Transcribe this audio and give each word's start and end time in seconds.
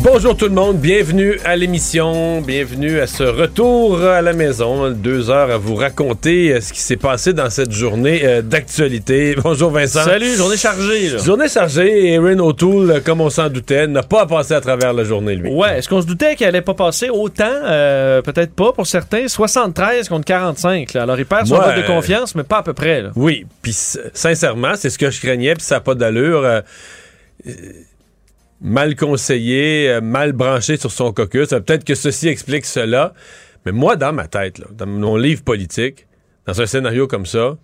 Bonjour 0.00 0.36
tout 0.36 0.44
le 0.46 0.52
monde, 0.54 0.78
bienvenue 0.78 1.38
à 1.44 1.56
l'émission, 1.56 2.40
bienvenue 2.40 3.00
à 3.00 3.06
ce 3.08 3.24
retour 3.24 4.00
à 4.02 4.22
la 4.22 4.32
maison, 4.32 4.90
deux 4.90 5.28
heures 5.28 5.50
à 5.50 5.58
vous 5.58 5.74
raconter 5.74 6.52
euh, 6.54 6.60
ce 6.60 6.72
qui 6.72 6.80
s'est 6.80 6.96
passé 6.96 7.32
dans 7.32 7.50
cette 7.50 7.72
journée 7.72 8.20
euh, 8.24 8.40
d'actualité. 8.40 9.34
Bonjour 9.42 9.70
Vincent. 9.70 10.04
Salut, 10.04 10.34
journée 10.36 10.56
chargée. 10.56 11.10
Là. 11.10 11.18
Journée 11.18 11.48
chargée 11.48 12.12
et 12.12 12.18
O'Toole, 12.18 12.90
euh, 12.92 13.00
comme 13.04 13.20
on 13.20 13.28
s'en 13.28 13.48
doutait, 13.50 13.86
n'a 13.88 14.02
pas 14.04 14.24
passé 14.26 14.54
à 14.54 14.60
travers 14.60 14.92
la 14.92 15.02
journée 15.02 15.34
lui. 15.34 15.50
Ouais, 15.50 15.78
est-ce 15.78 15.88
qu'on 15.88 16.00
se 16.00 16.06
doutait 16.06 16.36
qu'elle 16.36 16.48
allait 16.48 16.62
pas 16.62 16.74
passer 16.74 17.10
autant? 17.10 17.44
Euh, 17.64 18.22
Peut-être 18.22 18.54
pas 18.54 18.72
pour 18.72 18.86
certains. 18.86 19.26
73 19.26 20.08
contre 20.08 20.24
45. 20.26 20.94
Là. 20.94 21.02
Alors 21.02 21.18
il 21.18 21.26
perd 21.26 21.46
son 21.48 21.56
Ouais. 21.58 21.74
vote 21.74 21.76
de 21.76 21.86
confiance, 21.86 22.34
mais 22.36 22.44
pas 22.44 22.58
à 22.58 22.62
peu 22.62 22.72
près. 22.72 23.02
Là. 23.02 23.10
Oui, 23.16 23.46
puis 23.62 23.72
sincèrement, 23.74 24.74
c'est 24.76 24.90
ce 24.90 24.98
que 24.98 25.10
je 25.10 25.20
craignais, 25.20 25.54
puis 25.54 25.64
ça 25.64 25.76
n'a 25.76 25.80
pas 25.80 25.94
d'allure. 25.96 26.44
euh, 26.44 26.60
mal 28.60 28.96
conseillé, 28.96 29.90
euh, 29.90 30.00
mal 30.00 30.32
branché 30.32 30.76
sur 30.76 30.90
son 30.90 31.12
caucus. 31.12 31.52
Euh, 31.52 31.60
Peut-être 31.60 31.84
que 31.84 31.94
ceci 31.94 32.28
explique 32.28 32.64
cela. 32.64 33.14
Mais 33.66 33.72
moi, 33.72 33.96
dans 33.96 34.12
ma 34.12 34.26
tête, 34.26 34.60
dans 34.72 34.86
mon 34.86 35.16
livre 35.16 35.42
politique, 35.42 36.06
dans 36.46 36.60
un 36.60 36.66
scénario 36.66 37.06
comme 37.06 37.26
ça, 37.26 37.56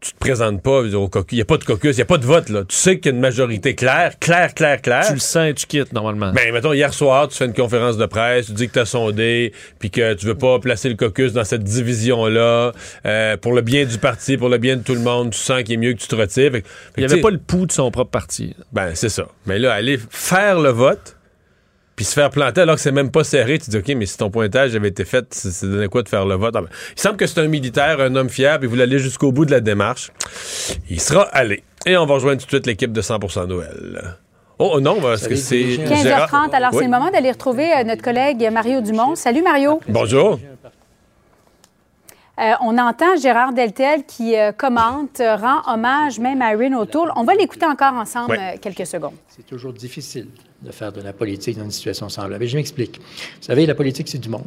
tu 0.00 0.12
te 0.12 0.18
présentes 0.18 0.62
pas 0.62 0.82
au 0.82 1.08
caucus. 1.08 1.32
Il 1.32 1.36
n'y 1.36 1.42
a 1.42 1.44
pas 1.44 1.56
de 1.56 1.64
caucus, 1.64 1.96
il 1.96 1.98
n'y 1.98 2.02
a 2.02 2.06
pas 2.06 2.18
de 2.18 2.24
vote. 2.24 2.48
Là. 2.50 2.62
Tu 2.64 2.76
sais 2.76 2.98
qu'il 2.98 3.10
y 3.10 3.14
a 3.14 3.16
une 3.16 3.20
majorité 3.20 3.74
claire, 3.74 4.18
claire, 4.20 4.54
claire, 4.54 4.80
claire. 4.80 5.06
Tu 5.06 5.14
le 5.14 5.18
sens 5.18 5.48
et 5.48 5.54
tu 5.54 5.66
quittes 5.66 5.92
normalement. 5.92 6.32
Ben, 6.32 6.52
mettons, 6.52 6.72
hier 6.72 6.94
soir, 6.94 7.26
tu 7.28 7.36
fais 7.36 7.46
une 7.46 7.54
conférence 7.54 7.96
de 7.96 8.06
presse, 8.06 8.46
tu 8.46 8.52
dis 8.52 8.68
que 8.68 8.74
tu 8.74 8.78
as 8.78 8.86
sondé, 8.86 9.52
puis 9.80 9.90
que 9.90 10.14
tu 10.14 10.26
veux 10.26 10.36
pas 10.36 10.60
placer 10.60 10.88
le 10.88 10.94
caucus 10.94 11.32
dans 11.32 11.44
cette 11.44 11.64
division-là, 11.64 12.72
euh, 13.06 13.36
pour 13.38 13.52
le 13.52 13.62
bien 13.62 13.84
du 13.86 13.98
parti, 13.98 14.36
pour 14.36 14.48
le 14.48 14.58
bien 14.58 14.76
de 14.76 14.82
tout 14.82 14.94
le 14.94 15.00
monde, 15.00 15.30
tu 15.30 15.38
sens 15.38 15.62
qu'il 15.64 15.74
est 15.74 15.78
mieux 15.78 15.94
que 15.94 16.00
tu 16.00 16.08
te 16.08 16.14
retires. 16.14 16.52
Fait 16.52 16.60
fait 16.60 16.64
il 16.98 17.06
n'y 17.06 17.12
avait 17.12 17.20
pas 17.20 17.30
le 17.30 17.38
pouls 17.38 17.66
de 17.66 17.72
son 17.72 17.90
propre 17.90 18.10
parti. 18.10 18.54
Ben, 18.72 18.94
c'est 18.94 19.08
ça. 19.08 19.26
Mais 19.46 19.58
là, 19.58 19.74
aller 19.74 19.98
faire 20.10 20.60
le 20.60 20.70
vote, 20.70 21.16
puis 21.98 22.04
se 22.04 22.12
faire 22.12 22.30
planter 22.30 22.60
alors 22.60 22.76
que 22.76 22.80
c'est 22.80 22.92
même 22.92 23.10
pas 23.10 23.24
serré, 23.24 23.58
tu 23.58 23.70
dis, 23.70 23.76
OK, 23.76 23.88
mais 23.96 24.06
si 24.06 24.16
ton 24.16 24.30
pointage 24.30 24.72
avait 24.76 24.86
été 24.86 25.04
fait, 25.04 25.26
c'est 25.34 25.50
c'est 25.50 25.66
donné 25.66 25.88
quoi 25.88 26.04
de 26.04 26.08
faire 26.08 26.24
le 26.26 26.36
vote? 26.36 26.54
Ah 26.54 26.60
ben, 26.60 26.68
il 26.96 27.00
semble 27.00 27.16
que 27.16 27.26
c'est 27.26 27.40
un 27.40 27.48
militaire, 27.48 27.98
un 27.98 28.14
homme 28.14 28.28
fiable, 28.28 28.66
il 28.66 28.68
voulait 28.68 28.84
aller 28.84 29.00
jusqu'au 29.00 29.32
bout 29.32 29.44
de 29.44 29.50
la 29.50 29.58
démarche. 29.58 30.12
Il 30.88 31.00
sera 31.00 31.22
allé. 31.22 31.64
Et 31.86 31.96
on 31.96 32.06
va 32.06 32.14
rejoindre 32.14 32.40
tout 32.40 32.46
de 32.46 32.50
suite 32.52 32.68
l'équipe 32.68 32.92
de 32.92 33.02
100% 33.02 33.48
Noël. 33.48 34.14
Oh 34.60 34.78
non, 34.80 35.00
parce 35.00 35.26
que 35.26 35.34
c'est... 35.34 35.56
15h30. 35.56 36.52
Alors, 36.52 36.70
Oui. 36.72 36.78
c'est 36.78 36.84
le 36.84 36.90
moment 36.90 37.10
d'aller 37.10 37.32
retrouver 37.32 37.68
euh, 37.72 37.82
notre 37.82 38.02
collègue 38.02 38.48
Mario 38.52 38.80
Dumont. 38.80 39.16
Salut, 39.16 39.42
Mario. 39.42 39.80
Bonjour. 39.88 40.38
Euh, 42.38 42.52
on 42.60 42.78
entend 42.78 43.16
Gérard 43.20 43.52
Deltel 43.52 44.04
qui 44.06 44.36
euh, 44.36 44.52
commente, 44.52 45.20
rend 45.20 45.62
hommage 45.66 46.20
même 46.20 46.42
à 46.42 46.52
Erin 46.52 46.74
O'Toole. 46.74 47.10
On 47.16 47.24
va 47.24 47.34
l'écouter 47.34 47.66
encore 47.66 47.94
ensemble 47.94 48.38
quelques 48.62 48.86
secondes. 48.86 49.16
C'est 49.26 49.44
toujours 49.46 49.72
difficile 49.72 50.28
de 50.62 50.72
faire 50.72 50.92
de 50.92 51.00
la 51.00 51.12
politique 51.12 51.56
dans 51.58 51.64
une 51.64 51.70
situation 51.70 52.08
semblable. 52.08 52.44
Et 52.44 52.48
je 52.48 52.56
m'explique. 52.56 52.98
Vous 52.98 53.42
savez, 53.46 53.66
la 53.66 53.74
politique, 53.74 54.08
c'est 54.08 54.18
du 54.18 54.28
monde. 54.28 54.42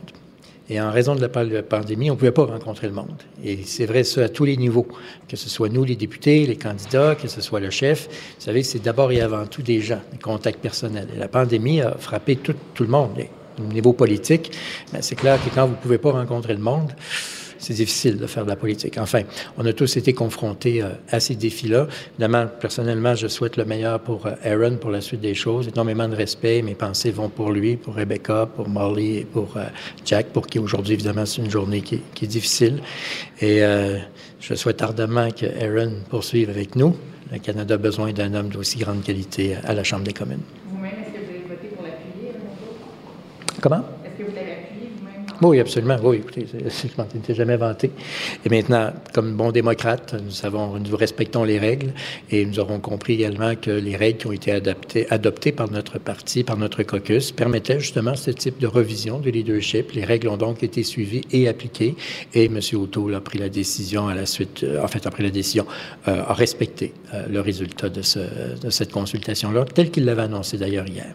Et 0.70 0.80
en 0.80 0.92
raison 0.92 1.16
de 1.16 1.22
la 1.22 1.28
pa- 1.28 1.44
la 1.44 1.64
pandémie, 1.64 2.10
on 2.10 2.14
ne 2.14 2.20
pouvait 2.20 2.32
pas 2.32 2.46
rencontrer 2.46 2.88
le 2.88 2.94
monde. 2.94 3.16
Et 3.44 3.60
c'est 3.66 3.86
vrai, 3.86 4.04
ça, 4.04 4.24
à 4.26 4.30
tous 4.30 4.46
les 4.46 4.56
niveaux. 4.56 4.88
Que 5.28 5.36
ce 5.36 5.50
soit 5.50 5.68
nous, 5.70 5.84
les 5.84 5.96
députés, 5.96 6.46
les 6.46 6.56
candidats, 6.56 7.16
que 7.16 7.28
ce 7.28 7.42
soit 7.42 7.60
le 7.60 7.70
chef. 7.70 8.08
Vous 8.08 8.46
savez, 8.46 8.64
c'est 8.64 8.80
d'abord 8.80 9.12
et 9.12 9.20
avant 9.22 9.46
tout 9.48 9.62
des 9.62 9.82
gens, 9.82 10.00
des 10.12 10.20
contacts 10.20 10.60
personnels. 10.62 11.08
Et 11.16 11.20
la 11.20 11.28
pandémie 11.28 11.82
a 11.82 11.96
frappé 11.98 12.36
tout, 12.38 12.56
tout 12.74 12.84
le 12.84 12.90
monde. 12.90 13.18
Et 13.20 13.30
au 13.60 13.66
niveau 13.74 13.92
politique, 13.94 14.52
ben, 14.94 15.02
c'est 15.02 15.16
clair 15.16 15.44
que 15.44 15.50
quand 15.54 15.66
vous 15.66 15.72
ne 15.74 15.78
pouvez 15.78 15.98
pas 15.98 16.12
rencontrer 16.12 16.54
le 16.54 16.62
monde, 16.62 16.92
c'est 17.62 17.74
difficile 17.76 18.18
de 18.18 18.28
faire 18.28 18.44
de 18.44 18.50
la 18.50 18.56
politique. 18.58 18.98
Enfin, 18.98 19.22
on 19.58 19.66
a 19.66 19.72
tous 19.74 19.96
été 19.96 20.14
confrontés 20.14 20.82
euh, 20.82 20.90
à 21.10 21.20
ces 21.20 21.36
défis-là. 21.36 21.88
Évidemment, 22.14 22.48
personnellement, 22.60 23.16
je 23.16 23.28
souhaite 23.28 23.56
le 23.56 23.64
meilleur 23.66 24.00
pour 24.02 24.26
euh, 24.26 24.32
Aaron, 24.44 24.76
pour 24.78 24.90
la 24.92 25.00
suite 25.00 25.22
des 25.22 25.36
choses. 25.36 25.68
Énormément 25.70 26.10
de 26.10 26.16
respect. 26.16 26.62
Mes 26.62 26.76
pensées 26.76 27.12
vont 27.12 27.30
pour 27.30 27.52
lui, 27.52 27.78
pour 27.78 27.96
Rebecca, 27.96 28.48
pour 28.54 28.68
Molly 28.68 29.18
et 29.20 29.26
pour 29.26 29.56
euh, 29.56 29.64
Jack, 30.06 30.28
pour 30.34 30.48
qui 30.48 30.60
aujourd'hui, 30.60 30.96
évidemment, 30.96 31.26
c'est 31.26 31.42
une 31.42 31.50
journée 31.52 31.82
qui, 31.82 31.96
est- 31.96 32.02
qui 32.16 32.26
est 32.26 32.28
difficile. 32.28 32.82
Et 33.40 33.64
euh, 33.64 33.98
je 34.40 34.56
souhaite 34.56 34.82
ardemment 34.82 35.30
que 35.32 35.46
Aaron 35.46 35.94
poursuive 36.10 36.50
avec 36.50 36.76
nous. 36.76 36.96
Le 37.32 37.40
Canada 37.40 37.76
a 37.76 37.78
besoin 37.78 38.12
d'un 38.12 38.34
homme 38.34 38.50
d'aussi 38.50 38.80
grande 38.80 39.04
qualité 39.04 39.56
à 39.64 39.74
la 39.74 39.84
Chambre 39.86 40.04
des 40.04 40.12
communes. 40.14 40.42
Vous-même, 40.68 40.92
est-ce 40.92 41.14
que 41.14 41.24
vous 41.24 41.30
avez 41.30 41.44
voté 41.48 41.68
pour 41.76 41.84
l'appuyer? 41.86 42.32
Comment? 43.62 43.84
Est-ce 44.04 44.18
que 44.18 44.30
vous 44.30 44.36
l'avez 44.36 44.52
appuyé 44.52 44.90
vous-même? 45.00 45.26
Oui, 45.42 45.60
absolument. 45.60 45.98
Oui, 46.04 46.18
écoutez, 46.18 46.46
je 46.52 46.88
m'en 46.98 47.06
étais 47.06 47.34
jamais 47.34 47.58
vanté. 47.58 47.90
Et 48.46 48.50
maintenant, 48.50 48.94
comme 49.12 49.36
bon 49.36 49.52
démocrate, 49.52 50.14
nous 50.24 50.30
savons, 50.30 50.78
nous 50.78 50.96
respectons 50.96 51.44
les 51.44 51.58
règles 51.58 51.94
et 52.30 52.46
nous 52.46 52.60
aurons 52.60 52.80
compris 52.80 53.14
également 53.14 53.56
que 53.56 53.72
les 53.72 53.96
règles 53.96 54.20
qui 54.20 54.28
ont 54.28 54.32
été 54.34 54.52
adaptées, 54.52 55.08
adoptées 55.10 55.52
par 55.52 55.72
notre 55.72 55.98
parti, 55.98 56.44
par 56.44 56.58
notre 56.58 56.84
caucus, 56.84 57.32
permettaient 57.32 57.80
justement 57.80 58.16
ce 58.16 58.30
type 58.30 58.60
de 58.60 58.68
revision 58.68 59.20
du 59.20 59.32
leadership. 59.32 59.94
Les 59.94 60.06
règles 60.06 60.28
ont 60.28 60.38
donc 60.38 60.62
été 60.62 60.84
suivies 60.84 61.24
et 61.32 61.48
appliquées 61.48 61.96
et 62.36 62.46
M. 62.46 62.60
O'Toole 62.74 63.16
a 63.16 63.22
pris 63.22 63.40
la 63.40 63.50
décision 63.50 64.08
à 64.08 64.14
la 64.14 64.28
suite, 64.28 64.64
euh, 64.64 64.84
en 64.84 64.88
fait, 64.88 65.08
a 65.08 65.10
pris 65.10 65.24
la 65.24 65.32
décision, 65.32 65.66
euh, 66.08 66.22
a 66.24 66.34
respecté 66.34 66.94
euh, 67.16 67.26
le 67.28 67.42
résultat 67.42 67.90
de, 67.90 68.02
de 68.02 68.70
cette 68.70 68.92
consultation-là, 68.92 69.66
tel 69.74 69.90
qu'il 69.90 70.06
l'avait 70.06 70.22
annoncé 70.22 70.58
d'ailleurs 70.58 70.88
hier. 70.88 71.14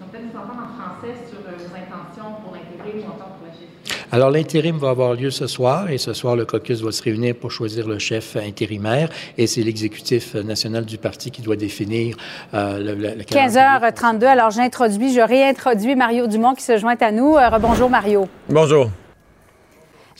Donc, 0.00 0.10
peut-être 0.10 0.24
nous 0.24 0.38
entendre 0.40 0.66
en 0.66 0.82
français 0.82 1.14
sur 1.28 1.38
euh, 1.38 1.52
vos 1.56 1.74
intentions 1.74 2.34
pour 2.42 2.52
l'intégrer 2.54 3.04
ou 3.04 3.08
encore 3.08 3.36
pour 3.38 3.46
la 3.46 3.52
chef. 3.52 3.99
Alors, 4.12 4.30
l'intérim 4.30 4.76
va 4.78 4.90
avoir 4.90 5.14
lieu 5.14 5.30
ce 5.30 5.46
soir 5.46 5.88
et 5.90 5.98
ce 5.98 6.12
soir, 6.12 6.34
le 6.34 6.44
caucus 6.44 6.80
va 6.82 6.90
se 6.90 7.02
réunir 7.02 7.34
pour 7.36 7.50
choisir 7.52 7.86
le 7.86 7.98
chef 7.98 8.36
intérimaire 8.36 9.08
et 9.38 9.46
c'est 9.46 9.62
l'exécutif 9.62 10.34
national 10.34 10.84
du 10.84 10.98
parti 10.98 11.30
qui 11.30 11.42
doit 11.42 11.56
définir 11.56 12.16
euh, 12.54 12.78
le, 12.78 12.94
le- 12.94 13.14
le 13.14 13.24
calendrier. 13.24 13.60
15h32. 13.60 14.24
Alors, 14.24 14.50
j'introduis, 14.50 15.14
je 15.14 15.20
réintroduis 15.20 15.94
Mario 15.94 16.26
Dumont 16.26 16.54
qui 16.54 16.62
se 16.64 16.76
joint 16.76 16.96
à 17.00 17.12
nous. 17.12 17.36
Euh, 17.36 17.58
bonjour, 17.60 17.88
Mario. 17.88 18.28
Bonjour. 18.48 18.90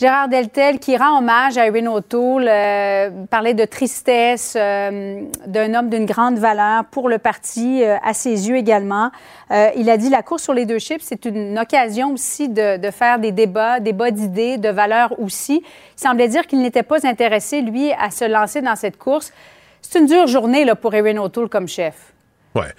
Gérard 0.00 0.30
Deltel 0.30 0.78
qui 0.78 0.96
rend 0.96 1.18
hommage 1.18 1.58
à 1.58 1.66
Erin 1.66 1.86
O'Toole, 1.88 2.48
euh, 2.48 3.10
parlait 3.28 3.52
de 3.52 3.66
tristesse 3.66 4.54
euh, 4.56 5.20
d'un 5.46 5.74
homme 5.74 5.90
d'une 5.90 6.06
grande 6.06 6.38
valeur 6.38 6.86
pour 6.90 7.10
le 7.10 7.18
parti, 7.18 7.84
euh, 7.84 7.96
à 8.02 8.14
ses 8.14 8.48
yeux 8.48 8.56
également. 8.56 9.10
Il 9.50 9.90
a 9.90 9.98
dit 9.98 10.08
la 10.08 10.22
course 10.22 10.44
sur 10.44 10.54
les 10.54 10.64
deux 10.64 10.78
chips, 10.78 11.02
c'est 11.02 11.26
une 11.26 11.58
occasion 11.58 12.14
aussi 12.14 12.48
de, 12.48 12.78
faire 12.90 13.18
des 13.18 13.30
débats, 13.32 13.78
débats 13.78 14.10
d'idées, 14.10 14.56
de 14.56 14.70
valeurs 14.70 15.20
aussi. 15.20 15.62
Il 15.64 16.00
semblait 16.00 16.28
dire 16.28 16.46
qu'il 16.46 16.62
n'était 16.62 16.82
pas 16.82 17.06
intéressé, 17.06 17.60
lui, 17.60 17.92
à 17.92 18.10
se 18.10 18.24
lancer 18.24 18.62
dans 18.62 18.76
cette 18.76 18.96
course. 18.96 19.34
C'est 19.82 19.98
une 19.98 20.06
dure 20.06 20.28
journée 20.28 20.64
là, 20.64 20.76
pour 20.76 20.94
Erin 20.94 21.18
O'Toole 21.18 21.50
comme 21.50 21.68
chef. 21.68 22.14
Ouais. 22.54 22.72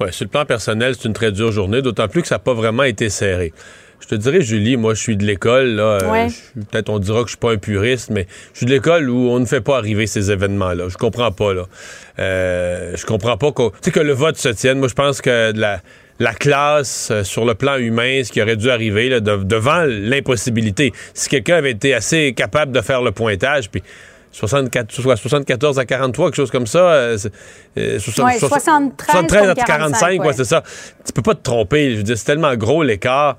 Ouais, 0.00 0.12
sur 0.12 0.24
le 0.24 0.30
plan 0.30 0.46
personnel, 0.46 0.94
c'est 0.94 1.06
une 1.06 1.14
très 1.14 1.30
dure 1.30 1.52
journée, 1.52 1.82
d'autant 1.82 2.08
plus 2.08 2.22
que 2.22 2.28
ça 2.28 2.36
n'a 2.36 2.40
pas 2.40 2.54
vraiment 2.54 2.84
été 2.84 3.10
serré. 3.10 3.52
Je 4.04 4.08
te 4.08 4.14
dirais, 4.16 4.42
Julie, 4.42 4.76
moi, 4.76 4.92
je 4.92 5.00
suis 5.00 5.16
de 5.16 5.24
l'école, 5.24 5.76
là. 5.76 5.82
euh, 6.02 6.10
Ouais. 6.12 6.26
Peut-être 6.70 6.90
on 6.90 6.98
dira 6.98 7.20
que 7.22 7.26
je 7.28 7.30
suis 7.30 7.38
pas 7.38 7.52
un 7.52 7.56
puriste, 7.56 8.10
mais 8.10 8.26
je 8.52 8.58
suis 8.58 8.66
de 8.66 8.70
l'école 8.70 9.08
où 9.08 9.30
on 9.30 9.38
ne 9.40 9.46
fait 9.46 9.62
pas 9.62 9.78
arriver 9.78 10.06
ces 10.06 10.30
événements-là. 10.30 10.88
Je 10.90 10.96
comprends 10.96 11.32
pas, 11.32 11.54
là. 11.54 11.62
Euh, 12.18 12.92
je 12.96 13.06
comprends 13.06 13.36
pas 13.38 13.50
sais, 13.80 13.90
que 13.90 14.00
le 14.00 14.12
vote 14.12 14.36
se 14.36 14.50
tienne. 14.50 14.78
Moi, 14.78 14.88
je 14.88 14.94
pense 14.94 15.20
que 15.22 15.52
de 15.52 15.60
la, 15.60 15.80
la 16.20 16.34
classe, 16.34 17.08
euh, 17.10 17.24
sur 17.24 17.44
le 17.46 17.54
plan 17.54 17.76
humain, 17.76 18.20
ce 18.24 18.30
qui 18.30 18.42
aurait 18.42 18.56
dû 18.56 18.70
arriver, 18.70 19.08
là, 19.08 19.20
de- 19.20 19.42
devant 19.42 19.84
l'impossibilité. 19.86 20.92
Si 21.14 21.28
quelqu'un 21.28 21.56
avait 21.56 21.72
été 21.72 21.94
assez 21.94 22.34
capable 22.34 22.72
de 22.72 22.80
faire 22.82 23.02
le 23.02 23.10
pointage, 23.10 23.70
puis 23.70 23.82
64, 24.32 24.90
soit 24.92 25.16
74 25.16 25.78
à 25.78 25.84
43, 25.84 26.26
quelque 26.26 26.36
chose 26.36 26.50
comme 26.50 26.66
ça. 26.66 26.78
euh, 26.92 27.16
c'est- 27.16 27.32
euh, 27.78 27.98
soixante- 28.00 28.26
Ouais, 28.26 28.38
soixante- 28.38 28.60
73 28.98 29.12
73 29.12 29.42
à 29.42 29.54
contre 29.54 29.66
45, 29.66 30.20
ouais, 30.20 30.26
ouais. 30.26 30.32
c'est 30.32 30.44
ça. 30.44 30.62
Tu 31.06 31.12
peux 31.12 31.22
pas 31.22 31.34
te 31.34 31.42
tromper. 31.42 31.92
Je 31.92 31.96
veux 31.98 32.02
dire, 32.02 32.18
c'est 32.18 32.24
tellement 32.24 32.54
gros 32.56 32.82
l'écart. 32.82 33.36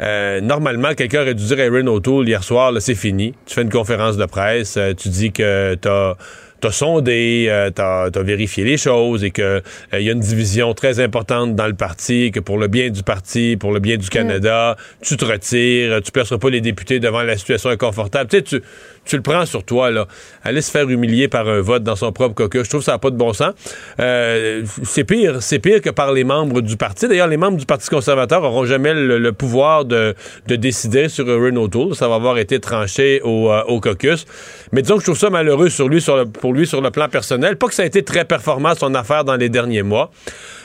Euh, 0.00 0.40
normalement, 0.40 0.94
quelqu'un 0.94 1.22
aurait 1.22 1.34
dû 1.34 1.44
dire 1.44 1.58
à 1.58 1.62
Erin 1.62 1.86
O'Toole 1.86 2.28
hier 2.28 2.42
soir, 2.42 2.72
là, 2.72 2.80
c'est 2.80 2.94
fini. 2.94 3.34
Tu 3.46 3.54
fais 3.54 3.62
une 3.62 3.70
conférence 3.70 4.16
de 4.16 4.24
presse, 4.24 4.76
euh, 4.76 4.92
tu 4.94 5.08
dis 5.08 5.32
que 5.32 5.74
t'as 5.74 6.14
as 6.62 6.72
sondé, 6.72 7.46
euh, 7.50 7.70
t'as 7.70 8.04
as 8.06 8.22
vérifié 8.22 8.64
les 8.64 8.78
choses 8.78 9.22
et 9.22 9.30
que 9.30 9.60
il 9.92 10.00
y 10.00 10.08
a 10.08 10.12
une 10.12 10.20
division 10.20 10.72
très 10.72 10.98
importante 10.98 11.54
dans 11.54 11.66
le 11.66 11.74
parti, 11.74 12.30
que 12.30 12.40
pour 12.40 12.56
le 12.56 12.68
bien 12.68 12.88
du 12.88 13.02
parti, 13.02 13.58
pour 13.58 13.70
le 13.70 13.80
bien 13.80 13.98
du 13.98 14.08
Canada, 14.08 14.76
tu 15.02 15.18
te 15.18 15.26
retires, 15.26 16.00
tu 16.02 16.10
placeras 16.10 16.38
pas 16.38 16.48
les 16.48 16.62
députés 16.62 17.00
devant 17.00 17.22
la 17.22 17.36
situation 17.36 17.68
inconfortable. 17.68 18.30
Tu 18.30 18.38
sais, 18.38 18.42
tu, 18.42 18.62
tu 19.04 19.16
le 19.16 19.22
prends 19.22 19.46
sur 19.46 19.64
toi, 19.64 19.90
là. 19.90 20.06
Aller 20.42 20.62
se 20.62 20.70
faire 20.70 20.88
humilier 20.88 21.28
par 21.28 21.48
un 21.48 21.60
vote 21.60 21.82
dans 21.82 21.96
son 21.96 22.12
propre 22.12 22.34
caucus, 22.34 22.64
je 22.64 22.68
trouve 22.68 22.80
que 22.80 22.86
ça 22.86 22.92
n'a 22.92 22.98
pas 22.98 23.10
de 23.10 23.16
bon 23.16 23.32
sens. 23.32 23.52
Euh, 24.00 24.64
c'est 24.82 25.04
pire, 25.04 25.42
c'est 25.42 25.58
pire 25.58 25.80
que 25.80 25.90
par 25.90 26.12
les 26.12 26.24
membres 26.24 26.60
du 26.60 26.76
parti. 26.76 27.08
D'ailleurs, 27.08 27.28
les 27.28 27.36
membres 27.36 27.56
du 27.56 27.66
Parti 27.66 27.88
conservateur 27.88 28.42
n'auront 28.42 28.64
jamais 28.64 28.94
le, 28.94 29.32
pouvoir 29.32 29.84
de, 29.84 30.14
décider 30.46 31.08
sur 31.08 31.26
Renault 31.26 31.68
Tool. 31.68 31.94
Ça 31.94 32.08
va 32.08 32.16
avoir 32.16 32.38
été 32.38 32.60
tranché 32.60 33.20
au, 33.22 33.50
euh, 33.50 33.62
au, 33.64 33.80
caucus. 33.80 34.26
Mais 34.72 34.82
disons 34.82 34.94
que 34.94 35.00
je 35.00 35.06
trouve 35.06 35.18
ça 35.18 35.30
malheureux 35.30 35.68
sur 35.68 35.88
lui, 35.88 36.00
sur 36.00 36.16
le, 36.16 36.26
pour 36.26 36.52
lui 36.52 36.66
sur 36.66 36.80
le 36.80 36.90
plan 36.90 37.08
personnel. 37.08 37.56
Pas 37.56 37.68
que 37.68 37.74
ça 37.74 37.82
a 37.82 37.86
été 37.86 38.02
très 38.02 38.24
performant, 38.24 38.74
son 38.74 38.94
affaire, 38.94 39.24
dans 39.24 39.36
les 39.36 39.48
derniers 39.48 39.82
mois. 39.82 40.10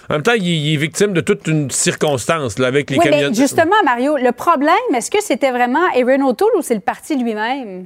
En 0.10 0.16
même 0.16 0.24
temps, 0.24 0.34
il, 0.34 0.74
est 0.74 0.78
victime 0.78 1.14
de 1.14 1.22
toute 1.22 1.48
une 1.48 1.70
circonstance 1.70 2.58
là, 2.58 2.68
avec 2.68 2.90
les 2.90 2.98
oui, 2.98 3.06
justement, 3.36 3.76
Mario, 3.86 4.18
le 4.18 4.32
problème, 4.32 4.74
est-ce 4.96 5.12
que 5.12 5.22
c'était 5.22 5.52
vraiment 5.52 5.86
Aaron 5.96 6.28
O'Toole 6.28 6.50
ou 6.58 6.62
c'est 6.64 6.74
le 6.74 6.80
parti 6.80 7.16
lui-même? 7.16 7.86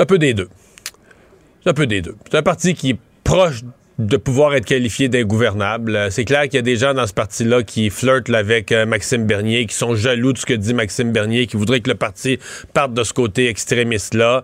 Un 0.00 0.06
peu 0.06 0.18
des 0.18 0.32
deux. 0.32 0.48
Un 1.66 1.74
peu 1.74 1.86
des 1.86 2.00
deux. 2.00 2.16
C'est 2.30 2.38
un 2.38 2.42
parti 2.42 2.72
qui 2.72 2.90
est 2.90 2.98
proche 3.22 3.60
de 3.98 4.16
pouvoir 4.16 4.54
être 4.54 4.64
qualifié 4.64 5.10
d'ingouvernable. 5.10 5.94
Euh, 5.94 6.08
c'est 6.08 6.24
clair 6.24 6.44
qu'il 6.44 6.54
y 6.54 6.58
a 6.58 6.62
des 6.62 6.76
gens 6.76 6.94
dans 6.94 7.06
ce 7.06 7.12
parti-là 7.12 7.62
qui 7.62 7.90
flirtent 7.90 8.30
avec 8.30 8.72
euh, 8.72 8.86
Maxime 8.86 9.26
Bernier, 9.26 9.66
qui 9.66 9.74
sont 9.74 9.94
jaloux 9.94 10.32
de 10.32 10.38
ce 10.38 10.46
que 10.46 10.54
dit 10.54 10.72
Maxime 10.72 11.12
Bernier, 11.12 11.46
qui 11.46 11.58
voudraient 11.58 11.80
que 11.80 11.90
le 11.90 11.96
parti 11.96 12.38
parte 12.72 12.94
de 12.94 13.04
ce 13.04 13.12
côté 13.12 13.48
extrémiste-là. 13.48 14.42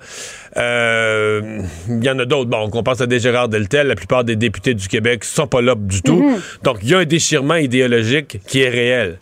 Euh, 0.59 1.63
il 1.89 2.05
y 2.05 2.11
en 2.11 2.19
a 2.19 2.27
d'autres. 2.27 2.51
Bon, 2.51 2.69
on 2.71 2.83
pense 2.83 3.01
à 3.01 3.07
des 3.07 3.19
Gérard 3.19 3.49
Deltel. 3.49 3.87
La 3.87 3.95
plupart 3.95 4.25
des 4.25 4.37
députés 4.37 4.75
du 4.75 4.89
Québec 4.89 5.25
sont 5.25 5.47
pas 5.47 5.63
là 5.63 5.75
du 5.75 6.03
tout. 6.03 6.21
Mm-hmm. 6.21 6.65
Donc, 6.65 6.79
il 6.83 6.91
y 6.91 6.95
a 6.95 6.99
un 6.99 7.07
déchirement 7.07 7.57
idéologique 7.57 8.41
qui 8.47 8.61
est 8.61 8.69
réel. 8.69 9.21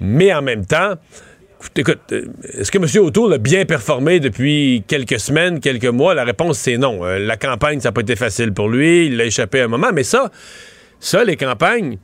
Mais 0.00 0.34
en 0.34 0.42
même 0.42 0.66
temps, 0.66 0.94
Écoute, 1.76 1.98
euh, 2.12 2.26
est-ce 2.58 2.70
que 2.70 2.78
M. 2.78 3.04
O'Toole 3.04 3.34
a 3.34 3.38
bien 3.38 3.64
performé 3.64 4.20
depuis 4.20 4.84
quelques 4.86 5.18
semaines, 5.18 5.60
quelques 5.60 5.86
mois? 5.86 6.14
La 6.14 6.24
réponse, 6.24 6.58
c'est 6.58 6.76
non. 6.76 7.04
Euh, 7.04 7.18
la 7.18 7.36
campagne, 7.36 7.80
ça 7.80 7.88
n'a 7.88 7.92
pas 7.92 8.00
été 8.00 8.16
facile 8.16 8.52
pour 8.52 8.68
lui. 8.68 9.06
Il 9.06 9.20
a 9.20 9.24
échappé 9.24 9.60
à 9.60 9.64
un 9.64 9.68
moment. 9.68 9.90
Mais 9.92 10.04
ça, 10.04 10.30
ça, 11.00 11.24
les 11.24 11.36
campagnes, 11.36 11.98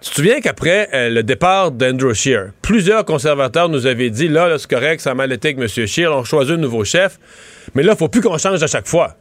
tu 0.00 0.10
te 0.10 0.14
souviens 0.14 0.40
qu'après 0.40 0.88
euh, 0.94 1.10
le 1.10 1.22
départ 1.22 1.72
d'Andrew 1.72 2.14
Scheer, 2.14 2.52
plusieurs 2.62 3.04
conservateurs 3.04 3.68
nous 3.68 3.86
avaient 3.86 4.10
dit, 4.10 4.28
là, 4.28 4.48
là 4.48 4.58
c'est 4.58 4.70
correct, 4.70 5.00
ça 5.00 5.10
a 5.10 5.14
mal 5.14 5.32
été 5.32 5.48
avec 5.48 5.58
M. 5.58 5.86
Scheer, 5.86 6.12
on 6.12 6.24
choisit 6.24 6.54
un 6.54 6.58
nouveau 6.58 6.84
chef, 6.84 7.18
mais 7.74 7.82
là, 7.82 7.92
il 7.92 7.94
ne 7.94 7.98
faut 7.98 8.08
plus 8.08 8.20
qu'on 8.20 8.38
change 8.38 8.62
à 8.62 8.66
chaque 8.66 8.86
fois. 8.86 9.16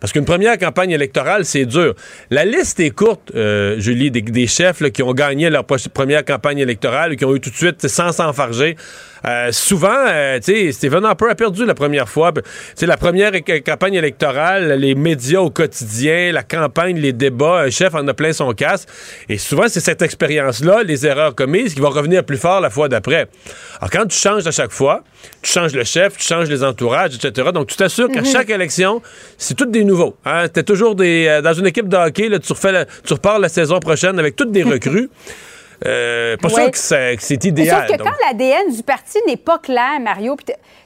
Parce 0.00 0.12
qu'une 0.12 0.24
première 0.24 0.58
campagne 0.58 0.90
électorale, 0.90 1.44
c'est 1.44 1.66
dur. 1.66 1.94
La 2.30 2.44
liste 2.44 2.80
est 2.80 2.90
courte, 2.90 3.32
euh, 3.34 3.78
Julie, 3.78 4.10
des, 4.10 4.46
chefs 4.46 4.82
qui 4.92 5.02
ont 5.02 5.12
gagné 5.12 5.50
leur 5.50 5.64
première 5.64 6.24
campagne 6.24 6.58
électorale, 6.58 7.16
qui 7.16 7.24
ont 7.24 7.34
eu 7.34 7.40
tout 7.40 7.50
de 7.50 7.56
suite, 7.56 7.86
sans 7.88 8.12
s'enfarger, 8.12 8.76
euh, 9.26 9.52
souvent, 9.52 9.88
euh, 10.08 10.38
tu 10.38 10.52
sais, 10.52 10.72
Stephen 10.72 11.04
Harper 11.04 11.26
a 11.30 11.34
perdu 11.34 11.64
la 11.64 11.74
première 11.74 12.08
fois. 12.08 12.32
Tu 12.32 12.42
sais, 12.74 12.86
la 12.86 12.96
première 12.96 13.32
campagne 13.64 13.94
électorale, 13.94 14.72
les 14.78 14.94
médias 14.94 15.40
au 15.40 15.50
quotidien, 15.50 16.32
la 16.32 16.42
campagne, 16.42 16.98
les 16.98 17.12
débats, 17.12 17.62
un 17.62 17.70
chef 17.70 17.94
en 17.94 18.06
a 18.06 18.14
plein 18.14 18.32
son 18.32 18.52
casque. 18.52 18.88
Et 19.28 19.38
souvent, 19.38 19.64
c'est 19.68 19.80
cette 19.80 20.02
expérience-là, 20.02 20.82
les 20.82 21.06
erreurs 21.06 21.34
commises, 21.34 21.74
qui 21.74 21.80
vont 21.80 21.90
revenir 21.90 22.24
plus 22.24 22.36
fort 22.36 22.60
la 22.60 22.70
fois 22.70 22.88
d'après. 22.88 23.28
Alors, 23.80 23.90
quand 23.90 24.06
tu 24.06 24.18
changes 24.18 24.46
à 24.46 24.50
chaque 24.50 24.72
fois, 24.72 25.02
tu 25.42 25.50
changes 25.50 25.74
le 25.74 25.84
chef, 25.84 26.16
tu 26.16 26.26
changes 26.26 26.48
les 26.48 26.62
entourages, 26.62 27.14
etc. 27.14 27.50
Donc, 27.52 27.68
tu 27.68 27.76
t'assures 27.76 28.08
qu'à 28.10 28.20
mhm. 28.20 28.26
chaque 28.26 28.50
élection, 28.50 29.02
c'est 29.36 29.54
tout 29.54 29.66
des 29.66 29.84
nouveaux. 29.84 30.16
Hein? 30.24 30.46
es 30.54 30.62
toujours 30.62 30.94
des, 30.94 31.26
euh, 31.28 31.42
dans 31.42 31.54
une 31.54 31.66
équipe 31.66 31.88
de 31.88 31.96
hockey, 31.96 32.28
là, 32.28 32.38
tu, 32.38 32.52
refais 32.52 32.86
tu 33.04 33.12
repars 33.12 33.38
la 33.38 33.48
saison 33.48 33.80
prochaine 33.80 34.18
avec 34.18 34.36
toutes 34.36 34.52
des 34.52 34.62
recrues. 34.64 35.10
Euh, 35.86 36.36
pas 36.36 36.48
sûr 36.48 36.70
que 36.70 36.78
c'est 36.78 37.44
idéal. 37.44 37.86
Sauf 37.86 37.96
que 37.96 38.02
quand 38.02 38.14
l'ADN 38.26 38.72
du 38.74 38.82
parti 38.82 39.18
n'est 39.26 39.36
pas 39.36 39.58
clair, 39.58 40.00
Mario, 40.00 40.36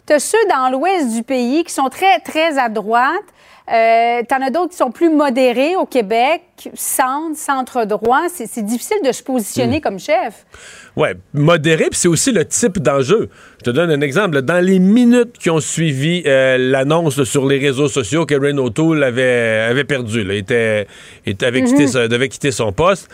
tu 0.06 0.12
as 0.12 0.18
ceux 0.18 0.38
dans 0.50 0.70
l'ouest 0.70 1.14
du 1.14 1.22
pays 1.22 1.64
qui 1.64 1.72
sont 1.72 1.88
très, 1.88 2.18
très 2.20 2.58
à 2.58 2.68
droite. 2.68 3.24
Euh, 3.72 4.22
T'en 4.28 4.42
as 4.42 4.50
d'autres 4.50 4.72
qui 4.72 4.76
sont 4.76 4.90
plus 4.90 5.08
modérés 5.08 5.76
au 5.76 5.86
Québec, 5.86 6.42
centre, 6.74 7.38
centre 7.38 7.84
droit. 7.84 8.22
C'est 8.28 8.64
difficile 8.64 8.98
de 9.04 9.12
se 9.12 9.22
positionner 9.22 9.78
hmm. 9.78 9.82
comme 9.82 9.98
chef. 10.00 10.44
Oui, 10.96 11.08
modéré, 11.32 11.88
puis 11.88 11.98
c'est 11.98 12.08
aussi 12.08 12.32
le 12.32 12.44
type 12.44 12.80
d'enjeu. 12.80 13.30
Je 13.58 13.64
te 13.64 13.70
donne 13.70 13.90
un 13.90 14.00
exemple. 14.00 14.42
Dans 14.42 14.62
les 14.62 14.78
minutes 14.78 15.38
qui 15.38 15.48
ont 15.48 15.60
suivi 15.60 16.22
euh, 16.26 16.58
l'annonce 16.58 17.22
sur 17.22 17.46
les 17.46 17.58
réseaux 17.58 17.88
sociaux 17.88 18.26
que 18.26 18.34
Ray 18.34 18.52
O'Toole 18.52 19.02
avait, 19.02 19.66
avait 19.70 19.84
perdu, 19.84 20.24
là, 20.24 20.34
était, 20.34 20.86
était, 21.24 21.46
avait, 21.46 21.62
quitté, 21.62 21.86
mhm. 21.86 22.08
devait 22.08 22.28
quitter 22.28 22.50
son 22.50 22.72
poste, 22.72 23.08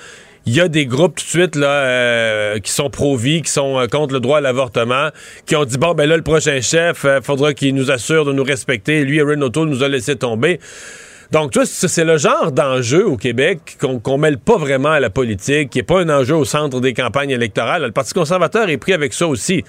il 0.46 0.54
y 0.54 0.60
a 0.60 0.68
des 0.68 0.86
groupes 0.86 1.16
tout 1.16 1.24
de 1.24 1.28
suite 1.28 1.56
là, 1.56 1.68
euh, 1.68 2.58
qui 2.58 2.72
sont 2.72 2.90
pro-vie, 2.90 3.42
qui 3.42 3.50
sont 3.50 3.78
euh, 3.78 3.86
contre 3.86 4.14
le 4.14 4.20
droit 4.20 4.38
à 4.38 4.40
l'avortement, 4.40 5.10
qui 5.46 5.56
ont 5.56 5.64
dit 5.64 5.78
bon 5.78 5.94
ben 5.94 6.08
là 6.08 6.16
le 6.16 6.22
prochain 6.22 6.60
chef, 6.60 7.04
euh, 7.04 7.20
faudra 7.20 7.54
qu'il 7.54 7.74
nous 7.74 7.90
assure 7.90 8.24
de 8.24 8.32
nous 8.32 8.44
respecter. 8.44 9.04
Lui, 9.04 9.20
Aaron 9.20 9.40
O'Toole 9.42 9.68
nous 9.68 9.82
a 9.82 9.88
laissé 9.88 10.16
tomber. 10.16 10.60
Donc, 11.30 11.50
tu 11.50 11.60
c'est 11.66 12.04
le 12.06 12.16
genre 12.16 12.52
d'enjeu 12.52 13.06
au 13.06 13.18
Québec 13.18 13.76
qu'on 13.78 14.16
mêle 14.16 14.38
pas 14.38 14.56
vraiment 14.56 14.92
à 14.92 15.00
la 15.00 15.10
politique, 15.10 15.68
qui 15.68 15.78
n'est 15.78 15.82
pas 15.82 16.00
un 16.00 16.08
enjeu 16.08 16.34
au 16.34 16.46
centre 16.46 16.80
des 16.80 16.94
campagnes 16.94 17.28
électorales. 17.28 17.82
Le 17.82 17.92
Parti 17.92 18.14
conservateur 18.14 18.70
est 18.70 18.78
pris 18.78 18.94
avec 18.94 19.12
ça 19.12 19.28
aussi. 19.28 19.62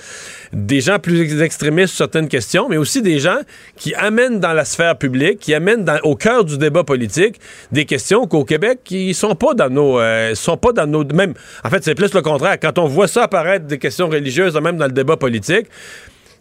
Des 0.54 0.80
gens 0.80 1.00
plus 1.00 1.42
extrémistes 1.42 1.96
sur 1.96 2.06
certaines 2.06 2.30
questions, 2.30 2.70
mais 2.70 2.78
aussi 2.78 3.02
des 3.02 3.20
gens 3.20 3.40
qui 3.76 3.94
amènent 3.96 4.40
dans 4.40 4.54
la 4.54 4.64
sphère 4.64 4.98
publique, 4.98 5.40
qui 5.40 5.54
amènent 5.54 5.86
au 6.04 6.16
cœur 6.16 6.46
du 6.46 6.58
débat 6.58 6.86
politique 6.86 7.42
des 7.74 7.84
questions 7.84 8.26
qu'au 8.26 8.46
Québec, 8.46 8.80
qui 8.86 9.14
sont 9.14 9.36
pas 9.36 9.54
dans 9.54 9.70
nos... 9.70 10.00
Euh, 10.00 10.36
sont 10.36 10.56
pas 10.56 10.72
dans 10.72 10.88
nos... 10.88 11.04
Même, 11.04 11.34
en 11.66 11.70
fait, 11.70 11.84
c'est 11.84 11.96
plus 11.96 12.14
le 12.14 12.22
contraire. 12.22 12.58
Quand 12.58 12.80
on 12.80 12.86
voit 12.86 13.10
ça 13.10 13.24
apparaître 13.24 13.66
des 13.66 13.80
questions 13.80 14.08
religieuses, 14.08 14.56
même 14.56 14.78
dans 14.78 14.88
le 14.88 14.94
débat 14.94 15.18
politique, 15.18 15.68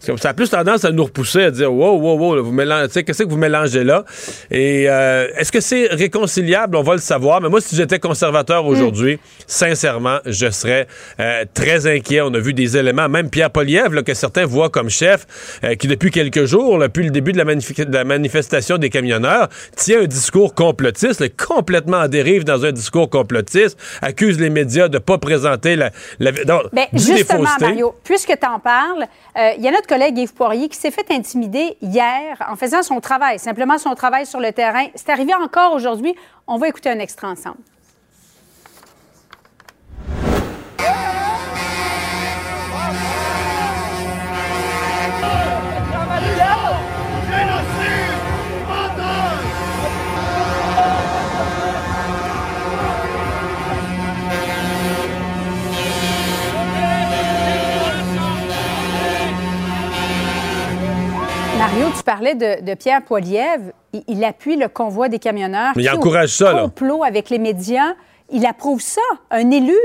ça 0.00 0.28
a 0.28 0.34
plus 0.34 0.48
tendance 0.48 0.84
à 0.84 0.92
nous 0.92 1.04
repousser 1.04 1.42
à 1.42 1.50
dire 1.50 1.72
wow, 1.72 1.98
wow, 1.98 2.16
wow, 2.16 2.42
vous 2.42 2.52
mélangez, 2.52 3.02
qu'est-ce 3.02 3.24
que 3.24 3.28
vous 3.28 3.36
mélangez 3.36 3.82
là? 3.82 4.04
Et 4.50 4.88
euh, 4.88 5.28
est-ce 5.36 5.50
que 5.50 5.60
c'est 5.60 5.88
réconciliable? 5.88 6.76
On 6.76 6.82
va 6.82 6.94
le 6.94 7.00
savoir. 7.00 7.40
Mais 7.40 7.48
moi, 7.48 7.60
si 7.60 7.74
j'étais 7.74 7.98
conservateur 7.98 8.64
mm. 8.64 8.68
aujourd'hui, 8.68 9.18
sincèrement, 9.46 10.18
je 10.24 10.50
serais 10.50 10.86
euh, 11.18 11.44
très 11.52 11.86
inquiet. 11.86 12.20
On 12.20 12.32
a 12.34 12.38
vu 12.38 12.54
des 12.54 12.76
éléments, 12.76 13.08
même 13.08 13.28
Pierre 13.28 13.50
Poliev, 13.50 14.02
que 14.04 14.14
certains 14.14 14.46
voient 14.46 14.70
comme 14.70 14.88
chef, 14.88 15.26
euh, 15.64 15.74
qui 15.74 15.88
depuis 15.88 16.10
quelques 16.10 16.44
jours, 16.44 16.78
depuis 16.78 17.04
le 17.04 17.10
début 17.10 17.32
de 17.32 17.38
la, 17.38 18.04
manifestation 18.04 18.78
des 18.78 18.90
camionneurs, 18.90 19.48
tient 19.76 20.02
un 20.02 20.06
discours 20.06 20.54
complotiste, 20.54 21.36
complètement 21.36 21.98
en 21.98 22.08
dérive 22.08 22.44
dans 22.44 22.64
un 22.64 22.72
discours 22.72 23.10
complotiste, 23.10 23.78
accuse 24.00 24.38
les 24.38 24.50
médias 24.50 24.88
de 24.88 24.94
ne 24.94 24.98
pas 25.02 25.18
présenter 25.18 25.74
la. 25.74 25.90
la 26.20 26.30
ben, 26.32 26.86
justement, 26.92 27.48
Mario, 27.60 27.94
puisque 28.04 28.38
tu 28.38 28.46
en 28.46 28.60
parles, 28.60 29.06
il 29.36 29.62
y 29.62 29.68
a 29.68 29.72
notre 29.72 29.87
collègue 29.88 30.18
Yves 30.18 30.34
Poirier 30.34 30.68
qui 30.68 30.76
s'est 30.76 30.90
fait 30.90 31.10
intimider 31.10 31.76
hier 31.80 32.36
en 32.48 32.54
faisant 32.54 32.82
son 32.82 33.00
travail, 33.00 33.38
simplement 33.38 33.78
son 33.78 33.94
travail 33.94 34.26
sur 34.26 34.38
le 34.38 34.52
terrain. 34.52 34.86
C'est 34.94 35.08
arrivé 35.08 35.34
encore 35.34 35.72
aujourd'hui. 35.72 36.14
On 36.46 36.58
va 36.58 36.68
écouter 36.68 36.90
un 36.90 36.98
extrait 36.98 37.26
ensemble. 37.26 37.58
Parlais 62.08 62.34
de, 62.34 62.74
Pierre 62.74 63.02
Poilievre. 63.02 63.72
Il, 64.06 64.24
appuie 64.24 64.56
le 64.56 64.68
convoi 64.68 65.10
des 65.10 65.18
camionneurs. 65.18 65.72
Mais 65.76 65.82
il 65.82 65.90
encourage 65.90 66.30
ça, 66.30 66.52
là. 66.54 66.62
complot 66.62 67.04
avec 67.04 67.28
les 67.28 67.38
médias. 67.38 67.94
Il 68.32 68.46
approuve 68.46 68.80
ça, 68.80 69.02
un 69.30 69.50
élu. 69.50 69.76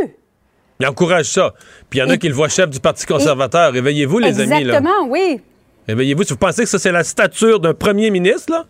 Il 0.79 0.87
encourage 0.87 1.25
ça. 1.25 1.53
Puis 1.89 1.99
il 1.99 2.01
y 2.01 2.05
en 2.05 2.09
a 2.09 2.17
qui 2.17 2.29
le 2.29 2.33
voient 2.33 2.47
chef 2.47 2.69
du 2.69 2.79
Parti 2.79 3.05
conservateur. 3.05 3.73
Réveillez-vous, 3.73 4.19
les 4.19 4.39
amis. 4.39 4.61
Exactement, 4.61 5.07
oui. 5.07 5.41
Réveillez-vous. 5.87 6.23
Si 6.23 6.31
vous 6.31 6.39
pensez 6.39 6.63
que 6.63 6.69
ça, 6.69 6.79
c'est 6.79 6.93
la 6.93 7.03
stature 7.03 7.59
d'un 7.59 7.73
premier 7.73 8.09
ministre, 8.09 8.51
là, 8.53 8.65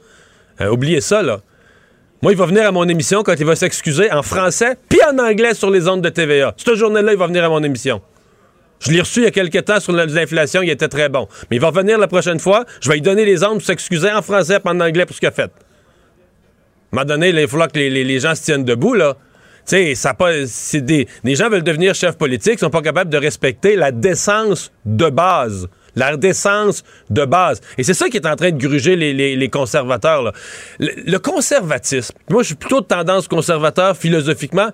euh, 0.62 0.72
oubliez 0.72 1.02
ça, 1.02 1.22
là. 1.22 1.40
Moi, 2.24 2.32
il 2.32 2.38
va 2.38 2.46
venir 2.46 2.66
à 2.66 2.72
mon 2.72 2.88
émission 2.88 3.22
quand 3.22 3.36
il 3.38 3.46
va 3.46 3.56
s'excuser 3.56 4.12
en 4.12 4.24
français 4.24 4.78
puis 4.90 5.00
en 5.12 5.20
anglais 5.20 5.54
sur 5.54 5.70
les 5.70 5.88
ondes 5.88 6.02
de 6.02 6.10
TVA. 6.10 6.56
Cette 6.58 6.76
journée-là, 6.76 7.12
il 7.12 7.20
va 7.20 7.28
venir 7.28 7.44
à 7.44 7.50
mon 7.50 7.62
émission. 7.62 8.02
Je 8.84 8.92
l'ai 8.92 9.00
reçu 9.00 9.22
il 9.22 9.24
y 9.24 9.28
a 9.28 9.32
quelques 9.32 9.64
temps 9.64 9.80
sur 9.80 9.94
l'inflation, 9.94 10.62
il 10.62 10.70
était 10.70 10.90
très 10.90 11.08
bon. 11.08 11.28
Mais 11.50 11.58
il 11.58 11.60
va 11.62 11.68
revenir 11.68 11.98
la 11.98 12.08
prochaine 12.08 12.40
fois, 12.40 12.66
je 12.82 12.90
vais 12.90 12.96
lui 12.96 13.02
donner 13.02 13.26
les 13.26 13.44
ondes 13.44 13.60
pour 13.60 13.66
s'excuser 13.66 14.12
en 14.12 14.22
français 14.22 14.60
et 14.64 14.68
en 14.68 14.80
anglais 14.80 15.06
pour 15.06 15.16
ce 15.16 15.22
qu'il 15.22 15.30
a 15.30 15.32
fait. 15.32 15.44
À 15.44 15.46
un 15.46 15.50
moment 16.92 17.06
donné, 17.06 17.30
il 17.30 17.48
va 17.48 17.68
que 17.68 17.80
les, 17.80 18.20
gens 18.20 18.36
se 18.36 18.44
tiennent 18.44 18.66
debout, 18.66 18.94
là. 18.94 19.16
Tu 19.66 19.96
sais. 19.96 20.82
Des, 20.82 21.08
des 21.24 21.36
gens 21.36 21.50
veulent 21.50 21.64
devenir 21.64 21.96
chefs 21.96 22.18
politiques, 22.18 22.60
sont 22.60 22.70
pas 22.70 22.82
capables 22.82 23.10
de 23.10 23.18
respecter 23.18 23.78
la 23.78 23.92
décence 23.92 24.72
de 24.86 25.10
base. 25.10 25.70
La 25.96 26.18
décence 26.18 26.84
de 27.10 27.24
base. 27.24 27.62
Et 27.78 27.84
c'est 27.84 27.94
ça 27.94 28.10
qui 28.10 28.18
est 28.18 28.28
en 28.28 28.36
train 28.36 28.52
de 28.52 28.58
gruger 28.58 28.96
les, 28.96 29.50
conservateurs. 29.50 30.34
Le, 30.80 30.90
le, 31.06 31.20
conservatisme, 31.20 32.16
moi 32.30 32.42
je 32.42 32.48
suis 32.48 32.56
plutôt 32.56 32.82
de 32.82 32.86
tendance 32.88 33.28
conservateur 33.28 33.96
philosophiquement, 33.96 34.70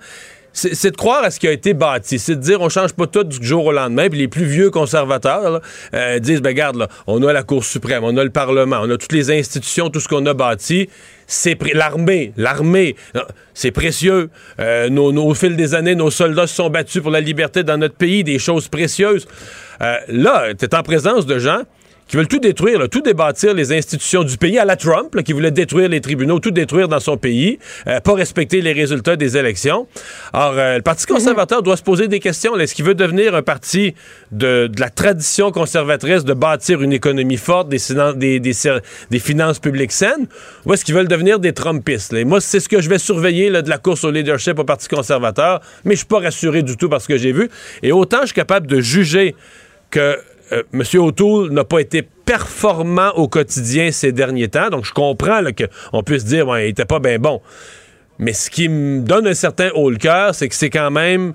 c'est 0.60 0.92
de 0.92 0.98
croire 0.98 1.24
à 1.24 1.32
ce 1.32 1.40
qui 1.40 1.48
a 1.48 1.52
été 1.52 1.74
bâti. 1.74 2.20
C'est 2.20 2.36
de 2.36 2.42
dire, 2.42 2.62
on 2.62 2.70
change 2.70 2.94
pas 2.94 3.08
tout 3.08 3.24
du 3.24 3.46
jour 3.46 3.66
au 3.66 3.72
lendemain. 3.72 4.10
Puis 4.10 4.20
les 4.20 4.28
plus 4.28 4.46
vieux 4.46 4.70
conservateurs 4.70 5.62
euh, 5.94 6.20
disent, 6.20 6.42
ben 6.42 6.54
garde, 6.54 6.76
là, 6.76 6.88
on 7.08 7.24
a 7.24 7.34
la 7.34 7.44
Cour 7.44 7.64
suprême, 7.64 8.04
on 8.04 8.16
a 8.18 8.24
le 8.24 8.30
Parlement, 8.30 8.80
on 8.82 8.90
a 8.90 8.98
toutes 8.98 9.14
les 9.14 9.32
institutions, 9.32 9.90
tout 9.90 10.00
ce 10.00 10.08
qu'on 10.08 10.26
a 10.26 10.34
bâti. 10.34 10.90
C'est 11.28 11.58
l'armée, 11.74 12.34
l'armée, 12.38 12.96
euh, 13.16 13.22
c'est 13.54 13.72
précieux. 13.72 14.30
Euh, 14.60 14.90
au 14.90 15.34
fil 15.34 15.56
des 15.56 15.76
années, 15.76 15.96
nos 15.96 16.12
soldats 16.12 16.48
se 16.48 16.56
sont 16.56 16.70
battus 16.70 17.02
pour 17.02 17.12
la 17.12 17.22
liberté 17.22 17.64
dans 17.64 17.78
notre 17.78 17.96
pays, 17.96 18.24
des 18.24 18.40
choses 18.40 18.68
précieuses. 18.68 19.28
Là, 20.10 20.54
tu 20.58 20.66
es 20.66 20.76
en 20.76 20.84
présence 20.84 21.26
de 21.26 21.40
gens 21.40 21.62
qui 22.10 22.18
veulent 22.18 22.28
tout 22.28 22.40
détruire, 22.40 22.90
tout 22.90 23.02
débâtir 23.02 23.54
les 23.54 23.72
institutions 23.72 24.24
du 24.24 24.36
pays 24.38 24.58
à 24.58 24.66
la 24.66 24.76
Trump, 24.76 25.16
qui 25.24 25.32
voulait 25.32 25.52
détruire 25.52 25.88
les 25.90 26.02
tribunaux, 26.02 26.40
tout 26.40 26.50
détruire 26.52 26.88
dans 26.88 27.00
son 27.00 27.18
pays, 27.18 27.60
euh, 27.88 28.00
pas 28.00 28.16
respecter 28.16 28.62
les 28.62 28.74
résultats 28.74 29.16
des 29.16 29.38
élections. 29.38 29.88
Or, 30.34 30.54
euh, 30.58 30.78
le 30.78 30.82
Parti 30.82 31.06
conservateur 31.06 31.62
doit 31.62 31.78
se 31.78 31.84
poser 31.84 32.08
des 32.08 32.20
questions. 32.20 32.58
Est-ce 32.58 32.74
qu'il 32.74 32.84
veut 32.84 32.96
devenir 32.96 33.36
un 33.36 33.44
parti 33.44 33.94
de, 34.32 34.70
la 34.80 34.90
tradition 34.90 35.52
conservatrice 35.52 36.26
de 36.26 36.34
bâtir 36.34 36.82
une 36.82 36.94
économie 36.94 37.38
forte, 37.38 37.70
des, 37.70 38.40
des, 38.40 39.20
finances 39.20 39.60
publiques 39.60 39.92
saines, 39.92 40.28
ou 40.66 40.74
est-ce 40.74 40.84
qu'ils 40.84 40.96
veulent 40.96 41.08
devenir 41.08 41.38
des 41.38 41.54
Trumpistes? 41.54 42.14
Et 42.14 42.26
moi, 42.26 42.42
c'est 42.42 42.60
ce 42.60 42.68
que 42.68 42.82
je 42.82 42.90
vais 42.90 42.98
surveiller 42.98 43.52
de 43.52 43.70
la 43.70 43.78
course 43.78 44.04
au 44.04 44.10
leadership 44.10 44.58
au 44.58 44.64
Parti 44.64 44.88
conservateur, 44.88 45.62
mais 45.86 45.94
je 45.94 46.00
suis 46.00 46.08
pas 46.08 46.20
rassuré 46.20 46.64
du 46.64 46.76
tout 46.76 46.90
par 46.90 47.02
ce 47.02 47.08
que 47.08 47.18
j'ai 47.18 47.34
vu. 47.34 47.50
Et 47.84 47.92
autant 47.92 48.22
je 48.22 48.28
suis 48.28 48.36
capable 48.36 48.66
de 48.66 48.82
juger 48.82 49.36
que 49.92 50.18
euh, 50.52 50.64
M. 50.74 50.84
O'Toole 51.02 51.52
n'a 51.52 51.64
pas 51.64 51.80
été 51.80 52.02
performant 52.02 53.12
au 53.16 53.28
quotidien 53.28 53.92
ces 53.92 54.12
derniers 54.12 54.48
temps. 54.48 54.70
Donc, 54.70 54.86
je 54.86 54.94
comprends 54.94 55.42
qu'on 55.92 56.04
puisse 56.04 56.26
dire 56.26 56.46
qu'il 56.46 56.66
n'était 56.66 56.86
pas 56.86 57.00
bien 57.00 57.20
bon. 57.20 57.42
Mais 58.20 58.34
ce 58.34 58.50
qui 58.50 58.68
me 58.68 59.02
donne 59.02 59.28
un 59.28 59.34
certain 59.34 59.70
haut 59.76 59.90
le 59.90 59.98
cœur, 59.98 60.36
c'est 60.36 60.50
que 60.50 60.56
c'est 60.56 60.70
quand 60.70 60.92
même. 60.92 61.34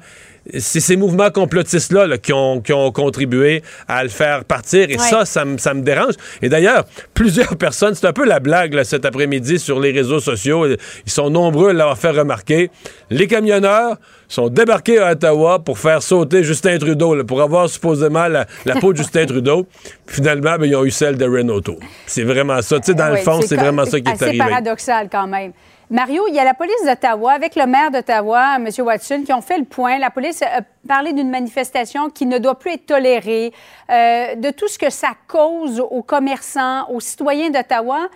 C'est 0.58 0.80
ces 0.80 0.96
mouvements 0.96 1.30
complotistes-là 1.30 2.06
là, 2.06 2.18
qui, 2.18 2.32
ont, 2.32 2.60
qui 2.60 2.72
ont 2.72 2.92
contribué 2.92 3.62
à 3.88 4.02
le 4.02 4.10
faire 4.10 4.44
partir. 4.44 4.90
Et 4.90 4.96
Ouais. 4.96 4.98
ça, 4.98 5.24
ça, 5.24 5.44
me- 5.44 5.56
ça 5.58 5.72
me 5.72 5.80
dérange. 5.82 6.14
Et 6.42 6.48
d'ailleurs, 6.50 6.84
plusieurs 7.14 7.56
personnes, 7.56 7.94
c'est 7.94 8.06
un 8.06 8.12
peu 8.12 8.24
la 8.26 8.40
blague 8.40 8.74
là, 8.74 8.84
cet 8.84 9.04
après-midi 9.06 9.58
sur 9.58 9.80
les 9.80 9.90
réseaux 9.92 10.20
sociaux. 10.20 10.66
Ils 10.66 10.76
sont 11.12 11.30
nombreux 11.30 11.70
à 11.70 11.72
l'avoir 11.72 11.96
fait 11.98 12.10
remarquer. 12.10 12.70
Les 13.10 13.26
camionneurs 13.26 13.96
sont 14.28 14.48
débarqués 14.48 14.98
à 14.98 15.12
Ottawa 15.12 15.60
pour 15.60 15.78
faire 15.78 16.02
sauter 16.02 16.42
Justin 16.44 16.76
Trudeau, 16.78 17.14
là, 17.14 17.24
pour 17.24 17.40
avoir 17.40 17.68
supposément 17.68 18.26
la, 18.28 18.46
la 18.66 18.74
peau 18.76 18.92
de 18.92 18.98
Justin 18.98 19.26
Trudeau. 19.26 19.66
Finalement, 20.06 20.56
ben, 20.58 20.66
ils 20.66 20.76
ont 20.76 20.84
eu 20.84 20.90
celle 20.90 21.16
de 21.16 21.24
Renault. 21.24 21.62
C'est 22.06 22.24
vraiment 22.24 22.60
ça. 22.62 22.78
Tu 22.80 22.86
sais, 22.86 22.94
dans 22.94 23.08
le 23.10 23.16
fond, 23.16 23.40
c'est 23.46 23.56
vraiment 23.56 23.84
ça 23.86 24.00
qui 24.00 24.10
est 24.10 24.22
arrivé. 24.22 24.38
paradoxal 24.38 25.08
quand 25.10 25.26
même. 25.26 25.52
Mario, 25.90 26.26
il 26.28 26.34
y 26.34 26.38
a 26.38 26.44
la 26.44 26.54
police 26.54 26.82
d'Ottawa 26.84 27.32
avec 27.32 27.56
le 27.56 27.66
maire 27.66 27.90
d'Ottawa, 27.90 28.56
M. 28.56 28.68
Watson, 28.78 29.22
qui 29.24 29.32
ont 29.34 29.42
fait 29.42 29.58
le 29.58 29.64
point. 29.64 29.98
La 29.98 30.10
police 30.10 30.40
a 30.40 30.62
parlé 30.88 31.12
d'une 31.12 31.28
manifestation 31.28 32.08
qui 32.08 32.24
ne 32.24 32.38
doit 32.38 32.58
plus 32.58 32.72
être 32.72 32.86
tolérée, 32.86 33.52
euh, 33.90 34.34
de 34.34 34.50
tout 34.50 34.66
ce 34.68 34.78
que 34.78 34.90
ça 34.90 35.10
cause 35.28 35.80
aux 35.80 36.02
commerçants, 36.02 36.88
aux 36.90 37.00
citoyens 37.00 37.50
d'Ottawa, 37.50 38.08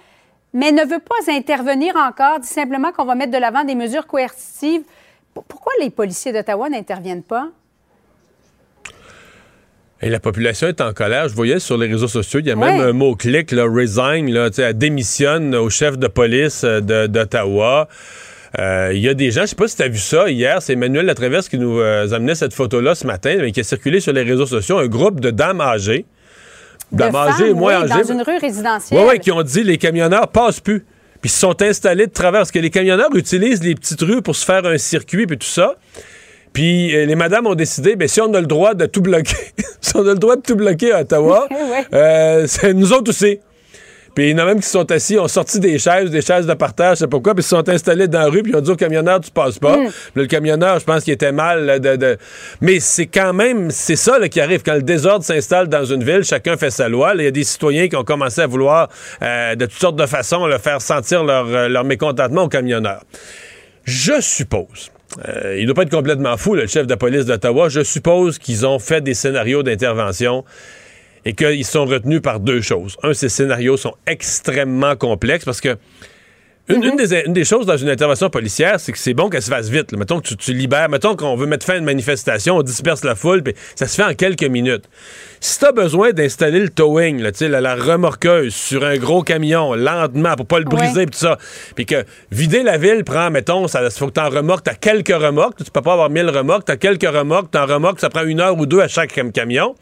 mais 0.54 0.72
ne 0.72 0.82
veut 0.82 0.98
pas 0.98 1.30
intervenir 1.30 1.94
encore, 1.96 2.40
dit 2.40 2.48
simplement 2.48 2.90
qu'on 2.90 3.04
va 3.04 3.14
mettre 3.14 3.32
de 3.32 3.38
l'avant 3.38 3.64
des 3.64 3.74
mesures 3.74 4.06
coercitives. 4.06 4.82
Pourquoi 5.46 5.72
les 5.80 5.90
policiers 5.90 6.32
d'Ottawa 6.32 6.70
n'interviennent 6.70 7.22
pas? 7.22 7.48
Et 10.00 10.10
la 10.10 10.20
population 10.20 10.68
est 10.68 10.80
en 10.80 10.92
colère. 10.92 11.28
Je 11.28 11.34
voyais 11.34 11.58
sur 11.58 11.76
les 11.76 11.88
réseaux 11.88 12.06
sociaux, 12.08 12.40
il 12.40 12.46
y 12.46 12.50
a 12.52 12.56
Ouais. 12.56 12.70
même 12.72 12.80
un 12.80 12.92
mot-clic, 12.92 13.50
là, 13.50 13.64
resign, 13.64 14.30
là, 14.32 14.48
elle 14.56 14.78
démissionne 14.78 15.54
au 15.56 15.70
chef 15.70 15.98
de 15.98 16.06
police 16.06 16.62
euh, 16.64 16.80
d'Ottawa. 17.08 17.88
Euh, 18.58 18.90
Il 18.94 19.00
y 19.00 19.08
a 19.08 19.14
des 19.14 19.30
gens, 19.30 19.42
je 19.42 19.46
sais 19.48 19.56
pas 19.56 19.66
si 19.68 19.76
tu 19.76 19.82
as 19.82 19.88
vu 19.88 19.98
ça 19.98 20.30
hier, 20.30 20.62
c'est 20.62 20.74
Emmanuel 20.74 21.04
Latraverse 21.04 21.48
qui 21.48 21.58
nous 21.58 21.80
euh, 21.80 22.10
amenait 22.12 22.34
cette 22.36 22.54
photo-là 22.54 22.94
ce 22.94 23.06
matin, 23.06 23.36
mais 23.40 23.50
qui 23.52 23.60
a 23.60 23.64
circulé 23.64 24.00
sur 24.00 24.12
les 24.12 24.22
réseaux 24.22 24.46
sociaux, 24.46 24.78
un 24.78 24.86
groupe 24.86 25.20
de 25.20 25.30
dames 25.30 25.60
âgées. 25.60 26.06
De 26.92 26.98
Dames 26.98 27.16
âgées, 27.16 27.48
femmes, 27.48 27.58
moins 27.58 27.82
oui, 27.84 27.90
âgées. 27.92 28.02
dans 28.04 28.12
une 28.14 28.22
rue 28.22 28.38
résidentielle. 28.38 29.00
Oui, 29.00 29.06
oui, 29.10 29.18
qui 29.20 29.30
ont 29.32 29.42
dit 29.42 29.62
les 29.64 29.76
camionneurs 29.76 30.28
passent 30.28 30.60
plus. 30.60 30.80
Puis 31.20 31.28
ils 31.28 31.30
se 31.30 31.40
sont 31.40 31.60
installés 31.60 32.06
de 32.06 32.12
travers. 32.12 32.40
Parce 32.40 32.52
que 32.52 32.60
les 32.60 32.70
camionneurs 32.70 33.14
utilisent 33.14 33.62
les 33.62 33.74
petites 33.74 34.00
rues 34.00 34.22
pour 34.22 34.36
se 34.36 34.44
faire 34.46 34.64
un 34.64 34.78
circuit 34.78 35.26
puis 35.26 35.36
tout 35.36 35.46
ça. 35.46 35.74
Puis 36.52 36.94
euh, 36.96 37.04
les 37.06 37.14
madames 37.14 37.46
ont 37.46 37.54
décidé, 37.54 37.96
ben, 37.96 38.08
si 38.08 38.20
on 38.20 38.32
a 38.34 38.40
le 38.40 38.46
droit 38.46 38.74
de 38.74 38.86
tout 38.86 39.02
bloquer, 39.02 39.36
si 39.80 39.94
on 39.96 40.00
a 40.06 40.12
le 40.12 40.18
droit 40.18 40.36
de 40.36 40.42
tout 40.42 40.56
bloquer 40.56 40.92
à 40.92 41.00
Ottawa, 41.02 41.46
Ouais. 41.50 41.84
euh, 41.94 42.44
c'est 42.46 42.74
nous 42.74 42.92
autres 42.92 43.10
aussi. 43.10 43.40
Puis 44.14 44.30
il 44.30 44.32
y 44.32 44.34
en 44.34 44.38
a 44.38 44.46
même 44.46 44.58
qui 44.58 44.66
se 44.66 44.72
sont 44.72 44.90
assis, 44.90 45.16
ont 45.16 45.28
sorti 45.28 45.60
des 45.60 45.78
chaises, 45.78 46.10
des 46.10 46.22
chaises 46.22 46.44
de 46.46 46.54
partage, 46.54 46.96
je 46.96 47.00
sais 47.00 47.06
pas 47.06 47.20
quoi, 47.20 47.34
puis 47.34 47.42
ils 47.42 47.44
se 47.44 47.50
sont 47.50 47.68
installés 47.68 48.08
dans 48.08 48.18
la 48.20 48.26
rue, 48.28 48.42
puis 48.42 48.50
ils 48.50 48.56
ont 48.56 48.60
dit 48.60 48.70
au 48.70 48.74
camionneur, 48.74 49.20
tu 49.20 49.30
passes 49.30 49.60
pas. 49.60 49.74
Puis 49.76 49.84
là, 49.86 49.90
le 50.16 50.26
camionneur, 50.26 50.80
je 50.80 50.84
pense 50.84 51.04
qu'il 51.04 51.12
était 51.12 51.30
mal. 51.30 51.66
là, 51.66 51.78
de, 51.78 51.94
de- 51.94 52.16
Mais 52.60 52.80
c'est 52.80 53.06
quand 53.06 53.32
même, 53.32 53.70
c'est 53.70 53.94
ça 53.94 54.18
là, 54.18 54.28
qui 54.28 54.40
arrive. 54.40 54.62
Quand 54.64 54.74
le 54.74 54.82
désordre 54.82 55.24
s'installe 55.24 55.68
dans 55.68 55.84
une 55.84 56.02
ville, 56.02 56.24
chacun 56.24 56.56
fait 56.56 56.70
sa 56.70 56.88
loi. 56.88 57.14
Là, 57.14 57.22
Il 57.22 57.26
y 57.26 57.28
a 57.28 57.32
des 57.32 57.44
citoyens 57.44 57.86
qui 57.86 57.94
ont 57.94 58.02
commencé 58.02 58.40
à 58.40 58.48
vouloir, 58.48 58.88
euh, 59.22 59.54
de 59.54 59.66
toutes 59.66 59.78
sortes 59.78 59.96
de 59.96 60.06
façons, 60.06 60.46
le 60.46 60.58
faire 60.58 60.82
sentir 60.82 61.22
leur, 61.22 61.44
leur 61.68 61.84
mécontentement 61.84 62.44
au 62.44 62.48
camionneur. 62.48 63.02
Je 63.84 64.20
suppose. 64.20 64.90
Euh, 65.26 65.56
il 65.56 65.62
ne 65.62 65.66
doit 65.66 65.74
pas 65.74 65.82
être 65.82 65.90
complètement 65.90 66.36
fou, 66.36 66.54
là, 66.54 66.62
le 66.62 66.68
chef 66.68 66.86
de 66.86 66.94
police 66.94 67.24
d'Ottawa. 67.24 67.68
Je 67.68 67.82
suppose 67.82 68.38
qu'ils 68.38 68.66
ont 68.66 68.78
fait 68.78 69.00
des 69.00 69.14
scénarios 69.14 69.62
d'intervention 69.62 70.44
et 71.24 71.32
qu'ils 71.32 71.64
sont 71.64 71.86
retenus 71.86 72.20
par 72.22 72.40
deux 72.40 72.60
choses. 72.60 72.96
Un, 73.02 73.14
ces 73.14 73.28
scénarios 73.28 73.76
sont 73.76 73.94
extrêmement 74.06 74.96
complexes 74.96 75.44
parce 75.44 75.60
que 75.60 75.76
une, 76.68 76.84
une 76.84 76.96
des, 76.96 77.22
une 77.26 77.32
des 77.32 77.46
choses 77.46 77.64
dans 77.64 77.78
une 77.78 77.88
intervention 77.88 78.28
policière, 78.28 78.78
c'est 78.78 78.92
que 78.92 78.98
c'est 78.98 79.14
bon 79.14 79.30
qu'elle 79.30 79.42
se 79.42 79.50
fasse 79.50 79.70
vite. 79.70 79.90
là. 79.90 79.98
Mettons 79.98 80.20
que 80.20 80.28
tu, 80.28 80.36
tu 80.36 80.52
libères, 80.52 80.90
mettons 80.90 81.16
qu'on 81.16 81.34
veut 81.34 81.46
mettre 81.46 81.64
fin 81.64 81.74
à 81.74 81.76
une 81.78 81.84
manifestation, 81.84 82.56
on 82.56 82.62
disperse 82.62 83.04
la 83.04 83.14
foule, 83.14 83.42
puis 83.42 83.54
ça 83.74 83.86
se 83.86 83.94
fait 83.94 84.04
en 84.04 84.12
quelques 84.14 84.44
minutes. 84.44 84.84
Si 85.40 85.58
tu 85.58 85.66
as 85.66 85.72
besoin 85.72 86.10
d'installer 86.10 86.60
le 86.60 86.68
towing, 86.68 87.20
là, 87.20 87.30
la, 87.40 87.60
la 87.60 87.74
remorqueuse 87.74 88.54
sur 88.54 88.84
un 88.84 88.96
gros 88.96 89.22
camion, 89.22 89.74
lentement, 89.74 90.34
pour 90.36 90.46
pas 90.46 90.58
le 90.58 90.64
briser, 90.64 91.06
puis 91.06 91.12
tout 91.12 91.18
ça, 91.26 91.38
puis 91.74 91.86
que 91.86 92.04
vider 92.30 92.62
la 92.62 92.76
ville 92.78 93.04
prend, 93.04 93.30
mettons, 93.30 93.68
ça 93.68 93.88
faut 93.90 94.06
que 94.08 94.12
tu 94.14 94.20
en 94.20 94.28
remorques, 94.30 94.64
tu 94.64 94.70
as 94.70 94.74
quelques 94.74 95.14
remorques, 95.14 95.62
tu 95.64 95.70
peux 95.70 95.82
pas 95.82 95.92
avoir 95.92 96.10
1000 96.10 96.28
remorques, 96.30 96.64
tu 96.66 96.72
as 96.72 96.76
quelques 96.76 97.08
remorques, 97.08 97.50
tu 97.52 97.58
en 97.58 97.66
remorques, 97.66 98.00
ça 98.00 98.10
prend 98.10 98.24
une 98.24 98.40
heure 98.40 98.58
ou 98.58 98.66
deux 98.66 98.80
à 98.80 98.88
chaque 98.88 99.12
cam- 99.12 99.32
camion. 99.32 99.74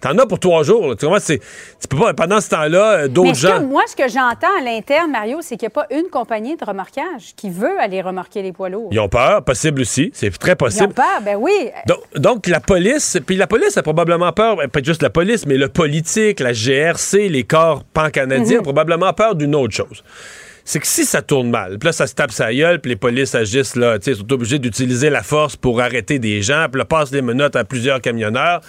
T'en 0.00 0.18
as 0.18 0.26
pour 0.26 0.38
trois 0.38 0.64
jours. 0.64 0.88
là. 0.88 0.96
Tu? 0.96 1.06
C'est- 1.20 1.38
Tu 1.80 1.88
peux 1.88 1.96
pas, 1.96 2.12
pendant 2.12 2.38
ce 2.40 2.50
temps-là, 2.50 2.92
euh, 3.04 3.08
d'autres 3.08 3.30
que- 3.32 3.36
gens. 3.38 3.62
moi, 3.62 3.82
ce 3.86 3.96
que 3.96 4.06
j'entends 4.06 4.54
à 4.58 4.62
l'interne, 4.62 5.10
Mario, 5.10 5.38
c'est 5.40 5.56
qu'il 5.56 5.66
n'y 5.66 5.72
a 5.72 5.82
pas 5.82 5.86
une 5.90 6.10
compagnie 6.10 6.56
de 6.56 6.64
remorquage 6.64 7.32
qui 7.36 7.48
veut 7.48 7.78
aller 7.80 8.02
remorquer 8.02 8.42
les 8.42 8.52
poids 8.52 8.68
lourds. 8.68 8.88
Ils 8.92 9.00
ont 9.00 9.08
peur, 9.08 9.42
possible 9.44 9.80
aussi. 9.80 10.10
C'est 10.12 10.30
très 10.36 10.50
Ils 10.50 10.52
ont 10.52 10.56
possible. 10.56 10.92
peur, 10.92 11.22
ben 11.22 11.36
oui. 11.40 11.70
Donc, 11.86 11.98
donc, 12.16 12.46
la 12.48 12.60
police, 12.60 13.18
puis 13.26 13.36
la 13.36 13.46
police 13.46 13.78
a 13.78 13.82
probablement 13.82 14.30
peur, 14.32 14.56
ben, 14.56 14.68
pas 14.68 14.82
juste 14.82 15.03
la 15.04 15.10
police, 15.10 15.46
mais 15.46 15.56
le 15.56 15.68
politique, 15.68 16.40
la 16.40 16.52
GRC, 16.52 17.28
les 17.28 17.44
corps 17.44 17.84
pan-canadiens 17.84 18.60
ont 18.60 18.62
probablement 18.62 19.12
peur 19.12 19.34
d'une 19.34 19.54
autre 19.54 19.74
chose. 19.74 20.02
C'est 20.64 20.80
que 20.80 20.86
si 20.86 21.04
ça 21.04 21.20
tourne 21.20 21.50
mal, 21.50 21.78
puis 21.78 21.88
là, 21.88 21.92
ça 21.92 22.06
se 22.06 22.14
tape 22.14 22.32
sa 22.32 22.52
gueule, 22.52 22.80
puis 22.80 22.88
les 22.88 22.96
polices 22.96 23.34
agissent, 23.34 23.76
là, 23.76 23.98
tu 23.98 24.10
sais, 24.10 24.18
sont 24.18 24.32
obligés 24.32 24.58
d'utiliser 24.58 25.10
la 25.10 25.22
force 25.22 25.56
pour 25.56 25.82
arrêter 25.82 26.18
des 26.18 26.40
gens, 26.40 26.68
puis 26.72 26.78
là, 26.78 26.86
passent 26.86 27.12
les 27.12 27.20
menottes 27.20 27.54
à 27.54 27.64
plusieurs 27.64 28.00
camionneurs, 28.00 28.62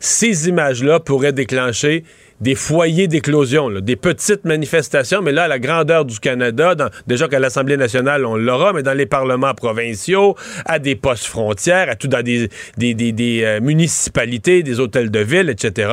ces 0.00 0.48
images-là 0.48 0.98
pourraient 0.98 1.34
déclencher 1.34 2.04
des 2.42 2.56
foyers 2.56 3.06
d'éclosion, 3.06 3.70
des 3.70 3.94
petites 3.94 4.44
manifestations, 4.44 5.22
mais 5.22 5.30
là, 5.30 5.46
la 5.46 5.60
grandeur 5.60 6.04
du 6.04 6.18
Canada, 6.18 6.74
déjà 7.06 7.28
qu'à 7.28 7.38
l'Assemblée 7.38 7.76
nationale, 7.76 8.26
on 8.26 8.36
l'aura, 8.36 8.72
mais 8.72 8.82
dans 8.82 8.94
les 8.94 9.06
parlements 9.06 9.54
provinciaux, 9.54 10.34
à 10.66 10.80
des 10.80 10.96
postes 10.96 11.26
frontières, 11.26 11.88
à 11.88 11.94
tout 11.94 12.08
dans 12.08 12.22
des, 12.22 12.48
euh, 12.80 13.60
municipalités, 13.60 14.64
des 14.64 14.80
hôtels 14.80 15.12
de 15.12 15.20
ville, 15.20 15.50
etc. 15.50 15.92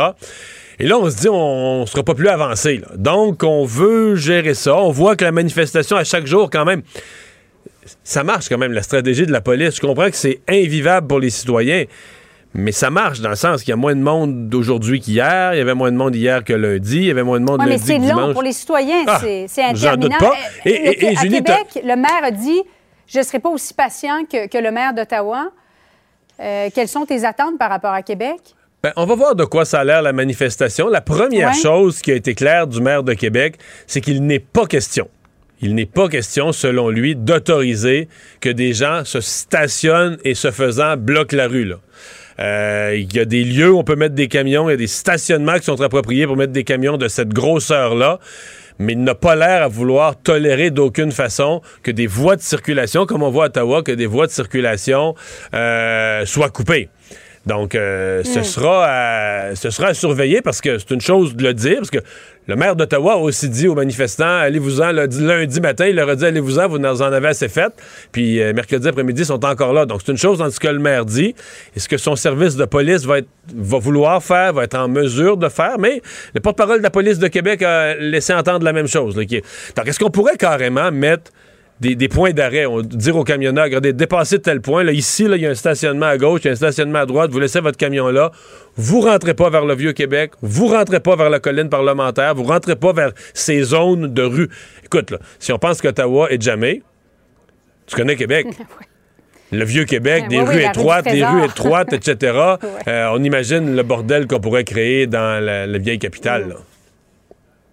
Et 0.79 0.87
là, 0.87 0.97
on 0.97 1.07
se 1.09 1.17
dit, 1.17 1.29
on 1.29 1.81
ne 1.81 1.85
sera 1.85 2.01
pas 2.01 2.15
plus 2.15 2.29
avancé. 2.29 2.81
Donc, 2.95 3.43
on 3.43 3.65
veut 3.65 4.15
gérer 4.15 4.55
ça. 4.55 4.75
On 4.75 4.91
voit 4.91 5.15
que 5.15 5.25
la 5.25 5.31
manifestation, 5.31 5.97
à 5.97 6.03
chaque 6.03 6.25
jour, 6.25 6.49
quand 6.49 6.65
même, 6.65 6.81
ça 8.03 8.23
marche 8.23 8.49
quand 8.49 8.57
même, 8.57 8.71
la 8.71 8.81
stratégie 8.81 9.27
de 9.27 9.31
la 9.31 9.41
police. 9.41 9.75
Je 9.75 9.81
comprends 9.81 10.09
que 10.09 10.15
c'est 10.15 10.39
invivable 10.47 11.05
pour 11.05 11.19
les 11.19 11.29
citoyens, 11.29 11.83
mais 12.53 12.71
ça 12.71 12.89
marche 12.89 13.19
dans 13.21 13.29
le 13.29 13.35
sens 13.35 13.61
qu'il 13.61 13.69
y 13.69 13.73
a 13.73 13.77
moins 13.77 13.95
de 13.95 14.01
monde 14.01 14.49
d'aujourd'hui 14.49 14.99
qu'hier. 14.99 15.53
Il 15.53 15.57
y 15.57 15.61
avait 15.61 15.73
moins 15.75 15.91
de 15.91 15.97
monde 15.97 16.15
hier 16.15 16.43
que 16.43 16.53
lundi. 16.53 16.97
Il 16.97 17.03
y 17.05 17.11
avait 17.11 17.23
moins 17.23 17.39
de 17.39 17.45
monde 17.45 17.59
Oui, 17.59 17.65
mais 17.65 17.71
lundi 17.77 17.83
c'est 17.85 17.97
que 17.99 18.11
long 18.19 18.33
pour 18.33 18.41
les 18.43 18.53
citoyens. 18.53 19.03
Ah, 19.07 19.19
c'est 19.21 19.45
c'est 19.47 19.61
j'en 19.75 19.95
doute 19.95 20.11
interminable. 20.13 20.19
pas. 20.19 20.31
Euh, 20.31 20.69
Et- 20.69 20.71
et- 20.71 21.05
et 21.05 21.17
à 21.17 21.21
Julie, 21.21 21.35
Québec, 21.43 21.79
le 21.83 21.95
maire 21.95 22.23
a 22.23 22.31
dit 22.31 22.61
Je 23.07 23.19
ne 23.19 23.23
serai 23.23 23.39
pas 23.39 23.49
aussi 23.49 23.73
patient 23.73 24.23
que, 24.31 24.47
que 24.47 24.57
le 24.59 24.71
maire 24.71 24.93
d'Ottawa. 24.93 25.49
Euh, 26.39 26.69
quelles 26.73 26.87
sont 26.87 27.05
tes 27.05 27.25
attentes 27.25 27.57
par 27.57 27.69
rapport 27.69 27.91
à 27.93 28.01
Québec? 28.03 28.37
Ben, 28.81 28.93
on 28.95 29.05
va 29.05 29.15
voir 29.15 29.35
de 29.35 29.43
quoi 29.45 29.65
ça 29.65 29.79
a 29.81 29.83
l'air 29.83 30.01
la 30.01 30.13
manifestation. 30.13 30.87
La 30.87 31.01
première 31.01 31.49
Ouais. 31.49 31.53
chose 31.61 32.01
qui 32.01 32.11
a 32.11 32.15
été 32.15 32.33
claire 32.33 32.65
du 32.67 32.81
maire 32.81 33.03
de 33.03 33.13
Québec, 33.13 33.55
c'est 33.87 33.99
qu'il 33.99 34.25
n'est 34.25 34.39
pas 34.39 34.65
question. 34.67 35.09
Il 35.61 35.75
n'est 35.75 35.85
pas 35.85 36.07
question, 36.07 36.53
selon 36.53 36.87
lui, 36.89 37.15
d'autoriser 37.15 38.07
que 38.39 38.47
des 38.49 38.71
gens 38.73 39.03
se 39.03 39.19
stationnent 39.19 40.17
et 40.23 40.33
se 40.33 40.51
faisant 40.51 40.95
bloquent 40.95 41.35
la 41.35 41.47
rue. 41.47 41.65
Là. 41.65 41.75
Euh, 42.39 42.95
Il 42.95 43.13
y 43.13 43.19
a 43.19 43.25
des 43.25 43.43
lieux 43.43 43.71
où 43.71 43.77
on 43.77 43.83
peut 43.83 43.95
mettre 43.95 44.15
des 44.15 44.27
camions, 44.27 44.69
il 44.69 44.71
y 44.71 44.75
a 44.75 44.77
des 44.77 44.87
stationnements 44.87 45.57
qui 45.57 45.65
sont 45.65 45.81
appropriés 45.81 46.25
pour 46.25 46.37
mettre 46.37 46.53
des 46.53 46.63
camions 46.63 46.97
de 46.97 47.07
cette 47.07 47.29
grosseur-là. 47.29 48.19
mais 48.79 48.93
il 48.93 49.03
n'a 49.03 49.15
pas 49.15 49.35
l'air 49.35 49.63
à 49.63 49.67
vouloir 49.67 50.15
tolérer 50.15 50.71
d'aucune 50.71 51.11
façon 51.11 51.61
que 51.83 51.91
des 51.91 52.07
voies 52.07 52.37
de 52.37 52.41
circulation, 52.41 53.05
comme 53.05 53.23
on 53.23 53.29
voit 53.29 53.45
à 53.45 53.47
Ottawa, 53.47 53.83
que 53.83 53.91
des 53.91 54.05
voies 54.05 54.25
de 54.25 54.31
circulation 54.31 55.15
euh, 55.53 56.25
soient 56.25 56.49
coupées. 56.49 56.89
Donc, 57.45 57.73
euh, 57.73 58.23
ce, 58.23 58.43
sera 58.43 58.85
à, 58.87 59.55
ce 59.55 59.69
sera 59.69 59.87
à 59.89 59.93
surveiller 59.93 60.41
parce 60.41 60.61
que 60.61 60.77
c'est 60.77 60.91
une 60.91 61.01
chose 61.01 61.35
de 61.35 61.43
le 61.43 61.53
dire, 61.53 61.77
parce 61.77 61.89
que 61.89 61.99
le 62.47 62.55
maire 62.55 62.75
d'Ottawa 62.75 63.13
a 63.13 63.17
aussi 63.17 63.47
dit 63.49 63.67
aux 63.67 63.75
manifestants, 63.75 64.25
allez-vous-en, 64.39 64.91
lundi, 64.91 65.23
lundi 65.23 65.61
matin, 65.61 65.85
il 65.87 65.95
leur 65.95 66.09
a 66.09 66.15
dit, 66.15 66.25
allez-vous-en, 66.25 66.67
vous 66.67 66.77
en 66.77 67.01
avez 67.01 67.27
assez 67.29 67.47
fait. 67.47 67.71
Puis 68.11 68.41
euh, 68.41 68.53
mercredi 68.53 68.87
après-midi, 68.87 69.21
ils 69.21 69.25
sont 69.25 69.43
encore 69.45 69.71
là. 69.73 69.85
Donc, 69.85 70.01
c'est 70.05 70.11
une 70.11 70.17
chose 70.17 70.39
dans 70.39 70.49
ce 70.49 70.59
que 70.59 70.67
le 70.67 70.79
maire 70.79 71.05
dit. 71.05 71.33
Et 71.75 71.79
ce 71.79 71.87
que 71.87 71.97
son 71.97 72.15
service 72.15 72.55
de 72.55 72.65
police 72.65 73.05
va, 73.05 73.19
être, 73.19 73.29
va 73.55 73.77
vouloir 73.79 74.21
faire, 74.23 74.53
va 74.53 74.63
être 74.65 74.75
en 74.77 74.87
mesure 74.87 75.37
de 75.37 75.47
faire. 75.47 75.79
Mais 75.79 76.01
le 76.33 76.41
porte-parole 76.41 76.79
de 76.79 76.83
la 76.83 76.89
police 76.89 77.19
de 77.19 77.27
Québec 77.27 77.61
a 77.63 77.95
laissé 77.95 78.33
entendre 78.33 78.65
la 78.65 78.73
même 78.73 78.87
chose. 78.87 79.15
là, 79.15 79.25
qui 79.25 79.37
est- 79.37 79.45
Donc, 79.77 79.87
est-ce 79.87 79.99
qu'on 79.99 80.11
pourrait 80.11 80.37
carrément 80.37 80.91
mettre 80.91 81.31
des, 81.79 81.95
des 81.95 82.07
points 82.09 82.31
d'arrêt, 82.31 82.65
on 82.65 82.81
dire 82.81 83.15
aux 83.15 83.23
camionneurs, 83.23 83.65
regardez, 83.65 83.93
dépassez 83.93 84.39
tel 84.39 84.61
point, 84.61 84.83
là, 84.83 84.91
ici, 84.91 85.27
là, 85.27 85.37
il 85.37 85.43
y 85.43 85.45
a 85.45 85.49
un 85.49 85.55
stationnement 85.55 86.07
à 86.07 86.17
gauche, 86.17 86.41
il 86.43 86.47
y 86.47 86.49
a 86.49 86.51
un 86.51 86.55
stationnement 86.55 86.99
à 86.99 87.05
droite, 87.05 87.31
vous 87.31 87.39
laissez 87.39 87.61
votre 87.61 87.77
camion 87.77 88.09
là, 88.09 88.31
vous 88.75 89.01
rentrez 89.01 89.33
pas 89.33 89.49
vers 89.49 89.65
le 89.65 89.75
Vieux-Québec, 89.75 90.31
vous 90.41 90.67
rentrez 90.67 90.99
pas 90.99 91.15
vers 91.15 91.29
la 91.29 91.39
colline 91.39 91.69
parlementaire, 91.69 92.35
vous 92.35 92.43
rentrez 92.43 92.75
pas 92.75 92.91
vers 92.93 93.11
ces 93.33 93.61
zones 93.63 94.13
de 94.13 94.23
rue. 94.23 94.49
Écoute, 94.83 95.11
là, 95.11 95.19
si 95.39 95.51
on 95.53 95.57
pense 95.59 95.81
qu'Ottawa 95.81 96.31
est 96.31 96.41
jamais, 96.41 96.81
tu 97.87 97.95
connais 97.95 98.15
Québec. 98.15 98.47
Le 99.51 99.65
Vieux-Québec, 99.65 100.27
des 100.27 100.37
Oui, 100.37 100.43
oui, 100.47 100.49
rues 100.49 100.57
rue 100.57 100.69
étroites, 100.69 101.05
des 101.05 101.25
rues 101.25 101.43
étroites, 101.45 101.91
etc. 101.93 102.37
Euh, 102.87 103.09
on 103.13 103.23
imagine 103.23 103.75
le 103.75 103.83
bordel 103.83 104.27
qu'on 104.27 104.39
pourrait 104.39 104.63
créer 104.63 105.07
dans 105.07 105.43
la, 105.43 105.65
la 105.65 105.77
vieille 105.79 105.97
capitale. 105.99 106.49
là. 106.49 106.55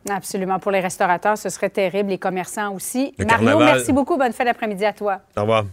Absolument. 0.08 0.58
Pour 0.58 0.72
les 0.72 0.80
restaurateurs, 0.80 1.38
ce 1.38 1.48
serait 1.48 1.70
terrible. 1.70 2.10
Les 2.10 2.18
commerçants 2.18 2.75
aussi. 2.75 3.14
Le 3.18 3.25
Mario, 3.25 3.46
carnaval. 3.46 3.75
merci 3.75 3.92
beaucoup. 3.92 4.16
Bonne 4.16 4.32
fin 4.32 4.44
d'après-midi 4.44 4.84
à 4.84 4.92
toi. 4.92 5.20
Au 5.36 5.40
revoir. 5.42 5.64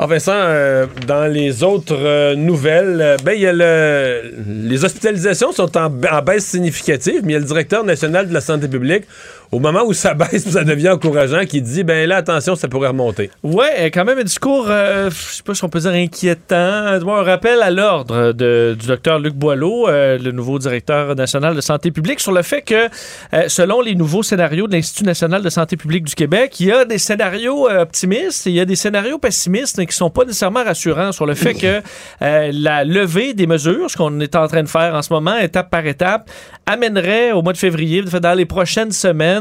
Ah 0.00 0.06
Vincent, 0.06 0.30
euh, 0.32 0.86
dans 1.08 1.26
les 1.26 1.64
autres 1.64 1.98
euh, 1.98 2.36
nouvelles, 2.36 3.00
euh, 3.00 3.16
ben 3.24 3.32
il 3.32 3.40
y 3.40 3.48
a 3.48 3.52
le, 3.52 4.32
les 4.46 4.84
hospitalisations 4.84 5.50
sont 5.50 5.76
en 5.76 5.90
baisse 5.90 6.46
significative, 6.46 7.22
mais 7.24 7.32
il 7.32 7.34
y 7.34 7.36
a 7.36 7.40
le 7.40 7.44
directeur 7.44 7.82
national 7.82 8.28
de 8.28 8.32
la 8.32 8.40
santé 8.40 8.68
publique 8.68 9.06
au 9.52 9.58
moment 9.58 9.82
où 9.86 9.92
ça 9.92 10.14
baisse, 10.14 10.48
ça 10.48 10.64
devient 10.64 10.90
encourageant, 10.90 11.44
qui 11.44 11.62
dit 11.62 11.84
ben 11.84 12.08
là 12.08 12.16
attention, 12.16 12.54
ça 12.54 12.68
pourrait 12.68 12.88
remonter. 12.88 13.30
Ouais, 13.42 13.90
quand 13.92 14.04
même 14.04 14.18
un 14.18 14.24
discours, 14.24 14.66
euh, 14.68 15.10
je 15.10 15.36
sais 15.36 15.42
pas 15.42 15.54
si 15.54 15.64
on 15.64 15.68
peut 15.68 15.80
dire 15.80 15.92
inquiétant. 15.92 16.56
Un 16.56 17.22
rappel 17.22 17.62
à 17.62 17.70
l'ordre 17.70 18.32
du 18.32 18.86
docteur 18.86 19.18
Luc 19.18 19.34
Boileau, 19.34 19.88
euh, 19.88 20.18
le 20.18 20.30
nouveau 20.30 20.58
directeur 20.58 21.14
national 21.16 21.54
de 21.54 21.60
santé 21.60 21.90
publique, 21.90 22.20
sur 22.20 22.32
le 22.32 22.42
fait 22.42 22.62
que, 22.62 22.88
euh, 23.34 23.48
selon 23.48 23.80
les 23.80 23.94
nouveaux 23.94 24.22
scénarios 24.22 24.66
de 24.66 24.72
l'Institut 24.72 25.04
national 25.04 25.42
de 25.42 25.50
santé 25.50 25.76
publique 25.76 26.04
du 26.04 26.14
Québec, 26.14 26.58
il 26.60 26.66
y 26.66 26.72
a 26.72 26.84
des 26.84 26.98
scénarios 26.98 27.68
euh, 27.68 27.82
optimistes 27.82 28.46
et 28.46 28.50
il 28.50 28.56
y 28.56 28.60
a 28.60 28.64
des 28.64 28.76
scénarios 28.76 29.18
pessimistes 29.18 29.84
qui 29.84 29.96
sont 29.96 30.10
pas 30.10 30.24
nécessairement 30.24 30.64
rassurants 30.64 31.12
sur 31.12 31.26
le 31.26 31.34
fait 31.34 31.54
que 31.54 31.82
euh, 32.22 32.50
la 32.52 32.84
levée 32.84 33.34
des 33.34 33.46
mesures, 33.46 33.90
ce 33.90 33.96
qu'on 33.96 34.20
est 34.20 34.36
en 34.36 34.46
train 34.48 34.62
de 34.62 34.68
faire 34.68 34.94
en 34.94 35.02
ce 35.02 35.12
moment, 35.12 35.36
étape 35.36 35.70
par 35.70 35.86
étape, 35.86 36.30
amènerait 36.66 37.32
au 37.32 37.42
mois 37.42 37.52
de 37.52 37.58
février, 37.58 38.02
dans 38.02 38.34
les 38.34 38.46
prochaines 38.46 38.92
semaines, 38.92 39.37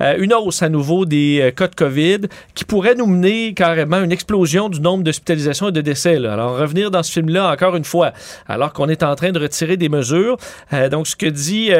euh, 0.00 0.14
une 0.18 0.32
hausse 0.34 0.62
à 0.62 0.68
nouveau 0.68 1.04
des 1.06 1.40
euh, 1.42 1.50
cas 1.50 1.68
de 1.68 1.74
COVID 1.74 2.20
qui 2.54 2.64
pourrait 2.64 2.94
nous 2.94 3.06
mener 3.06 3.54
carrément 3.54 3.96
à 3.96 4.00
une 4.00 4.12
explosion 4.12 4.68
du 4.68 4.80
nombre 4.80 5.04
d'hospitalisations 5.04 5.68
et 5.68 5.72
de 5.72 5.80
décès. 5.80 6.18
là. 6.18 6.32
Alors, 6.34 6.58
revenir 6.58 6.90
dans 6.90 7.02
ce 7.02 7.12
film-là 7.12 7.50
encore 7.52 7.76
une 7.76 7.84
fois, 7.84 8.12
alors 8.48 8.72
qu'on 8.72 8.88
est 8.88 9.02
en 9.02 9.14
train 9.16 9.32
de 9.32 9.38
retirer 9.38 9.76
des 9.76 9.88
mesures. 9.88 10.36
Euh, 10.72 10.88
donc, 10.88 11.06
ce 11.06 11.16
que 11.16 11.26
dit 11.26 11.70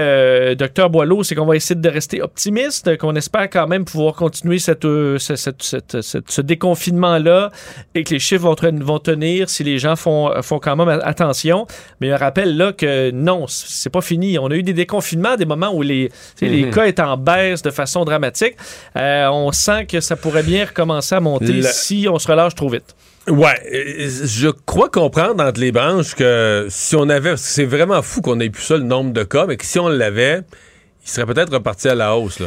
Dr 0.56 0.88
Boileau, 0.90 1.22
c'est 1.22 1.34
qu'on 1.34 1.46
va 1.46 1.56
essayer 1.56 1.78
de 1.80 1.88
rester 1.88 2.22
optimiste, 2.22 2.96
qu'on 2.98 3.14
espère 3.16 3.48
quand 3.50 3.66
même 3.66 3.84
pouvoir 3.84 4.14
continuer 4.14 4.58
cette, 4.58 4.82
ce- 4.82 5.16
cette- 5.18 5.62
cette- 5.62 6.00
cette- 6.02 6.30
ce 6.30 6.40
déconfinement-là 6.40 7.50
et 7.94 8.04
que 8.04 8.10
les 8.14 8.18
chiffres 8.18 8.42
vont, 8.44 8.98
tenir 8.98 9.48
si 9.50 9.62
les 9.64 9.78
gens 9.78 9.96
font, 9.96 10.30
font 10.42 10.58
quand 10.58 10.76
même 10.76 10.88
attention. 11.02 11.66
Mais 12.00 12.10
un 12.12 12.16
rappel 12.16 12.56
là 12.56 12.72
que 12.72 13.10
non, 13.10 13.46
c'est 13.48 13.90
pas 13.90 14.00
fini. 14.00 14.38
On 14.38 14.46
a 14.50 14.54
eu 14.54 14.62
des 14.62 14.72
déconfinements, 14.72 15.36
des 15.36 15.44
moments 15.44 15.72
où 15.74 15.82
les, 15.82 16.10
les 16.40 16.70
cas 16.70 16.86
étaient 16.86 17.02
en 17.02 17.16
baisse 17.16 17.55
de 17.62 17.70
façon 17.70 18.04
dramatique. 18.04 18.54
Euh, 18.96 19.28
on 19.30 19.52
sent 19.52 19.86
que 19.86 20.00
ça 20.00 20.16
pourrait 20.16 20.42
bien 20.42 20.64
recommencer 20.66 21.14
à 21.14 21.20
monter 21.20 21.62
si 21.62 22.06
on 22.10 22.18
se 22.18 22.28
relâche 22.28 22.54
trop 22.54 22.68
vite. 22.68 22.94
Ouais, 23.28 23.60
je 24.24 24.48
crois 24.66 24.88
comprendre 24.88 25.42
entre 25.42 25.58
les 25.60 25.72
branches 25.72 26.14
que 26.14 26.66
si 26.70 26.94
on 26.94 27.08
avait, 27.08 27.36
c'est 27.36 27.64
vraiment 27.64 28.00
fou 28.02 28.20
qu'on 28.20 28.38
ait 28.40 28.50
plus 28.50 28.62
ça 28.62 28.76
le 28.76 28.84
nombre 28.84 29.12
de 29.12 29.24
cas, 29.24 29.46
mais 29.46 29.56
que 29.56 29.64
si 29.66 29.78
on 29.80 29.88
l'avait, 29.88 30.42
il 31.04 31.10
serait 31.10 31.26
peut-être 31.26 31.52
reparti 31.52 31.88
à 31.88 31.94
la 31.94 32.16
hausse 32.16 32.38
là. 32.40 32.46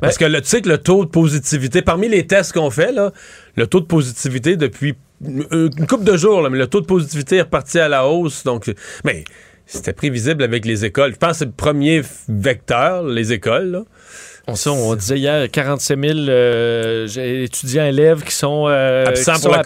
Parce 0.00 0.16
que 0.16 0.24
le- 0.24 0.40
tu 0.40 0.48
sais 0.48 0.62
que 0.62 0.68
le 0.68 0.78
taux 0.78 1.04
de 1.04 1.10
positivité, 1.10 1.82
parmi 1.82 2.08
les 2.08 2.26
tests 2.26 2.52
qu'on 2.52 2.70
fait, 2.70 2.90
là, 2.92 3.12
le 3.56 3.66
taux 3.66 3.80
de 3.80 3.84
positivité 3.86 4.56
depuis 4.56 4.94
une 5.22 5.86
couple 5.86 6.04
de 6.04 6.16
jours, 6.16 6.40
là, 6.40 6.48
mais 6.48 6.56
le 6.56 6.66
taux 6.68 6.80
de 6.80 6.86
positivité 6.86 7.36
est 7.36 7.42
reparti 7.42 7.78
à 7.78 7.88
la 7.88 8.06
hausse. 8.08 8.42
Donc, 8.44 8.72
mais 9.04 9.24
c'était 9.66 9.92
prévisible 9.92 10.42
avec 10.42 10.64
les 10.64 10.86
écoles. 10.86 11.12
Je 11.12 11.16
pense 11.18 11.32
que 11.32 11.36
c'est 11.40 11.44
le 11.44 11.50
premier 11.50 12.00
vecteur, 12.28 13.02
les 13.02 13.32
écoles. 13.32 13.70
là. 13.70 13.82
On, 14.48 14.56
sait, 14.56 14.70
on 14.70 14.94
disait 14.96 15.18
hier 15.18 15.48
47 15.50 15.98
000 16.02 16.18
euh, 16.28 17.06
étudiants 17.44 17.84
élèves 17.84 18.24
qui 18.24 18.34
sont, 18.34 18.66
euh, 18.68 19.06
Absents 19.06 19.34
qui 19.34 19.40
pour 19.42 19.50
sont 19.50 19.56
la 19.56 19.62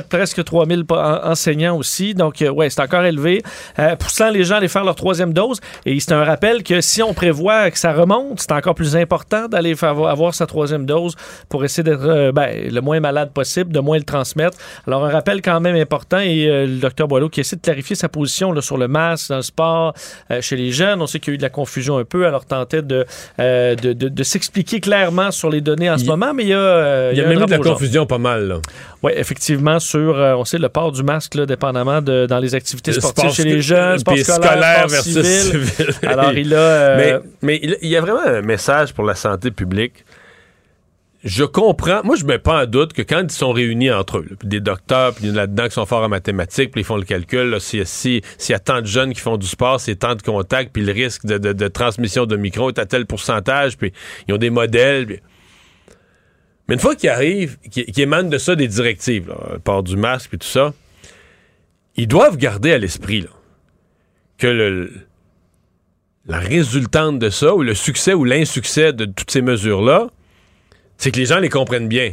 COVID. 0.00 0.06
presque 0.08 0.44
3 0.44 0.66
000 0.66 0.84
pa- 0.84 1.22
en- 1.24 1.30
enseignants 1.30 1.76
aussi. 1.76 2.12
Donc, 2.14 2.42
euh, 2.42 2.50
ouais, 2.50 2.68
c'est 2.68 2.82
encore 2.82 3.04
élevé. 3.04 3.42
Euh, 3.78 3.96
poussant 3.96 4.30
les 4.30 4.44
gens 4.44 4.56
à 4.56 4.58
aller 4.58 4.68
faire 4.68 4.84
leur 4.84 4.94
troisième 4.94 5.32
dose. 5.32 5.58
Et 5.86 5.98
c'est 6.00 6.12
un 6.12 6.24
rappel 6.24 6.62
que 6.62 6.80
si 6.82 7.02
on 7.02 7.14
prévoit 7.14 7.70
que 7.70 7.78
ça 7.78 7.92
remonte, 7.92 8.40
c'est 8.40 8.52
encore 8.52 8.74
plus 8.74 8.94
important 8.96 9.48
d'aller 9.48 9.74
avoir, 9.82 10.34
sa 10.34 10.46
troisième 10.46 10.84
dose 10.86 11.14
pour 11.48 11.64
essayer 11.64 11.82
d'être 11.84 12.04
euh, 12.04 12.32
ben, 12.32 12.68
le 12.70 12.80
moins 12.80 13.00
malade 13.00 13.30
possible, 13.32 13.72
de 13.72 13.80
moins 13.80 13.96
le 13.96 14.04
transmettre. 14.04 14.58
Alors, 14.86 15.04
un 15.04 15.10
rappel 15.10 15.40
quand 15.40 15.60
même 15.60 15.76
important. 15.76 16.18
Et 16.18 16.46
le 16.66 16.78
docteur 16.78 17.08
Boileau 17.08 17.28
qui 17.30 17.40
essaie 17.40 17.56
de 17.56 17.62
clarifier 17.62 17.96
sa 17.96 18.08
position 18.08 18.52
là, 18.52 18.60
sur 18.60 18.76
le 18.76 18.88
masque 18.88 19.30
dans 19.30 19.36
le 19.36 19.42
sport, 19.42 19.94
chez 20.40 20.56
les 20.56 20.72
jeunes. 20.72 21.00
On 21.00 21.06
sait 21.06 21.20
qu'il 21.20 21.32
y 21.32 21.32
a 21.32 21.34
eu 21.36 21.38
de 21.38 21.42
la 21.42 21.48
confusion 21.48 21.96
un 21.96 22.04
peu. 22.04 22.26
Alors, 22.26 22.44
tentait 22.44 22.82
de, 22.82 23.06
de, 23.74 23.92
de- 23.92 24.08
de 24.08 24.22
s'expliquer 24.22 24.80
clairement 24.80 25.30
sur 25.30 25.50
les 25.50 25.60
données 25.60 25.90
en 25.90 25.98
ce 25.98 26.04
moment, 26.04 26.32
mais 26.34 26.44
il 26.44 26.48
y 26.48 26.54
a, 26.54 26.58
euh, 26.58 27.10
Il 27.12 27.18
y 27.18 27.20
a 27.22 27.24
un 27.26 27.28
même 27.28 27.42
eu 27.42 27.46
de 27.46 27.50
la 27.50 27.58
confusion 27.58 28.06
pas 28.06 28.18
mal. 28.18 28.48
Là. 28.48 28.60
Oui, 29.02 29.12
effectivement, 29.16 29.78
sur, 29.78 30.18
euh, 30.18 30.34
on 30.34 30.44
sait, 30.44 30.58
le 30.58 30.68
port 30.68 30.92
du 30.92 31.02
masque, 31.02 31.34
là, 31.34 31.46
dépendamment 31.46 32.02
de, 32.02 32.26
dans 32.26 32.38
les 32.38 32.54
activités 32.54 32.90
Le 32.92 33.00
sportives 33.00 33.24
sport 33.30 33.34
chez 33.34 33.44
les 33.44 33.60
jeunes, 33.62 33.98
sport 33.98 34.16
scolaire, 34.18 34.50
scolaire 34.50 34.76
sport 34.78 34.88
versus 34.90 35.22
civil. 35.26 35.66
civil. 35.68 35.94
Alors, 36.08 36.32
il 36.32 36.54
a... 36.54 36.58
euh, 36.58 36.96
Mais, 36.96 37.28
mais 37.42 37.60
il 37.62 37.76
il 37.82 37.88
y 37.88 37.96
a 37.96 38.00
vraiment 38.00 38.20
un 38.26 38.42
message 38.42 38.92
pour 38.92 39.04
la 39.04 39.14
santé 39.14 39.50
publique. 39.50 40.04
Je 41.22 41.44
comprends. 41.44 42.00
Moi, 42.02 42.16
je 42.16 42.24
mets 42.24 42.38
pas 42.38 42.62
en 42.62 42.66
doute 42.66 42.94
que 42.94 43.02
quand 43.02 43.20
ils 43.22 43.30
sont 43.30 43.52
réunis 43.52 43.90
entre 43.90 44.18
eux, 44.18 44.28
des 44.42 44.60
docteurs, 44.60 45.14
puis 45.14 45.26
là-dedans 45.26 45.66
qui 45.66 45.72
sont 45.74 45.84
forts 45.84 46.02
en 46.02 46.08
mathématiques, 46.08 46.70
puis 46.70 46.80
ils 46.80 46.84
font 46.84 46.96
le 46.96 47.04
calcul, 47.04 47.60
s'il 47.60 47.86
si- 47.86 48.22
s'il 48.38 48.52
y 48.54 48.56
a 48.56 48.58
tant 48.58 48.80
de 48.80 48.86
jeunes 48.86 49.12
qui 49.12 49.20
font 49.20 49.36
du 49.36 49.46
sport, 49.46 49.80
c'est 49.80 49.96
tant 49.96 50.14
de 50.14 50.22
contacts, 50.22 50.72
puis 50.72 50.82
le 50.82 50.92
risque 50.92 51.26
de, 51.26 51.68
transmission 51.68 52.24
de 52.24 52.36
micro 52.36 52.70
est 52.70 52.78
à 52.78 52.86
tel 52.86 53.04
pourcentage, 53.04 53.76
puis 53.76 53.92
ils 54.28 54.34
ont 54.34 54.38
des 54.38 54.48
modèles. 54.48 55.20
Mais 56.68 56.74
une 56.76 56.80
fois 56.80 56.96
qu'ils 56.96 57.10
arrivent, 57.10 57.58
qu'ils 57.70 58.00
émanent 58.00 58.30
de 58.30 58.38
ça 58.38 58.56
des 58.56 58.68
directives, 58.68 59.28
là, 59.28 59.58
port 59.62 59.82
du 59.82 59.96
masque, 59.98 60.30
puis 60.30 60.38
tout 60.38 60.46
ça, 60.48 60.72
ils 61.96 62.08
doivent 62.08 62.38
garder 62.38 62.72
à 62.72 62.78
l'esprit 62.78 63.26
que 64.38 64.46
le, 64.46 64.90
la 66.24 66.38
résultante 66.38 67.18
de 67.18 67.28
ça, 67.28 67.54
ou 67.54 67.62
le 67.62 67.74
succès 67.74 68.14
ou 68.14 68.24
l'insuccès 68.24 68.94
de 68.94 69.04
toutes 69.04 69.30
ces 69.30 69.42
mesures-là, 69.42 70.06
c'est 71.00 71.10
que 71.10 71.16
les 71.18 71.26
gens 71.26 71.38
les 71.40 71.48
comprennent 71.48 71.88
bien. 71.88 72.12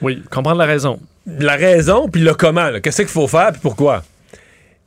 oui, 0.00 0.22
comprendre 0.30 0.58
la 0.58 0.64
raison. 0.66 0.98
La 1.26 1.56
raison, 1.56 2.08
puis 2.08 2.22
le 2.22 2.32
comment. 2.34 2.70
Qu'est-ce 2.82 3.02
qu'il 3.02 3.10
faut 3.10 3.26
faire, 3.28 3.50
puis 3.52 3.60
pourquoi? 3.60 4.02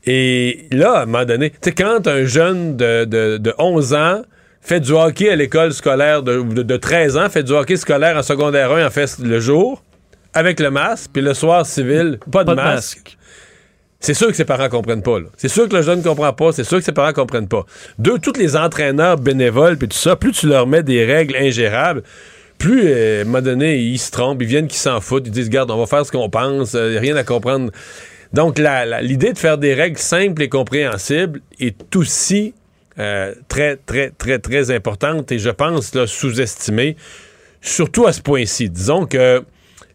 Et 0.05 0.67
là, 0.71 0.93
à 0.99 1.01
un 1.03 1.05
moment 1.05 1.25
donné, 1.25 1.49
tu 1.49 1.57
sais, 1.61 1.71
quand 1.73 2.07
un 2.07 2.25
jeune 2.25 2.77
de, 2.77 3.05
de- 3.05 3.37
de 3.37 3.53
11 3.57 3.93
ans 3.93 4.21
fait 4.61 4.79
du 4.79 4.91
hockey 4.93 5.29
à 5.29 5.35
l'école 5.35 5.73
scolaire, 5.73 6.23
de, 6.23 6.41
de, 6.41 6.63
de 6.63 6.77
13 6.77 7.17
ans, 7.17 7.29
fait 7.29 7.43
du 7.43 7.51
hockey 7.51 7.75
scolaire 7.75 8.15
en 8.17 8.23
secondaire 8.23 8.71
1, 8.71 8.85
en 8.87 8.89
fait 8.89 9.17
le 9.19 9.39
jour, 9.39 9.83
avec 10.33 10.59
le 10.59 10.71
masque, 10.71 11.11
puis 11.13 11.21
le 11.21 11.33
soir 11.33 11.65
civil, 11.65 12.19
pas 12.31 12.43
de, 12.43 12.53
Pas 12.53 12.55
masque. 12.55 12.97
masque. 12.97 13.17
C'est 13.99 14.13
sûr 14.13 14.27
que 14.27 14.33
ses 14.33 14.45
parents 14.45 14.69
comprennent 14.69 15.03
pas. 15.03 15.17
C'est 15.35 15.49
sûr 15.49 15.67
que 15.67 15.75
le 15.75 15.81
jeune 15.81 16.01
comprend 16.01 16.31
pas. 16.31 16.53
C'est 16.53 16.63
sûr 16.63 16.77
que 16.77 16.85
ses 16.85 16.93
parents 16.93 17.11
comprennent 17.11 17.49
pas. 17.49 17.65
Deux, 17.97 18.17
tous 18.17 18.37
les 18.39 18.55
entraîneurs 18.55 19.17
bénévoles 19.17 19.77
puis 19.77 19.89
tout 19.89 19.97
ça, 19.97 20.15
plus 20.15 20.31
tu 20.31 20.47
leur 20.47 20.67
mets 20.67 20.83
des 20.83 21.03
règles 21.03 21.35
ingérables, 21.35 22.03
plus 22.59 22.83
euh, 22.85 23.19
à 23.19 23.21
un 23.21 23.25
moment 23.25 23.41
donné 23.41 23.77
ils 23.79 23.97
se 23.97 24.11
trompent, 24.11 24.41
ils 24.41 24.47
viennent 24.47 24.67
qu'ils 24.67 24.77
s'en 24.77 25.01
foutent, 25.01 25.25
ils 25.25 25.31
disent 25.31 25.49
garde, 25.49 25.71
on 25.71 25.77
va 25.77 25.87
faire 25.87 26.05
ce 26.05 26.11
qu'on 26.11 26.29
pense, 26.29 26.75
euh, 26.75 26.99
rien 26.99 27.15
à 27.15 27.23
comprendre. 27.23 27.71
Donc 28.33 28.59
l'idée 28.59 29.33
de 29.33 29.37
faire 29.37 29.57
des 29.57 29.73
règles 29.73 29.97
simples 29.97 30.43
et 30.43 30.49
compréhensibles 30.49 31.41
est 31.59 31.95
aussi 31.95 32.53
euh, 32.99 33.33
très 33.47 33.77
très 33.77 34.11
très 34.11 34.37
très 34.37 34.71
importante 34.71 35.31
et 35.31 35.39
je 35.39 35.49
pense 35.49 36.05
sous-estimée, 36.05 36.95
surtout 37.61 38.05
à 38.05 38.13
ce 38.13 38.21
point-ci. 38.21 38.69
Disons 38.69 39.05
que 39.05 39.41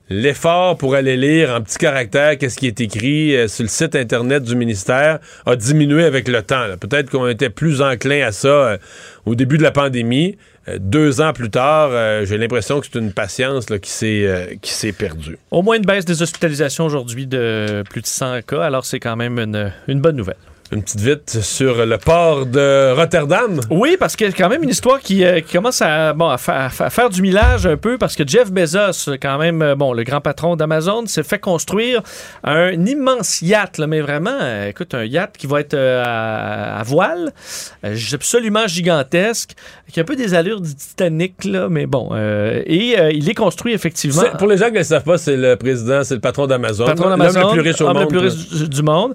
l'effort 0.09 0.77
pour 0.77 0.95
aller 0.95 1.17
lire 1.17 1.55
en 1.55 1.61
petit 1.61 1.79
caractère 1.79 2.37
qu'est-ce 2.39 2.57
qui 2.59 2.67
est 2.67 2.81
écrit 2.81 3.37
euh, 3.37 3.47
sur 3.47 3.63
le 3.63 3.69
site 3.69 3.95
Internet 3.95 4.43
du 4.43 4.57
ministère 4.57 5.21
a 5.47 5.55
diminué 5.55 6.05
avec 6.05 6.27
le 6.27 6.43
temps. 6.43 6.65
Peut-être 6.81 7.11
qu'on 7.11 7.29
était 7.29 7.51
plus 7.51 7.83
enclin 7.83 8.27
à 8.27 8.33
ça 8.33 8.79
au 9.27 9.35
début 9.35 9.59
de 9.59 9.63
la 9.63 9.71
pandémie. 9.71 10.37
Euh, 10.69 10.79
deux 10.81 11.21
ans 11.21 11.33
plus 11.33 11.51
tard, 11.51 11.91
euh, 11.93 12.25
j'ai 12.25 12.39
l'impression 12.39 12.81
que 12.81 12.87
c'est 12.91 12.99
une 12.99 13.13
patience 13.13 13.69
là, 13.71 13.79
qui 13.79 13.91
s'est 13.91 14.25
euh, 14.27 14.47
qui 14.63 14.73
s'est 14.73 14.93
perdue. 14.93 15.39
Au 15.51 15.63
moins 15.63 15.77
une 15.77 15.85
baisse 15.85 16.05
des 16.05 16.23
hospitalisations 16.23 16.85
aujourd'hui 16.85 17.27
de 17.27 17.85
plus 17.91 18.01
de 18.01 18.07
100 18.07 18.43
cas, 18.43 18.63
alors 18.63 18.85
c'est 18.85 19.01
quand 19.01 19.17
même 19.17 19.39
une 19.89 20.01
bonne 20.01 20.17
nouvelle. 20.17 20.37
Une 20.73 20.83
petite 20.83 21.01
vite 21.01 21.31
sur 21.43 21.85
le 21.87 21.99
port 21.99 22.47
de 22.47 22.93
Rotterdam. 22.97 23.61
Oui, 23.71 23.97
parce 24.01 24.17
qu'il 24.17 24.27
y 24.27 24.31
a 24.31 24.33
quand 24.33 24.49
même 24.49 24.63
une 24.63 24.71
histoire 24.71 24.99
qui, 24.99 25.23
euh, 25.25 25.41
qui 25.41 25.53
commence 25.53 25.83
à, 25.83 26.15
bon, 26.15 26.29
à, 26.29 26.39
fa- 26.39 26.65
à 26.65 26.69
fa- 26.71 26.87
à 26.87 26.91
faire 26.91 27.11
du 27.11 27.21
millage 27.23 27.67
un 27.67 27.77
peu, 27.77 27.99
parce 27.99 28.17
que 28.17 28.27
Jeff 28.27 28.51
Bezos, 28.51 29.13
quand 29.21 29.39
même, 29.39 29.61
euh, 29.63 29.75
bon, 29.77 29.93
le 29.93 30.03
grand 30.05 30.21
patron 30.23 30.57
d'Amazon, 30.57 31.07
s'est 31.07 31.23
fait 31.23 31.39
construire 31.39 32.03
un 32.43 32.73
immense 32.87 33.43
yacht, 33.43 33.77
là, 33.79 33.87
mais 33.87 34.01
vraiment, 34.01 34.37
euh, 34.41 34.69
écoute, 34.71 34.95
un 34.95 35.05
yacht 35.05 35.37
qui 35.37 35.47
va 35.47 35.61
être 35.61 35.75
euh, 35.75 36.03
à, 36.05 36.81
à 36.81 36.83
voile, 36.83 37.33
absolument 38.13 38.67
gigantesque, 38.67 39.51
qui 39.93 40.01
a 40.01 40.03
un 40.03 40.07
peu 40.07 40.17
des 40.17 40.35
allures 40.35 40.61
du 40.61 40.75
Titanic, 40.75 41.45
là, 41.45 41.69
mais 41.71 41.87
bon. 41.87 42.11
et 42.17 42.97
il 43.13 43.29
est 43.29 43.35
construit 43.35 43.75
effectivement. 43.75 44.23
Pour 44.39 44.49
les 44.49 44.57
gens 44.57 44.67
qui 44.67 44.73
ne 44.73 44.79
le 44.79 44.85
savent 44.85 45.05
pas, 45.05 45.19
c'est 45.19 45.37
le 45.37 45.57
président, 45.57 46.03
c'est 46.05 46.15
le 46.15 46.21
patron 46.21 46.47
d'Amazon. 46.47 46.87
Patron 46.87 47.11
L'homme 47.11 47.19
d'Amazon, 47.19 47.55
le 47.55 47.61
plus 47.61 47.71
riche 47.71 47.81
au 47.81 47.87
homme 47.87 47.93
monde. 47.95 48.03
le 48.03 48.09
plus 48.09 48.19
riche 48.19 48.69
du, 48.69 48.83
monde. 48.83 49.15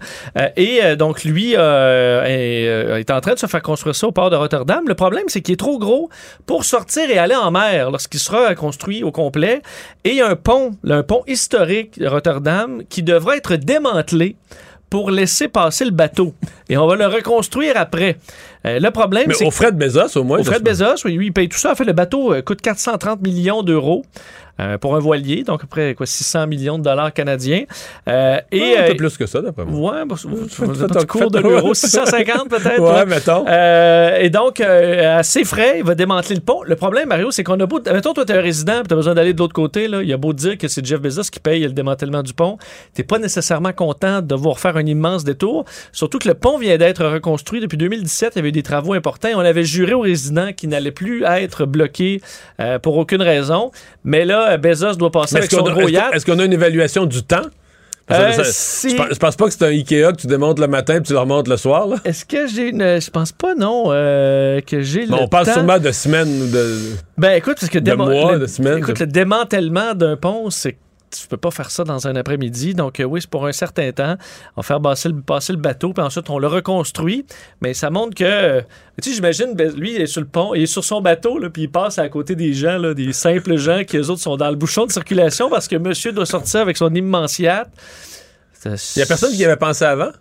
Et 0.56 0.96
donc, 0.96 1.24
lui 1.24 1.49
euh, 1.58 2.24
est, 2.24 2.68
euh, 2.68 2.98
est 2.98 3.12
en 3.12 3.22
train 3.22 3.34
de 3.34 3.40
se 3.40 3.48
faire 3.48 3.62
construire 3.62 3.96
ça 3.96 4.08
au 4.08 4.12
port 4.12 4.30
de 4.30 4.36
Rotterdam. 4.36 4.84
Le 4.88 4.96
problème, 4.96 5.26
c'est 5.28 5.42
qu'il 5.42 5.54
est 5.54 5.58
trop 5.58 5.80
gros 5.80 6.10
pour 6.46 6.66
sortir 6.66 7.10
et 7.10 7.18
aller 7.18 7.36
en 7.36 7.52
mer 7.52 7.92
lorsqu'il 7.92 8.20
sera 8.20 8.54
construit 8.56 9.04
au 9.04 9.12
complet. 9.12 9.62
Et 10.04 10.12
il 10.12 10.16
y 10.16 10.22
a 10.22 10.28
un 10.28 10.36
pont, 10.36 10.72
un 10.88 11.04
pont 11.04 11.24
historique 11.28 12.00
de 12.00 12.08
Rotterdam 12.08 12.84
qui 12.90 13.04
devra 13.04 13.38
être 13.38 13.56
démantelé 13.56 14.36
pour 14.90 15.12
laisser 15.12 15.48
passer 15.48 15.86
le 15.86 15.92
bateau. 15.92 16.34
Et 16.68 16.78
on 16.78 16.88
va 16.88 16.96
le 16.96 17.06
reconstruire 17.06 17.74
après. 17.78 18.18
Euh, 18.65 18.80
le 18.80 18.91
problème, 18.91 19.26
Mais 19.28 19.34
c'est 19.34 19.45
au 19.45 19.52
frais 19.52 19.72
de 19.72 19.78
Bezos, 19.78 20.17
au 20.17 20.24
moins. 20.24 20.39
au 20.39 20.43
parce 20.43 20.58
que- 20.60 20.63
Bezos, 20.63 21.06
oui, 21.06 21.17
il 21.22 21.32
paye 21.34 21.48
tout 21.48 21.58
ça. 21.58 21.72
En 21.72 21.76
fait, 21.76 21.86
le 21.86 21.93
bateau 21.93 22.34
euh, 22.34 22.41
coûte 22.41 22.62
430 22.62 23.22
millions 23.22 23.63
d'euros 23.63 24.04
euh, 24.60 24.78
pour 24.78 24.98
un 24.98 25.00
voilier, 25.00 25.43
donc 25.43 25.62
à 25.62 25.62
peu 25.62 25.67
près 25.67 25.95
quoi, 25.95 26.06
600 26.06 26.45
millions 26.48 26.78
de 26.78 26.84
dollars 26.84 27.13
canadiens. 27.13 27.63
Et 28.08 28.12
Ouais, 28.60 28.78
un 28.78 28.88
peu 28.89 28.95
plus 28.98 29.15
que 29.17 29.26
ça, 29.26 29.39
d'après 29.41 29.63
moi. 29.63 29.93
Ouais, 29.93 30.06
bah, 30.06 30.15
un 30.17 31.06
cours 31.06 31.32
de 31.32 31.39
l'euro, 31.39 31.74
650 31.74 32.50
peut-être. 32.50 32.82
Ouais, 32.82 33.06
mettons. 33.06 33.45
Et 34.19 34.30
donc, 34.30 34.60
à 34.60 35.24
ses 35.24 35.45
frais, 35.45 35.76
il 35.78 35.86
va 35.86 35.95
démanteler 35.95 36.36
le 36.36 36.41
pont. 36.41 36.62
Le 36.63 36.76
problème, 36.76 37.08
Mario, 37.08 37.32
c'est 37.32 37.45
qu'on 37.45 37.58
a 37.62 37.65
beau. 37.65 37.80
Mettons, 37.86 38.12
toi, 38.13 38.26
t'es 38.26 38.34
un 38.34 38.41
résident, 38.41 38.84
tu 38.86 38.93
as 38.93 38.98
besoin 38.98 39.13
d'aller 39.15 39.32
de 39.32 39.39
l'autre 39.39 39.54
côté. 39.54 39.88
Là. 39.88 40.02
Il 40.02 40.10
y 40.10 40.13
a 40.13 40.17
beau 40.17 40.34
dire 40.34 40.58
que 40.58 40.67
c'est 40.67 40.86
Jeff 40.86 41.00
Bezos 41.00 41.30
qui 41.32 41.39
paye 41.39 41.62
le 41.63 41.69
démantèlement 41.72 42.22
du 42.24 42.34
pont. 42.34 42.58
T'es 42.93 43.04
pas 43.04 43.19
nécessairement 43.19 43.72
content 43.72 44.19
de 44.22 44.28
devoir 44.28 44.60
faire 44.60 44.76
un 44.76 44.86
immense 44.86 45.24
détour. 45.24 45.63
Surtout 45.93 46.19
que 46.19 46.28
le 46.28 46.34
pont 46.34 46.58
vient 46.58 46.78
d'être 46.78 47.06
reconstruit 47.06 47.62
depuis 47.62 47.78
2017. 47.78 48.34
Il 48.36 48.39
y 48.39 48.39
avait 48.39 48.49
eu 48.50 48.52
des 48.52 48.64
travaux 48.64 48.94
importants. 48.94 49.30
On 49.36 49.40
avait 49.40 49.64
juré 49.64 49.94
aux 49.94 50.02
résidents 50.02 50.52
qu'il 50.54 50.70
n'allait 50.70 50.92
plus 50.92 51.24
être 51.24 51.66
bloqué 51.66 52.22
euh, 52.60 52.80
pour 52.80 52.98
aucune 52.98 53.22
raison. 53.22 53.72
Mais 54.04 54.26
là, 54.26 54.58
Bezos 54.58 54.96
doit 54.96 55.12
passer 55.12 55.38
avec 55.38 55.52
Est-ce 55.52 55.58
son 55.58 55.64
qu'on 55.64 55.72
a, 55.72 55.74
gros 55.74 55.88
yacht. 55.88 56.14
est-ce 56.14 56.26
qu'on 56.26 56.40
a 56.40 56.46
une 56.46 56.54
évaluation 56.54 57.06
du 57.06 57.24
temps? 57.24 57.42
Euh, 58.12 58.32
ça- 58.44 58.90
je, 58.90 58.96
pense, 58.96 59.08
je 59.12 59.20
pense 59.20 59.36
pas 59.36 59.46
que 59.46 59.52
c'est 59.54 59.64
un 59.64 59.68
Ikea 59.68 60.12
que 60.14 60.22
tu 60.22 60.26
démontes 60.26 60.58
le 60.60 60.68
matin 60.68 60.96
puis 60.96 61.04
tu 61.04 61.14
le 61.14 61.20
remontes 61.20 61.48
le 61.48 61.58
soir. 61.58 61.90
Est-ce 62.06 62.26
que 62.26 62.48
j'ai 62.48 62.70
une. 62.70 63.00
Je 63.00 63.10
pense 63.12 63.32
pas, 63.32 63.54
non, 63.54 63.84
euh, 63.90 64.62
que 64.62 64.82
j'ai 64.82 65.06
le. 65.06 65.14
On 65.14 65.28
parle 65.28 65.46
temps. 65.46 65.54
sûrement 65.54 65.78
de 65.78 65.92
semaines 65.92 66.42
ou 66.42 66.48
de. 66.48 66.76
Ben 67.20 67.34
écoute, 67.34 67.58
parce 67.60 67.70
que 67.72 67.78
De 67.78 67.94
mois, 67.94 68.34
le, 68.34 68.40
de 68.40 68.48
semaines, 68.48 68.80
écoute, 68.80 69.00
le 69.00 69.06
démantèlement 69.06 69.94
d'un 69.94 70.18
pont, 70.18 70.50
c'est 70.50 70.76
tu 71.10 71.28
peux 71.28 71.38
pas 71.38 71.52
faire 71.52 71.72
ça 71.72 71.84
dans 71.84 72.08
un 72.08 72.15
après-midi. 72.15 72.74
Donc, 72.74 73.00
euh, 73.00 73.04
oui, 73.04 73.22
c'est 73.22 73.30
pour 73.30 73.45
un 73.45 73.52
certain 73.52 73.91
temps. 73.91 74.15
On 74.56 74.62
va 74.62 74.63
faire 74.63 74.82
passer 74.82 75.10
le, 75.54 75.58
bateau, 75.58 75.93
puis 75.93 76.04
ensuite, 76.04 76.30
on 76.30 76.39
le 76.39 76.48
reconstruit. 76.48 77.26
Mais 77.62 77.74
ça 77.74 77.89
montre 77.89 78.15
que, 78.15 78.62
tu 79.02 79.10
sais, 79.10 79.15
j'imagine, 79.15 79.54
ben, 79.54 79.72
lui, 79.76 79.95
il 79.95 80.02
est 80.02 80.08
sur 80.08 80.22
le 80.22 80.28
pont, 80.28 80.54
il 80.54 80.63
est 80.63 80.67
sur 80.67 80.84
son 80.84 81.02
bateau, 81.02 81.38
là, 81.39 81.50
puis 81.50 81.63
il 81.63 81.72
passe 81.72 82.00
à 82.00 82.08
côté 82.10 82.36
des 82.36 82.54
gens, 82.54 82.78
là, 82.78 82.93
des 82.93 83.13
simples 83.13 83.56
gens 83.58 83.84
qui, 83.84 83.98
eux 83.98 84.10
autres, 84.10 84.22
sont 84.22 84.38
dans 84.38 84.50
le 84.50 84.56
bouchon 84.56 84.86
de 84.86 84.91
circulation 84.91 85.50
parce 85.50 85.67
que 85.67 85.76
monsieur 85.76 86.12
doit 86.12 86.26
sortir 86.26 86.62
avec 86.62 86.78
son 86.78 86.93
immense 86.93 87.39
yacht. 87.39 87.69
Il 88.65 89.00
y 89.00 89.02
a 89.02 89.06
personne 89.06 89.32
qui 89.32 89.43
avait 89.45 89.56
pensé 89.56 89.86
avant? 89.86 90.12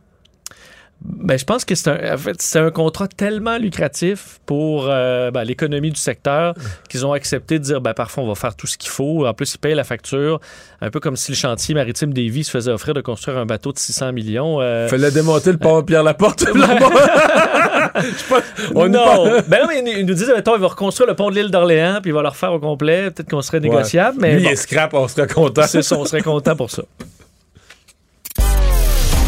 Ben, 1.00 1.38
je 1.38 1.44
pense 1.44 1.64
que 1.64 1.76
c'est 1.76 1.90
un, 1.90 2.14
en 2.14 2.18
fait, 2.18 2.42
c'est 2.42 2.58
un 2.58 2.72
contrat 2.72 3.06
tellement 3.06 3.56
lucratif 3.56 4.40
pour 4.46 4.86
euh, 4.88 5.30
ben, 5.30 5.44
l'économie 5.44 5.90
du 5.90 6.00
secteur 6.00 6.54
qu'ils 6.88 7.06
ont 7.06 7.12
accepté 7.12 7.60
de 7.60 7.64
dire 7.64 7.80
ben, 7.80 7.94
parfois 7.94 8.24
on 8.24 8.26
va 8.28 8.34
faire 8.34 8.56
tout 8.56 8.66
ce 8.66 8.76
qu'il 8.76 8.90
faut. 8.90 9.24
En 9.24 9.32
plus, 9.32 9.54
ils 9.54 9.58
payent 9.58 9.76
la 9.76 9.84
facture. 9.84 10.40
Un 10.80 10.90
peu 10.90 10.98
comme 10.98 11.14
si 11.16 11.30
le 11.30 11.36
chantier 11.36 11.74
maritime 11.76 12.12
Davy 12.12 12.42
se 12.42 12.50
faisait 12.50 12.72
offrir 12.72 12.94
de 12.94 13.00
construire 13.00 13.38
un 13.38 13.46
bateau 13.46 13.72
de 13.72 13.78
600 13.78 14.12
millions. 14.12 14.60
euh, 14.60 14.88
Fallait 14.88 15.12
démonter 15.12 15.52
le 15.52 15.58
pont 15.58 15.82
sais 18.02 18.24
pas, 18.28 18.40
on 18.74 18.88
non. 18.88 19.04
parle- 19.04 19.42
ben 19.48 19.58
non, 19.62 19.66
mais 19.68 20.00
ils 20.00 20.04
nous 20.06 20.14
disent, 20.14 20.32
mettons, 20.34 20.56
il 20.56 20.60
va 20.60 20.66
reconstruire 20.68 21.08
le 21.08 21.14
pont 21.14 21.30
de 21.30 21.36
l'île 21.36 21.50
d'Orléans, 21.50 22.00
puis 22.02 22.10
il 22.10 22.14
va 22.14 22.22
le 22.22 22.28
refaire 22.28 22.52
au 22.52 22.58
complet. 22.58 23.10
Peut-être 23.10 23.30
qu'on 23.30 23.42
serait 23.42 23.60
négociable, 23.60 24.18
mais 24.20 24.34
Lui, 24.34 24.42
bon, 24.42 24.48
il 24.48 24.52
est 24.52 24.56
scrap, 24.56 24.94
on 24.94 25.06
serait 25.08 25.28
content. 25.28 25.62
c'est 25.66 25.82
ça, 25.82 25.96
on 25.96 26.04
serait 26.04 26.22
content 26.22 26.56
pour 26.56 26.70
ça. 26.70 26.82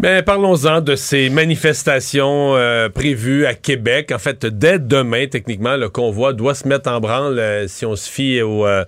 Mais 0.00 0.22
parlons-en 0.22 0.80
de 0.80 0.96
ces 0.96 1.30
manifestations 1.30 2.56
euh, 2.56 2.88
prévues 2.88 3.46
à 3.46 3.54
Québec. 3.54 4.12
En 4.12 4.18
fait, 4.18 4.44
dès 4.44 4.78
demain, 4.78 5.26
techniquement, 5.26 5.76
le 5.76 5.88
convoi 5.88 6.32
doit 6.32 6.54
se 6.54 6.68
mettre 6.68 6.90
en 6.90 7.00
branle 7.00 7.38
euh, 7.38 7.68
si 7.68 7.86
on 7.86 7.96
se 7.96 8.10
fie 8.10 8.42
aux, 8.42 8.66
euh, 8.66 8.84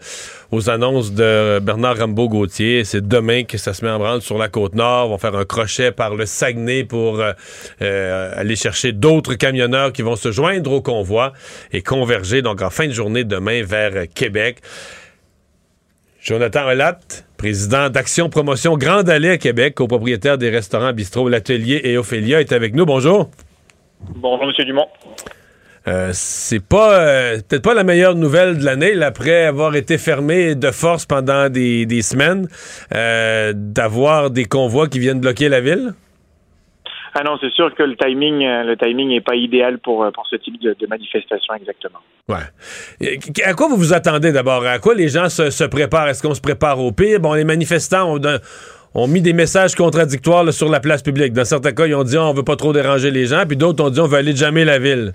aux 0.52 0.70
annonces 0.70 1.12
de 1.12 1.58
Bernard 1.60 1.98
Rambaud-Gauthier. 1.98 2.84
C'est 2.84 3.06
demain 3.06 3.44
que 3.44 3.58
ça 3.58 3.74
se 3.74 3.84
met 3.84 3.90
en 3.90 3.98
branle 3.98 4.22
sur 4.22 4.38
la 4.38 4.48
Côte-Nord. 4.48 5.08
On 5.08 5.12
va 5.12 5.18
faire 5.18 5.36
un 5.36 5.44
crochet 5.44 5.92
par 5.92 6.14
le 6.14 6.26
Saguenay 6.26 6.84
pour 6.84 7.20
euh, 7.20 7.32
euh, 7.82 8.32
aller 8.36 8.56
chercher 8.56 8.92
d'autres 8.92 9.34
camionneurs 9.34 9.92
qui 9.92 10.02
vont 10.02 10.16
se 10.16 10.30
joindre 10.32 10.72
au 10.72 10.80
convoi 10.80 11.32
et 11.72 11.82
converger 11.82 12.42
donc 12.42 12.62
en 12.62 12.70
fin 12.70 12.86
de 12.86 12.92
journée 12.92 13.24
demain 13.24 13.62
vers 13.62 14.06
Québec. 14.14 14.58
Jonathan 16.26 16.66
Olat, 16.66 16.98
président 17.36 17.88
d'Action 17.88 18.28
Promotion 18.28 18.76
Grande 18.76 19.08
Allée 19.08 19.30
à 19.30 19.38
Québec, 19.38 19.76
copropriétaire 19.76 20.38
des 20.38 20.50
restaurants 20.50 20.92
Bistrot 20.92 21.28
L'Atelier 21.28 21.80
et 21.84 21.96
Ophélia, 21.96 22.40
est 22.40 22.50
avec 22.50 22.74
nous. 22.74 22.84
Bonjour. 22.84 23.30
Bonjour, 24.16 24.42
M. 24.42 24.64
Dumont. 24.66 24.88
Euh, 25.86 26.10
c'est 26.12 26.58
pas 26.58 26.98
euh, 26.98 27.36
peut-être 27.48 27.62
pas 27.62 27.74
la 27.74 27.84
meilleure 27.84 28.16
nouvelle 28.16 28.58
de 28.58 28.64
l'année, 28.64 29.00
après 29.04 29.44
avoir 29.44 29.76
été 29.76 29.98
fermé 29.98 30.56
de 30.56 30.72
force 30.72 31.06
pendant 31.06 31.48
des, 31.48 31.86
des 31.86 32.02
semaines, 32.02 32.48
euh, 32.92 33.52
d'avoir 33.54 34.32
des 34.32 34.46
convois 34.46 34.88
qui 34.88 34.98
viennent 34.98 35.20
bloquer 35.20 35.48
la 35.48 35.60
ville? 35.60 35.94
Ah 37.18 37.22
non, 37.24 37.38
c'est 37.40 37.50
sûr 37.52 37.74
que 37.74 37.82
le 37.82 37.96
timing, 37.96 38.44
euh, 38.44 38.62
le 38.64 38.76
timing 38.76 39.08
n'est 39.08 39.22
pas 39.22 39.36
idéal 39.36 39.78
pour, 39.78 40.04
euh, 40.04 40.10
pour 40.10 40.26
ce 40.26 40.36
type 40.36 40.60
de, 40.60 40.76
de 40.78 40.86
manifestation 40.86 41.54
exactement. 41.54 42.00
Ouais. 42.28 42.44
Et 43.00 43.18
À 43.42 43.54
quoi 43.54 43.68
vous 43.68 43.76
vous 43.76 43.94
attendez 43.94 44.32
d'abord? 44.32 44.66
À 44.66 44.78
quoi 44.78 44.94
les 44.94 45.08
gens 45.08 45.30
se, 45.30 45.48
se 45.50 45.64
préparent? 45.64 46.08
Est-ce 46.08 46.22
qu'on 46.22 46.34
se 46.34 46.42
prépare 46.42 46.78
au 46.78 46.92
pire? 46.92 47.18
Bon, 47.20 47.32
les 47.32 47.44
manifestants 47.44 48.14
ont, 48.94 49.06
mis 49.08 49.22
des 49.22 49.32
messages 49.32 49.74
contradictoires 49.74 50.44
là, 50.44 50.52
sur 50.52 50.68
la 50.68 50.80
place 50.80 51.02
publique. 51.02 51.32
Dans 51.32 51.44
certains 51.46 51.72
cas, 51.72 51.86
ils 51.86 51.94
ont 51.94 52.04
dit 52.04 52.18
on 52.18 52.34
veut 52.34 52.42
pas 52.44 52.56
trop 52.56 52.74
déranger 52.74 53.10
les 53.10 53.26
gens, 53.26 53.44
puis 53.48 53.56
d'autres 53.56 53.82
ont 53.82 53.90
dit 53.90 54.00
on 54.00 54.06
veut 54.08 54.18
aller 54.18 54.36
jammer 54.36 54.64
la 54.66 54.78
ville. 54.78 55.12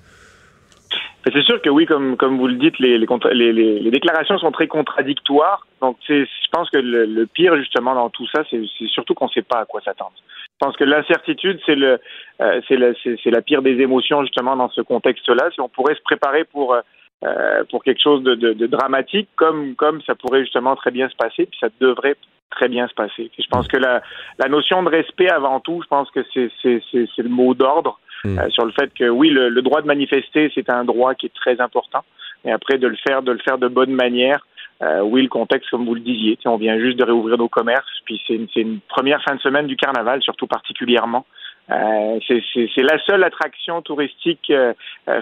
C'est 1.31 1.43
sûr 1.43 1.61
que 1.61 1.69
oui, 1.69 1.85
comme, 1.85 2.17
comme 2.17 2.39
vous 2.39 2.47
le 2.47 2.55
dites, 2.55 2.79
les, 2.79 2.97
les, 2.97 3.05
contra- 3.05 3.31
les, 3.31 3.53
les- 3.53 3.79
les 3.79 3.91
déclarations 3.91 4.39
sont 4.39 4.51
très 4.51 4.65
contradictoires. 4.67 5.67
Donc, 5.79 5.97
je 6.09 6.25
pense 6.51 6.67
que 6.71 6.77
le, 6.79 7.05
le 7.05 7.27
pire, 7.27 7.55
justement, 7.57 7.93
dans 7.93 8.09
tout 8.09 8.25
ça, 8.33 8.41
c'est 8.49 8.59
surtout 8.87 9.13
qu'on 9.13 9.25
ne 9.25 9.29
sait 9.31 9.43
pas 9.43 9.59
à 9.59 9.65
quoi 9.65 9.81
s'attendre. 9.85 10.13
Je 10.61 10.67
pense 10.67 10.77
que 10.77 10.83
l'incertitude, 10.83 11.59
c'est 11.65 11.73
le, 11.73 11.99
euh, 12.39 12.61
c'est 12.67 13.31
la 13.31 13.41
pire 13.41 13.63
des 13.63 13.81
émotions, 13.81 14.21
justement, 14.21 14.55
dans 14.55 14.69
ce 14.69 14.81
contexte-là. 14.81 15.49
Si 15.55 15.59
on 15.59 15.69
pourrait 15.69 15.95
se 15.95 16.03
préparer 16.03 16.43
pour, 16.43 16.75
euh, 16.75 16.81
euh, 17.23 17.63
pour 17.71 17.83
quelque 17.83 17.99
chose 17.99 18.21
de, 18.21 18.35
de, 18.35 18.53
de 18.53 18.67
dramatique, 18.67 19.27
comme, 19.35 19.73
comme 19.73 20.03
ça 20.03 20.13
pourrait 20.13 20.41
justement 20.41 20.75
très 20.75 20.91
bien 20.91 21.09
se 21.09 21.15
passer, 21.15 21.47
puis 21.47 21.57
ça 21.59 21.69
devrait 21.79 22.15
très 22.51 22.69
bien 22.69 22.87
se 22.87 22.93
passer. 22.93 23.31
Puis 23.33 23.41
je 23.41 23.47
pense 23.49 23.67
que 23.67 23.77
la, 23.77 24.03
la 24.37 24.49
notion 24.49 24.83
de 24.83 24.89
respect, 24.89 25.31
avant 25.31 25.61
tout, 25.61 25.81
je 25.81 25.87
pense 25.87 26.11
que 26.11 26.19
c'est 26.31 26.51
le 26.61 27.29
mot 27.29 27.55
d'ordre. 27.55 27.99
Mm. 28.23 28.37
Euh, 28.37 28.49
sur 28.49 28.65
le 28.65 28.71
fait 28.71 28.93
que 28.93 29.09
oui, 29.09 29.31
le, 29.31 29.49
le 29.49 29.61
droit 29.63 29.81
de 29.81 29.87
manifester, 29.87 30.51
c'est 30.53 30.69
un 30.69 30.83
droit 30.83 31.15
qui 31.15 31.25
est 31.25 31.33
très 31.33 31.59
important. 31.59 32.03
Mais 32.45 32.51
après, 32.51 32.77
de 32.77 32.87
le 32.87 32.97
faire, 32.97 33.23
de 33.23 33.31
le 33.31 33.39
faire 33.39 33.57
de 33.57 33.67
bonne 33.67 33.93
manière. 33.93 34.45
Euh, 34.81 35.01
oui, 35.01 35.21
le 35.21 35.29
contexte, 35.29 35.69
comme 35.69 35.85
vous 35.85 35.93
le 35.93 36.01
disiez, 36.01 36.37
on 36.45 36.57
vient 36.57 36.79
juste 36.79 36.97
de 36.97 37.05
réouvrir 37.05 37.37
nos 37.37 37.47
commerces, 37.49 37.99
puis 38.05 38.19
c'est 38.27 38.33
une, 38.55 38.79
première 38.89 39.21
fin 39.23 39.35
de 39.35 39.39
semaine 39.41 39.67
du 39.67 39.75
carnaval, 39.75 40.21
surtout 40.23 40.47
particulièrement. 40.47 41.25
Euh, 41.69 42.19
c'est- 42.27 42.81
la 42.81 42.97
seule 43.05 43.23
attraction 43.23 43.81
touristique 43.83 44.49
euh, 44.49 44.73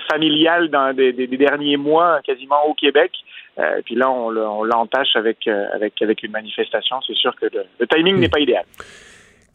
familiale 0.10 0.70
dans 0.70 0.94
des, 0.96 1.12
des- 1.12 1.28
des 1.28 1.38
derniers 1.38 1.76
mois, 1.78 2.22
quasiment 2.24 2.66
au 2.68 2.74
Québec. 2.74 3.12
Puis 3.84 3.96
là, 3.96 4.10
on 4.10 4.30
le- 4.30 4.48
on 4.48 4.64
l'entache 4.64 5.18
avec, 5.18 5.46
avec, 5.48 6.02
avec 6.02 6.24
une 6.24 6.32
manifestation. 6.32 7.02
C'est 7.06 7.16
sûr 7.18 7.36
que 7.36 7.46
le, 7.54 7.66
le 7.78 7.88
timing 7.88 8.16
n'est 8.18 8.30
pas 8.30 8.40
idéal. 8.40 8.64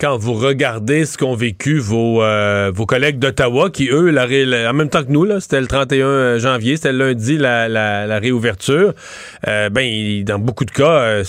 Quand 0.01 0.17
vous 0.17 0.35
regardez 0.35 1.07
ce 1.07 1.17
qu'ont 1.17 1.35
vécu 1.35 1.79
vos, 1.79 2.23
euh, 2.23 2.71
vos 2.75 2.87
collègues 2.87 3.19
d'Ottawa, 3.19 3.71
qui, 3.71 3.89
eux, 3.91 4.11
la, 4.11 4.25
en 4.71 4.73
même 4.73 4.89
temps 4.89 5.05
que 5.05 5.11
nous, 5.11 5.41
c'était 5.41 5.61
le 5.61 5.67
31 5.67 6.39
janvier, 6.39 6.77
c'était 6.77 6.93
lundi 6.93 7.39
la, 7.39 7.69
la, 7.69 8.19
réouverture, 8.19 8.93
euh, 9.47 9.69
ben, 9.71 10.25
dans 10.25 10.39
beaucoup 10.39 10.65
de 10.65 10.71
cas, 10.71 11.01
euh, 11.01 11.25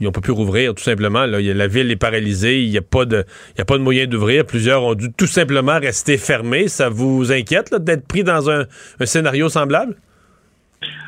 ils 0.00 0.04
n'ont 0.04 0.12
pas 0.12 0.20
pu 0.20 0.30
rouvrir, 0.30 0.74
tout 0.74 0.82
simplement. 0.82 1.26
La 1.26 1.66
ville 1.66 1.90
est 1.90 1.96
paralysée, 1.96 2.62
il 2.62 2.70
n'y 2.70 2.78
a 2.78 2.82
pas 2.82 3.04
de, 3.04 3.24
a 3.58 3.64
pas 3.64 3.76
de 3.76 3.82
moyen 3.82 4.06
d'ouvrir. 4.06 4.46
Plusieurs 4.46 4.82
ont 4.82 4.94
dû 4.94 5.12
tout 5.12 5.26
simplement 5.26 5.78
rester 5.78 6.16
fermés. 6.16 6.68
Ça 6.68 6.88
vous 6.88 7.30
inquiète 7.32 7.74
d'être 7.74 8.06
pris 8.06 8.24
dans 8.24 8.48
un 8.48 8.64
scénario 9.04 9.50
semblable? 9.50 9.96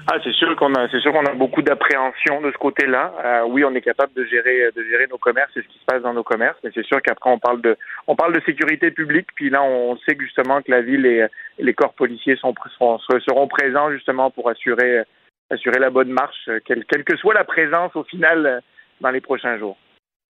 Ah, 0.06 0.18
c'est 0.22 0.32
sûr 0.32 0.54
qu'on 0.56 0.74
a, 0.74 0.88
c'est 0.90 1.00
sûr 1.00 1.12
qu'on 1.12 1.24
a 1.24 1.35
beaucoup 1.35 1.62
d'appréhension 1.62 2.40
de 2.40 2.50
ce 2.50 2.58
côté-là. 2.58 3.14
Euh, 3.24 3.44
oui, 3.46 3.64
on 3.64 3.74
est 3.74 3.80
capable 3.80 4.12
de 4.14 4.24
gérer, 4.24 4.70
de 4.74 4.85
gérer 4.85 5.06
nos 5.08 5.18
commerces 5.18 5.56
et 5.56 5.62
ce 5.62 5.68
qui 5.68 5.78
se 5.78 5.85
passe 5.87 6.02
dans 6.02 6.12
nos 6.12 6.22
commerces, 6.22 6.58
mais 6.62 6.70
c'est 6.74 6.85
sûr 6.85 7.00
qu'après 7.00 7.30
on 7.30 7.38
parle 7.38 7.62
de, 7.62 7.76
on 8.06 8.16
parle 8.16 8.35
de 8.35 8.42
sécurité 8.44 8.90
publique. 8.90 9.28
Puis 9.35 9.48
là, 9.48 9.62
on 9.62 9.96
sait 9.98 10.16
justement 10.18 10.61
que 10.61 10.70
la 10.70 10.82
ville 10.82 11.06
et 11.06 11.26
les 11.58 11.74
corps 11.74 11.94
policiers 11.94 12.37
sont, 12.37 12.52
seront, 12.78 13.48
présents 13.48 13.90
justement 13.92 14.30
pour 14.30 14.50
assurer, 14.50 15.02
assurer 15.50 15.78
la 15.78 15.90
bonne 15.90 16.11
marche, 16.11 16.50
quelle, 16.66 16.85
quelle 16.85 17.04
que 17.04 17.16
soit 17.16 17.35
la 17.35 17.44
présence 17.44 17.94
au 17.96 18.04
final 18.04 18.62
dans 19.00 19.11
les 19.11 19.20
prochains 19.20 19.58
jours. 19.58 19.76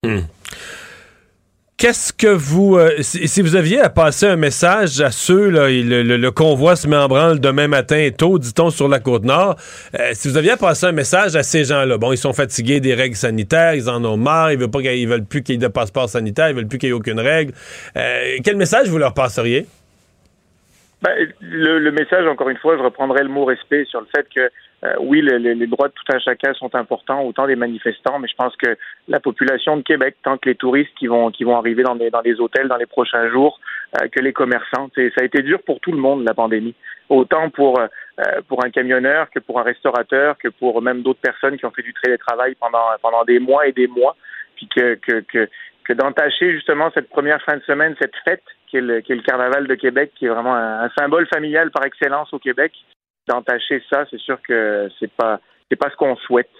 Hmm. 0.05 0.20
Qu'est-ce 1.81 2.12
que 2.12 2.27
vous, 2.27 2.77
euh, 2.77 2.90
si, 3.01 3.40
vous 3.40 3.57
aviez 3.57 3.81
à 3.81 3.88
passer 3.88 4.27
un 4.27 4.37
message 4.37 5.01
à 5.01 5.11
ceux, 5.11 5.49
là, 5.49 5.66
le, 5.71 6.29
convoi 6.29 6.77
se 6.77 6.87
met 6.87 6.95
en 6.95 7.09
branle 7.09 7.40
demain 7.40 7.69
matin 7.69 8.07
tôt, 8.14 8.38
dit-on, 8.38 8.69
sur 8.69 8.87
la 8.87 8.99
côte 8.99 9.25
nord, 9.25 9.57
euh, 9.99 10.11
si 10.12 10.29
vous 10.29 10.37
aviez 10.37 10.51
à 10.51 10.57
passer 10.59 10.85
un 10.85 10.93
message 10.93 11.37
à 11.37 11.43
ces 11.43 11.64
gens-là, 11.64 11.97
bon, 11.97 12.12
ils 12.12 12.19
sont 12.19 12.35
fatigués 12.35 12.81
des 12.81 12.93
règles 12.93 13.16
sanitaires, 13.16 13.73
ils 13.73 13.88
en 13.88 14.05
ont 14.05 14.19
marre, 14.19 14.53
ils 14.53 14.59
veulent, 14.59 14.71
pas 14.71 14.83
ils 14.83 15.09
veulent 15.09 15.25
plus 15.25 15.43
qu'il 15.43 15.55
y 15.55 15.57
ait 15.57 15.59
de 15.59 15.73
passeport 15.73 16.07
sanitaire, 16.07 16.51
ils 16.51 16.55
veulent 16.55 16.69
plus 16.69 16.77
qu'il 16.77 16.90
y 16.90 16.93
ait 16.93 16.95
aucune 16.95 17.19
règle, 17.19 17.55
euh, 17.97 18.37
quel 18.45 18.57
message 18.57 18.87
vous 18.90 18.99
leur 18.99 19.14
passeriez? 19.14 19.66
Ben, 21.01 21.12
le, 21.40 21.90
message, 21.93 22.27
encore 22.27 22.51
une 22.51 22.59
fois, 22.59 22.77
je 22.77 22.83
reprendrai 22.83 23.23
le 23.23 23.31
mot 23.31 23.47
respect 23.47 23.87
sur 23.87 24.03
le 24.03 24.07
fait 24.14 24.27
que 24.29 24.51
euh, 24.83 24.95
oui, 25.01 25.21
les 25.21 25.66
droits 25.66 25.88
de 25.88 25.93
tout 25.93 26.12
un 26.12 26.19
chacun 26.19 26.55
sont 26.55 26.75
importants, 26.75 27.23
autant 27.23 27.47
des 27.47 27.57
manifestants, 27.57 28.19
mais 28.19 28.29
je 28.29 28.35
pense 28.35 28.57
que 28.57 28.79
la 29.09 29.21
population 29.21 29.77
de 29.77 29.83
Québec, 29.83 30.16
tant 30.23 30.38
que 30.38 30.49
les 30.49 30.55
touristes 30.55 30.95
qui 30.99 31.07
vont 31.07 31.31
qui 31.31 31.45
vont 31.45 31.57
arriver 31.57 31.83
dans 31.83 31.97
des 31.97 32.11
dans 32.11 32.23
les 32.23 32.40
hôtels 32.40 32.69
dans 32.69 32.79
les 32.79 32.87
prochains 32.87 33.29
jours, 33.29 33.61
euh, 34.01 34.09
que 34.09 34.21
les 34.21 34.33
commerçants, 34.33 34.88
ça 34.97 35.21
a 35.21 35.25
été 35.25 35.43
dur 35.43 35.61
pour 35.66 35.81
tout 35.81 35.93
le 35.93 35.99
monde 35.99 36.25
la 36.25 36.33
pandémie, 36.33 36.75
autant 37.11 37.51
pour 37.51 37.79
euh, 37.79 37.88
pour 38.49 38.64
un 38.64 38.71
camionneur 38.71 39.29
que 39.31 39.38
pour 39.38 39.61
un 39.61 39.64
restaurateur, 39.64 40.38
que 40.38 40.49
pour 40.49 40.81
même 40.81 41.03
d'autres 41.03 41.21
personnes 41.21 41.59
qui 41.59 41.66
ont 41.66 41.73
fait 41.73 41.83
du 41.83 41.93
télétravail 42.03 42.55
pendant 42.55 42.87
pendant 43.03 43.25
des 43.25 43.38
mois 43.38 43.66
et 43.66 43.73
des 43.73 43.87
mois, 43.87 44.16
puis 44.57 44.66
que 44.75 44.95
que 44.95 45.21
que, 45.21 45.47
que 45.85 45.93
d'entacher 45.93 46.55
justement 46.55 46.90
cette 46.95 47.11
première 47.11 47.43
fin 47.43 47.59
de 47.59 47.62
semaine, 47.64 47.97
cette 48.01 48.16
fête 48.25 48.45
qui 48.69 48.79
est 48.79 48.81
le, 48.81 49.01
qui 49.03 49.12
est 49.12 49.16
le 49.16 49.23
carnaval 49.23 49.66
de 49.66 49.75
Québec, 49.75 50.12
qui 50.16 50.25
est 50.25 50.29
vraiment 50.29 50.55
un 50.55 50.88
symbole 50.99 51.27
familial 51.27 51.71
par 51.71 51.85
excellence 51.85 52.33
au 52.33 52.38
Québec 52.38 52.73
d'entacher 53.28 53.83
ça, 53.90 54.04
c'est 54.11 54.20
sûr 54.20 54.38
que 54.42 54.88
c'est 54.98 55.12
pas 55.12 55.40
c'est 55.70 55.76
pas 55.76 55.90
ce 55.90 55.96
qu'on 55.96 56.16
souhaite. 56.16 56.50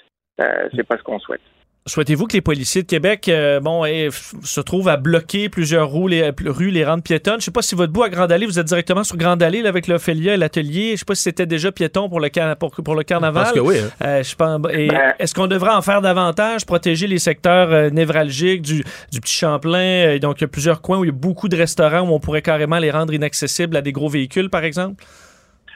Euh, 0.41 0.69
c'est 0.75 0.85
pas 0.85 0.97
ce 0.97 1.03
qu'on 1.03 1.19
souhaite. 1.19 1.41
Souhaitez-vous 1.87 2.27
que 2.27 2.35
les 2.35 2.43
policiers 2.43 2.83
de 2.83 2.87
Québec 2.87 3.27
euh, 3.29 3.59
bon, 3.59 3.85
se 4.13 4.61
trouvent 4.61 4.89
à 4.89 4.99
bloquer 4.99 5.49
plusieurs 5.49 5.91
rues, 5.91 6.11
les, 6.11 6.31
rues, 6.45 6.71
les 6.71 6.85
rentes 6.85 7.03
piétonnes? 7.03 7.35
Je 7.35 7.39
ne 7.39 7.43
sais 7.45 7.51
pas 7.51 7.63
si 7.63 7.75
votre 7.75 7.91
bout 7.91 8.03
à 8.03 8.11
Grande 8.11 8.31
Allée, 8.31 8.45
vous 8.45 8.59
êtes 8.59 8.67
directement 8.67 9.03
sur 9.03 9.17
Grande 9.17 9.43
Allée 9.43 9.67
avec 9.67 9.89
l'Ophélia 9.89 10.35
et 10.35 10.37
l'atelier. 10.37 10.89
Je 10.89 10.93
ne 10.93 10.97
sais 10.99 11.05
pas 11.07 11.15
si 11.15 11.23
c'était 11.23 11.47
déjà 11.47 11.73
piéton 11.73 12.09
pour 12.11 12.21
le, 12.21 12.29
pour, 12.55 12.71
pour 12.71 12.95
le 12.95 13.03
carnaval. 13.03 13.47
Je 13.47 13.53
pense 13.53 13.61
que 13.61 13.67
oui. 13.67 13.79
Hein. 13.79 13.91
Euh, 14.05 14.59
ben, 14.59 15.15
est-ce 15.19 15.35
qu'on 15.35 15.47
devrait 15.47 15.73
en 15.73 15.83
faire 15.83 16.03
davantage, 16.03 16.67
protéger 16.67 17.07
les 17.07 17.19
secteurs 17.19 17.91
névralgiques 17.91 18.63
du, 18.63 18.85
du 19.11 19.21
Petit 19.21 19.35
Champlain? 19.35 20.19
donc, 20.19 20.41
il 20.41 20.43
y 20.43 20.45
a 20.45 20.49
plusieurs 20.49 20.83
coins 20.83 20.99
où 20.99 21.05
il 21.05 21.09
y 21.09 21.11
a 21.11 21.15
beaucoup 21.15 21.49
de 21.49 21.57
restaurants 21.57 22.03
où 22.03 22.13
on 22.13 22.21
pourrait 22.21 22.43
carrément 22.43 22.79
les 22.79 22.91
rendre 22.91 23.15
inaccessibles 23.15 23.77
à 23.77 23.81
des 23.81 23.93
gros 23.93 24.09
véhicules, 24.09 24.51
par 24.51 24.65
exemple? 24.65 25.03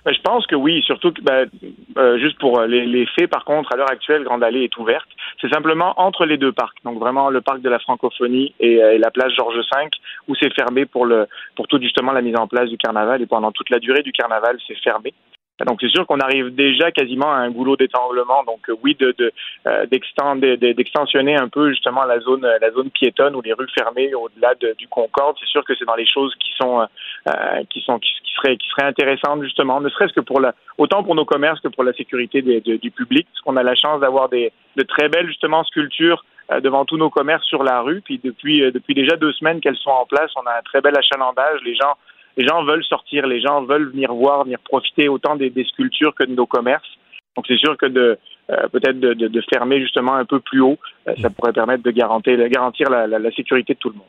Ben, 0.05 0.13
je 0.13 0.21
pense 0.21 0.47
que 0.47 0.55
oui, 0.55 0.83
surtout 0.83 1.13
que 1.13 1.23
ben, 1.23 1.49
euh, 1.97 2.19
juste 2.19 2.39
pour 2.39 2.59
euh, 2.59 2.67
les, 2.67 3.07
faits, 3.07 3.31
par 3.31 3.45
contre, 3.45 3.73
à 3.73 3.77
l'heure 3.77 3.91
actuelle, 3.91 4.25
Grande 4.25 4.45
Allée 4.45 4.65
est 4.65 4.77
ouverte. 4.77 5.09
C'est 5.41 5.49
simplement 5.49 5.95
entre 5.99 6.27
les 6.27 6.37
deux 6.37 6.53
parcs, 6.53 6.77
donc 6.85 6.99
vraiment 6.99 7.31
le 7.31 7.41
parc 7.41 7.61
de 7.63 7.71
la 7.71 7.79
francophonie 7.79 8.55
et, 8.61 8.83
euh, 8.83 8.95
et 8.95 8.99
la 8.99 9.11
plage 9.11 9.35
Georges 9.35 9.57
V, 9.57 9.89
où 10.29 10.35
c'est 10.35 10.53
fermé 10.53 10.85
pour 10.85 11.07
le 11.07 11.27
pour 11.57 11.69
tout 11.69 11.81
justement 11.81 12.13
la 12.13 12.21
mise 12.21 12.37
en 12.37 12.47
place 12.47 12.69
du 12.69 12.77
carnaval 12.77 13.23
et 13.23 13.27
pendant 13.27 13.51
toute 13.51 13.71
la 13.71 13.79
durée 13.79 14.03
du 14.03 14.13
carnaval, 14.13 14.59
c'est 14.67 14.79
fermé. 14.81 15.15
Donc 15.61 15.79
c'est 15.81 15.89
sûr 15.89 16.05
qu'on 16.07 16.19
arrive 16.19 16.53
déjà 16.53 16.91
quasiment 16.91 17.31
à 17.31 17.37
un 17.37 17.51
goulot 17.51 17.77
d'étanglement. 17.77 18.43
Donc 18.45 18.69
euh, 18.69 18.75
oui, 18.83 18.97
de, 18.99 19.15
de 19.17 19.33
euh, 19.69 19.87
d'extensionner 19.87 21.37
un 21.37 21.49
peu 21.49 21.71
justement 21.71 22.03
la 22.05 22.19
zone 22.19 22.45
la 22.61 22.71
zone 22.73 22.91
piétonne 22.91 23.37
ou 23.37 23.41
les 23.41 23.53
rues 23.53 23.69
fermées 23.79 24.13
au-delà 24.15 24.55
du 24.77 24.89
Concorde. 24.89 25.37
C'est 25.39 25.47
sûr 25.47 25.65
que 25.65 25.75
c'est 25.79 25.85
dans 25.85 25.95
les 25.95 26.09
choses 26.09 26.35
qui 26.41 26.51
sont 26.61 26.81
euh, 26.81 27.33
qui 27.71 27.81
sont 27.83 28.01
qui, 28.01 28.11
seraient 28.35 28.57
qui 28.57 28.69
seraient 28.71 28.89
intéressantes 28.89 29.45
justement, 29.45 29.81
ne 29.81 29.89
serait-ce 29.91 30.13
que 30.13 30.21
pour 30.21 30.41
la 30.41 30.55
autant 30.77 31.05
pour 31.05 31.15
nos 31.15 31.25
commerces 31.25 31.61
que 31.61 31.69
pour 31.69 31.85
la 31.85 31.93
sécurité 31.93 32.43
du 32.43 32.91
public, 32.91 33.29
parce 33.31 33.41
qu'on 33.43 33.57
a 33.57 33.63
la 33.63 33.77
chance 33.77 34.01
d'avoir 34.01 34.29
des 34.29 34.53
de 34.77 34.83
très 34.83 35.09
belles 35.09 35.29
justement 35.29 35.63
sculptures 35.63 36.25
devant 36.63 36.85
tous 36.85 36.97
nos 36.97 37.11
commerces 37.11 37.47
sur 37.47 37.63
la 37.63 37.81
rue. 37.81 38.01
Puis 38.01 38.21
depuis 38.23 38.61
depuis 38.73 38.95
déjà 38.95 39.17
deux 39.17 39.33
semaines 39.33 39.61
qu'elles 39.61 39.77
sont 39.77 39.91
en 39.91 40.05
place, 40.05 40.33
on 40.35 40.47
a 40.47 40.59
un 40.59 40.63
très 40.63 40.81
bel 40.81 40.99
achalandage. 40.99 41.61
Les 41.65 41.77
gens 41.77 41.95
les 42.37 42.47
gens 42.47 42.65
veulent 42.65 42.85
sortir, 42.85 43.27
les 43.27 43.41
gens 43.41 43.63
veulent 43.63 43.91
venir 43.91 44.13
voir, 44.13 44.45
venir 44.45 44.59
profiter 44.61 45.09
autant 45.09 45.37
des, 45.37 45.53
sculptures 45.65 46.15
que 46.15 46.25
de 46.25 46.35
nos 46.35 46.47
commerces. 46.47 46.89
Donc 47.37 47.47
c'est 47.49 47.59
sûr 47.59 47.77
que 47.77 47.87
de 47.87 48.19
euh, 48.51 48.69
peut-être 48.71 49.01
de, 49.01 49.43
fermer 49.53 49.81
justement 49.81 50.15
un 50.15 50.25
peu 50.25 50.41
plus 50.41 50.61
haut, 50.61 50.79
euh, 51.09 51.15
ça 51.23 51.31
pourrait 51.31 51.53
permettre 51.53 51.83
de 51.83 51.91
garantir, 51.91 52.37
garantir 52.49 52.91
la, 52.91 53.31
sécurité 53.35 53.75
de 53.75 53.79
tout 53.79 53.89
le 53.91 53.97
monde. 53.97 54.07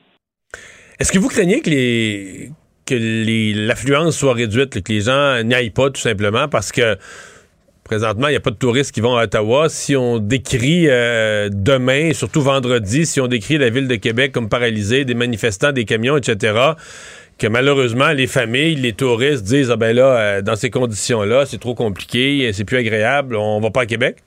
Est-ce 1.00 1.12
que 1.12 1.20
vous 1.20 1.30
craignez 1.30 1.62
que 1.62 1.70
les 1.70 2.50
que 2.86 2.96
l'affluence 3.68 4.16
soit 4.16 4.34
réduite, 4.34 4.84
que 4.84 4.94
les 4.94 5.02
gens 5.02 5.42
n'y 5.44 5.56
aillent 5.56 5.72
pas 5.72 5.90
tout 5.90 6.02
simplement? 6.02 6.48
Parce 6.48 6.72
que 6.72 6.98
présentement, 7.86 8.28
il 8.28 8.32
n'y 8.32 8.38
a 8.38 8.42
pas 8.42 8.52
de 8.52 8.58
touristes 8.58 8.92
qui 8.92 9.00
vont 9.00 9.16
à 9.16 9.24
Ottawa. 9.24 9.70
Si 9.70 9.96
on 9.96 10.18
décrit 10.20 10.90
euh, 10.90 11.50
demain, 11.52 12.12
surtout 12.14 12.42
vendredi, 12.42 13.06
si 13.06 13.22
on 13.22 13.28
décrit 13.28 13.58
la 13.58 13.70
ville 13.70 13.88
de 13.88 13.96
Québec 13.96 14.34
comme 14.34 14.50
paralysée, 14.50 15.06
des 15.06 15.14
manifestants, 15.14 15.72
des 15.72 15.86
camions, 15.86 16.18
etc., 16.18 16.74
que 17.38 17.48
malheureusement, 17.48 18.12
les 18.12 18.28
familles, 18.28 18.76
les 18.76 18.94
touristes 18.94 19.44
disent 19.44 19.72
Ah 19.72 19.76
ben 19.76 19.96
là, 19.96 20.18
euh, 20.18 20.42
dans 20.42 20.56
ces 20.56 20.70
conditions-là, 20.70 21.46
c'est 21.46 21.60
trop 21.60 21.76
compliqué, 21.76 22.52
c'est 22.54 22.66
plus 22.66 22.78
agréable, 22.78 23.36
on 23.36 23.60
va 23.60 23.72
pas 23.72 23.82
à 23.82 23.86
Québec? 23.86 24.18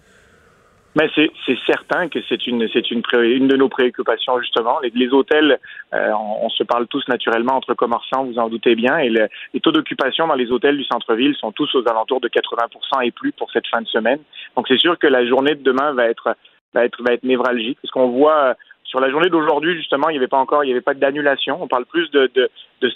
Mais 0.99 1.09
c'est 1.15 1.59
certain 1.65 2.09
que 2.09 2.19
c'est 2.29 2.47
une 2.49 2.69
c'est 2.73 2.91
une, 2.91 3.03
une 3.23 3.47
de 3.47 3.57
nos 3.57 3.69
préoccupations 3.69 4.41
justement. 4.41 4.79
Les, 4.83 5.09
hôtels, 5.13 5.59
euh, 5.95 6.11
on, 6.43 6.49
se 6.49 6.65
parle 6.65 6.89
tous 6.89 7.07
naturellement 7.09 7.55
entre 7.55 7.75
commerçants, 7.75 8.25
vous 8.25 8.39
en 8.39 8.49
doutez 8.49 8.75
bien, 8.75 8.99
et 8.99 9.09
les 9.09 9.61
taux 9.61 9.71
d'occupation 9.71 10.27
dans 10.27 10.35
les 10.35 10.51
hôtels 10.51 10.77
du 10.77 10.85
centre-ville 10.85 11.37
sont 11.37 11.53
tous 11.53 11.73
aux 11.77 11.89
alentours 11.89 12.21
de 12.21 12.29
80% 12.29 13.05
et 13.05 13.13
plus 13.13 13.31
pour 13.31 13.49
cette 13.53 13.69
fin 13.69 13.81
de 13.81 13.87
semaine. 13.87 14.19
Donc 14.57 14.67
c'est 14.67 14.79
sûr 14.79 14.99
que 14.99 15.07
la 15.07 15.25
journée 15.25 15.55
de 15.55 15.63
demain 15.63 15.93
va 15.93 16.07
être 16.07 16.35
va 16.75 16.85
être 16.85 17.01
va 17.03 17.13
être 17.13 17.23
névralgique, 17.23 17.79
parce 17.81 18.09
voit 18.11 18.57
sur 18.89 19.01
la 19.01 19.11
journée 19.11 19.29
d'aujourd'hui, 19.29 19.77
justement, 19.77 20.09
il 20.09 20.13
n'y 20.13 20.19
avait 20.19 20.29
pas 20.29 20.39
encore, 20.39 20.65
il 20.65 20.69
n'y 20.69 20.73
avait 20.73 20.81
pas 20.81 20.95
d'annulation. 20.95 21.59
On 21.63 21.69
parle 21.69 21.85
plus 21.85 22.11
de, 22.11 22.31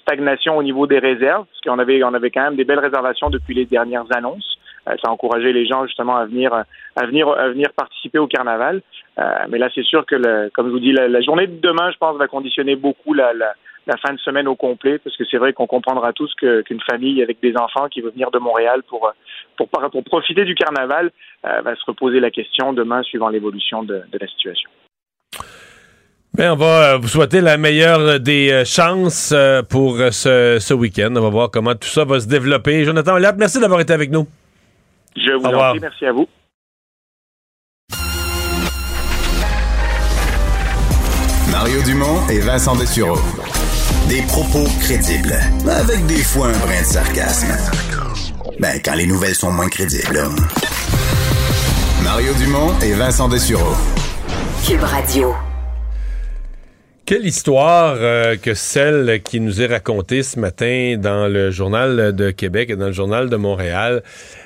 stagnation 0.01 0.57
au 0.57 0.63
niveau 0.63 0.87
des 0.87 0.99
réserves, 0.99 1.45
parce 1.45 1.61
qu'on 1.65 1.79
avait, 1.79 2.03
on 2.03 2.15
avait 2.15 2.31
quand 2.31 2.43
même 2.43 2.57
des 2.57 2.65
belles 2.65 2.79
réservations 2.79 3.29
depuis 3.29 3.55
les 3.55 3.67
dernières 3.67 4.07
annonces. 4.17 4.59
Euh, 4.89 4.95
ça 5.03 5.11
a 5.11 5.13
encouragé 5.13 5.53
les 5.53 5.67
gens 5.67 5.87
justement 5.87 6.17
à 6.17 6.25
venir, 6.25 6.53
à 6.97 7.07
venir, 7.07 7.29
à 7.29 7.49
venir 7.51 7.73
participer 7.77 8.19
au 8.19 8.27
carnaval. 8.27 8.81
Euh, 9.19 9.23
mais 9.51 9.59
là, 9.59 9.69
c'est 9.75 9.85
sûr 9.85 10.07
que, 10.07 10.15
le, 10.15 10.51
comme 10.55 10.69
je 10.69 10.73
vous 10.73 10.81
dis, 10.81 10.93
la, 10.93 11.21
journée 11.21 11.47
de 11.47 11.61
demain, 11.61 11.91
je 11.93 11.99
pense, 11.99 12.17
va 12.17 12.27
conditionner 12.27 12.75
beaucoup 12.75 13.13
la, 13.13 13.35
fin 14.07 14.15
de 14.15 14.19
semaine 14.21 14.49
au 14.49 14.57
complet, 14.57 14.99
parce 14.99 15.17
que 15.19 15.25
c'est 15.31 15.37
vrai 15.37 15.53
qu'on 15.53 15.67
comprendra 15.67 16.15
tous 16.15 16.33
qu'une 16.37 16.81
famille 16.91 17.23
avec 17.23 17.39
des 17.43 17.55
enfants 17.59 17.89
qui 17.89 18.01
veut 18.01 18.11
venir 18.11 18.31
de 18.31 18.39
Montréal 18.39 18.83
pour, 18.89 19.13
pour, 19.59 19.69
pour 19.69 20.05
profiter 20.05 20.47
du 20.47 20.55
carnaval 20.55 21.11
euh, 21.45 21.61
va 21.61 21.77
se 21.77 21.85
reposer 21.85 22.19
la 22.19 22.31
question 22.31 22.73
demain 22.73 23.03
suivant 23.03 23.29
l'évolution 23.29 23.83
de 23.83 24.05
la 24.19 24.27
situation. 24.27 24.71
Bien, 26.35 26.55
on 26.55 26.57
va 26.57 26.95
euh, 26.95 26.97
vous 26.97 27.09
souhaiter 27.09 27.43
la 27.43 27.59
meilleure 27.59 28.19
des 28.19 28.51
euh, 28.51 28.65
chances 28.65 29.33
euh, 29.35 29.63
pour 29.63 29.99
ce, 30.13 30.57
ce 30.59 30.73
week-end. 30.73 31.13
On 31.15 31.21
va 31.21 31.29
voir 31.29 31.51
comment 31.51 31.75
tout 31.75 31.89
ça 31.89 32.05
va 32.05 32.21
se 32.21 32.27
développer. 32.27 32.85
Jonathan 32.85 33.17
Olap, 33.17 33.37
merci 33.37 33.61
d'avoir 33.61 33.81
été 33.81 33.93
avec 33.93 34.11
nous. 34.11 34.27
Je 35.15 35.33
vous 35.33 35.45
en 35.45 35.71
prie, 35.71 35.81
merci 35.81 36.07
à 36.07 36.13
vous. 36.13 36.27
Mario 41.51 41.83
Dumont 41.83 42.27
et 42.31 42.41
Vincent 42.41 42.77
Dessureau. 42.77 43.19
Des 44.09 44.23
propos 44.23 44.65
crédibles, 44.81 45.35
avec 45.71 46.07
des 46.07 46.23
fois 46.23 46.47
un 46.49 46.59
brin 46.59 46.81
de 46.81 46.87
sarcasme. 46.87 47.55
Ben, 48.59 48.81
quand 48.83 48.95
les 48.95 49.07
nouvelles 49.07 49.35
sont 49.35 49.53
moins 49.53 49.69
crédibles. 49.69 50.23
Mario 52.03 52.33
Dumont 52.35 52.73
et 52.81 52.95
Vincent 52.95 53.29
Dessureau. 53.29 53.77
Cube 54.67 54.83
Radio. 54.83 55.35
Quelle 57.05 57.27
histoire 57.27 57.97
euh, 57.99 58.37
que 58.37 58.55
celle 58.55 59.21
qui 59.25 59.41
nous 59.41 59.61
est 59.61 59.67
racontée 59.67 60.23
ce 60.23 60.39
matin 60.39 60.95
dans 60.97 61.27
le 61.27 61.51
journal 61.51 62.15
de 62.15 62.31
Québec 62.31 62.71
et 62.71 62.77
dans 62.77 62.87
le 62.87 62.93
journal 62.93 63.29
de 63.29 63.35
Montréal. 63.35 64.05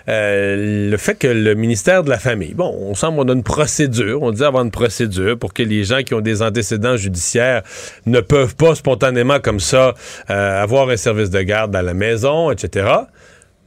Euh, 0.08 0.90
le 0.90 0.96
fait 0.96 1.16
que 1.16 1.26
le 1.26 1.54
ministère 1.54 2.02
de 2.02 2.08
la 2.08 2.18
Famille, 2.18 2.54
bon, 2.54 2.74
on 2.80 2.94
semble 2.94 3.20
on 3.20 3.28
a 3.28 3.32
une 3.34 3.42
procédure, 3.42 4.22
on 4.22 4.30
dit 4.30 4.42
avoir 4.42 4.64
une 4.64 4.70
procédure 4.70 5.38
pour 5.38 5.52
que 5.52 5.62
les 5.62 5.84
gens 5.84 6.02
qui 6.02 6.14
ont 6.14 6.22
des 6.22 6.40
antécédents 6.40 6.96
judiciaires 6.96 7.62
ne 8.06 8.20
peuvent 8.20 8.56
pas 8.56 8.74
spontanément 8.74 9.38
comme 9.38 9.60
ça 9.60 9.92
euh, 10.30 10.62
avoir 10.62 10.88
un 10.88 10.96
service 10.96 11.28
de 11.28 11.42
garde 11.42 11.76
à 11.76 11.82
la 11.82 11.92
maison, 11.92 12.50
etc. 12.50 12.88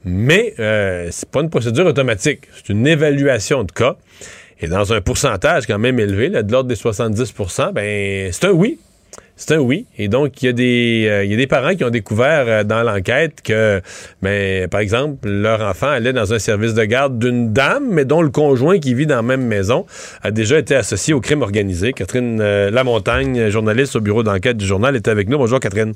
Mais 0.04 0.54
euh, 0.58 1.08
c'est 1.12 1.30
pas 1.30 1.42
une 1.42 1.50
procédure 1.50 1.86
automatique, 1.86 2.48
c'est 2.56 2.72
une 2.72 2.88
évaluation 2.88 3.62
de 3.62 3.70
cas. 3.70 3.96
Et 4.60 4.68
dans 4.68 4.92
un 4.92 5.00
pourcentage 5.00 5.66
quand 5.66 5.78
même 5.78 5.98
élevé, 5.98 6.28
là, 6.28 6.42
de 6.42 6.52
l'ordre 6.52 6.68
des 6.68 6.74
70% 6.74 7.72
ben 7.72 8.30
c'est 8.32 8.46
un 8.46 8.50
oui. 8.50 8.78
C'est 9.36 9.54
un 9.54 9.58
oui. 9.58 9.86
Et 9.96 10.08
donc, 10.08 10.42
il 10.42 10.46
y, 10.46 10.48
a 10.50 10.52
des, 10.52 11.06
euh, 11.08 11.24
y 11.24 11.32
a 11.32 11.36
des 11.36 11.46
parents 11.46 11.74
qui 11.74 11.82
ont 11.82 11.90
découvert 11.90 12.44
euh, 12.46 12.62
dans 12.62 12.82
l'enquête 12.82 13.40
que, 13.42 13.80
ben, 14.20 14.68
par 14.68 14.82
exemple, 14.82 15.26
leur 15.26 15.62
enfant 15.62 15.88
allait 15.88 16.12
dans 16.12 16.34
un 16.34 16.38
service 16.38 16.74
de 16.74 16.84
garde 16.84 17.18
d'une 17.18 17.50
dame, 17.50 17.86
mais 17.90 18.04
dont 18.04 18.20
le 18.20 18.28
conjoint 18.28 18.78
qui 18.78 18.92
vit 18.92 19.06
dans 19.06 19.16
la 19.16 19.22
même 19.22 19.46
maison 19.46 19.86
a 20.22 20.30
déjà 20.30 20.58
été 20.58 20.74
associé 20.74 21.14
au 21.14 21.22
crime 21.22 21.40
organisé. 21.40 21.94
Catherine 21.94 22.38
euh, 22.42 22.70
Lamontagne, 22.70 23.48
journaliste 23.48 23.96
au 23.96 24.00
bureau 24.02 24.22
d'enquête 24.22 24.58
du 24.58 24.66
journal, 24.66 24.94
est 24.94 25.08
avec 25.08 25.30
nous. 25.30 25.38
Bonjour, 25.38 25.58
Catherine. 25.58 25.94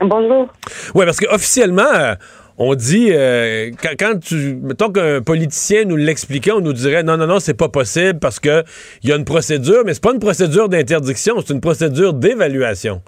Bonjour. 0.00 0.48
Oui, 0.96 1.04
parce 1.04 1.20
qu'officiellement, 1.20 2.16
on 2.58 2.74
dit, 2.74 3.10
euh, 3.12 3.70
quand, 3.98 4.18
tu, 4.20 4.58
mettons 4.60 4.90
qu'un 4.90 5.22
politicien 5.22 5.84
nous 5.84 5.96
l'expliquait, 5.96 6.52
on 6.52 6.60
nous 6.60 6.72
dirait 6.72 7.04
non, 7.04 7.16
non, 7.16 7.26
non, 7.26 7.38
c'est 7.38 7.56
pas 7.56 7.68
possible 7.68 8.18
parce 8.18 8.40
que 8.40 8.64
il 9.02 9.10
y 9.10 9.12
a 9.12 9.16
une 9.16 9.24
procédure, 9.24 9.82
mais 9.86 9.94
c'est 9.94 10.02
pas 10.02 10.12
une 10.12 10.18
procédure 10.18 10.68
d'interdiction, 10.68 11.36
c'est 11.38 11.54
une 11.54 11.60
procédure 11.60 12.14
d'évaluation. 12.14 13.00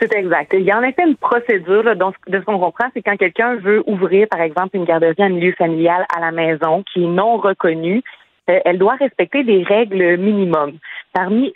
C'est 0.00 0.12
exact. 0.16 0.52
Il 0.54 0.64
y 0.64 0.72
a 0.72 0.78
en 0.78 0.82
effet 0.82 1.04
une 1.06 1.16
procédure, 1.16 1.84
là, 1.84 1.94
de 1.94 2.38
ce 2.40 2.44
qu'on 2.44 2.58
comprend, 2.58 2.86
c'est 2.92 3.02
quand 3.02 3.16
quelqu'un 3.16 3.56
veut 3.56 3.84
ouvrir, 3.86 4.26
par 4.28 4.40
exemple, 4.40 4.76
une 4.76 4.84
garderie 4.84 5.14
en 5.18 5.30
milieu 5.30 5.52
familial 5.52 6.04
à 6.16 6.20
la 6.20 6.32
maison 6.32 6.82
qui 6.92 7.04
est 7.04 7.08
non 7.08 7.36
reconnue, 7.36 8.02
euh, 8.50 8.58
elle 8.64 8.78
doit 8.78 8.96
respecter 8.96 9.44
des 9.44 9.62
règles 9.62 10.16
minimum. 10.16 10.72
Parmi, 11.12 11.52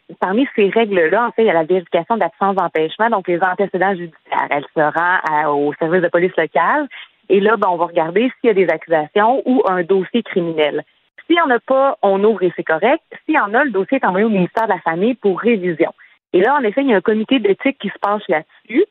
ces 0.55 0.69
règles-là, 0.69 1.27
en 1.27 1.31
fait, 1.33 1.43
il 1.43 1.47
y 1.47 1.51
a 1.51 1.55
la 1.55 1.65
vérification 1.65 2.17
d'absence 2.17 2.57
d'empêchement, 2.57 3.09
donc 3.09 3.27
les 3.27 3.41
antécédents 3.43 3.95
judiciaires. 3.95 4.49
Elle 4.51 4.67
se 4.75 4.81
rend 4.81 5.55
au 5.55 5.73
service 5.75 6.03
de 6.03 6.09
police 6.09 6.37
locale 6.37 6.89
et 7.29 7.41
là, 7.41 7.57
ben, 7.57 7.69
on 7.71 7.77
va 7.77 7.87
regarder 7.87 8.31
s'il 8.41 8.49
y 8.49 8.51
a 8.51 8.55
des 8.55 8.69
accusations 8.69 9.43
ou 9.47 9.63
un 9.69 9.83
dossier 9.83 10.23
criminel. 10.23 10.85
S'il 11.27 11.37
n'y 11.37 11.43
en 11.43 11.51
a 11.51 11.59
pas, 11.59 11.99
on 12.03 12.23
ouvre 12.23 12.43
et 12.43 12.53
c'est 12.55 12.65
correct. 12.65 13.03
S'il 13.25 13.35
y 13.35 13.39
en 13.39 13.53
a, 13.55 13.65
le 13.65 13.71
dossier 13.71 13.99
est 13.99 14.07
envoyé 14.07 14.25
au 14.25 14.31
ministère 14.31 14.67
de 14.67 14.73
la 14.73 14.81
Famille 14.81 15.15
pour 15.15 15.41
révision. 15.41 15.93
Et 16.33 16.41
là, 16.41 16.55
en 16.55 16.63
effet, 16.63 16.83
il 16.83 16.89
y 16.89 16.95
a 16.95 16.97
un 16.97 17.01
comité 17.01 17.39
d'éthique 17.41 17.79
qui 17.79 17.89
se 17.89 17.99
penche 18.01 18.23
là-dessus. 18.29 18.85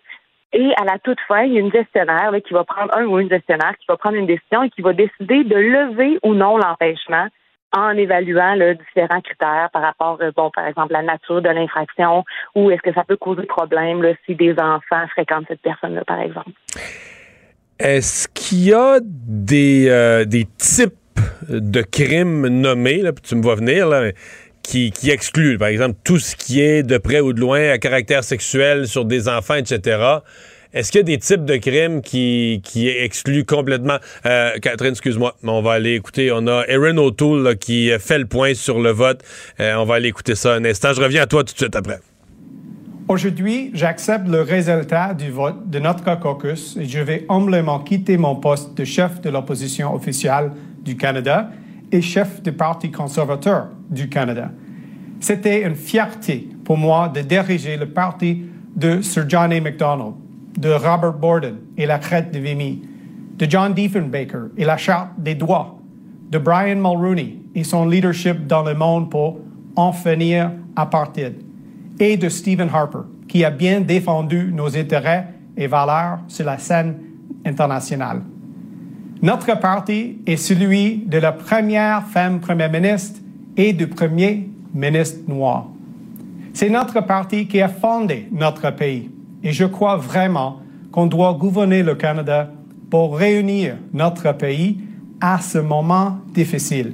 Et 0.51 0.71
à 0.78 0.84
la 0.86 0.99
toute 0.99 1.19
fin, 1.28 1.43
il 1.43 1.54
y 1.54 1.58
a 1.58 1.62
une 1.62 1.71
gestionnaire 1.71 2.32
qui 2.45 2.54
va 2.54 2.63
prendre 2.63 2.95
un 2.95 3.06
ou 3.06 3.19
une 3.19 3.30
gestionnaire 3.30 3.75
qui 3.80 3.86
va 3.88 3.97
prendre 3.97 4.15
une 4.15 4.25
décision 4.25 4.63
et 4.63 4.69
qui 4.69 4.82
va 4.82 4.93
décider 4.93 5.43
de 5.43 5.56
lever 5.56 6.19
ou 6.23 6.34
non 6.34 6.58
l'empêchement 6.58 7.28
en 7.75 7.91
évaluant 7.91 8.55
différents 8.73 9.21
critères 9.21 9.69
par 9.73 9.81
rapport, 9.81 10.17
euh, 10.21 10.31
bon, 10.35 10.49
par 10.49 10.65
exemple, 10.65 10.93
la 10.93 11.01
nature 11.01 11.41
de 11.41 11.49
l'infraction 11.49 12.23
ou 12.55 12.71
est-ce 12.71 12.81
que 12.81 12.93
ça 12.93 13.03
peut 13.03 13.17
causer 13.17 13.43
problème 13.43 14.01
si 14.25 14.35
des 14.35 14.53
enfants 14.53 15.05
fréquentent 15.11 15.45
cette 15.47 15.61
personne-là, 15.61 16.03
par 16.05 16.21
exemple? 16.21 16.49
Est-ce 17.77 18.29
qu'il 18.29 18.69
y 18.69 18.73
a 18.73 18.99
des, 19.03 19.88
euh, 19.89 20.23
des 20.23 20.45
types 20.57 20.93
de 21.49 21.81
crimes 21.81 22.47
nommés, 22.47 23.01
là, 23.01 23.11
tu 23.11 23.35
me 23.35 23.41
vois 23.41 23.55
venir, 23.55 23.88
là, 23.88 24.11
qui, 24.63 24.91
qui 24.91 25.11
excluent, 25.11 25.57
par 25.57 25.67
exemple, 25.67 25.95
tout 26.03 26.17
ce 26.17 26.35
qui 26.35 26.61
est 26.61 26.83
de 26.83 26.97
près 26.97 27.19
ou 27.19 27.33
de 27.33 27.41
loin 27.41 27.69
à 27.69 27.77
caractère 27.77 28.23
sexuel 28.23 28.88
sur 28.88 29.05
des 29.05 29.27
enfants, 29.27 29.55
etc., 29.55 30.21
est-ce 30.75 30.91
qu'il 30.91 30.99
y 30.99 31.03
a 31.03 31.05
des 31.05 31.17
types 31.17 31.45
de 31.45 31.55
crimes 31.55 32.01
qui, 32.01 32.61
qui 32.63 32.89
excluent 32.89 33.45
complètement... 33.45 33.97
Euh, 34.25 34.51
Catherine, 34.61 34.91
excuse-moi, 34.91 35.33
mais 35.41 35.51
on 35.51 35.61
va 35.61 35.71
aller 35.71 35.93
écouter. 35.93 36.31
On 36.33 36.45
a 36.47 36.65
Erin 36.67 36.97
O'Toole 36.97 37.55
qui 37.57 37.89
fait 37.97 38.19
le 38.19 38.25
point 38.25 38.53
sur 38.53 38.81
le 38.81 38.91
vote. 38.91 39.23
Euh, 39.61 39.75
on 39.75 39.85
va 39.85 39.95
aller 39.95 40.09
écouter 40.09 40.35
ça 40.35 40.53
un 40.53 40.65
instant. 40.65 40.91
Je 40.91 41.01
reviens 41.01 41.23
à 41.23 41.27
toi 41.27 41.45
tout 41.45 41.53
de 41.53 41.57
suite 41.57 41.77
après. 41.77 42.01
Aujourd'hui, 43.07 43.71
j'accepte 43.73 44.27
le 44.27 44.41
résultat 44.41 45.13
du 45.13 45.31
vote 45.31 45.69
de 45.69 45.79
notre 45.79 46.19
caucus 46.19 46.75
et 46.75 46.83
je 46.83 46.99
vais 46.99 47.25
humblement 47.29 47.79
quitter 47.79 48.17
mon 48.17 48.35
poste 48.35 48.75
de 48.75 48.83
chef 48.83 49.21
de 49.21 49.29
l'opposition 49.29 49.93
officielle 49.95 50.51
du 50.83 50.97
Canada 50.97 51.51
et 51.89 52.01
chef 52.01 52.41
du 52.41 52.51
Parti 52.51 52.91
conservateur 52.91 53.67
du 53.89 54.09
Canada. 54.09 54.51
C'était 55.21 55.61
une 55.61 55.75
fierté 55.75 56.49
pour 56.65 56.75
moi 56.75 57.07
de 57.07 57.21
diriger 57.21 57.77
le 57.77 57.85
parti 57.85 58.41
de 58.75 59.01
Sir 59.01 59.23
John 59.29 59.53
A. 59.53 59.61
Macdonald 59.61 60.24
de 60.58 60.70
Robert 60.72 61.13
Borden 61.13 61.58
et 61.78 61.86
la 61.86 62.00
crête 62.00 62.32
de 62.32 62.39
Vimy, 62.39 62.82
de 63.38 63.50
John 63.50 63.74
Diefenbaker 63.74 64.50
et 64.58 64.65
la 64.65 64.78
charte 64.78 65.10
des 65.18 65.36
droits, 65.36 65.78
de 66.32 66.38
Brian 66.38 66.78
Mulroney 66.78 67.38
et 67.54 67.63
son 67.63 67.88
leadership 67.88 68.48
dans 68.48 68.63
le 68.63 68.74
monde 68.74 69.10
pour 69.10 69.39
en 69.76 69.91
finir 69.91 70.52
apartheid, 70.76 71.36
et 72.00 72.18
de 72.18 72.30
Stephen 72.30 72.70
Harper, 72.74 73.08
qui 73.28 73.44
a 73.44 73.50
bien 73.50 73.82
défendu 73.82 74.52
nos 74.54 74.76
intérêts 74.78 75.28
et 75.58 75.68
valeurs 75.68 76.20
sur 76.28 76.46
la 76.46 76.58
scène 76.58 76.96
internationale. 77.46 78.22
Notre 79.22 79.60
parti 79.60 80.20
est 80.26 80.38
celui 80.38 81.04
de 81.06 81.18
la 81.18 81.32
première 81.32 82.04
femme 82.04 82.39
première 82.39 82.72
ministre 82.72 83.20
et 83.56 83.74
du 83.74 83.88
premier 83.88 84.50
ministre 84.74 85.20
noir. 85.28 85.68
C'est 86.54 86.70
notre 86.70 87.02
parti 87.02 87.48
qui 87.48 87.62
a 87.62 87.70
fondé 87.70 88.28
notre 88.32 88.70
pays 88.72 89.10
et 89.45 89.53
je 89.53 89.63
crois 89.63 89.95
vraiment 89.95 90.60
qu'on 90.91 91.05
doit 91.05 91.34
gouverner 91.34 91.84
le 91.84 91.93
Canada 91.95 92.49
pour 92.89 93.15
réunir 93.15 93.77
notre 93.93 94.31
pays 94.34 94.79
à 95.21 95.39
ce 95.39 95.60
moment 95.60 96.17
difficile. 96.34 96.93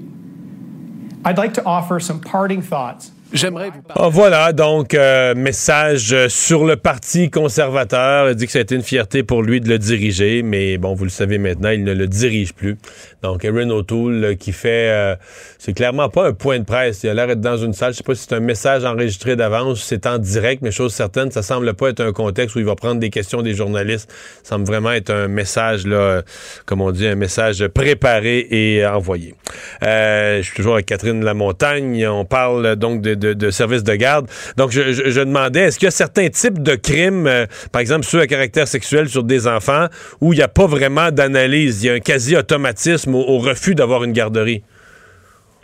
I'd 1.26 1.38
like 1.38 1.54
to 1.54 1.62
offer 1.66 2.00
some 2.00 2.20
parting 2.20 2.62
thoughts 2.62 3.12
J'aimerais 3.34 3.70
vous 3.70 3.82
parler. 3.82 4.04
Ah, 4.04 4.10
voilà, 4.10 4.52
donc, 4.52 4.94
euh, 4.94 5.34
message 5.36 6.28
sur 6.28 6.66
le 6.66 6.76
Parti 6.76 7.30
conservateur. 7.30 8.30
Il 8.30 8.36
dit 8.36 8.46
que 8.46 8.52
ça 8.52 8.60
a 8.60 8.62
été 8.62 8.76
une 8.76 8.84
fierté 8.84 9.24
pour 9.24 9.42
lui 9.42 9.62
de 9.62 9.70
le 9.70 9.80
diriger, 9.80 10.44
mais 10.44 10.78
bon, 10.78 10.94
vous 10.94 11.06
le 11.06 11.10
savez 11.10 11.38
maintenant, 11.38 11.70
il 11.70 11.84
ne 11.84 11.94
le 11.94 12.08
dirige 12.08 12.54
plus. 12.54 12.78
Donc, 13.24 13.46
Erin 13.46 13.70
O'Toole 13.70 14.36
qui 14.38 14.52
fait. 14.52 14.90
Euh, 14.90 15.16
c'est 15.60 15.74
clairement 15.74 16.10
pas 16.10 16.28
un 16.28 16.34
point 16.34 16.60
de 16.60 16.66
presse. 16.66 17.04
Il 17.04 17.10
a 17.10 17.14
l'air 17.14 17.28
d'être 17.28 17.42
dans 17.42 17.58
une 17.58 17.74
salle. 17.74 17.94
Je 17.94 17.98
sais 17.98 18.04
pas 18.04 18.16
si 18.16 18.26
c'est 18.28 18.36
un 18.36 18.42
message 18.42 18.84
enregistré 18.84 19.36
d'avance, 19.36 19.82
c'est 19.82 20.08
en 20.08 20.18
direct, 20.18 20.62
mais 20.62 20.72
chose 20.72 20.94
certaine, 20.94 21.32
ça 21.32 21.42
semble 21.42 21.74
pas 21.74 21.90
être 21.90 22.02
un 22.02 22.12
contexte 22.12 22.56
où 22.56 22.60
il 22.60 22.66
va 22.66 22.76
prendre 22.76 23.00
des 23.00 23.10
questions 23.10 23.42
des 23.42 23.54
journalistes. 23.54 24.12
Ça 24.44 24.56
semble 24.56 24.66
vraiment 24.66 24.92
être 24.92 25.12
un 25.12 25.28
message, 25.28 25.86
là, 25.86 26.24
comme 26.66 26.82
on 26.82 26.92
dit, 26.92 27.08
un 27.08 27.16
message 27.16 27.66
préparé 27.68 28.48
et 28.50 28.86
envoyé. 28.86 29.36
Euh, 29.84 30.38
je 30.38 30.42
suis 30.44 30.56
toujours 30.56 30.74
avec 30.74 30.88
Catherine 30.88 31.24
Lamontagne. 31.24 32.08
On 32.08 32.26
parle 32.26 32.76
donc 32.76 33.02
de 33.02 33.21
de, 33.22 33.50
services 33.52 33.84
de 33.84 33.96
garde. 33.96 34.28
Donc, 34.58 34.72
je, 34.72 35.20
demandais, 35.20 35.62
est-ce 35.62 35.80
qu'il 35.80 35.86
y 35.86 35.88
a 35.88 35.92
certains 35.92 36.30
types 36.30 36.62
de 36.62 36.76
crimes, 36.76 37.28
euh, 37.28 37.46
par 37.72 37.82
exemple 37.82 38.04
ceux 38.04 38.20
à 38.20 38.28
caractère 38.28 38.68
sexuel 38.68 39.08
sur 39.08 39.24
des 39.24 39.48
enfants, 39.48 39.86
où 40.20 40.34
il 40.34 40.38
n'y 40.38 40.44
a 40.44 40.48
pas 40.48 40.68
vraiment 40.68 41.12
d'analyse, 41.12 41.84
il 41.84 41.88
y 41.88 41.90
a 41.90 41.94
un 41.94 42.00
quasi-automatisme 42.00 43.16
au, 43.16 43.38
refus 43.38 43.76
d'avoir 43.76 44.04
une 44.04 44.14
garderie? 44.14 44.64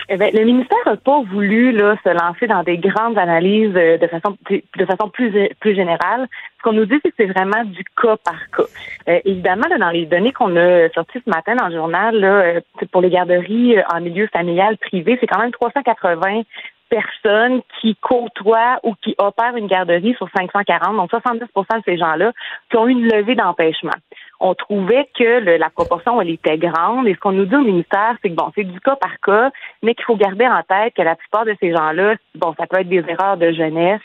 Eh 0.10 0.16
le 0.16 0.46
ministère 0.46 0.78
n'a 0.86 0.96
pas 0.96 1.22
voulu 1.24 1.74
se 1.74 2.10
lancer 2.10 2.48
dans 2.48 2.64
des 2.64 2.78
grandes 2.78 3.18
analyses 3.18 3.76
euh, 3.76 3.98
de 3.98 4.08
façon 4.08 4.38
de 4.50 5.54
plus 5.60 5.76
générale. 5.76 6.28
Ce 6.58 6.64
qu'on 6.64 6.72
nous 6.72 6.86
dit, 6.86 6.96
c'est 7.04 7.10
que 7.10 7.16
c'est 7.18 7.26
vraiment 7.26 7.66
du 7.66 7.84
cas 8.02 8.16
par 8.24 8.40
cas. 8.56 8.64
Euh, 9.10 9.20
évidemment, 9.26 9.66
dans 9.78 9.90
les 9.90 10.06
données 10.06 10.32
qu'on 10.32 10.56
a 10.56 10.88
sorties 10.92 11.20
ce 11.26 11.30
matin 11.30 11.56
dans 11.56 11.68
le 11.68 11.76
journal, 11.76 12.64
pour 12.94 13.02
les 13.02 13.10
garderies 13.10 13.76
en 13.94 14.00
milieu 14.00 14.28
familial 14.28 14.78
privé, 14.78 15.18
c'est 15.20 15.28
quand 15.28 15.40
même 15.40 15.52
380 15.52 16.44
personnes 16.90 17.62
qui 17.80 17.96
côtoient 17.96 18.80
ou 18.84 18.96
qui 18.96 19.16
opèrent 19.18 19.56
une 19.56 19.68
garderie 19.68 20.16
sur 20.18 20.28
540, 20.36 20.96
donc 20.96 21.10
70 21.10 21.40
de 21.40 21.82
ces 21.86 21.98
gens-là, 21.98 22.32
qui 22.70 22.78
ont 22.78 22.88
eu 22.88 22.92
une 22.92 23.08
levée 23.08 23.36
d'empêchement. 23.36 23.92
On 24.40 24.54
trouvait 24.54 25.10
que 25.18 25.58
la 25.58 25.70
proportion, 25.70 26.22
elle 26.22 26.30
était 26.30 26.58
grande. 26.58 27.08
Et 27.08 27.16
ce 27.16 27.20
qu'on 27.20 27.32
nous 27.32 27.46
dit 27.46 27.56
au 27.56 27.64
ministère, 27.64 28.16
c'est 28.22 28.30
que 28.30 28.36
bon, 28.36 28.52
c'est 28.56 28.64
du 28.64 28.80
cas 28.80 28.96
par 28.96 29.20
cas, 29.20 29.52
mais 29.82 29.96
qu'il 29.96 30.06
faut 30.06 30.16
garder 30.16 30.48
en 30.48 30.62
tête 30.64 30.94
que 30.96 31.02
la 31.02 31.16
plupart 31.16 31.46
de 31.46 31.56
ces 31.60 31.72
gens-là, 31.72 32.16
bon, 32.36 32.54
ça 32.58 32.68
peut 32.68 32.80
être 32.80 32.90
des 32.90 33.04
erreurs 33.08 33.38
de 33.38 33.52
jeunesse, 33.52 34.02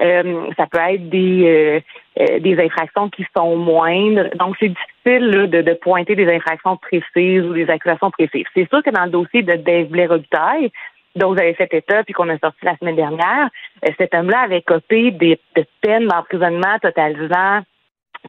euh, 0.00 0.46
ça 0.56 0.66
peut 0.66 0.78
être 0.78 1.08
des 1.08 1.44
euh, 1.44 1.80
euh, 2.20 2.38
des 2.40 2.58
infractions 2.60 3.10
qui 3.10 3.26
sont 3.36 3.56
moindres. 3.56 4.30
Donc, 4.36 4.56
c'est 4.60 4.68
difficile 4.68 5.48
de, 5.50 5.62
de, 5.62 5.72
pointer 5.74 6.14
des 6.14 6.32
infractions 6.32 6.76
précises 6.76 7.44
ou 7.44 7.52
des 7.52 7.68
accusations 7.68 8.10
précises. 8.10 8.46
C'est 8.54 8.68
sûr 8.68 8.82
que 8.82 8.90
dans 8.90 9.04
le 9.04 9.10
dossier 9.10 9.42
de 9.42 9.54
Dave 9.54 9.86
Blair 9.86 10.10
Robitaille, 10.10 10.70
dont 11.18 11.32
vous 11.32 11.40
avez 11.40 11.54
fait 11.54 11.72
état 11.72 12.02
puis 12.04 12.14
qu'on 12.14 12.28
a 12.28 12.38
sorti 12.38 12.64
la 12.64 12.76
semaine 12.76 12.96
dernière, 12.96 13.48
euh, 13.86 13.90
cet 13.98 14.14
homme-là 14.14 14.40
avait 14.40 14.62
copé 14.62 15.10
des, 15.10 15.38
de 15.56 15.64
peines 15.82 16.06
d'emprisonnement 16.06 16.78
totalisant 16.80 17.62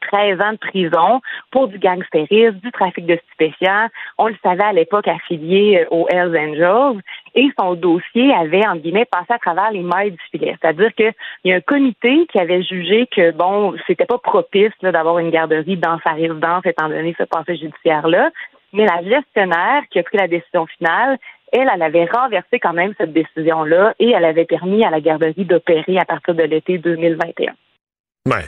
13 0.02 0.42
ans 0.42 0.52
de 0.54 0.58
prison 0.58 1.22
pour 1.52 1.68
du 1.68 1.78
gangstérisme, 1.80 2.60
du 2.60 2.72
trafic 2.72 3.06
de 3.06 3.20
stupéfiants. 3.28 3.88
On 4.18 4.28
le 4.28 4.36
savait 4.44 4.64
à 4.64 4.74
l'époque 4.74 5.08
affilié 5.08 5.80
euh, 5.80 5.96
aux 5.96 6.08
Hells 6.10 6.38
Angels. 6.38 7.02
et 7.36 7.50
son 7.60 7.76
dossier 7.76 8.34
avait, 8.34 8.66
en 8.68 8.76
guillemets, 8.76 9.06
passé 9.06 9.34
à 9.34 9.40
travers 9.40 9.72
les 9.72 9.82
mailles 9.82 10.12
du 10.12 10.24
filet. 10.32 10.56
C'est-à-dire 10.62 10.94
qu'il 10.94 11.14
y 11.46 11.52
a 11.52 11.56
un 11.56 11.62
comité 11.62 12.28
qui 12.32 12.40
avait 12.40 12.64
jugé 12.64 13.08
que, 13.08 13.32
bon, 13.32 13.76
c'était 13.88 14.06
pas 14.06 14.18
propice 14.18 14.72
d'avoir 14.82 15.20
une 15.20 15.32
garderie 15.32 15.78
dans 15.78 16.00
sa 16.04 16.12
résidence, 16.12 16.66
étant 16.66 16.90
donné 16.90 17.16
ce 17.18 17.24
passé 17.24 17.56
judiciaire-là. 17.56 18.32
Mais 18.72 18.86
la 18.86 19.02
gestionnaire 19.02 19.84
qui 19.90 20.00
a 20.00 20.04
pris 20.04 20.18
la 20.18 20.28
décision 20.28 20.68
finale, 20.68 21.18
elle, 21.52 21.70
elle 21.74 21.82
avait 21.82 22.06
renversé 22.06 22.60
quand 22.60 22.74
même 22.74 22.94
cette 22.98 23.14
décision-là 23.14 23.94
et 24.00 24.10
elle 24.10 24.26
avait 24.26 24.46
permis 24.46 24.84
à 24.84 24.90
la 24.90 25.02
garderie 25.02 25.46
d'opérer 25.46 25.98
à 25.98 26.06
partir 26.06 26.36
de 26.36 26.44
l'été 26.44 26.78
2021. 26.78 27.54
Ouais. 28.28 28.46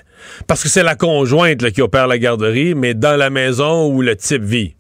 Parce 0.48 0.64
que 0.64 0.70
c'est 0.70 0.84
la 0.84 0.96
conjointe 0.96 1.72
qui 1.72 1.82
opère 1.82 2.08
la 2.08 2.18
garderie, 2.18 2.76
mais 2.76 2.94
dans 2.94 3.18
la 3.18 3.30
maison 3.30 3.88
où 3.88 4.02
le 4.02 4.16
type 4.16 4.44
vit. 4.44 4.76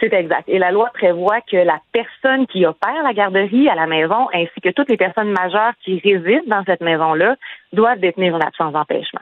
C'est 0.00 0.12
exact. 0.12 0.44
Et 0.48 0.58
la 0.58 0.70
loi 0.70 0.90
prévoit 0.94 1.40
que 1.40 1.56
la 1.56 1.80
personne 1.92 2.46
qui 2.46 2.64
opère 2.64 3.02
la 3.02 3.12
garderie 3.12 3.68
à 3.68 3.74
la 3.74 3.86
maison, 3.86 4.28
ainsi 4.32 4.60
que 4.62 4.70
toutes 4.70 4.88
les 4.88 4.96
personnes 4.96 5.32
majeures 5.32 5.72
qui 5.84 5.98
résident 5.98 6.42
dans 6.46 6.62
cette 6.64 6.80
maison-là, 6.80 7.36
doivent 7.72 7.98
détenir 7.98 8.36
une 8.36 8.42
absence 8.42 8.72
d'empêchement. 8.72 9.20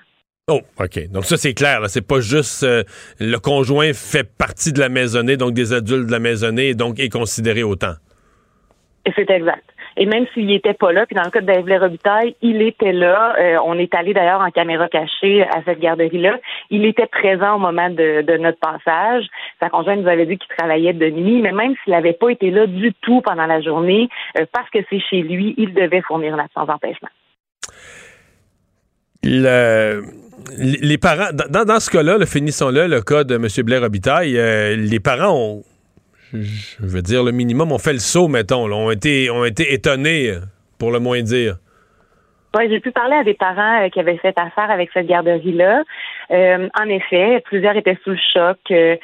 Oh, 0.49 0.61
OK. 0.79 1.11
Donc 1.11 1.25
ça, 1.25 1.37
c'est 1.37 1.55
clair. 1.55 1.81
C'est 1.89 2.07
pas 2.07 2.21
juste 2.21 2.63
euh, 2.63 2.85
le 3.19 3.37
conjoint 3.39 3.93
fait 3.93 4.23
partie 4.39 4.73
de 4.73 4.79
la 4.79 4.89
maisonnée, 4.89 5.37
donc 5.37 5.55
des 5.55 5.73
adultes 5.73 6.07
de 6.07 6.13
la 6.13 6.21
maisonnée, 6.21 6.69
et 6.69 6.75
donc 6.75 7.01
est 7.01 7.13
considéré 7.13 7.65
autant. 7.65 7.95
C'est 9.17 9.29
exact. 9.29 9.65
Et 9.97 10.07
même 10.07 10.27
s'il 10.33 10.47
n'était 10.47 10.75
pas 10.75 10.93
là, 10.93 11.05
puis 11.05 11.17
dans 11.17 11.25
le 11.25 11.31
cas 11.31 11.41
de 11.41 11.47
David 11.47 11.81
Robitaille, 11.81 12.37
il 12.43 12.63
était 12.63 12.93
là. 12.93 13.35
Euh, 13.41 13.59
on 13.65 13.77
est 13.77 13.93
allé 13.93 14.15
d'ailleurs 14.15 14.41
en 14.41 14.51
caméra 14.53 14.89
cachée 14.89 15.43
à 15.43 15.65
cette 15.65 15.81
garderie-là. 15.81 16.39
Il 16.71 16.85
était 16.85 17.07
présent 17.07 17.57
au 17.57 17.59
moment 17.59 17.91
de, 17.91 18.37
notre 18.37 18.61
passage. 18.61 19.25
Sa 19.59 19.69
conjointe 19.69 20.01
nous 20.01 20.09
avait 20.09 20.27
dit 20.27 20.39
qu'il 20.39 20.57
travaillait 20.57 20.93
de 20.93 21.11
nuit, 21.11 21.43
mais 21.43 21.53
même 21.53 21.75
s'il 21.83 21.93
n'avait 21.93 22.13
pas 22.13 22.29
été 22.29 22.53
là 22.53 22.67
du 22.67 22.93
tout 23.01 23.21
pendant 23.21 23.47
la 23.47 23.61
journée, 23.61 24.09
euh, 24.39 24.47
parce 24.53 24.71
que 24.71 24.79
c'est 24.91 25.01
chez 25.01 25.23
lui, 25.23 25.57
il 25.59 25.75
devait 25.75 26.03
fournir 26.03 26.35
une 26.35 26.41
absence 26.41 26.69
d'empêchement. 26.69 27.09
Les 30.59 30.99
parents, 30.99 31.31
dans, 31.33 31.81
ce 31.81 31.91
cas-là, 31.91 32.19
le 32.19 32.27
finissons-le, 32.27 32.87
le 32.87 33.01
cas 33.01 33.25
de 33.25 33.37
M. 33.37 33.47
Blair 33.65 33.83
Robitaille, 33.83 34.37
euh, 34.39 34.77
les 34.77 35.01
parents 35.01 35.35
ont 35.35 35.63
je 36.33 36.85
veux 36.85 37.03
dire 37.03 37.23
le 37.23 37.31
minimum, 37.31 37.73
on 37.73 37.79
fait 37.79 37.93
le 37.93 38.01
saut, 38.01 38.29
mettons, 38.29 38.71
ont, 38.71 38.91
été, 38.91 39.31
ont 39.31 39.45
été 39.45 39.73
étonnés, 39.73 40.35
pour 40.79 40.91
le 40.91 40.99
moins 40.99 41.23
dire. 41.23 41.57
Oui, 42.57 42.69
j'ai 42.71 42.81
pu 42.81 42.91
parler 42.91 43.17
à 43.17 43.25
des 43.25 43.35
parents 43.35 43.83
euh, 43.83 43.89
qui 43.91 44.01
avaient 44.01 44.17
fait 44.17 44.39
affaire 44.39 44.71
avec 44.71 44.89
cette 44.95 45.07
garderie-là. 45.07 45.83
Euh, 46.31 46.69
en 46.79 46.89
effet, 46.89 47.43
plusieurs 47.45 47.77
étaient 47.77 47.99
sous 48.03 48.11
le 48.11 48.19
choc. 48.33 48.59
Euh, 48.71 48.97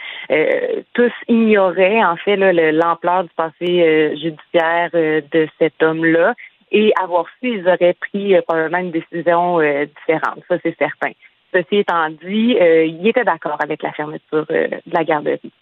tous 0.95 1.12
ignoraient, 1.28 2.03
en 2.03 2.16
fait, 2.16 2.37
l'ampleur 2.37 3.24
du 3.24 3.30
passé 3.37 4.16
judiciaire 4.16 4.91
de 4.93 5.49
cet 5.59 5.83
homme-là. 5.83 6.35
Et 6.73 6.93
avoir 7.01 7.27
su, 7.41 7.59
ils 7.59 7.68
auraient 7.68 7.95
pris 7.95 8.35
probablement 8.43 8.79
une 8.79 8.91
décision 8.91 9.59
différente. 9.61 10.43
Ça, 10.49 10.57
c'est 10.62 10.77
certain. 10.79 11.12
Ceci 11.55 11.77
étant 11.77 12.09
dit, 12.09 12.57
il 12.59 13.07
était 13.07 13.25
d'accord 13.25 13.59
avec 13.62 13.83
la 13.83 13.93
fermeture 13.93 14.47
de 14.47 14.70
la 14.91 15.05
garderie. 15.05 15.53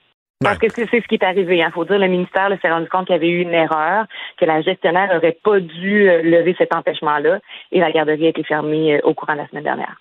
Parce 0.42 0.56
que 0.56 0.70
c'est 0.70 0.86
ce 0.86 1.06
qui 1.06 1.16
est 1.16 1.22
arrivé. 1.22 1.58
Il 1.58 1.62
hein. 1.62 1.70
faut 1.72 1.84
dire, 1.84 1.98
le 1.98 2.08
ministère 2.08 2.48
s'est 2.62 2.70
rendu 2.70 2.88
compte 2.88 3.06
qu'il 3.06 3.14
y 3.14 3.18
avait 3.18 3.28
eu 3.28 3.42
une 3.42 3.52
erreur, 3.52 4.06
que 4.38 4.46
la 4.46 4.62
gestionnaire 4.62 5.12
n'aurait 5.12 5.36
pas 5.44 5.60
dû 5.60 6.08
euh, 6.08 6.22
lever 6.22 6.54
cet 6.56 6.74
empêchement-là, 6.74 7.40
et 7.72 7.78
la 7.78 7.92
garderie 7.92 8.24
a 8.24 8.30
été 8.30 8.42
fermée 8.44 8.94
euh, 8.94 9.00
au 9.04 9.12
courant 9.12 9.34
de 9.34 9.40
la 9.40 9.48
semaine 9.48 9.64
dernière. 9.64 10.00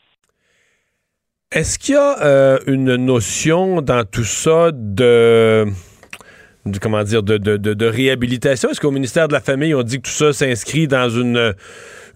Est-ce 1.51 1.78
qu'il 1.78 1.95
y 1.95 1.97
a 1.97 2.24
euh, 2.24 2.60
une 2.68 2.95
notion 2.95 3.82
dans 3.82 4.05
tout 4.10 4.24
ça 4.24 4.72
de, 4.72 5.66
comment 6.82 7.03
dire 7.03 7.24
de, 7.24 7.38
de, 7.38 7.57
de 7.57 7.86
réhabilitation? 7.86 8.70
Est-ce 8.70 8.80
qu'au 8.80 8.91
ministère 8.91 9.28
de 9.28 9.34
la 9.34 9.41
Famille, 9.41 9.74
on 9.74 9.84
dit 9.84 9.97
que 9.97 10.07
tout 10.07 10.13
ça 10.13 10.34
s'inscrit 10.34 10.88
dans 10.88 11.09
une 11.09 11.53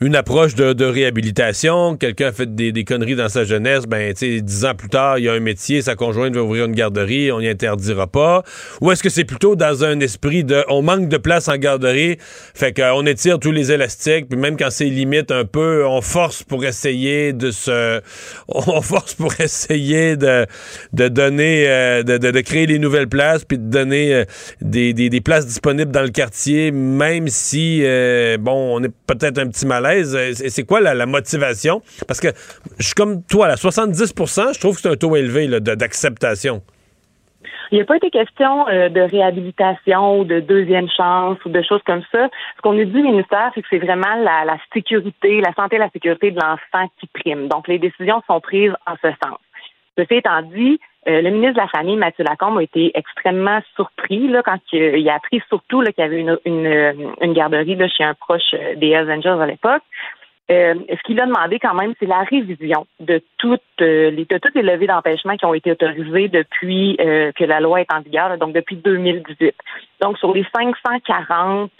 une 0.04 0.16
approche 0.16 0.54
de, 0.56 0.84
réhabilitation. 0.84 1.96
Quelqu'un 1.96 2.28
a 2.28 2.32
fait 2.34 2.54
des, 2.54 2.84
conneries 2.84 3.16
dans 3.16 3.30
sa 3.30 3.46
jeunesse, 3.46 3.86
ben, 3.86 4.14
tu 4.14 4.36
sais, 4.36 4.42
dix 4.42 4.66
ans 4.66 4.76
plus 4.76 4.90
tard, 4.90 5.18
il 5.18 5.26
y 5.26 5.30
a 5.30 5.34
un 5.34 5.40
métier, 5.40 5.82
sa 5.82 5.96
conjointe 5.96 6.36
va 6.36 6.44
ouvrir 6.44 6.66
une 6.66 6.74
garderie, 6.74 7.32
on 7.32 7.40
n'y 7.40 7.48
interdira 7.48 8.08
pas. 8.08 8.44
Ou 8.82 8.92
est-ce 8.92 9.02
que 9.02 9.10
c'est 9.10 9.24
plutôt 9.24 9.56
dans 9.56 9.86
un 9.86 10.00
esprit 10.02 10.44
de, 10.44 10.66
on 10.68 10.82
manque 10.82 11.08
de 11.08 11.18
place 11.18 11.48
en 11.48 11.56
garderie, 11.56 12.18
fait 12.54 12.74
qu'on 12.74 13.06
étire 13.06 13.40
tous 13.40 13.52
les 13.52 13.72
élastiques, 13.72 14.28
puis 14.28 14.38
même 14.38 14.58
quand 14.58 14.70
c'est 14.70 14.86
limite 14.86 15.32
un 15.32 15.46
peu, 15.46 15.86
on 15.86 16.02
force 16.02 16.44
pour 16.44 16.66
essayer 16.66 17.32
de 17.32 17.52
se, 17.52 18.02
on 18.50 18.82
force 18.82 19.14
pour 19.14 19.40
essayer 19.40 20.18
de, 20.18 20.46
de 20.92 21.08
donner, 21.08 21.66
euh, 21.68 22.04
de, 22.04 22.18
de, 22.18 22.42
créer 22.42 22.66
les 22.66 22.80
nouvelles 22.80 23.08
places, 23.08 23.46
puis 23.46 23.58
de 23.58 23.70
donner 23.70 24.14
euh, 24.14 24.26
des, 24.62 24.94
des, 24.94 25.22
places 25.22 25.48
disponibles 25.48 25.92
dans 25.92 26.02
le 26.02 26.10
quartier, 26.10 26.72
même 26.72 27.30
si, 27.30 27.82
euh, 27.84 28.38
bon, 28.38 28.78
on 28.78 28.84
est 28.84 28.92
peut-être 29.08 29.38
un 29.38 29.48
petit 29.48 29.66
malaise 29.66 29.93
euh, 29.94 30.34
c'est 30.34 30.66
quoi 30.66 30.82
la, 30.82 31.06
motivation? 31.06 31.82
Parce 32.08 32.20
que 32.20 32.30
je 32.80 32.86
suis 32.86 32.96
comme 32.96 33.24
toi, 33.24 33.48
à 33.48 33.56
70% 33.56 34.54
je 34.54 34.60
trouve 34.60 34.76
que 34.76 34.82
c'est 34.82 34.90
un 34.90 34.96
taux 34.96 35.16
élevé 35.16 35.48
d'acceptation. 35.60 36.62
Il 37.72 37.78
n'y 37.78 37.82
a 37.82 37.86
pas 37.86 37.98
été 37.98 38.12
question 38.12 38.68
euh, 38.68 38.90
de 38.90 39.02
réhabilitation 39.02 40.20
ou 40.20 40.26
de 40.26 40.40
deuxième 40.42 40.88
chance 40.96 41.40
ou 41.44 41.50
de 41.50 41.62
choses 41.64 41.82
comme 41.88 42.04
ça. 42.12 42.30
Ce 42.56 42.62
qu'on 42.62 42.74
nous 42.74 42.86
dit, 42.86 43.02
le 43.02 43.04
ministère, 43.04 43.52
c'est 43.56 43.64
que 43.64 43.68
c'est 43.68 43.80
vraiment 43.80 44.14
la, 44.22 44.58
sécurité, 44.72 45.42
la 45.42 45.54
santé 45.56 45.78
et 45.78 45.80
la 45.80 45.90
sécurité 45.90 46.30
de 46.30 46.40
l'enfant 46.40 46.88
qui 47.00 47.08
prime. 47.08 47.48
Donc, 47.48 47.68
les 47.68 47.80
décisions 47.80 48.22
sont 48.28 48.40
prises 48.42 48.74
en 48.86 48.94
ce 49.02 49.10
sens. 49.24 49.40
Ceci 49.98 50.14
étant 50.14 50.44
dit, 50.44 50.80
euh, 51.08 51.22
le 51.22 51.32
ministre 51.32 51.56
de 51.56 51.60
la 51.60 51.68
Famille, 51.68 51.98
Mathieu 51.98 52.24
Lacombe, 52.24 52.60
a 52.60 52.64
été 52.64 52.92
extrêmement 52.96 53.60
surpris 53.76 54.28
là, 54.28 54.42
quand 54.42 54.60
il, 54.72 55.10
a 55.10 55.16
appris 55.16 55.42
surtout 55.50 55.82
qu'il 55.82 55.94
y 55.98 56.02
avait 56.02 56.22
une, 56.22 56.40
une, 56.46 57.34
garderie 57.34 57.76
là, 57.76 57.88
chez 57.90 58.04
un 58.04 58.14
proche 58.14 58.54
euh, 58.54 58.76
des 58.76 58.96
Avengers 58.96 59.38
à 59.42 59.46
l'époque. 59.46 59.84
Euh, 60.52 60.76
ce 60.90 61.04
qu'il 61.04 61.20
a 61.20 61.26
demandé 61.26 61.60
quand 61.60 61.74
même, 61.74 61.94
c'est 62.00 62.06
la 62.06 62.24
révision 62.24 62.86
de 63.00 63.22
toutes 63.38 63.62
les 63.80 64.26
de 64.26 64.38
toutes 64.38 64.56
les 64.56 64.62
levées 64.62 64.88
d'empêchement 64.88 65.38
qui 65.38 65.46
ont 65.46 65.54
été 65.54 65.72
autorisées 65.72 66.28
depuis 66.28 66.98
que 66.98 67.44
la 67.46 67.62
loi 67.62 67.80
est 67.80 67.94
en 67.94 68.02
vigueur, 68.02 68.38
donc 68.38 68.54
depuis 68.54 68.76
2018. 68.76 69.56
Donc 70.02 70.18
sur 70.18 70.34
les 70.34 70.46
540, 70.54 71.72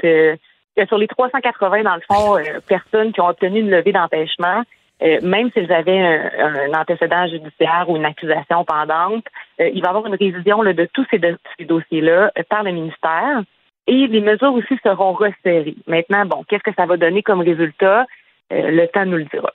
sur 0.88 0.98
les 0.98 1.08
380 1.08 1.84
dans 1.84 1.96
le 1.96 2.02
fond 2.10 2.38
personnes 2.66 3.12
qui 3.12 3.20
ont 3.20 3.28
obtenu 3.28 3.60
une 3.60 3.70
levée 3.70 3.92
d'empêchement, 3.92 4.64
euh, 5.04 5.20
même 5.22 5.52
s'ils 5.52 5.72
avaient 5.72 6.00
un, 6.00 6.74
antécédent 6.74 7.28
judiciaire 7.28 7.86
ou 7.88 7.98
une 7.98 8.06
accusation 8.06 8.64
pendante, 8.64 9.26
euh, 9.60 9.70
il 9.74 9.82
va 9.82 9.88
y 9.88 9.90
avoir 9.90 10.06
une 10.06 10.16
révision 10.16 10.64
de 10.64 10.88
tous 10.94 11.06
ces, 11.12 11.20
dossiers-là 11.66 12.32
euh, 12.38 12.44
par 12.50 12.64
le 12.64 12.72
ministère. 12.72 13.44
Et 13.86 14.08
les 14.08 14.22
mesures 14.22 14.54
aussi 14.54 14.80
seront 14.82 15.12
resserrées. 15.12 15.76
Maintenant, 15.88 16.26
bon, 16.26 16.44
qu'est-ce 16.48 16.64
que 16.64 16.74
ça 16.74 16.86
va 16.86 16.96
donner 16.96 17.22
comme 17.22 17.42
résultat? 17.42 18.06
le 18.52 18.86
temps 18.86 19.06
nous 19.06 19.18
le 19.18 19.24
dira. 19.24 19.52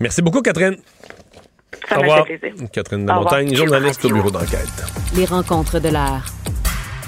Merci 0.00 0.22
beaucoup, 0.22 0.42
Catherine. 0.42 0.76
Ça 1.86 1.98
Au 1.98 2.00
revoir. 2.00 2.24
Plaisir. 2.24 2.52
Catherine 2.72 3.06
de 3.06 3.12
Montagne, 3.12 3.54
journaliste 3.54 4.04
au 4.06 4.08
bureau 4.08 4.30
d'enquête. 4.30 4.84
Les 5.16 5.24
rencontres 5.24 5.78
de 5.78 5.88
l'art. 5.88 6.24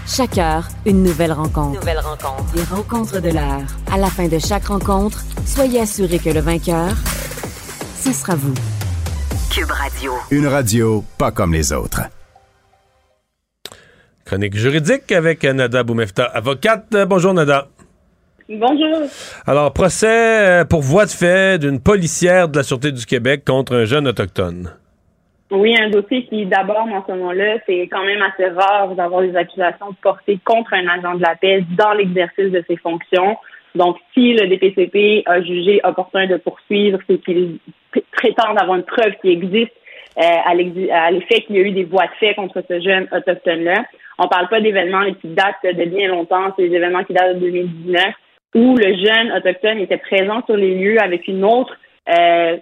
Chaque 0.06 0.36
heure, 0.36 0.68
une 0.84 1.02
nouvelle 1.02 1.32
rencontre. 1.32 1.78
Nouvelle 1.78 2.00
rencontre. 2.00 2.44
Les 2.56 2.64
rencontres 2.64 3.20
de 3.20 3.30
l'heure. 3.30 3.62
À 3.90 3.96
la 3.96 4.08
fin 4.08 4.26
de 4.26 4.38
chaque 4.38 4.66
rencontre, 4.66 5.22
soyez 5.46 5.80
assurés 5.80 6.18
que 6.18 6.30
le 6.30 6.40
vainqueur, 6.40 6.90
ce 8.00 8.12
sera 8.12 8.34
vous. 8.34 8.54
Cube 9.50 9.70
Radio. 9.70 10.12
Une 10.30 10.46
radio 10.48 11.04
pas 11.18 11.30
comme 11.30 11.52
les 11.52 11.72
autres. 11.72 12.00
Chronique 14.24 14.56
juridique 14.56 15.12
avec 15.12 15.44
Nada 15.44 15.82
Boumefta, 15.84 16.24
avocate. 16.24 16.96
Bonjour 17.06 17.32
Nada. 17.32 17.68
Bonjour. 18.48 19.08
Alors, 19.46 19.72
procès 19.72 20.64
pour 20.68 20.82
voie 20.82 21.06
de 21.06 21.10
fait 21.10 21.60
d'une 21.60 21.80
policière 21.80 22.48
de 22.48 22.58
la 22.58 22.64
Sûreté 22.64 22.90
du 22.92 23.06
Québec 23.06 23.44
contre 23.46 23.76
un 23.76 23.84
jeune 23.84 24.08
autochtone. 24.08 24.72
Oui, 25.54 25.76
un 25.78 25.90
dossier 25.90 26.24
qui, 26.24 26.46
d'abord, 26.46 26.86
moment-là, 26.86 27.58
c'est 27.66 27.82
quand 27.82 28.04
même 28.04 28.22
assez 28.22 28.46
rare 28.46 28.94
d'avoir 28.94 29.20
des 29.20 29.36
accusations 29.36 29.94
portées 30.02 30.38
contre 30.42 30.72
un 30.72 30.88
agent 30.88 31.16
de 31.16 31.22
la 31.22 31.36
paix 31.36 31.62
dans 31.76 31.92
l'exercice 31.92 32.50
de 32.50 32.64
ses 32.66 32.78
fonctions. 32.78 33.36
Donc, 33.74 33.98
si 34.14 34.32
le 34.32 34.46
DPCP 34.46 35.24
a 35.26 35.42
jugé 35.42 35.82
opportun 35.84 36.26
de 36.26 36.38
poursuivre, 36.38 36.98
c'est 37.06 37.22
qu'il 37.22 37.58
prétend 38.12 38.56
avoir 38.56 38.78
une 38.78 38.84
preuve 38.84 39.12
qui 39.20 39.28
existe 39.28 39.72
euh, 40.18 40.22
à 40.22 40.54
l'effet 40.54 41.42
qu'il 41.42 41.56
y 41.56 41.58
a 41.58 41.62
eu 41.62 41.72
des 41.72 41.84
voies 41.84 42.06
de 42.06 42.14
fait 42.18 42.34
contre 42.34 42.64
ce 42.66 42.80
jeune 42.80 43.06
autochtone-là. 43.12 43.84
On 44.18 44.28
parle 44.28 44.48
pas 44.48 44.60
d'événements 44.62 45.04
qui 45.20 45.28
datent 45.28 45.64
de 45.64 45.84
bien 45.84 46.08
longtemps, 46.08 46.54
c'est 46.56 46.66
des 46.66 46.76
événements 46.76 47.04
qui 47.04 47.12
datent 47.12 47.34
de 47.34 47.40
2019, 47.40 48.04
où 48.54 48.74
le 48.76 48.94
jeune 48.96 49.32
autochtone 49.32 49.80
était 49.80 49.98
présent 49.98 50.42
sur 50.46 50.56
les 50.56 50.76
lieux 50.76 50.98
avec 51.02 51.28
une 51.28 51.44
autre 51.44 51.76
euh, 52.08 52.56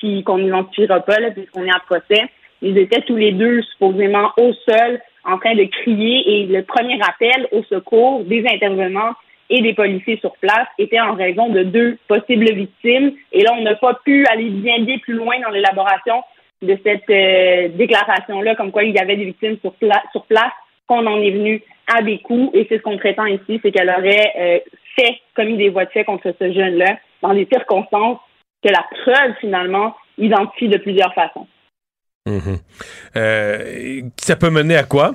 qui 0.00 0.24
qu'on 0.24 0.38
n'identifiera 0.38 1.00
pas 1.00 1.18
là, 1.20 1.30
puisqu'on 1.30 1.64
est 1.64 1.72
en 1.72 1.80
procès. 1.86 2.24
Ils 2.62 2.76
étaient 2.78 3.02
tous 3.02 3.16
les 3.16 3.32
deux 3.32 3.62
supposément 3.62 4.32
au 4.36 4.52
sol 4.52 5.00
en 5.24 5.38
train 5.38 5.54
de 5.54 5.64
crier 5.64 6.40
et 6.40 6.46
le 6.46 6.62
premier 6.62 6.98
appel 7.02 7.48
au 7.52 7.62
secours 7.64 8.24
des 8.24 8.44
intervenants 8.48 9.14
et 9.50 9.62
des 9.62 9.74
policiers 9.74 10.18
sur 10.18 10.36
place 10.36 10.66
était 10.78 11.00
en 11.00 11.14
raison 11.14 11.48
de 11.48 11.62
deux 11.62 11.98
possibles 12.08 12.52
victimes. 12.52 13.12
Et 13.32 13.42
là, 13.42 13.52
on 13.56 13.62
n'a 13.62 13.76
pas 13.76 13.94
pu 14.04 14.26
aller 14.26 14.50
bien, 14.50 14.80
bien 14.80 14.98
plus 14.98 15.14
loin 15.14 15.38
dans 15.40 15.50
l'élaboration 15.50 16.22
de 16.60 16.76
cette 16.84 17.08
euh, 17.10 17.68
déclaration-là, 17.76 18.56
comme 18.56 18.72
quoi 18.72 18.84
il 18.84 18.94
y 18.94 18.98
avait 18.98 19.16
des 19.16 19.26
victimes 19.26 19.56
sur, 19.60 19.72
sur 20.12 20.24
place 20.24 20.52
qu'on 20.86 21.06
en 21.06 21.20
est 21.20 21.30
venu 21.30 21.62
à 21.86 22.02
des 22.02 22.18
coups, 22.18 22.50
et 22.54 22.66
c'est 22.68 22.78
ce 22.78 22.82
qu'on 22.82 22.98
prétend 22.98 23.26
ici, 23.26 23.60
c'est 23.62 23.70
qu'elle 23.70 23.88
aurait 23.88 24.32
euh, 24.38 24.58
fait, 24.96 25.18
commis 25.34 25.56
des 25.56 25.68
voies 25.68 25.84
de 25.84 25.90
fait 25.90 26.04
contre 26.04 26.34
ce 26.38 26.52
jeune-là 26.52 26.98
dans 27.22 27.32
des 27.32 27.46
circonstances 27.50 28.18
que 28.62 28.68
la 28.68 28.84
preuve, 29.02 29.34
finalement, 29.40 29.94
identifie 30.16 30.68
de 30.68 30.78
plusieurs 30.78 31.14
façons. 31.14 31.46
Mhm. 32.26 32.58
Euh, 33.16 34.00
ça 34.16 34.36
peut 34.36 34.50
mener 34.50 34.76
à 34.76 34.84
quoi? 34.84 35.12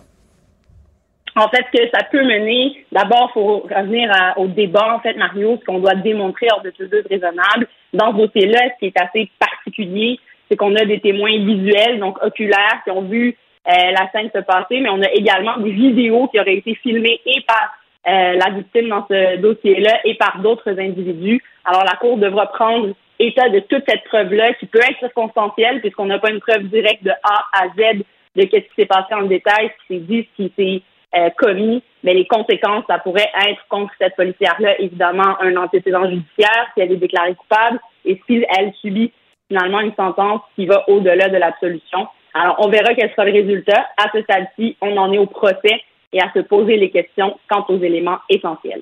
En 1.35 1.47
fait, 1.49 1.65
que 1.73 1.89
ça 1.93 2.03
peut 2.11 2.23
mener, 2.23 2.85
d'abord, 2.91 3.31
il 3.31 3.33
faut 3.33 3.59
revenir 3.61 4.11
au 4.37 4.47
débat, 4.47 4.93
en 4.93 4.99
fait, 4.99 5.15
Mario, 5.15 5.57
ce 5.59 5.65
qu'on 5.65 5.79
doit 5.79 5.95
démontrer 5.95 6.47
hors 6.51 6.61
de 6.61 6.71
ce 6.77 6.83
doute 6.83 7.07
raisonnable. 7.09 7.67
Dans 7.91 8.11
ce 8.11 8.17
dossier-là, 8.17 8.59
ce 8.73 8.79
qui 8.79 8.85
est 8.85 9.01
assez 9.01 9.29
particulier, 9.39 10.19
c'est 10.49 10.57
qu'on 10.57 10.75
a 10.75 10.85
des 10.85 10.99
témoins 10.99 11.37
visuels, 11.43 11.99
donc 11.99 12.23
oculaires, 12.23 12.81
qui 12.83 12.91
ont 12.91 13.01
vu 13.01 13.35
euh, 13.67 13.91
la 13.91 14.11
scène 14.11 14.29
se 14.33 14.41
passer, 14.41 14.79
mais 14.79 14.89
on 14.89 15.01
a 15.01 15.09
également 15.11 15.57
des 15.57 15.71
vidéos 15.71 16.27
qui 16.27 16.39
auraient 16.39 16.57
été 16.57 16.75
filmées 16.75 17.19
et 17.25 17.41
par 17.47 17.71
euh, 18.07 18.33
la 18.33 18.49
victime 18.51 18.89
dans 18.89 19.07
ce 19.09 19.37
dossier-là 19.37 20.01
et 20.03 20.15
par 20.15 20.39
d'autres 20.39 20.77
individus. 20.77 21.41
Alors, 21.65 21.83
la 21.83 21.95
Cour 21.95 22.17
devra 22.17 22.47
prendre 22.47 22.89
état 23.20 23.49
de 23.49 23.59
toute 23.59 23.84
cette 23.88 24.03
preuve-là, 24.05 24.53
qui 24.55 24.66
peut 24.66 24.80
être 24.80 24.99
circonstancielle, 24.99 25.82
puisqu'on 25.82 26.05
n'a 26.05 26.20
pas 26.20 26.32
une 26.32 26.39
preuve 26.39 26.64
directe 26.64 27.03
de 27.03 27.11
A 27.11 27.45
à 27.53 27.68
Z 27.78 28.03
de 28.36 28.41
ce 28.41 28.47
qui 28.47 28.64
s'est 28.76 28.86
passé 28.86 29.14
en 29.14 29.24
détail, 29.24 29.70
ce 29.70 29.88
qui 29.88 29.93
s'est 29.93 30.05
dit, 30.05 30.28
ce 30.38 30.43
qui 30.43 30.53
s'est 30.57 30.82
euh, 31.16 31.30
commis, 31.38 31.84
mais 32.03 32.14
les 32.14 32.26
conséquences, 32.26 32.84
ça 32.88 32.97
pourrait 32.97 33.32
être 33.47 33.64
contre 33.70 33.93
cette 33.99 34.16
policière-là, 34.16 34.80
évidemment, 34.82 35.39
un 35.41 35.55
antécédent 35.57 36.09
judiciaire, 36.09 36.68
si 36.74 36.82
elle 36.82 36.91
est 36.91 36.97
déclarée 36.97 37.36
coupable, 37.36 37.80
et 38.05 38.20
si 38.26 38.43
elle 38.57 38.74
subit 38.82 39.11
finalement 39.47 39.82
une 39.82 39.93
sentence 39.93 40.41
qui 40.55 40.66
va 40.66 40.84
au-delà 40.89 41.30
de 41.30 41.38
l'absolution. 41.38 42.07
Alors, 42.34 42.55
on 42.59 42.70
verra 42.70 42.95
quel 42.95 43.11
sera 43.11 43.26
le 43.26 43.32
résultat. 43.32 43.88
À 43.97 44.09
ce 44.11 44.22
stade-ci, 44.24 44.76
on 44.82 44.97
en 44.97 45.14
est 45.14 45.20
au 45.20 45.28
procès 45.28 45.82
et 46.11 46.20
à 46.20 46.32
se 46.34 46.39
poser 46.39 46.78
les 46.78 46.89
questions 46.89 47.38
quant 47.47 47.66
aux 47.70 47.80
éléments 47.80 48.20
essentiels. 48.30 48.82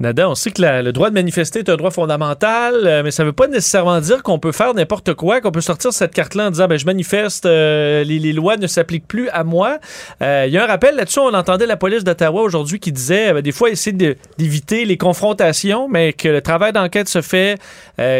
Nada, 0.00 0.28
on 0.28 0.34
sait 0.34 0.50
que 0.50 0.62
le 0.62 0.90
droit 0.90 1.10
de 1.10 1.14
manifester 1.14 1.60
est 1.60 1.68
un 1.68 1.76
droit 1.76 1.90
fondamental, 1.90 2.74
euh, 2.86 3.02
mais 3.04 3.10
ça 3.10 3.22
ne 3.22 3.28
veut 3.28 3.34
pas 3.34 3.46
nécessairement 3.46 4.00
dire 4.00 4.22
qu'on 4.22 4.38
peut 4.38 4.50
faire 4.50 4.74
n'importe 4.74 5.14
quoi, 5.14 5.40
qu'on 5.40 5.52
peut 5.52 5.60
sortir 5.60 5.92
cette 5.92 6.12
carte-là 6.12 6.48
en 6.48 6.50
disant 6.50 6.66
ben, 6.66 6.78
je 6.78 6.86
manifeste, 6.86 7.46
euh, 7.46 8.02
les, 8.02 8.32
lois 8.32 8.56
ne 8.56 8.66
s'appliquent 8.66 9.06
plus 9.06 9.28
à 9.28 9.44
moi. 9.44 9.78
Euh, 10.22 10.46
il 10.48 10.52
y 10.52 10.58
a 10.58 10.64
un 10.64 10.66
rappel 10.66 10.96
là-dessus, 10.96 11.20
on 11.20 11.34
entendait 11.34 11.66
la 11.66 11.76
police 11.76 12.04
d'Ottawa 12.04 12.42
aujourd'hui 12.42 12.80
qui 12.80 12.90
disait 12.90 13.42
des 13.42 13.52
fois 13.52 13.70
essayer 13.70 13.96
d'éviter 14.38 14.86
les 14.86 14.96
confrontations, 14.96 15.88
mais 15.88 16.14
que 16.14 16.28
le 16.28 16.40
travail 16.40 16.72
d'enquête 16.72 17.08
se 17.08 17.20
fait, 17.20 17.60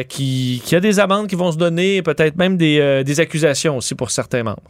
qu'il 0.08 0.60
y 0.70 0.74
a 0.74 0.80
des 0.80 1.00
amendes 1.00 1.26
qui 1.26 1.34
vont 1.34 1.50
se 1.50 1.58
donner, 1.58 2.02
peut-être 2.02 2.36
même 2.36 2.56
des 2.56 3.20
accusations 3.20 3.78
aussi 3.78 3.94
pour 3.94 4.10
certains 4.10 4.42
membres. 4.42 4.62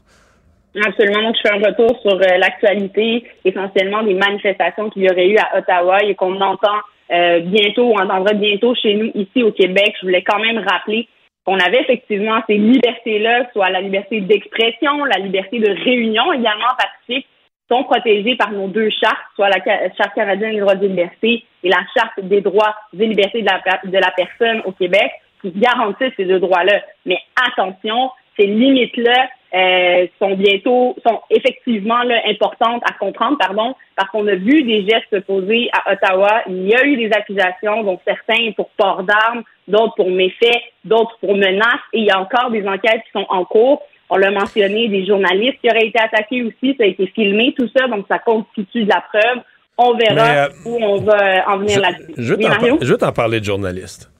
Absolument. 0.75 1.23
Donc, 1.23 1.37
je 1.37 1.49
fais 1.49 1.55
un 1.55 1.68
retour 1.68 2.01
sur 2.01 2.18
l'actualité, 2.18 3.25
essentiellement 3.45 4.03
des 4.03 4.14
manifestations 4.14 4.89
qu'il 4.91 5.03
y 5.03 5.11
aurait 5.11 5.29
eu 5.29 5.37
à 5.37 5.59
Ottawa 5.59 6.03
et 6.03 6.14
qu'on 6.14 6.41
entend 6.41 6.79
euh, 7.12 7.41
bientôt, 7.41 7.93
on 7.93 7.99
entendra 7.99 8.33
bientôt 8.33 8.75
chez 8.75 8.95
nous 8.95 9.11
ici 9.14 9.43
au 9.43 9.53
Québec. 9.53 9.95
Je 10.01 10.07
voulais 10.07 10.23
quand 10.23 10.39
même 10.39 10.59
rappeler 10.59 11.09
qu'on 11.45 11.59
avait 11.59 11.81
effectivement 11.81 12.41
ces 12.47 12.57
libertés-là, 12.57 13.49
soit 13.53 13.68
la 13.68 13.81
liberté 13.81 14.20
d'expression, 14.20 15.05
la 15.05 15.18
liberté 15.18 15.59
de 15.59 15.70
réunion 15.85 16.33
également 16.33 16.73
pacifique, 16.79 17.27
sont 17.70 17.85
protégées 17.85 18.37
par 18.37 18.53
nos 18.53 18.68
deux 18.68 18.91
chartes, 18.91 19.18
soit 19.35 19.49
la 19.49 19.62
Charte 19.64 20.14
canadienne 20.14 20.53
des 20.53 20.61
droits 20.61 20.75
de 20.75 20.87
liberté 20.87 21.45
et 21.62 21.68
la 21.68 21.81
Charte 21.97 22.20
des 22.23 22.41
droits 22.41 22.75
et 22.99 23.07
libertés 23.07 23.43
de 23.43 23.99
la 23.99 24.11
personne 24.16 24.62
au 24.64 24.73
Québec, 24.73 25.11
qui 25.41 25.51
garantissent 25.51 26.14
ces 26.16 26.25
deux 26.25 26.39
droits-là. 26.39 26.81
Mais 27.05 27.18
attention, 27.49 28.11
ces 28.39 28.47
limites-là 28.47 29.29
euh, 29.55 30.07
sont 30.19 30.35
bientôt, 30.35 30.97
sont 31.07 31.21
effectivement 31.31 32.03
là, 32.05 32.21
importantes 32.27 32.83
à 32.89 32.95
comprendre, 32.95 33.37
pardon, 33.39 33.75
parce 33.97 34.09
qu'on 34.11 34.27
a 34.27 34.35
vu 34.35 34.63
des 34.63 34.87
gestes 34.87 35.21
posés 35.27 35.71
à 35.73 35.93
Ottawa. 35.93 36.43
Il 36.49 36.69
y 36.69 36.75
a 36.75 36.85
eu 36.85 36.97
des 36.97 37.11
accusations, 37.13 37.83
donc 37.83 38.01
certains 38.07 38.53
pour 38.57 38.71
port 38.71 39.03
d'armes, 39.03 39.43
d'autres 39.69 39.95
pour 39.97 40.11
méfaits, 40.11 40.63
d'autres 40.85 41.17
pour 41.21 41.37
menaces, 41.37 41.85
et 41.93 41.99
il 41.99 42.05
y 42.05 42.11
a 42.11 42.21
encore 42.21 42.51
des 42.51 42.67
enquêtes 42.67 43.03
qui 43.05 43.13
sont 43.13 43.27
en 43.29 43.45
cours. 43.45 43.83
On 44.09 44.17
l'a 44.17 44.31
mentionné, 44.31 44.89
des 44.89 45.07
journalistes 45.07 45.59
qui 45.63 45.71
auraient 45.71 45.87
été 45.87 45.99
attaqués 45.99 46.43
aussi, 46.43 46.75
ça 46.77 46.85
a 46.85 46.87
été 46.87 47.07
filmé, 47.09 47.55
tout 47.59 47.69
ça, 47.77 47.89
donc 47.89 48.07
ça 48.09 48.19
constitue 48.19 48.85
de 48.85 48.91
la 48.91 49.01
preuve. 49.01 49.43
On 49.79 49.95
verra 49.95 50.47
euh, 50.47 50.49
où 50.67 50.79
on 50.83 51.01
va 51.01 51.49
en 51.49 51.59
venir 51.59 51.81
là-dessus. 51.81 52.13
Je, 52.19 52.35
je 52.83 52.93
veux 52.93 52.99
t'en 52.99 53.13
parler 53.13 53.41
de 53.41 53.45
journalistes. 53.45 54.12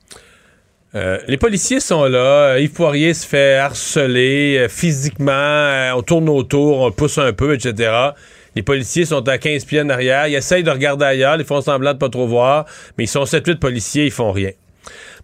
Euh, 0.95 1.17
les 1.27 1.37
policiers 1.37 1.79
sont 1.79 2.05
là. 2.05 2.59
Yves 2.59 2.71
Poirier 2.71 3.13
se 3.13 3.25
fait 3.25 3.55
harceler 3.55 4.57
euh, 4.59 4.69
physiquement. 4.69 5.31
Euh, 5.31 5.91
on 5.95 6.03
tourne 6.03 6.29
autour, 6.29 6.81
on 6.81 6.91
pousse 6.91 7.17
un 7.17 7.33
peu, 7.33 7.55
etc. 7.55 7.91
Les 8.55 8.61
policiers 8.61 9.05
sont 9.05 9.27
à 9.27 9.39
15 9.39 9.65
pieds 9.65 9.81
en 9.81 9.89
arrière. 9.89 10.27
Ils 10.27 10.35
essayent 10.35 10.63
de 10.63 10.69
regarder 10.69 11.05
ailleurs. 11.05 11.35
Ils 11.39 11.45
font 11.45 11.61
semblant 11.61 11.93
de 11.93 11.97
pas 11.97 12.09
trop 12.09 12.27
voir. 12.27 12.65
Mais 12.97 13.05
ils 13.05 13.07
sont 13.07 13.23
7-8 13.23 13.57
policiers. 13.57 14.05
Ils 14.05 14.11
font 14.11 14.31
rien. 14.31 14.51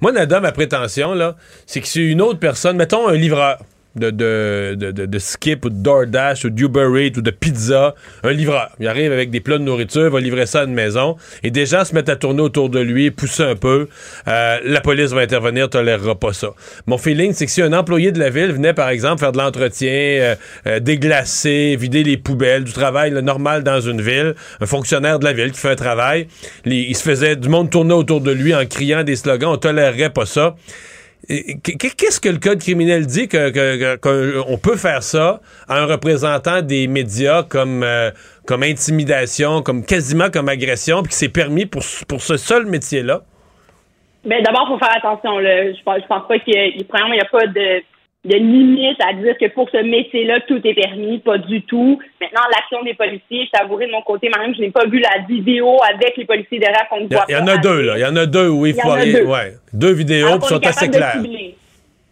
Moi, 0.02 0.12
Nada, 0.12 0.40
ma 0.40 0.52
prétention, 0.52 1.14
là, 1.14 1.36
c'est 1.68 1.82
que 1.82 1.88
c'est 1.88 2.00
une 2.00 2.22
autre 2.22 2.40
personne, 2.40 2.78
mettons 2.78 3.08
un 3.08 3.16
livreur 3.16 3.60
de, 3.96 4.12
de, 4.12 4.76
de, 4.78 5.06
de, 5.06 5.20
Skip 5.20 5.66
ou 5.66 5.70
de 5.70 5.76
DoorDash 5.76 6.46
ou 6.46 6.50
d'Uber 6.50 6.90
Eats 6.96 7.18
ou 7.18 7.22
de 7.22 7.32
pizza, 7.32 7.96
un 8.24 8.32
livreur. 8.32 8.70
Il 8.80 8.88
arrive 8.88 9.12
avec 9.12 9.32
des 9.32 9.40
plats 9.40 9.58
de 9.58 9.64
nourriture, 9.64 10.10
va 10.10 10.20
livrer 10.20 10.46
ça 10.46 10.62
à 10.62 10.64
une 10.66 10.74
maison 10.74 11.18
et 11.44 11.52
des 11.52 11.66
gens 11.66 11.84
se 11.84 11.94
mettent 11.94 12.10
à 12.10 12.16
tourner 12.16 12.42
autour 12.42 12.70
de 12.70 12.80
lui, 12.80 13.12
pousser 13.12 13.44
un 13.44 13.56
peu. 13.56 13.88
Euh, 14.28 14.58
la 14.64 14.82
police 14.82 15.12
va 15.12 15.22
intervenir, 15.22 15.70
tolérera 15.70 16.16
pas 16.16 16.34
ça. 16.34 16.50
Mon 16.86 16.98
feeling, 16.98 17.34
c'est 17.34 17.46
que 17.46 17.52
si 17.52 17.62
un 17.62 17.74
employé 17.74 18.12
de 18.12 18.20
la 18.20 18.30
ville 18.30 18.52
venait, 18.52 18.74
par 18.74 18.90
exemple, 18.90 19.20
faire 19.20 19.32
de 19.32 19.38
l'entretien, 19.38 19.90
euh, 19.92 20.36
euh, 20.68 20.80
déglacer, 20.80 21.76
vider 21.80 22.04
les 22.04 22.18
poubelles, 22.18 22.64
du 22.64 22.74
travail 22.74 23.12
normal 23.12 23.64
dans 23.64 23.82
une 23.82 24.02
ville, 24.02 24.36
un 24.62 24.66
fonctionnaire 24.66 25.20
de 25.20 25.26
la 25.26 25.34
ville 25.34 25.52
qui 25.52 25.60
fait 25.60 25.72
un 25.72 25.76
travail, 25.76 26.28
il 26.66 26.96
se 26.96 27.04
faisait 27.04 27.36
du 27.36 27.50
monde 27.50 27.70
tourner 27.70 27.94
autour 27.94 28.22
de 28.22 28.32
lui 28.32 28.54
en 28.54 28.66
criant 28.66 29.04
des 29.04 29.16
slogans, 29.16 29.52
on 29.54 29.58
tolérerait 29.58 30.12
pas 30.12 30.26
ça. 30.26 30.56
Qu'est-ce 31.30 32.20
que 32.20 32.30
le 32.30 32.40
code 32.40 32.60
criminel 32.60 33.06
dit 33.06 33.28
qu'on 33.30 34.58
peut 34.58 34.76
faire 34.76 35.04
ça 35.04 35.42
à 35.68 35.80
un 35.80 35.86
représentant 35.86 36.64
des 36.64 36.88
médias 36.88 37.44
comme, 37.44 37.84
euh, 37.84 38.10
comme 38.48 38.64
intimidation, 38.64 39.62
comme 39.62 39.86
quasiment 39.86 40.32
comme 40.32 40.50
agression, 40.50 41.04
puis 41.04 41.10
que 41.10 41.16
c'est 41.16 41.30
permis 41.30 41.68
pour, 41.68 41.84
pour 42.08 42.22
ce 42.22 42.36
seul 42.36 42.66
métier-là? 42.66 43.22
Ben, 44.26 44.42
d'abord, 44.44 44.68
il 44.70 44.74
faut 44.74 44.80
faire 44.80 44.98
attention. 44.98 45.40
Je, 45.40 45.84
pense, 45.84 46.02
pense 46.10 46.28
pas 46.28 46.40
qu'il 46.40 46.56
y, 46.56 46.82
a 46.82 47.26
pas 47.26 47.46
de 47.46 47.84
de 48.30 48.36
limite 48.36 49.02
à 49.02 49.14
dire 49.14 49.36
que 49.38 49.48
pour 49.48 49.70
ce 49.72 49.78
métier-là, 49.78 50.40
tout 50.42 50.62
est 50.64 50.74
permis, 50.76 51.18
pas 51.20 51.40
du 51.40 51.64
tout. 51.64 52.00
Maintenant, 52.22 52.42
l'action 52.54 52.84
des 52.84 52.94
policiers, 52.94 53.46
je 53.46 53.50
t'avouerai 53.58 53.88
de 53.88 53.92
mon 53.92 54.04
côté, 54.04 54.30
même 54.30 54.54
je 54.54 54.62
n'ai 54.62 54.70
pas 54.70 54.86
vu 54.86 55.00
la 55.00 55.24
vidéo 55.28 55.78
avec 55.92 56.16
les 56.16 56.26
policiers 56.26 56.60
derrière 56.60 56.88
qu'on 56.90 57.02
ne 57.02 57.08
voit 57.08 57.26
Il 57.28 57.34
y, 57.34 57.38
en 57.38 57.48
a 57.48 57.58
deux, 57.58 57.82
là. 57.82 57.98
Il 57.98 58.02
y 58.02 58.06
en 58.06 58.16
a 58.16 58.28
deux, 58.28 58.50
oui, 58.50 58.76
il 58.76 58.82
faut 58.82 58.96
deux. 58.96 59.26
Ouais. 59.26 59.54
deux 59.74 59.94
vidéos 59.94 60.38
qui 60.40 60.48
sont 60.48 60.66
assez 60.66 60.90
claires. 60.90 61.18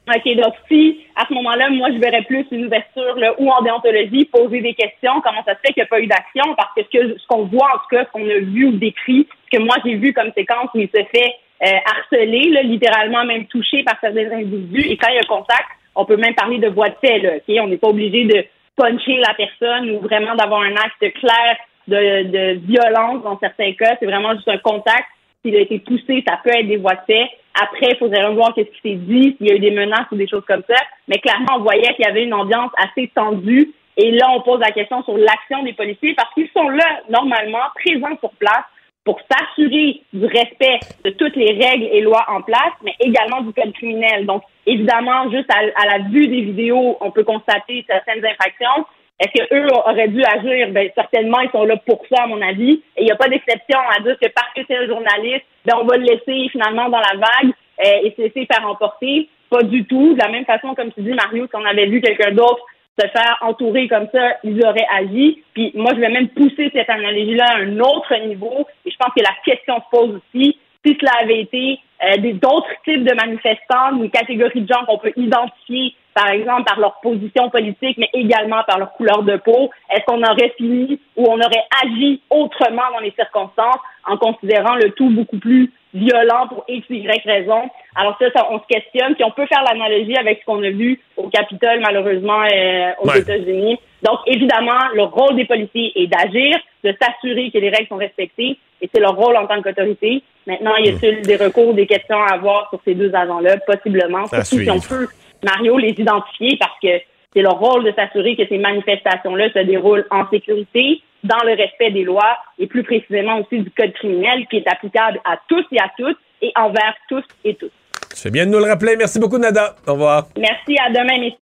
OK, 0.09 0.35
donc 0.37 0.53
si, 0.69 1.01
à 1.17 1.25
ce 1.27 1.33
moment-là, 1.33 1.69
moi, 1.69 1.89
je 1.91 1.99
verrais 1.99 2.23
plus 2.23 2.45
une 2.51 2.65
ouverture 2.65 3.15
là, 3.17 3.33
ou 3.37 3.51
en 3.51 3.61
déontologie, 3.61 4.25
poser 4.25 4.61
des 4.61 4.73
questions, 4.73 5.19
comment 5.21 5.43
ça 5.45 5.53
se 5.53 5.59
fait 5.59 5.73
qu'il 5.73 5.81
n'y 5.81 5.83
a 5.83 5.87
pas 5.87 5.99
eu 5.99 6.07
d'action, 6.07 6.55
parce 6.55 6.71
que 6.75 7.17
ce 7.17 7.27
qu'on 7.27 7.43
voit, 7.43 7.67
en 7.67 7.77
tout 7.79 7.89
cas, 7.91 8.05
ce 8.05 8.11
qu'on 8.11 8.27
a 8.27 8.39
vu 8.39 8.67
ou 8.67 8.71
décrit, 8.71 9.27
ce 9.51 9.57
que 9.57 9.63
moi, 9.63 9.75
j'ai 9.85 9.95
vu 9.95 10.13
comme 10.13 10.31
séquence 10.33 10.69
où 10.73 10.79
il 10.79 10.87
se 10.87 11.03
fait 11.11 11.33
euh, 11.61 11.77
harceler, 11.85 12.51
là, 12.51 12.63
littéralement 12.63 13.25
même 13.25 13.45
touché 13.47 13.83
par 13.83 13.97
certains 13.99 14.31
individus, 14.31 14.87
et 14.89 14.95
quand 14.95 15.09
il 15.09 15.15
y 15.15 15.19
a 15.19 15.23
contact, 15.23 15.67
on 15.97 16.05
peut 16.05 16.15
même 16.15 16.35
parler 16.35 16.59
de 16.59 16.69
voie 16.69 16.89
de 16.89 16.95
fait, 17.01 17.19
là, 17.19 17.31
OK? 17.35 17.55
On 17.59 17.67
n'est 17.67 17.77
pas 17.77 17.89
obligé 17.89 18.23
de 18.25 18.45
puncher 18.75 19.17
la 19.17 19.33
personne 19.33 19.89
ou 19.91 19.99
vraiment 19.99 20.35
d'avoir 20.35 20.61
un 20.61 20.75
acte 20.75 21.13
clair 21.19 21.57
de, 21.87 22.59
violence 22.65 23.23
dans 23.23 23.39
certains 23.39 23.73
cas. 23.73 23.95
C'est 23.99 24.05
vraiment 24.05 24.33
juste 24.35 24.47
un 24.47 24.59
contact. 24.59 25.05
S'il 25.43 25.55
a 25.55 25.59
été 25.59 25.79
poussé, 25.79 26.23
ça 26.27 26.39
peut 26.43 26.51
être 26.55 26.67
des 26.67 26.77
voies 26.77 26.95
de 26.95 27.13
fait. 27.13 27.29
Après, 27.59 27.87
il 27.91 27.97
faudrait 27.97 28.25
revoir 28.25 28.53
qu'est-ce 28.53 28.69
qui 28.69 28.89
s'est 28.89 28.95
dit, 28.95 29.35
s'il 29.37 29.47
y 29.47 29.51
a 29.51 29.55
eu 29.55 29.59
des 29.59 29.71
menaces 29.71 30.05
ou 30.11 30.15
des 30.15 30.27
choses 30.27 30.45
comme 30.47 30.63
ça. 30.69 30.75
Mais 31.07 31.17
clairement, 31.17 31.55
on 31.57 31.61
voyait 31.61 31.93
qu'il 31.95 32.05
y 32.05 32.09
avait 32.09 32.23
une 32.23 32.33
ambiance 32.33 32.71
assez 32.77 33.11
tendue. 33.15 33.71
Et 33.95 34.11
là, 34.11 34.27
on 34.35 34.41
pose 34.41 34.59
la 34.59 34.71
question 34.71 35.03
sur 35.03 35.17
l'action 35.17 35.63
des 35.63 35.73
policiers 35.73 36.13
parce 36.13 36.31
qu'ils 36.35 36.49
sont 36.55 36.69
là, 36.69 37.01
normalement, 37.09 37.65
présents 37.83 38.17
sur 38.19 38.29
place 38.31 38.65
pour 39.03 39.19
s'assurer 39.31 40.01
du 40.13 40.25
respect 40.25 40.79
de 41.03 41.09
toutes 41.11 41.35
les 41.35 41.53
règles 41.53 41.87
et 41.91 42.01
lois 42.01 42.25
en 42.27 42.41
place, 42.41 42.73
mais 42.83 42.93
également 42.99 43.41
du 43.41 43.53
code 43.53 43.73
criminel. 43.73 44.25
Donc, 44.25 44.43
évidemment, 44.67 45.31
juste 45.31 45.49
à, 45.49 45.85
la 45.85 45.99
vue 46.09 46.27
des 46.27 46.41
vidéos, 46.41 46.97
on 47.01 47.09
peut 47.09 47.23
constater 47.23 47.83
certaines 47.87 48.23
infractions. 48.23 48.85
Est-ce 49.19 49.45
qu'eux 49.45 49.67
auraient 49.73 50.09
dû 50.09 50.21
agir? 50.23 50.69
Ben, 50.69 50.91
certainement, 50.93 51.39
ils 51.39 51.49
sont 51.49 51.63
là 51.63 51.77
pour 51.77 52.03
ça, 52.11 52.23
à 52.23 52.27
mon 52.27 52.41
avis. 52.41 52.83
Et 52.95 53.01
il 53.01 53.05
n'y 53.05 53.11
a 53.11 53.15
pas 53.15 53.29
d'exception 53.29 53.79
à 53.97 53.99
dire 54.01 54.15
que 54.21 54.27
parce 54.29 54.53
que 54.55 54.61
c'est 54.67 54.77
un 54.77 54.85
journaliste, 54.85 55.45
ben, 55.65 55.77
on 55.81 55.85
va 55.85 55.97
le 55.97 56.03
laisser 56.03 56.49
finalement 56.49 56.89
dans 56.89 56.99
la 56.99 57.15
vague 57.15 57.53
euh, 57.83 58.01
et 58.03 58.13
se 58.15 58.21
laisser 58.21 58.45
faire 58.45 58.67
emporter. 58.67 59.29
Pas 59.49 59.63
du 59.63 59.85
tout. 59.85 60.13
De 60.13 60.19
la 60.19 60.29
même 60.29 60.45
façon, 60.45 60.75
comme 60.75 60.91
tu 60.91 61.01
dis, 61.01 61.13
Mario, 61.13 61.47
qu'on 61.47 61.65
avait 61.65 61.87
vu 61.87 62.01
quelqu'un 62.01 62.31
d'autre 62.31 62.63
se 62.99 63.07
faire 63.09 63.37
entourer 63.41 63.87
comme 63.87 64.07
ça, 64.11 64.37
ils 64.43 64.63
auraient 64.65 64.87
agi. 64.91 65.43
Puis 65.53 65.71
moi, 65.75 65.91
je 65.93 65.99
vais 65.99 66.09
même 66.09 66.29
pousser 66.29 66.71
cette 66.73 66.89
analogie-là 66.89 67.45
à 67.45 67.57
un 67.57 67.79
autre 67.79 68.15
niveau. 68.25 68.65
Et 68.85 68.91
je 68.91 68.97
pense 68.97 69.13
que 69.15 69.21
la 69.21 69.35
question 69.45 69.75
se 69.75 69.89
pose 69.91 70.15
aussi, 70.15 70.57
si 70.87 70.97
cela 70.99 71.11
avait 71.21 71.41
été 71.41 71.79
euh, 72.03 72.33
d'autres 72.33 72.71
types 72.85 73.03
de 73.03 73.13
manifestants, 73.13 73.97
une 74.01 74.09
catégorie 74.09 74.61
de 74.61 74.67
gens 74.71 74.85
qu'on 74.85 74.97
peut 74.97 75.13
identifier 75.15 75.95
par 76.13 76.29
exemple 76.31 76.63
par 76.63 76.79
leur 76.79 76.99
position 77.01 77.49
politique, 77.51 77.97
mais 77.99 78.09
également 78.13 78.63
par 78.67 78.79
leur 78.79 78.93
couleur 78.93 79.21
de 79.21 79.37
peau? 79.37 79.69
Est-ce 79.91 80.03
qu'on 80.05 80.23
aurait 80.23 80.53
fini 80.57 80.99
ou 81.15 81.25
on 81.27 81.35
aurait 81.35 81.65
agi 81.83 82.21
autrement 82.31 82.89
dans 82.91 82.99
les 82.99 83.11
circonstances 83.11 83.79
en 84.03 84.17
considérant 84.17 84.75
le 84.75 84.91
tout 84.91 85.11
beaucoup 85.11 85.37
plus 85.37 85.71
violent 85.93 86.47
pour 86.47 86.63
X, 86.67 86.87
Y 86.89 87.21
raison? 87.23 87.69
Alors 87.95 88.17
ça, 88.19 88.47
on 88.49 88.59
se 88.59 88.65
questionne. 88.67 89.13
Puis 89.13 89.23
on 89.23 89.31
peut 89.31 89.45
faire 89.45 89.63
l'analogie 89.63 90.17
avec 90.17 90.39
ce 90.39 90.45
qu'on 90.45 90.63
a 90.63 90.71
vu 90.71 90.99
au 91.17 91.29
Capitole, 91.29 91.81
malheureusement, 91.81 92.41
euh, 92.51 92.91
aux 92.99 93.13
États-Unis. 93.13 93.77
Donc, 94.01 94.19
évidemment, 94.25 94.89
le 94.95 95.03
rôle 95.03 95.35
des 95.35 95.45
policiers 95.45 95.91
est 96.01 96.07
d'agir, 96.07 96.57
de 96.83 96.95
s'assurer 96.99 97.51
que 97.51 97.59
les 97.59 97.69
règles 97.69 97.87
sont 97.89 97.97
respectées, 97.97 98.57
et 98.81 98.89
c'est 98.93 99.01
leur 99.01 99.15
rôle 99.15 99.35
en 99.37 99.47
tant 99.47 99.61
qu'autorité. 99.61 100.23
Maintenant, 100.45 100.75
y 100.77 100.89
a-t-il 100.89 101.21
des 101.21 101.35
recours, 101.35 101.73
des 101.73 101.87
questions 101.87 102.21
à 102.21 102.35
avoir 102.35 102.69
sur 102.69 102.79
ces 102.85 102.95
deux 102.95 103.13
agents-là? 103.13 103.57
Possiblement. 103.65 104.25
Surtout 104.27 104.63
si 104.63 104.69
on 104.69 104.79
peut, 104.79 105.07
Mario, 105.43 105.77
les 105.77 105.95
identifier 105.97 106.57
parce 106.59 106.79
que 106.81 106.99
c'est 107.33 107.41
leur 107.41 107.59
rôle 107.59 107.83
de 107.83 107.91
s'assurer 107.91 108.35
que 108.35 108.47
ces 108.47 108.57
manifestations-là 108.57 109.51
se 109.53 109.59
déroulent 109.59 110.05
en 110.09 110.29
sécurité, 110.29 111.01
dans 111.23 111.43
le 111.43 111.55
respect 111.55 111.91
des 111.91 112.03
lois 112.03 112.37
et 112.59 112.67
plus 112.67 112.83
précisément 112.83 113.39
aussi 113.39 113.59
du 113.61 113.71
code 113.71 113.91
criminel 113.93 114.45
qui 114.49 114.57
est 114.57 114.67
applicable 114.67 115.19
à 115.25 115.37
tous 115.49 115.65
et 115.71 115.79
à 115.79 115.91
toutes 115.97 116.17
et 116.41 116.51
envers 116.55 116.95
tous 117.09 117.23
et 117.43 117.55
toutes. 117.55 117.71
C'est 118.13 118.31
bien 118.31 118.45
de 118.45 118.51
nous 118.51 118.59
le 118.59 118.65
rappeler. 118.65 118.95
Merci 118.95 119.19
beaucoup, 119.19 119.37
Nada. 119.37 119.75
Au 119.85 119.93
revoir. 119.93 120.27
Merci. 120.37 120.77
À 120.79 120.89
demain, 120.89 121.19
messieurs. 121.19 121.37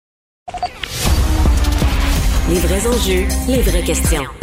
Les 2.49 2.61
vrais 2.61 2.87
enjeux, 2.87 3.27
les 3.49 3.63
vraies 3.63 3.85
questions. 3.85 4.42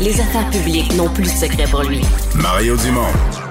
Les 0.00 0.18
affaires 0.18 0.48
publiques 0.48 0.94
n'ont 0.96 1.10
plus 1.10 1.24
de 1.24 1.28
secret 1.28 1.66
pour 1.70 1.82
lui. 1.82 2.00
Mario 2.34 2.74
Dumont. 2.74 3.49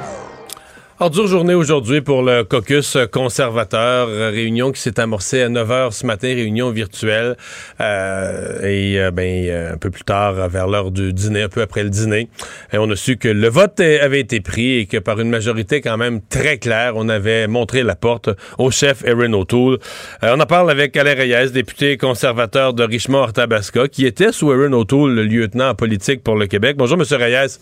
Alors, 1.01 1.11
dure 1.11 1.27
journée 1.27 1.53
aujourd'hui 1.53 2.01
pour 2.01 2.23
le 2.23 2.43
caucus 2.43 2.97
conservateur. 3.09 4.09
Réunion 4.09 4.73
qui 4.73 4.81
s'est 4.81 4.99
amorcée 4.99 5.43
à 5.43 5.47
9 5.47 5.69
h 5.69 5.91
ce 5.91 6.05
matin, 6.05 6.27
réunion 6.27 6.71
virtuelle. 6.71 7.37
Euh, 7.79 8.61
et 8.63 8.99
euh, 8.99 9.09
ben, 9.09 9.45
euh, 9.45 9.75
un 9.75 9.77
peu 9.77 9.91
plus 9.91 10.03
tard, 10.03 10.49
vers 10.49 10.67
l'heure 10.67 10.91
du 10.91 11.13
dîner, 11.13 11.43
un 11.43 11.47
peu 11.47 11.61
après 11.61 11.83
le 11.83 11.89
dîner, 11.89 12.27
et 12.73 12.77
on 12.77 12.91
a 12.91 12.97
su 12.97 13.15
que 13.15 13.29
le 13.29 13.47
vote 13.47 13.79
avait 13.79 14.19
été 14.19 14.41
pris 14.41 14.79
et 14.79 14.87
que 14.87 14.97
par 14.97 15.21
une 15.21 15.29
majorité 15.29 15.79
quand 15.79 15.95
même 15.95 16.19
très 16.19 16.57
claire, 16.57 16.97
on 16.97 17.07
avait 17.07 17.47
montré 17.47 17.83
la 17.83 17.95
porte 17.95 18.29
au 18.57 18.69
chef 18.69 19.01
Erin 19.05 19.31
O'Toole. 19.31 19.77
on 20.21 20.37
en 20.37 20.45
parle 20.45 20.69
avec 20.69 20.97
Alain 20.97 21.15
Reyes, 21.15 21.51
député 21.53 21.95
conservateur 21.95 22.73
de 22.73 22.83
Richmond-Arthabasca, 22.83 23.87
qui 23.87 24.05
était 24.05 24.33
sous 24.33 24.51
Erin 24.51 24.73
O'Toole, 24.73 25.15
le 25.15 25.23
lieutenant 25.23 25.69
en 25.69 25.75
politique 25.75 26.25
pour 26.25 26.35
le 26.35 26.47
Québec. 26.47 26.75
Bonjour, 26.77 26.97
Monsieur 26.97 27.15
Reyes. 27.15 27.57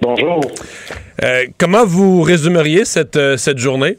Bonjour. 0.00 0.40
Euh, 1.24 1.46
comment 1.58 1.84
vous 1.86 2.22
résumeriez 2.22 2.84
cette, 2.84 3.16
euh, 3.16 3.36
cette 3.36 3.58
journée? 3.58 3.96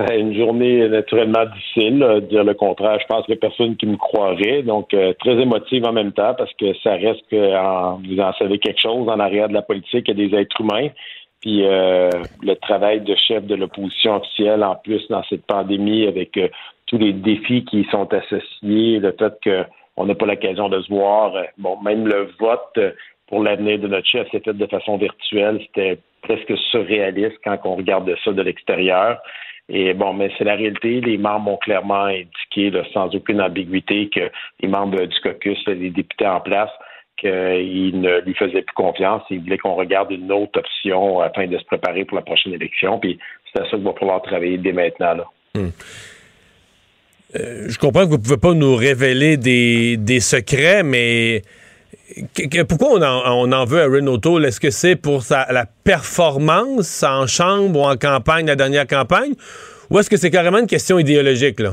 Euh, 0.00 0.18
une 0.18 0.36
journée 0.36 0.88
naturellement 0.88 1.46
difficile, 1.46 2.26
dire 2.28 2.44
le 2.44 2.54
contraire. 2.54 2.98
Je 3.00 3.06
pense 3.06 3.24
qu'il 3.24 3.34
n'y 3.34 3.38
a 3.38 3.40
personne 3.40 3.76
qui 3.76 3.86
me 3.86 3.96
croirait. 3.96 4.62
Donc, 4.62 4.94
très 5.18 5.32
émotive 5.32 5.84
en 5.84 5.92
même 5.92 6.12
temps 6.12 6.34
parce 6.36 6.52
que 6.54 6.74
ça 6.82 6.92
reste 6.92 7.22
que 7.30 8.06
vous 8.06 8.20
en 8.20 8.32
savez 8.34 8.58
quelque 8.58 8.80
chose 8.80 9.08
en 9.08 9.18
arrière 9.18 9.48
de 9.48 9.54
la 9.54 9.62
politique, 9.62 10.06
il 10.08 10.18
y 10.18 10.24
a 10.24 10.28
des 10.28 10.36
êtres 10.36 10.60
humains. 10.60 10.88
Puis 11.40 11.62
le 11.62 12.54
travail 12.54 13.00
de 13.00 13.14
chef 13.14 13.44
de 13.44 13.54
l'opposition 13.54 14.16
officielle, 14.16 14.64
en 14.64 14.76
plus, 14.76 15.06
dans 15.08 15.22
cette 15.28 15.44
pandémie, 15.44 16.06
avec 16.06 16.38
tous 16.86 16.96
les 16.96 17.12
défis 17.12 17.64
qui 17.64 17.80
y 17.80 17.84
sont 17.90 18.08
associés, 18.12 19.00
le 19.00 19.14
fait 19.18 19.34
qu'on 19.44 20.06
n'a 20.06 20.14
pas 20.14 20.26
l'occasion 20.26 20.70
de 20.70 20.80
se 20.80 20.88
voir. 20.88 21.32
Bon, 21.58 21.78
même 21.82 22.06
le 22.06 22.30
vote 22.38 22.78
pour 23.30 23.42
l'avenir 23.42 23.78
de 23.78 23.86
notre 23.86 24.08
chef 24.08 24.28
s'est 24.30 24.40
fait 24.40 24.52
de 24.52 24.66
façon 24.66 24.98
virtuelle. 24.98 25.60
C'était 25.68 25.98
presque 26.22 26.52
surréaliste 26.70 27.38
quand 27.44 27.58
on 27.64 27.76
regarde 27.76 28.12
ça 28.24 28.32
de 28.32 28.42
l'extérieur. 28.42 29.18
Et 29.68 29.94
bon, 29.94 30.12
mais 30.12 30.30
c'est 30.36 30.44
la 30.44 30.56
réalité. 30.56 31.00
Les 31.00 31.16
membres 31.16 31.52
ont 31.52 31.56
clairement 31.56 32.06
indiqué, 32.06 32.72
sans 32.92 33.14
aucune 33.14 33.40
ambiguïté, 33.40 34.10
que 34.12 34.28
les 34.60 34.68
membres 34.68 35.06
du 35.06 35.20
caucus, 35.20 35.58
les 35.68 35.90
députés 35.90 36.26
en 36.26 36.40
place, 36.40 36.70
qu'ils 37.16 38.00
ne 38.00 38.20
lui 38.22 38.34
faisaient 38.34 38.62
plus 38.62 38.74
confiance. 38.74 39.22
Ils 39.30 39.40
voulaient 39.40 39.58
qu'on 39.58 39.76
regarde 39.76 40.10
une 40.10 40.32
autre 40.32 40.58
option 40.58 41.20
afin 41.20 41.46
de 41.46 41.56
se 41.56 41.64
préparer 41.64 42.04
pour 42.04 42.16
la 42.16 42.24
prochaine 42.24 42.54
élection. 42.54 42.98
Puis 42.98 43.20
c'est 43.52 43.62
à 43.62 43.64
ça 43.66 43.76
qu'il 43.76 43.84
va 43.84 43.92
falloir 43.92 44.20
travailler 44.22 44.58
dès 44.58 44.72
maintenant. 44.72 45.24
Hmm. 45.54 45.68
Euh, 47.36 47.68
je 47.68 47.78
comprends 47.78 48.00
que 48.00 48.10
vous 48.10 48.16
ne 48.16 48.22
pouvez 48.22 48.38
pas 48.38 48.54
nous 48.54 48.74
révéler 48.74 49.36
des 49.36 50.20
secrets, 50.20 50.82
mais 50.82 51.42
pourquoi 52.68 52.88
on 52.92 53.52
en, 53.52 53.64
veut 53.64 53.82
à 53.82 53.86
Renault 53.86 54.18
Est-ce 54.40 54.60
que 54.60 54.70
c'est 54.70 54.96
pour 54.96 55.22
la 55.30 55.66
performance 55.84 57.02
en 57.02 57.26
chambre 57.26 57.78
ou 57.78 57.82
en 57.82 57.96
campagne, 57.96 58.46
la 58.46 58.56
dernière 58.56 58.86
campagne? 58.86 59.34
Ou 59.90 59.98
est-ce 59.98 60.10
que 60.10 60.16
c'est 60.16 60.30
carrément 60.30 60.58
une 60.58 60.66
question 60.66 60.98
idéologique, 60.98 61.60
là? 61.60 61.72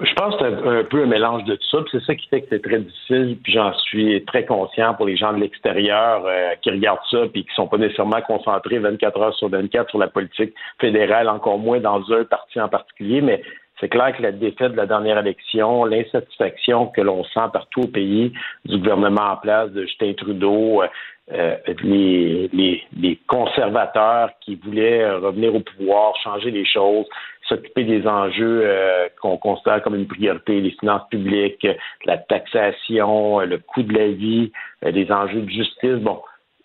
Je 0.00 0.12
pense 0.14 0.34
que 0.36 0.44
c'est 0.48 0.68
un, 0.68 0.84
peu 0.84 1.02
un 1.02 1.06
mélange 1.06 1.44
de 1.44 1.54
tout 1.54 1.68
ça. 1.70 1.78
C'est 1.90 2.02
ça 2.04 2.14
qui 2.14 2.26
fait 2.28 2.40
que 2.40 2.46
c'est 2.48 2.62
très 2.62 2.78
difficile. 2.78 3.36
Puis 3.42 3.52
j'en 3.52 3.74
suis 3.74 4.24
très 4.24 4.46
conscient 4.46 4.94
pour 4.94 5.04
les 5.04 5.18
gens 5.18 5.34
de 5.34 5.38
l'extérieur 5.38 6.24
euh, 6.24 6.54
qui 6.62 6.70
regardent 6.70 7.04
ça 7.10 7.26
puis 7.30 7.44
qui 7.44 7.54
sont 7.54 7.66
pas 7.66 7.76
nécessairement 7.76 8.22
concentrés 8.22 8.78
24 8.78 9.20
heures 9.20 9.34
sur 9.34 9.50
24 9.50 9.90
sur 9.90 9.98
la 9.98 10.08
politique 10.08 10.54
fédérale, 10.80 11.28
encore 11.28 11.58
moins 11.58 11.78
dans 11.78 12.00
un 12.10 12.24
parti 12.24 12.58
en 12.58 12.70
particulier. 12.70 13.20
Mais 13.20 13.42
c'est 13.82 13.88
clair 13.88 14.16
que 14.16 14.22
la 14.22 14.30
défaite 14.30 14.72
de 14.72 14.76
la 14.76 14.86
dernière 14.86 15.18
élection, 15.18 15.84
l'insatisfaction 15.84 16.86
que 16.86 17.00
l'on 17.00 17.24
sent 17.24 17.50
partout 17.52 17.80
au 17.80 17.88
pays 17.88 18.32
du 18.64 18.78
gouvernement 18.78 19.32
en 19.32 19.36
place 19.38 19.72
de 19.72 19.82
Justin 19.82 20.12
Trudeau, 20.12 20.84
euh, 21.32 21.56
les, 21.82 22.48
les, 22.52 23.18
conservateurs 23.26 24.30
qui 24.40 24.54
voulaient 24.54 25.10
revenir 25.10 25.52
au 25.56 25.60
pouvoir, 25.60 26.14
changer 26.22 26.52
les 26.52 26.64
choses, 26.64 27.06
s'occuper 27.48 27.82
des 27.82 28.06
enjeux 28.06 28.62
euh, 28.64 29.08
qu'on 29.20 29.36
considère 29.36 29.82
comme 29.82 29.96
une 29.96 30.06
priorité, 30.06 30.60
les 30.60 30.70
finances 30.78 31.08
publiques, 31.10 31.66
la 32.04 32.18
taxation, 32.18 33.40
le 33.40 33.58
coût 33.58 33.82
de 33.82 33.94
la 33.94 34.08
vie, 34.08 34.52
euh, 34.84 34.92
les 34.92 35.10
enjeux 35.10 35.40
de 35.40 35.50
justice, 35.50 35.96
bon, 35.96 36.20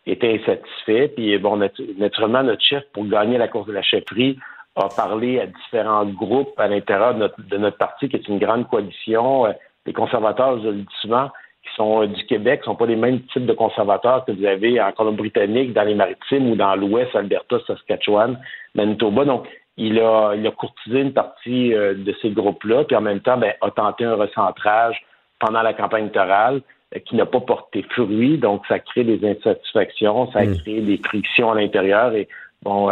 étaient 0.06 0.40
insatisfaits. 0.40 1.16
Puis 1.16 1.36
bon, 1.40 1.58
naturellement, 1.98 2.44
notre 2.44 2.64
chef, 2.64 2.84
pour 2.94 3.08
gagner 3.08 3.40
la 3.40 3.48
course 3.48 3.68
de 3.68 3.74
la 3.74 3.82
chefferie, 3.82 4.38
a 4.78 4.90
parlé 4.90 5.40
à 5.40 5.48
différents 5.48 6.06
groupes 6.06 6.54
à 6.58 6.68
l'intérieur 6.68 7.16
de 7.16 7.58
notre, 7.58 7.78
parti, 7.78 8.10
qui 8.10 8.16
est 8.16 8.28
une 8.28 8.40
grande 8.40 8.68
coalition. 8.70 9.48
Euh, 9.48 9.54
les 9.86 9.94
conservateurs, 9.94 10.62
je 10.62 10.70
le 10.70 10.82
dis 10.82 10.96
souvent, 11.02 11.30
qui 11.64 11.74
sont 11.76 12.04
euh, 12.04 12.08
du 12.08 12.24
Québec, 12.26 12.62
ne 12.62 12.66
sont 12.66 12.76
pas 12.76 12.86
les 12.86 12.96
mêmes 12.96 13.22
types 13.34 13.46
de 13.46 13.54
conservateurs 13.54 14.24
que 14.26 14.32
vous 14.32 14.46
avez 14.46 14.80
en 14.80 14.92
Colombie-Britannique, 14.92 15.74
dans 15.74 15.84
les 15.84 15.96
Maritimes 15.96 16.52
ou 16.52 16.56
dans 16.56 16.76
l'Ouest, 16.76 17.16
Alberta, 17.16 17.58
Saskatchewan, 17.66 18.40
Manitoba. 18.76 19.26
Donc, 19.26 19.48
il 19.78 20.00
a, 20.00 20.34
il 20.36 20.46
a 20.46 20.52
courtisé 20.52 21.02
une 21.02 21.14
partie 21.14 21.74
euh, 21.74 21.96
de 21.96 22.16
ces 22.22 22.30
groupes-là, 22.30 22.84
puis 22.84 22.96
en 22.96 23.02
même 23.02 23.20
temps, 23.20 23.38
ben, 23.38 23.54
a 23.62 23.72
tenté 23.72 24.06
un 24.06 24.16
recentrage 24.16 25.02
pendant 25.40 25.62
la 25.62 25.74
campagne 25.74 26.04
électorale 26.04 26.62
qui 27.06 27.16
n'a 27.16 27.26
pas 27.26 27.42
porté 27.42 27.84
fruit. 27.90 28.38
Donc, 28.38 28.64
ça 28.68 28.80
crée 28.80 29.04
des 29.04 29.20
insatisfactions, 29.28 30.32
ça 30.32 30.46
hmm. 30.46 30.58
crée 30.60 30.82
des 30.82 30.98
frictions 30.98 31.52
à 31.52 31.56
l'intérieur. 31.56 32.14
Et 32.14 32.28
bon, 32.64 32.90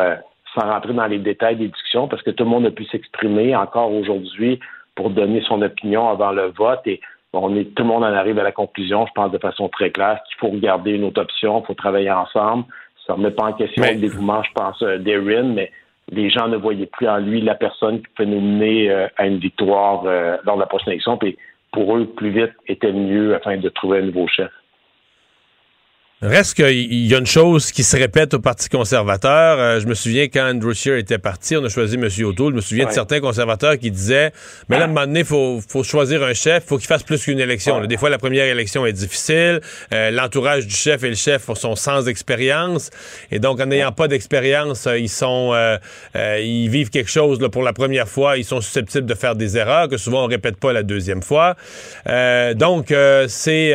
sans 0.55 0.67
rentrer 0.67 0.93
dans 0.93 1.07
les 1.07 1.19
détails 1.19 1.57
des 1.57 1.67
discussions, 1.67 2.07
parce 2.07 2.21
que 2.21 2.31
tout 2.31 2.43
le 2.43 2.49
monde 2.49 2.65
a 2.65 2.71
pu 2.71 2.85
s'exprimer 2.85 3.55
encore 3.55 3.91
aujourd'hui 3.91 4.59
pour 4.95 5.09
donner 5.09 5.41
son 5.47 5.61
opinion 5.61 6.09
avant 6.09 6.31
le 6.31 6.47
vote. 6.47 6.81
Et 6.85 7.01
on 7.33 7.55
est, 7.55 7.65
tout 7.75 7.83
le 7.83 7.89
monde 7.89 8.03
en 8.03 8.13
arrive 8.13 8.39
à 8.39 8.43
la 8.43 8.51
conclusion, 8.51 9.05
je 9.05 9.11
pense 9.13 9.31
de 9.31 9.37
façon 9.37 9.67
très 9.69 9.91
claire, 9.91 10.19
qu'il 10.27 10.37
faut 10.39 10.49
regarder 10.49 10.91
une 10.91 11.03
autre 11.03 11.21
option, 11.21 11.61
il 11.61 11.65
faut 11.65 11.73
travailler 11.73 12.11
ensemble. 12.11 12.65
Ça 13.05 13.13
ne 13.13 13.17
remet 13.17 13.31
pas 13.31 13.45
en 13.45 13.53
question 13.53 13.83
le 13.83 13.95
dévouement, 13.95 14.41
je 14.41 14.51
pense, 14.53 14.81
euh, 14.81 14.97
d'Erin, 14.97 15.53
mais 15.53 15.71
les 16.11 16.29
gens 16.29 16.47
ne 16.47 16.57
voyaient 16.57 16.87
plus 16.87 17.07
en 17.07 17.17
lui 17.17 17.41
la 17.41 17.55
personne 17.55 17.99
qui 17.99 18.07
peut 18.15 18.25
nous 18.25 18.41
mener 18.41 18.89
euh, 18.89 19.07
à 19.17 19.27
une 19.27 19.37
victoire 19.37 20.03
euh, 20.05 20.37
lors 20.45 20.55
de 20.55 20.61
la 20.61 20.67
prochaine 20.67 20.93
élection. 20.93 21.17
Puis 21.17 21.37
pour 21.71 21.97
eux, 21.97 22.05
plus 22.05 22.29
vite 22.29 22.53
était 22.67 22.93
mieux 22.93 23.35
afin 23.35 23.57
de 23.57 23.69
trouver 23.69 23.99
un 23.99 24.03
nouveau 24.03 24.27
chef. 24.27 24.49
Reste 26.21 26.53
qu'il 26.53 27.07
y 27.07 27.13
a 27.13 27.17
une 27.17 27.25
chose 27.25 27.73
qui 27.73 27.83
se 27.83 27.97
répète 27.97 28.33
au 28.33 28.39
Parti 28.39 28.69
conservateur. 28.69 29.59
Euh, 29.59 29.81
je 29.81 29.85
me 29.85 29.93
souviens 29.93 30.29
quand 30.29 30.49
Andrew 30.49 30.71
Scheer 30.71 30.95
était 30.95 31.17
parti, 31.17 31.57
on 31.57 31.65
a 31.65 31.67
choisi 31.67 31.95
M. 31.95 32.07
O'Toole. 32.25 32.53
Je 32.53 32.55
me 32.55 32.61
souviens 32.61 32.85
de 32.85 32.91
certains 32.91 33.19
conservateurs 33.19 33.77
qui 33.77 33.91
disaient 33.91 34.31
Mais 34.69 34.77
là, 34.77 34.83
à 34.83 34.85
un 34.85 34.87
moment 34.87 35.05
donné, 35.05 35.19
il 35.19 35.25
faut, 35.25 35.83
choisir 35.83 36.23
un 36.23 36.33
chef, 36.33 36.63
il 36.63 36.67
faut 36.69 36.77
qu'il 36.77 36.87
fasse 36.87 37.03
plus 37.03 37.21
qu'une 37.21 37.41
élection. 37.41 37.85
Des 37.85 37.97
fois, 37.97 38.09
la 38.09 38.17
première 38.17 38.45
élection 38.45 38.85
est 38.85 38.93
difficile. 38.93 39.59
Euh, 39.91 40.09
l'entourage 40.09 40.65
du 40.65 40.73
chef 40.73 41.03
et 41.03 41.09
le 41.09 41.15
chef 41.15 41.51
sont 41.53 41.75
sans 41.75 42.07
expérience. 42.07 42.91
Et 43.29 43.39
donc, 43.39 43.59
en 43.59 43.65
n'ayant 43.65 43.91
pas 43.91 44.07
d'expérience, 44.07 44.87
euh, 44.87 44.97
ils 44.97 45.09
sont 45.09 45.53
ils 46.15 46.69
vivent 46.69 46.91
quelque 46.91 47.11
chose 47.11 47.41
là, 47.41 47.49
pour 47.49 47.61
la 47.61 47.73
première 47.73 48.07
fois. 48.07 48.37
Ils 48.37 48.45
sont 48.45 48.61
susceptibles 48.61 49.05
de 49.05 49.15
faire 49.15 49.35
des 49.35 49.57
erreurs 49.57 49.89
que 49.89 49.97
souvent 49.97 50.23
on 50.23 50.27
répète 50.27 50.55
pas 50.55 50.71
la 50.71 50.83
deuxième 50.83 51.21
fois. 51.21 51.57
donc, 52.05 52.93
c'est 53.27 53.73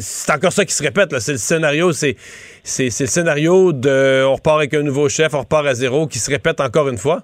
c'est 0.00 0.32
encore 0.32 0.52
ça 0.52 0.66
qui 0.66 0.74
se 0.74 0.82
répète 0.82 1.13
c'est 1.20 1.32
le 1.32 1.38
scénario, 1.38 1.92
c'est 1.92 2.16
le 2.64 2.90
scénario 2.90 3.72
de 3.72 4.24
on 4.26 4.34
repart 4.34 4.58
avec 4.58 4.74
un 4.74 4.82
nouveau 4.82 5.08
chef, 5.08 5.34
on 5.34 5.40
repart 5.40 5.66
à 5.66 5.74
zéro, 5.74 6.06
qui 6.06 6.18
se 6.18 6.30
répète 6.30 6.60
encore 6.60 6.88
une 6.88 6.98
fois? 6.98 7.22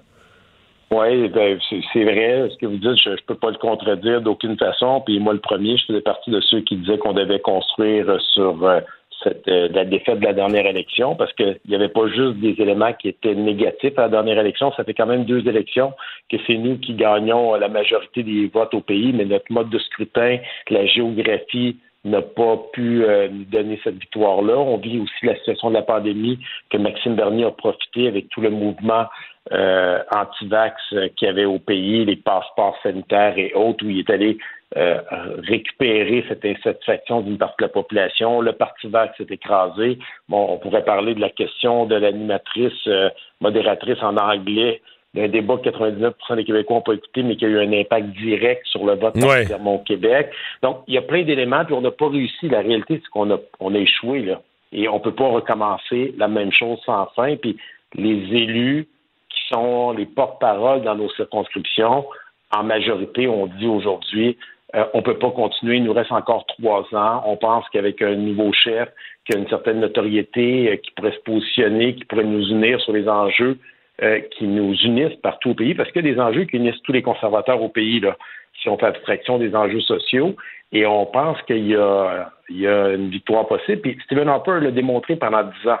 Oui, 0.91 1.29
ben, 1.29 1.57
c'est 1.93 2.03
vrai. 2.03 2.49
Ce 2.49 2.57
que 2.57 2.65
vous 2.65 2.77
dites, 2.77 3.01
je 3.01 3.11
ne 3.11 3.15
peux 3.25 3.35
pas 3.35 3.49
le 3.49 3.57
contredire 3.57 4.21
d'aucune 4.21 4.57
façon. 4.57 5.01
Puis 5.05 5.19
moi, 5.19 5.33
le 5.33 5.39
premier, 5.39 5.77
je 5.77 5.85
faisais 5.85 6.01
partie 6.01 6.31
de 6.31 6.41
ceux 6.41 6.59
qui 6.61 6.75
disaient 6.75 6.97
qu'on 6.97 7.13
devait 7.13 7.39
construire 7.39 8.19
sur, 8.33 8.61
euh, 8.65 8.81
cette, 9.23 9.47
euh, 9.47 9.69
la 9.71 9.85
défaite 9.85 10.19
de 10.19 10.25
la 10.25 10.33
dernière 10.33 10.65
élection 10.65 11.15
parce 11.15 11.31
qu'il 11.33 11.59
n'y 11.67 11.75
avait 11.75 11.89
pas 11.89 12.07
juste 12.07 12.37
des 12.39 12.55
éléments 12.61 12.91
qui 12.93 13.07
étaient 13.07 13.35
négatifs 13.35 13.97
à 13.97 14.03
la 14.03 14.09
dernière 14.09 14.39
élection. 14.39 14.73
Ça 14.75 14.83
fait 14.83 14.93
quand 14.93 15.05
même 15.05 15.25
deux 15.25 15.47
élections 15.47 15.93
que 16.29 16.37
c'est 16.45 16.57
nous 16.57 16.77
qui 16.77 16.93
gagnons 16.93 17.55
la 17.55 17.69
majorité 17.69 18.23
des 18.23 18.47
votes 18.53 18.73
au 18.73 18.81
pays, 18.81 19.13
mais 19.13 19.25
notre 19.25 19.49
mode 19.49 19.69
de 19.69 19.79
scrutin, 19.79 20.39
la 20.69 20.85
géographie 20.87 21.77
n'a 22.03 22.21
pas 22.21 22.57
pu 22.73 23.03
euh, 23.03 23.27
nous 23.29 23.45
donner 23.45 23.79
cette 23.83 23.99
victoire-là. 23.99 24.57
On 24.57 24.77
vit 24.77 24.99
aussi 24.99 25.25
la 25.25 25.35
situation 25.35 25.69
de 25.69 25.75
la 25.75 25.83
pandémie 25.83 26.39
que 26.69 26.77
Maxime 26.77 27.15
Bernier 27.15 27.45
a 27.45 27.51
profité 27.51 28.07
avec 28.07 28.29
tout 28.29 28.41
le 28.41 28.49
mouvement 28.49 29.05
euh, 29.51 29.99
anti-vax 30.15 30.81
qu'il 31.15 31.27
y 31.27 31.29
avait 31.29 31.45
au 31.45 31.59
pays, 31.59 32.05
les 32.05 32.15
passeports 32.15 32.77
sanitaires 32.83 33.37
et 33.37 33.53
autres, 33.53 33.85
où 33.85 33.89
il 33.89 33.99
est 33.99 34.09
allé 34.09 34.37
euh, 34.77 35.01
récupérer 35.49 36.23
cette 36.29 36.45
insatisfaction 36.45 37.19
d'une 37.19 37.37
partie 37.37 37.57
de 37.59 37.63
la 37.63 37.69
population. 37.69 38.39
Le 38.39 38.53
Parti 38.53 38.87
vert 38.87 39.11
s'est 39.17 39.27
écrasé. 39.29 39.99
Bon, 40.29 40.47
on 40.49 40.59
pourrait 40.59 40.85
parler 40.85 41.13
de 41.13 41.19
la 41.19 41.29
question 41.29 41.85
de 41.85 41.95
l'animatrice 41.95 42.87
euh, 42.87 43.09
modératrice 43.41 44.01
en 44.01 44.15
anglais 44.15 44.81
d'un 45.13 45.27
débat 45.27 45.57
que 45.57 45.69
99% 45.69 46.35
des 46.35 46.45
Québécois 46.45 46.77
n'ont 46.77 46.81
pas 46.81 46.93
écouté, 46.93 47.23
mais 47.23 47.35
qui 47.35 47.45
a 47.45 47.49
eu 47.49 47.59
un 47.59 47.73
impact 47.73 48.07
direct 48.17 48.65
sur 48.65 48.85
le 48.85 48.95
vote 48.95 49.15
ouais. 49.17 49.45
au 49.53 49.79
Québec. 49.79 50.31
Donc, 50.61 50.83
il 50.87 50.93
y 50.93 50.97
a 50.97 51.01
plein 51.01 51.23
d'éléments, 51.23 51.65
puis 51.65 51.73
on 51.73 51.81
n'a 51.81 51.91
pas 51.91 52.07
réussi. 52.07 52.47
La 52.47 52.61
réalité, 52.61 53.01
c'est 53.03 53.09
qu'on 53.09 53.29
a, 53.31 53.37
on 53.59 53.75
a 53.75 53.77
échoué, 53.77 54.21
là. 54.21 54.41
Et 54.71 54.87
on 54.87 54.95
ne 54.95 55.03
peut 55.03 55.13
pas 55.13 55.27
recommencer 55.27 56.13
la 56.17 56.29
même 56.29 56.51
chose 56.53 56.79
sans 56.85 57.07
fin. 57.07 57.35
Puis 57.35 57.57
les 57.95 58.23
élus 58.33 58.87
qui 59.29 59.39
sont 59.49 59.91
les 59.91 60.05
porte-parole 60.05 60.81
dans 60.83 60.95
nos 60.95 61.09
circonscriptions, 61.09 62.05
en 62.53 62.63
majorité, 62.63 63.27
on 63.27 63.47
dit 63.47 63.67
aujourd'hui, 63.67 64.37
euh, 64.75 64.85
on 64.93 64.99
ne 64.99 65.03
peut 65.03 65.17
pas 65.17 65.31
continuer. 65.31 65.77
Il 65.77 65.83
nous 65.83 65.93
reste 65.93 66.13
encore 66.13 66.45
trois 66.45 66.87
ans. 66.93 67.23
On 67.25 67.35
pense 67.35 67.67
qu'avec 67.69 68.01
un 68.01 68.15
nouveau 68.15 68.53
chef 68.53 68.89
qui 69.25 69.35
a 69.35 69.39
une 69.39 69.49
certaine 69.49 69.81
notoriété, 69.81 70.71
euh, 70.71 70.75
qui 70.77 70.91
pourrait 70.91 71.11
se 71.11 71.19
positionner, 71.19 71.95
qui 71.95 72.05
pourrait 72.05 72.23
nous 72.23 72.47
unir 72.49 72.79
sur 72.79 72.93
les 72.93 73.09
enjeux 73.09 73.57
euh, 74.03 74.19
qui 74.31 74.45
nous 74.45 74.73
unissent 74.83 75.19
partout 75.21 75.51
au 75.51 75.53
pays, 75.53 75.75
parce 75.75 75.91
qu'il 75.91 76.05
y 76.05 76.09
a 76.09 76.13
des 76.13 76.19
enjeux 76.19 76.45
qui 76.45 76.57
unissent 76.57 76.81
tous 76.83 76.91
les 76.91 77.01
conservateurs 77.01 77.61
au 77.61 77.69
pays, 77.69 77.99
là, 77.99 78.17
si 78.61 78.69
on 78.69 78.77
fait 78.77 78.87
abstraction 78.87 79.37
des 79.37 79.55
enjeux 79.55 79.81
sociaux. 79.81 80.35
Et 80.73 80.85
on 80.85 81.05
pense 81.05 81.41
qu'il 81.43 81.67
y 81.67 81.75
a, 81.75 82.31
une 82.49 83.09
victoire 83.09 83.45
possible. 83.45 83.81
Puis 83.81 83.97
Stephen 84.05 84.29
Harper 84.29 84.59
l'a 84.61 84.71
démontré 84.71 85.17
pendant 85.17 85.43
dix 85.43 85.69
ans. 85.69 85.79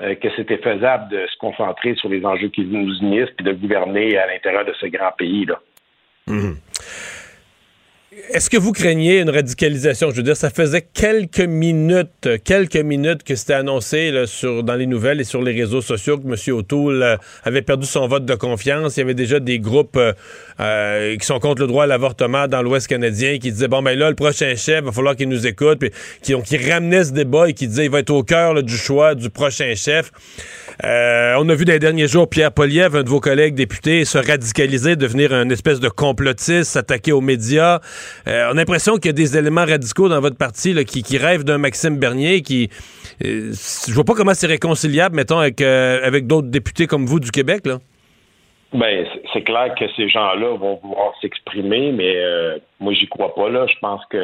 que 0.00 0.28
c'était 0.34 0.58
faisable 0.58 1.08
de 1.10 1.26
se 1.26 1.38
concentrer 1.38 1.94
sur 1.94 2.08
les 2.08 2.24
enjeux 2.24 2.48
qui 2.48 2.64
nous 2.64 2.92
unissent 2.98 3.30
puis 3.36 3.46
de 3.46 3.52
gouverner 3.52 4.18
à 4.18 4.26
l'intérieur 4.26 4.64
de 4.64 4.72
ce 4.80 4.86
grand 4.86 5.12
pays-là. 5.16 5.60
Mmh. 6.26 6.54
Est-ce 8.30 8.48
que 8.48 8.56
vous 8.56 8.72
craignez 8.72 9.20
une 9.20 9.28
radicalisation? 9.28 10.10
Je 10.10 10.16
veux 10.16 10.22
dire, 10.22 10.38
ça 10.38 10.48
faisait 10.48 10.80
quelques 10.80 11.40
minutes, 11.40 12.28
quelques 12.44 12.76
minutes 12.76 13.22
que 13.22 13.36
c'était 13.36 13.52
annoncé 13.52 14.10
là, 14.10 14.26
sur, 14.26 14.62
dans 14.62 14.74
les 14.74 14.86
nouvelles 14.86 15.20
et 15.20 15.24
sur 15.24 15.42
les 15.42 15.52
réseaux 15.52 15.82
sociaux 15.82 16.16
que 16.16 16.26
M. 16.26 16.56
O'Toole 16.56 17.02
euh, 17.02 17.16
avait 17.44 17.60
perdu 17.60 17.86
son 17.86 18.08
vote 18.08 18.24
de 18.24 18.34
confiance. 18.34 18.96
Il 18.96 19.00
y 19.00 19.02
avait 19.02 19.12
déjà 19.12 19.38
des 19.38 19.58
groupes 19.58 19.98
euh, 19.98 20.14
euh, 20.60 21.14
qui 21.18 21.26
sont 21.26 21.38
contre 21.40 21.60
le 21.60 21.68
droit 21.68 21.84
à 21.84 21.86
l'avortement 21.86 22.48
dans 22.48 22.62
l'Ouest 22.62 22.86
canadien 22.86 23.36
qui 23.36 23.52
disaient, 23.52 23.68
bon, 23.68 23.82
ben 23.82 23.98
là, 23.98 24.08
le 24.08 24.16
prochain 24.16 24.54
chef, 24.56 24.78
il 24.78 24.86
va 24.86 24.92
falloir 24.92 25.14
qu'il 25.14 25.28
nous 25.28 25.46
écoute, 25.46 25.78
puis 25.78 25.90
qui, 26.22 26.34
qui 26.40 26.56
ramenaient 26.56 27.04
ce 27.04 27.12
débat 27.12 27.50
et 27.50 27.52
qui 27.52 27.68
disaient, 27.68 27.84
il 27.84 27.90
va 27.90 27.98
être 27.98 28.08
au 28.08 28.22
cœur 28.22 28.62
du 28.62 28.78
choix 28.78 29.14
du 29.14 29.28
prochain 29.28 29.74
chef. 29.74 30.10
On 30.82 31.48
a 31.48 31.54
vu 31.54 31.64
dans 31.64 31.72
les 31.72 31.78
derniers 31.78 32.08
jours 32.08 32.28
Pierre 32.28 32.52
Poliev, 32.52 32.96
un 32.96 33.02
de 33.02 33.08
vos 33.08 33.20
collègues 33.20 33.54
députés, 33.54 34.04
se 34.04 34.18
radicaliser, 34.18 34.96
devenir 34.96 35.32
une 35.32 35.52
espèce 35.52 35.80
de 35.80 35.88
complotiste, 35.88 36.72
s'attaquer 36.72 37.12
aux 37.12 37.20
médias. 37.20 37.80
Euh, 38.26 38.48
on 38.48 38.52
a 38.52 38.54
l'impression 38.54 38.96
qu'il 38.96 39.06
y 39.06 39.10
a 39.10 39.12
des 39.12 39.36
éléments 39.36 39.64
radicaux 39.64 40.08
dans 40.08 40.20
votre 40.20 40.36
parti 40.36 40.72
là, 40.72 40.84
qui, 40.84 41.02
qui, 41.02 41.18
rêvent 41.18 41.44
d'un 41.44 41.58
Maxime 41.58 41.98
Bernier 41.98 42.42
qui. 42.42 42.70
Euh, 43.24 43.52
je 43.88 43.92
vois 43.92 44.04
pas 44.04 44.14
comment 44.14 44.34
c'est 44.34 44.46
réconciliable, 44.46 45.16
mettons, 45.16 45.38
avec, 45.38 45.60
euh, 45.60 46.00
avec 46.02 46.26
d'autres 46.26 46.48
députés 46.48 46.86
comme 46.86 47.06
vous 47.06 47.20
du 47.20 47.30
Québec, 47.30 47.66
là. 47.66 47.78
Ben, 48.72 49.06
c'est 49.32 49.42
clair 49.42 49.74
que 49.76 49.84
ces 49.94 50.08
gens-là 50.08 50.56
vont 50.56 50.80
vouloir 50.82 51.14
s'exprimer, 51.20 51.92
mais 51.92 52.16
euh, 52.16 52.58
moi, 52.80 52.92
j'y 52.94 53.06
crois 53.06 53.32
pas. 53.32 53.48
Là, 53.48 53.66
je 53.68 53.78
pense 53.80 54.04
qu'ils 54.06 54.20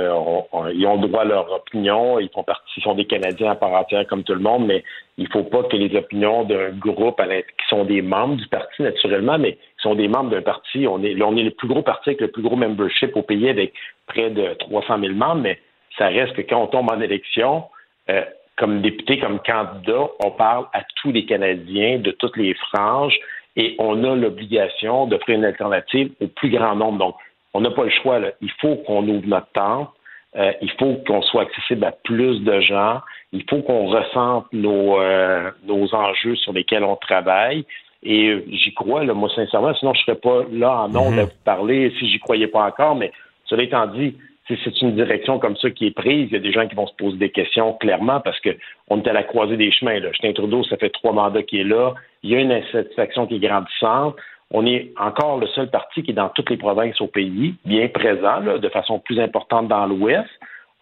ont 0.86 0.96
droit 0.96 1.22
à 1.22 1.24
leur 1.24 1.52
opinion. 1.52 2.18
Ils 2.18 2.28
font 2.28 2.42
partie, 2.42 2.72
ils 2.76 2.82
sont 2.82 2.94
des 2.94 3.04
Canadiens 3.04 3.52
à 3.52 3.54
part 3.54 3.72
entière 3.72 4.04
comme 4.08 4.24
tout 4.24 4.34
le 4.34 4.40
monde, 4.40 4.66
mais 4.66 4.82
il 5.16 5.28
faut 5.28 5.44
pas 5.44 5.62
que 5.62 5.76
les 5.76 5.94
opinions 5.96 6.42
d'un 6.42 6.70
groupe 6.70 7.22
qui 7.22 7.68
sont 7.68 7.84
des 7.84 8.02
membres 8.02 8.34
du 8.34 8.46
parti 8.48 8.82
naturellement, 8.82 9.38
mais 9.38 9.52
qui 9.52 9.82
sont 9.82 9.94
des 9.94 10.08
membres 10.08 10.30
d'un 10.30 10.42
parti. 10.42 10.88
On 10.88 11.02
est, 11.04 11.20
on 11.22 11.36
est 11.36 11.44
le 11.44 11.52
plus 11.52 11.68
gros 11.68 11.82
parti 11.82 12.10
avec 12.10 12.20
le 12.20 12.28
plus 12.28 12.42
gros 12.42 12.56
membership 12.56 13.16
au 13.16 13.22
pays 13.22 13.48
avec 13.48 13.72
près 14.08 14.30
de 14.30 14.54
300 14.54 14.98
000 14.98 15.14
membres, 15.14 15.42
mais 15.42 15.58
ça 15.96 16.08
reste 16.08 16.34
que 16.34 16.42
quand 16.42 16.60
on 16.60 16.66
tombe 16.66 16.90
en 16.90 17.00
élection, 17.00 17.64
euh, 18.10 18.22
comme 18.56 18.82
député, 18.82 19.18
comme 19.18 19.38
candidat, 19.38 20.08
on 20.24 20.30
parle 20.32 20.66
à 20.72 20.82
tous 21.00 21.12
les 21.12 21.24
Canadiens 21.24 21.98
de 21.98 22.10
toutes 22.10 22.36
les 22.36 22.54
franges 22.54 23.18
et 23.56 23.76
on 23.78 24.02
a 24.04 24.14
l'obligation 24.14 25.06
d'offrir 25.06 25.36
une 25.36 25.44
alternative 25.44 26.10
au 26.20 26.26
plus 26.26 26.50
grand 26.50 26.74
nombre. 26.74 26.98
Donc, 26.98 27.14
on 27.54 27.60
n'a 27.60 27.70
pas 27.70 27.84
le 27.84 27.90
choix. 27.90 28.18
Là. 28.18 28.30
Il 28.40 28.50
faut 28.60 28.76
qu'on 28.76 29.06
ouvre 29.08 29.26
notre 29.26 29.50
temps. 29.52 29.92
Euh, 30.36 30.52
il 30.62 30.70
faut 30.78 30.94
qu'on 31.06 31.20
soit 31.22 31.42
accessible 31.42 31.84
à 31.84 31.92
plus 31.92 32.40
de 32.40 32.60
gens. 32.60 33.00
Il 33.32 33.44
faut 33.48 33.60
qu'on 33.60 33.86
ressente 33.88 34.46
nos, 34.52 34.98
euh, 34.98 35.50
nos 35.64 35.94
enjeux 35.94 36.36
sur 36.36 36.52
lesquels 36.54 36.84
on 36.84 36.96
travaille. 36.96 37.66
Et 38.02 38.28
euh, 38.28 38.44
j'y 38.50 38.72
crois, 38.72 39.04
là, 39.04 39.12
moi, 39.12 39.28
sincèrement, 39.34 39.74
sinon 39.74 39.92
je 39.94 40.00
ne 40.00 40.04
serais 40.04 40.16
pas 40.16 40.44
là 40.50 40.84
en 40.84 40.96
ondes 40.96 41.18
à 41.18 41.24
vous 41.24 41.30
parler 41.44 41.92
si 41.98 42.10
j'y 42.10 42.18
croyais 42.18 42.46
pas 42.46 42.64
encore. 42.64 42.96
Mais 42.96 43.12
cela 43.44 43.62
étant 43.62 43.86
dit, 43.86 44.16
c'est 44.48 44.82
une 44.82 44.94
direction 44.94 45.38
comme 45.38 45.56
ça 45.56 45.70
qui 45.70 45.86
est 45.86 45.94
prise. 45.94 46.28
Il 46.30 46.32
y 46.32 46.36
a 46.36 46.40
des 46.40 46.52
gens 46.52 46.66
qui 46.66 46.74
vont 46.74 46.86
se 46.86 46.94
poser 46.94 47.16
des 47.16 47.30
questions 47.30 47.74
clairement 47.74 48.20
parce 48.20 48.38
qu'on 48.40 49.00
est 49.00 49.08
à 49.08 49.12
la 49.12 49.22
croisée 49.22 49.56
des 49.56 49.70
chemins. 49.70 50.00
Là. 50.00 50.08
Justin 50.10 50.32
Trudeau, 50.32 50.64
ça 50.64 50.76
fait 50.76 50.90
trois 50.90 51.12
mandats 51.12 51.42
qu'il 51.42 51.60
est 51.60 51.64
là. 51.64 51.94
Il 52.22 52.30
y 52.30 52.34
a 52.34 52.40
une 52.40 52.52
insatisfaction 52.52 53.26
qui 53.26 53.36
est 53.36 53.46
grandissante. 53.46 54.16
On 54.50 54.66
est 54.66 54.92
encore 54.98 55.38
le 55.38 55.46
seul 55.48 55.70
parti 55.70 56.02
qui 56.02 56.10
est 56.10 56.14
dans 56.14 56.28
toutes 56.28 56.50
les 56.50 56.58
provinces 56.58 57.00
au 57.00 57.06
pays, 57.06 57.54
bien 57.64 57.88
présent, 57.88 58.40
là, 58.40 58.58
de 58.58 58.68
façon 58.68 58.98
plus 58.98 59.18
importante 59.18 59.68
dans 59.68 59.86
l'Ouest. 59.86 60.28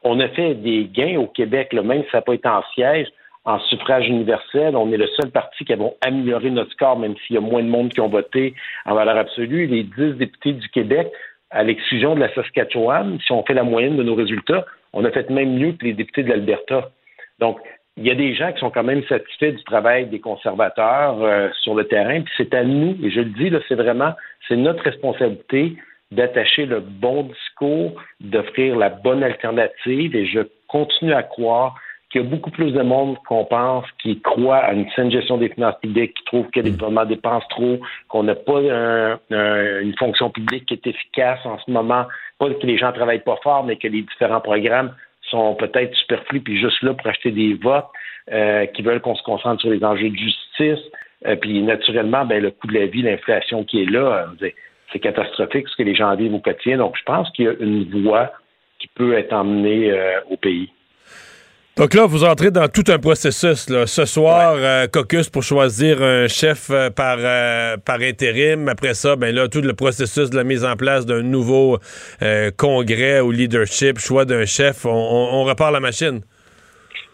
On 0.03 0.19
a 0.19 0.29
fait 0.29 0.55
des 0.55 0.87
gains 0.87 1.19
au 1.19 1.27
Québec, 1.27 1.73
là, 1.73 1.83
même 1.83 2.03
si 2.05 2.11
ça 2.11 2.19
n'a 2.19 2.23
pas 2.23 2.35
été 2.35 2.49
en 2.49 2.63
siège, 2.75 3.07
en 3.45 3.61
suffrage 3.61 4.09
universel. 4.09 4.75
On 4.75 4.91
est 4.93 4.97
le 4.97 5.07
seul 5.21 5.31
parti 5.31 5.65
qui 5.65 5.73
a 5.73 5.77
amélioré 6.01 6.51
notre 6.51 6.73
score, 6.73 6.99
même 6.99 7.15
s'il 7.19 7.37
y 7.37 7.39
a 7.39 7.43
moins 7.43 7.63
de 7.63 7.69
monde 7.69 7.93
qui 7.93 8.01
ont 8.01 8.09
voté 8.09 8.55
en 8.87 8.95
valeur 8.95 9.17
absolue. 9.17 9.67
Les 9.67 9.85
dix 9.85 10.15
députés 10.15 10.55
du 10.55 10.69
Québec 10.71 11.13
à 11.51 11.63
l'exclusion 11.63 12.15
de 12.15 12.21
la 12.21 12.33
Saskatchewan, 12.35 13.19
si 13.25 13.33
on 13.33 13.45
fait 13.45 13.55
la 13.55 13.65
moyenne 13.65 13.97
de 13.97 14.03
nos 14.03 14.15
résultats, 14.15 14.67
on 14.93 15.05
a 15.05 15.11
fait 15.11 15.31
même 15.31 15.55
mieux 15.55 15.73
que 15.73 15.85
les 15.85 15.93
députés 15.93 16.23
de 16.23 16.29
l'Alberta. 16.29 16.91
Donc, 17.39 17.59
il 17.97 18.07
y 18.07 18.11
a 18.11 18.15
des 18.15 18.35
gens 18.35 18.53
qui 18.53 18.61
sont 18.61 18.71
quand 18.71 18.85
même 18.85 19.03
satisfaits 19.09 19.53
du 19.53 19.65
travail 19.65 20.07
des 20.07 20.21
conservateurs 20.21 21.23
euh, 21.23 21.49
sur 21.63 21.75
le 21.75 21.85
terrain. 21.85 22.23
Puis 22.23 22.33
c'est 22.37 22.55
à 22.55 22.65
nous, 22.65 22.97
et 23.03 23.11
je 23.11 23.21
le 23.21 23.31
dis, 23.31 23.51
là, 23.51 23.59
c'est 23.69 23.75
vraiment, 23.75 24.15
c'est 24.49 24.57
notre 24.57 24.83
responsabilité 24.83 25.77
d'attacher 26.13 26.67
le 26.67 26.81
bon 26.81 27.25
discours, 27.25 28.01
d'offrir 28.21 28.77
la 28.77 28.89
bonne 28.89 29.23
alternative. 29.23 30.17
Et 30.17 30.27
je 30.27 30.41
continue 30.69 31.13
à 31.13 31.23
croire 31.23 31.75
qu'il 32.11 32.23
y 32.23 32.25
a 32.25 32.29
beaucoup 32.29 32.51
plus 32.51 32.73
de 32.73 32.83
monde 32.83 33.17
qu'on 33.29 33.45
pense 33.45 33.85
qui 34.03 34.21
croit 34.21 34.59
à 34.59 34.73
une 34.73 34.91
saine 34.91 35.11
gestion 35.11 35.39
des 35.39 35.49
finances 35.49 35.79
publiques, 35.81 36.15
qui 36.15 36.25
trouve 36.25 36.51
que 36.51 36.61
les 36.61 36.73
gouvernements 36.73 37.05
dépensent 37.05 37.47
trop, 37.51 37.79
qu'on 38.09 38.25
n'a 38.25 38.35
pas 38.35 38.61
une 39.31 39.95
fonction 39.99 40.31
publique 40.31 40.67
qui 40.67 40.75
est 40.75 40.87
efficace 40.87 41.39
en 41.45 41.59
ce 41.59 41.71
moment, 41.71 42.07
pas 42.39 42.51
que 42.53 42.67
les 42.67 42.79
gens 42.79 42.93
travaillent 42.93 43.23
pas 43.23 43.39
fort, 43.43 43.65
mais 43.65 43.77
que 43.77 43.87
les 43.87 44.03
différents 44.03 44.41
programmes 44.41 44.93
sont 45.31 45.55
peut-être 45.55 45.95
superflus 45.95 46.41
puis 46.41 46.59
juste 46.59 46.83
là 46.83 46.95
pour 46.95 47.07
acheter 47.07 47.31
des 47.31 47.55
votes, 47.55 47.87
euh, 48.33 48.67
qui 48.67 48.83
veulent 48.83 49.01
qu'on 49.01 49.15
se 49.15 49.23
concentre 49.23 49.61
sur 49.61 49.71
les 49.71 49.83
enjeux 49.85 50.11
de 50.11 50.17
justice. 50.17 50.85
Euh, 51.27 51.37
puis 51.37 51.63
naturellement, 51.63 52.25
ben, 52.25 52.43
le 52.43 52.51
coût 52.51 52.67
de 52.67 52.75
la 52.75 52.87
vie, 52.87 53.03
l'inflation 53.03 53.65
qui 53.65 53.83
est 53.83 53.91
là, 53.91 54.29
euh, 54.41 54.51
c'est 54.93 54.99
catastrophique 54.99 55.69
ce 55.69 55.77
que 55.77 55.83
les 55.83 55.95
gens 55.95 56.15
vivent 56.17 56.35
au 56.35 56.41
quotidien. 56.41 56.79
Donc, 56.79 56.97
je 56.97 57.03
pense 57.05 57.31
qu'il 57.31 57.45
y 57.45 57.49
a 57.49 57.53
une 57.61 58.03
voie 58.03 58.33
qui 58.79 58.89
peut 58.89 59.15
être 59.15 59.33
emmenée 59.33 59.93
au 60.31 60.37
pays. 60.37 60.71
Donc 61.81 61.95
là, 61.95 62.05
vous 62.05 62.25
entrez 62.25 62.51
dans 62.51 62.69
tout 62.69 62.85
un 62.89 62.99
processus. 62.99 63.67
Ce 63.87 64.05
soir, 64.05 64.53
euh, 64.59 64.87
caucus 64.87 65.31
pour 65.31 65.43
choisir 65.43 66.03
un 66.03 66.29
chef 66.29 66.69
euh, 66.71 66.91
par, 66.91 67.17
euh, 67.19 67.79
par 67.79 68.03
intérim. 68.03 68.69
Après 68.69 68.93
ça, 68.93 69.17
ben 69.17 69.35
là, 69.35 69.49
tout 69.49 69.63
le 69.63 69.73
processus 69.73 70.29
de 70.29 70.37
la 70.37 70.45
mise 70.45 70.63
en 70.63 70.77
place 70.77 71.07
d'un 71.07 71.23
nouveau 71.23 71.79
congrès 72.59 73.21
ou 73.21 73.31
leadership, 73.31 73.99
choix 73.99 74.27
d'un 74.27 74.45
chef. 74.45 74.85
On, 74.85 75.43
repart 75.45 75.73
la 75.73 75.81
machine. 75.81 76.21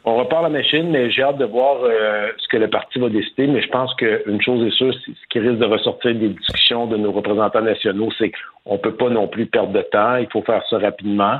On 0.04 0.16
repart 0.16 0.42
la 0.42 0.48
machine, 0.48 0.90
mais 0.90 1.12
j'ai 1.12 1.22
hâte 1.22 1.38
de 1.38 1.44
voir 1.44 1.76
ce 2.36 2.48
que 2.48 2.56
le 2.56 2.68
parti 2.68 2.98
va 2.98 3.08
décider. 3.08 3.46
Mais 3.46 3.62
je 3.62 3.68
pense 3.68 3.94
qu'une 3.94 4.42
chose 4.42 4.66
est 4.66 4.76
sûre, 4.76 4.92
ce 4.92 5.28
qui 5.30 5.38
risque 5.38 5.58
de 5.58 5.64
ressortir 5.64 6.12
des 6.12 6.30
discussions 6.30 6.88
de 6.88 6.96
nos 6.96 7.12
représentants 7.12 7.62
nationaux, 7.62 8.08
c'est 8.18 8.32
qu'on 8.64 8.74
ne 8.74 8.78
peut 8.78 8.96
pas 8.96 9.10
non 9.10 9.28
plus 9.28 9.46
perdre 9.46 9.72
de 9.72 9.82
temps. 9.82 10.16
Il 10.16 10.26
faut 10.32 10.42
faire 10.42 10.64
ça 10.68 10.78
rapidement. 10.78 11.38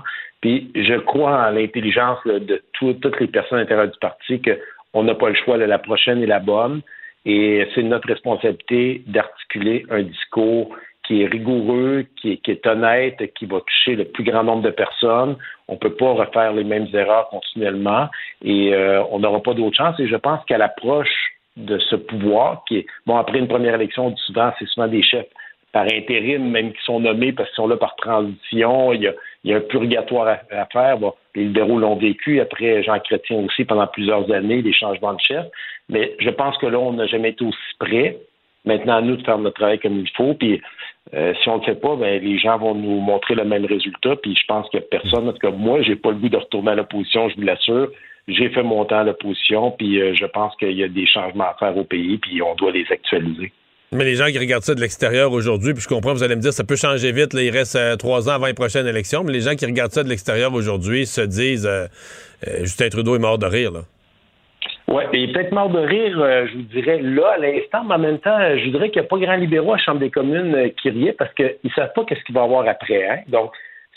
Je 0.75 0.99
crois 0.99 1.49
en 1.49 1.51
l'intelligence 1.51 2.19
de 2.25 2.63
toutes 2.73 3.21
les 3.21 3.27
personnes 3.27 3.59
à 3.59 3.63
l'intérieur 3.63 3.89
du 3.89 3.99
parti 3.99 4.41
qu'on 4.43 5.03
n'a 5.03 5.15
pas 5.15 5.29
le 5.29 5.35
choix, 5.35 5.59
de 5.59 5.65
la 5.65 5.79
prochaine 5.79 6.23
et 6.23 6.27
la 6.27 6.41
bonne. 6.41 6.83
Et 7.25 7.67
c'est 7.75 7.83
notre 7.83 8.09
responsabilité 8.09 9.03
d'articuler 9.07 9.85
un 9.91 10.03
discours 10.03 10.77
qui 11.07 11.23
est 11.23 11.27
rigoureux, 11.27 12.05
qui 12.21 12.33
est, 12.33 12.49
est, 12.49 12.67
honnête, 12.67 13.17
qui 13.35 13.47
va 13.47 13.61
toucher 13.61 13.97
le 13.97 14.05
plus 14.05 14.25
grand 14.25 14.45
nombre 14.45 14.63
de 14.63 14.71
personnes. 14.71 15.37
On 15.69 15.75
ne 15.75 15.79
peut 15.79 15.95
pas 15.95 16.13
refaire 16.13 16.53
les 16.53 16.65
mêmes 16.65 16.89
erreurs 16.93 17.29
continuellement 17.29 18.09
et 18.43 18.75
euh, 18.75 19.03
on 19.11 19.21
n'aura 19.21 19.41
pas 19.41 19.55
d'autre 19.55 19.77
chance. 19.77 19.99
Et 20.01 20.07
je 20.07 20.17
pense 20.17 20.45
qu'à 20.47 20.59
l'approche 20.59 21.33
de 21.57 21.79
ce 21.79 21.97
pouvoir, 21.97 22.63
qui 22.69 22.79
est, 22.79 22.87
bon, 23.07 23.17
après 23.17 23.39
une 23.39 23.49
première 23.49 23.75
élection, 23.75 24.15
souvent, 24.17 24.53
c'est 24.59 24.67
souvent 24.67 24.89
des 24.89 25.03
chefs 25.03 25.27
par 25.73 25.85
intérim, 25.85 26.51
même 26.51 26.73
qui 26.73 26.83
sont 26.85 27.01
nommés 27.01 27.33
parce 27.33 27.49
qu'ils 27.51 27.57
sont 27.57 27.69
là 27.69 27.77
par 27.77 27.97
transition. 27.97 28.93
Il 28.93 29.03
y 29.03 29.09
a, 29.09 29.13
il 29.47 29.53
y 29.53 29.55
a 29.55 29.59
un 29.59 29.61
purgatoire 29.61 30.39
à, 30.51 30.67
faire. 30.67 30.99
Bon, 30.99 31.15
les 31.37 31.45
libéraux 31.45 31.79
l'ont 31.79 31.95
vécu. 31.95 32.41
Après, 32.41 32.83
Jean 32.83 32.99
Chrétien 32.99 33.39
aussi, 33.39 33.65
pendant 33.65 33.87
plusieurs 33.87 34.31
années, 34.33 34.61
des 34.61 34.73
changements 34.73 35.15
de 35.15 35.21
chef. 35.21 35.47
Mais 35.89 36.17
je 36.19 36.31
pense 36.31 36.59
que 36.59 36.67
là, 36.67 36.81
on 36.81 36.95
n'a 36.95 37.07
jamais 37.07 37.31
été 37.31 37.45
aussi 37.45 37.57
près. 37.79 38.19
Maintenant, 38.65 38.97
à 38.97 39.01
nous 39.03 39.17
de 39.17 39.23
faire 39.23 39.39
notre 39.39 39.55
travail 39.55 39.79
comme 39.79 40.01
il 40.01 40.11
faut. 40.17 40.35
Puis, 40.35 40.61
euh, 41.15 41.33
si 41.41 41.49
on 41.49 41.55
ne 41.55 41.61
le 41.61 41.65
fait 41.65 41.81
pas, 41.81 41.95
ben, 41.95 42.21
les 42.21 42.39
gens 42.39 42.59
vont 42.59 42.75
nous 42.75 42.99
montrer 42.99 43.37
le 43.37 43.45
même 43.45 43.65
résultat. 43.65 44.17
Puis, 44.17 44.35
je 44.35 44.45
pense 44.49 44.69
que 44.71 44.79
personne, 44.79 45.29
en 45.29 45.33
tout 45.33 45.39
cas, 45.39 45.53
moi, 45.53 45.81
j'ai 45.83 45.95
pas 45.95 46.11
le 46.11 46.17
goût 46.17 46.29
de 46.29 46.39
retourner 46.39 46.73
à 46.73 46.75
l'opposition, 46.75 47.29
je 47.29 47.37
vous 47.37 47.43
l'assure. 47.43 47.89
J'ai 48.27 48.49
fait 48.49 48.65
mon 48.65 48.85
temps 48.85 48.99
à 48.99 49.05
l'opposition, 49.05 49.71
puis 49.71 50.01
euh, 50.03 50.13
je 50.15 50.27
pense 50.27 50.57
qu'il 50.57 50.73
y 50.73 50.83
a 50.83 50.89
des 50.89 51.07
changements 51.07 51.45
à 51.45 51.55
faire 51.61 51.77
au 51.77 51.85
pays, 51.85 52.19
puis 52.19 52.43
on 52.43 52.57
doit 52.57 52.73
les 52.73 52.87
actualiser. 52.91 53.53
Mais 53.93 54.05
les 54.05 54.17
gens 54.17 54.27
qui 54.27 54.39
regardent 54.39 54.65
ça 54.65 54.75
de 54.75 54.81
l'extérieur 54.81 55.33
aujourd'hui, 55.33 55.73
puis 55.73 55.83
je 55.83 55.89
comprends, 55.89 56.13
vous 56.13 56.25
allez 56.25 56.35
me 56.35 56.41
dire, 56.41 56.53
ça 56.53 56.65
peut 56.65 56.75
changer 56.75 57.13
vite, 57.13 57.35
il 57.35 57.51
reste 57.51 57.77
euh, 57.77 57.95
trois 57.95 58.29
ans 58.29 58.33
avant 58.33 58.47
les 58.47 58.55
prochaines 58.55 58.87
élections, 58.87 59.23
mais 59.23 59.33
les 59.33 59.43
gens 59.43 59.55
qui 59.55 59.65
regardent 59.65 59.93
ça 59.93 60.03
de 60.03 60.09
l'extérieur 60.09 60.53
aujourd'hui 60.55 61.07
se 61.07 61.21
disent 61.21 61.67
euh, 61.67 61.87
euh, 62.49 62.61
Justin 62.63 62.89
Trudeau 62.89 63.15
est 63.15 63.21
mort 63.21 63.39
de 63.39 63.47
rire. 63.47 63.71
Là. 63.71 63.81
Oui, 64.89 65.05
il 65.13 65.31
est 65.31 65.33
peut-être 65.33 65.53
mort 65.53 65.71
de 65.71 65.79
rire, 65.79 66.17
je 66.49 66.57
vous 66.57 66.63
dirais, 66.63 67.01
là, 67.01 67.35
à 67.35 67.39
l'instant, 67.39 67.85
mais 67.85 67.95
en 67.95 67.99
même 67.99 68.19
temps, 68.19 68.39
je 68.57 68.71
dirais 68.71 68.91
qu'il 68.91 69.03
n'y 69.03 69.07
a 69.07 69.09
pas 69.09 69.19
grand 69.19 69.37
libéraux 69.37 69.75
à 69.75 69.77
la 69.77 69.83
Chambre 69.83 70.01
des 70.01 70.11
communes 70.11 70.71
qui 70.81 70.91
riaient 70.91 71.13
parce 71.13 71.33
qu'ils 71.35 71.57
ne 71.63 71.71
savent 71.71 71.93
pas 71.95 72.05
qu'est-ce 72.05 72.23
qu'il 72.25 72.35
va 72.35 72.43
y 72.43 72.45
avoir 72.45 72.69
après. 72.69 73.09
Hein? 73.09 73.19
Donc, 73.29 73.53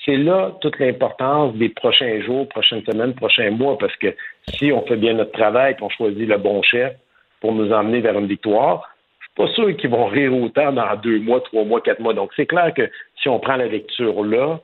c'est 0.05 0.17
là 0.17 0.51
toute 0.61 0.79
l'importance 0.79 1.55
des 1.55 1.69
prochains 1.69 2.21
jours, 2.21 2.47
prochaines 2.49 2.83
semaines, 2.85 3.13
prochains 3.13 3.51
mois, 3.51 3.77
parce 3.77 3.95
que 3.97 4.15
si 4.47 4.71
on 4.71 4.85
fait 4.87 4.95
bien 4.95 5.13
notre 5.13 5.31
travail 5.31 5.73
et 5.73 5.83
on 5.83 5.89
choisit 5.89 6.27
le 6.27 6.37
bon 6.37 6.61
chef 6.63 6.93
pour 7.41 7.53
nous 7.53 7.71
emmener 7.71 8.01
vers 8.01 8.17
une 8.17 8.27
victoire, 8.27 8.89
pas 9.35 9.47
sûr 9.49 9.75
qu'ils 9.77 9.89
vont 9.89 10.05
rire 10.05 10.33
autant 10.33 10.71
dans 10.71 10.95
deux 10.97 11.19
mois, 11.19 11.41
trois 11.41 11.63
mois, 11.63 11.81
quatre 11.81 11.99
mois. 11.99 12.13
Donc, 12.13 12.31
c'est 12.35 12.45
clair 12.45 12.73
que 12.73 12.89
si 13.21 13.29
on 13.29 13.39
prend 13.39 13.55
la 13.55 13.67
lecture 13.67 14.23
là, 14.23 14.59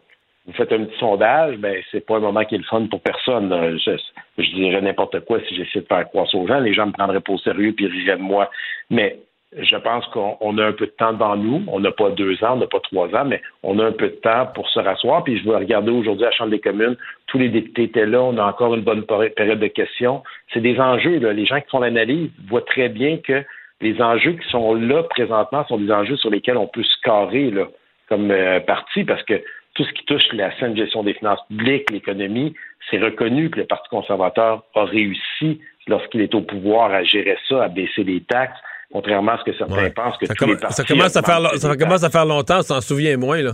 vous 0.45 0.53
faites 0.53 0.71
un 0.71 0.83
petit 0.85 0.99
sondage, 0.99 1.57
ben 1.57 1.81
c'est 1.91 2.05
pas 2.05 2.17
un 2.17 2.19
moment 2.19 2.45
qui 2.45 2.55
est 2.55 2.59
le 2.59 2.63
fun 2.65 2.85
pour 2.85 3.01
personne. 3.01 3.49
Je, 3.79 4.55
dirais 4.55 4.81
n'importe 4.81 5.19
quoi 5.21 5.39
si 5.47 5.55
j'essaie 5.55 5.81
de 5.81 5.85
faire 5.85 6.07
croire 6.09 6.27
aux 6.35 6.47
gens. 6.47 6.59
Les 6.59 6.73
gens 6.73 6.85
me 6.85 6.91
prendraient 6.91 7.19
pas 7.19 7.33
au 7.33 7.39
sérieux 7.39 7.73
puis 7.73 7.87
riraient 7.87 8.17
de 8.17 8.21
moi. 8.21 8.51
Mais 8.91 9.17
je 9.57 9.75
pense 9.77 10.05
qu'on 10.07 10.57
a 10.57 10.65
un 10.65 10.71
peu 10.73 10.85
de 10.85 10.91
temps 10.91 11.13
devant 11.13 11.35
nous. 11.35 11.63
On 11.67 11.79
n'a 11.79 11.91
pas 11.91 12.11
deux 12.11 12.43
ans, 12.43 12.53
on 12.53 12.57
n'a 12.57 12.67
pas 12.67 12.79
trois 12.81 13.07
ans, 13.15 13.25
mais 13.25 13.41
on 13.63 13.79
a 13.79 13.85
un 13.85 13.91
peu 13.91 14.09
de 14.09 14.15
temps 14.15 14.47
pour 14.53 14.69
se 14.69 14.79
rasseoir. 14.79 15.23
Puis 15.23 15.39
je 15.39 15.49
vais 15.49 15.55
regarder 15.55 15.91
aujourd'hui 15.91 16.25
à 16.25 16.29
la 16.29 16.35
Chambre 16.35 16.51
des 16.51 16.59
communes, 16.59 16.95
tous 17.27 17.39
les 17.39 17.49
députés 17.49 17.83
étaient 17.83 18.05
là, 18.05 18.21
on 18.21 18.37
a 18.37 18.43
encore 18.43 18.75
une 18.75 18.81
bonne 18.83 19.03
période 19.03 19.59
de 19.59 19.67
questions. 19.67 20.21
C'est 20.53 20.61
des 20.61 20.79
enjeux. 20.79 21.19
Là. 21.19 21.33
Les 21.33 21.45
gens 21.45 21.59
qui 21.59 21.69
font 21.69 21.79
l'analyse 21.79 22.29
voient 22.49 22.61
très 22.61 22.89
bien 22.89 23.17
que 23.17 23.43
les 23.81 24.01
enjeux 24.01 24.33
qui 24.33 24.49
sont 24.49 24.73
là 24.73 25.03
présentement 25.03 25.65
sont 25.67 25.77
des 25.77 25.91
enjeux 25.91 26.17
sur 26.17 26.29
lesquels 26.29 26.57
on 26.57 26.67
peut 26.67 26.83
se 26.83 27.01
carrer 27.03 27.51
là, 27.51 27.67
comme 28.09 28.31
euh, 28.31 28.59
parti, 28.59 29.03
parce 29.03 29.23
que 29.23 29.41
tout 29.73 29.83
ce 29.83 29.91
qui 29.91 30.05
touche 30.05 30.23
la 30.33 30.57
saine 30.57 30.75
gestion 30.75 31.03
des 31.03 31.13
finances 31.13 31.41
publiques, 31.49 31.91
l'économie, 31.91 32.53
c'est 32.89 32.97
reconnu 32.97 33.49
que 33.49 33.59
le 33.59 33.65
Parti 33.65 33.89
conservateur 33.89 34.63
a 34.73 34.85
réussi 34.85 35.59
lorsqu'il 35.87 36.21
est 36.21 36.33
au 36.33 36.41
pouvoir 36.41 36.91
à 36.91 37.03
gérer 37.03 37.37
ça, 37.49 37.63
à 37.63 37.67
baisser 37.67 38.03
les 38.03 38.21
taxes, 38.21 38.57
contrairement 38.91 39.33
à 39.33 39.39
ce 39.39 39.43
que 39.43 39.57
certains 39.57 39.89
pensent 39.89 40.17
que 40.17 40.25
ça, 40.25 40.33
tous 40.33 40.47
les 40.47 40.57
partis 40.57 40.75
ça 40.75 40.83
commence 40.83 41.15
à 41.15 41.21
faire 41.21 41.41
ça 41.57 41.75
commence 41.75 42.03
à 42.03 42.09
faire 42.09 42.25
longtemps, 42.25 42.61
s'en 42.61 42.81
souvient 42.81 43.17
moins 43.17 43.41
là. 43.41 43.51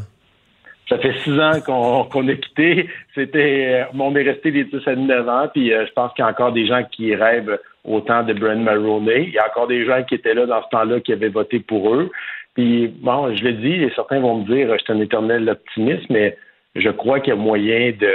Ça 0.91 0.97
fait 0.97 1.13
six 1.23 1.39
ans 1.39 1.61
qu'on 1.65 2.27
a 2.27 2.35
quitté. 2.35 2.89
C'était, 3.15 3.85
euh, 3.87 3.97
on 3.97 4.13
est 4.13 4.23
resté 4.23 4.51
des 4.51 4.65
10 4.65 4.85
à 4.85 4.95
9 4.97 5.29
ans, 5.29 5.47
puis 5.53 5.71
euh, 5.71 5.85
je 5.87 5.93
pense 5.93 6.11
qu'il 6.13 6.21
y 6.21 6.27
a 6.27 6.29
encore 6.29 6.51
des 6.51 6.67
gens 6.67 6.83
qui 6.83 7.15
rêvent 7.15 7.57
autant 7.85 8.23
de 8.23 8.33
Brent 8.33 8.61
Maroney. 8.61 9.23
Il 9.23 9.33
y 9.33 9.37
a 9.37 9.47
encore 9.47 9.67
des 9.67 9.85
gens 9.85 10.03
qui 10.03 10.15
étaient 10.15 10.33
là 10.33 10.45
dans 10.45 10.61
ce 10.61 10.67
temps-là 10.67 10.99
qui 10.99 11.13
avaient 11.13 11.29
voté 11.29 11.61
pour 11.61 11.95
eux. 11.95 12.11
Puis, 12.55 12.89
bon, 12.89 13.33
je 13.33 13.41
le 13.41 13.53
dis, 13.53 13.71
et 13.71 13.89
certains 13.95 14.19
vont 14.19 14.39
me 14.39 14.45
dire, 14.53 14.67
je 14.77 14.83
suis 14.83 14.91
un 14.91 14.99
éternel 14.99 15.47
optimiste, 15.47 16.09
mais 16.09 16.37
je 16.75 16.89
crois 16.89 17.21
qu'il 17.21 17.29
y 17.29 17.37
a 17.37 17.39
moyen 17.39 17.93
de, 17.97 18.11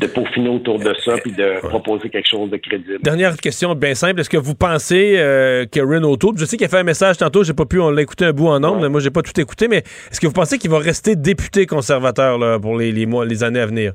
de 0.00 0.06
peaufiner 0.06 0.48
autour 0.48 0.78
de 0.78 0.94
ça 1.04 1.16
puis 1.18 1.32
de 1.32 1.58
proposer 1.66 2.08
quelque 2.08 2.28
chose 2.28 2.48
de 2.50 2.56
crédible. 2.56 3.00
Dernière 3.02 3.36
question 3.36 3.74
bien 3.74 3.94
simple. 3.94 4.20
Est-ce 4.20 4.30
que 4.30 4.36
vous 4.36 4.54
pensez 4.54 5.14
euh, 5.18 5.66
que 5.66 5.80
Renault 5.80 6.16
je 6.36 6.44
sais 6.44 6.56
qu'il 6.56 6.66
a 6.66 6.68
fait 6.68 6.78
un 6.78 6.84
message 6.84 7.16
tantôt, 7.16 7.42
j'ai 7.42 7.52
pas 7.52 7.64
pu, 7.64 7.80
on 7.80 7.90
l'a 7.90 8.02
écouté 8.02 8.24
un 8.24 8.32
bout 8.32 8.48
en 8.48 8.60
nombre, 8.60 8.82
mais 8.82 8.88
moi 8.88 9.00
j'ai 9.00 9.10
pas 9.10 9.22
tout 9.22 9.38
écouté, 9.40 9.66
mais 9.66 9.78
est-ce 9.78 10.20
que 10.20 10.26
vous 10.26 10.32
pensez 10.32 10.58
qu'il 10.58 10.70
va 10.70 10.78
rester 10.78 11.16
député 11.16 11.66
conservateur 11.66 12.38
là, 12.38 12.58
pour 12.60 12.76
les, 12.78 12.92
les 12.92 13.06
mois, 13.06 13.24
les 13.24 13.42
années 13.42 13.60
à 13.60 13.66
venir? 13.66 13.92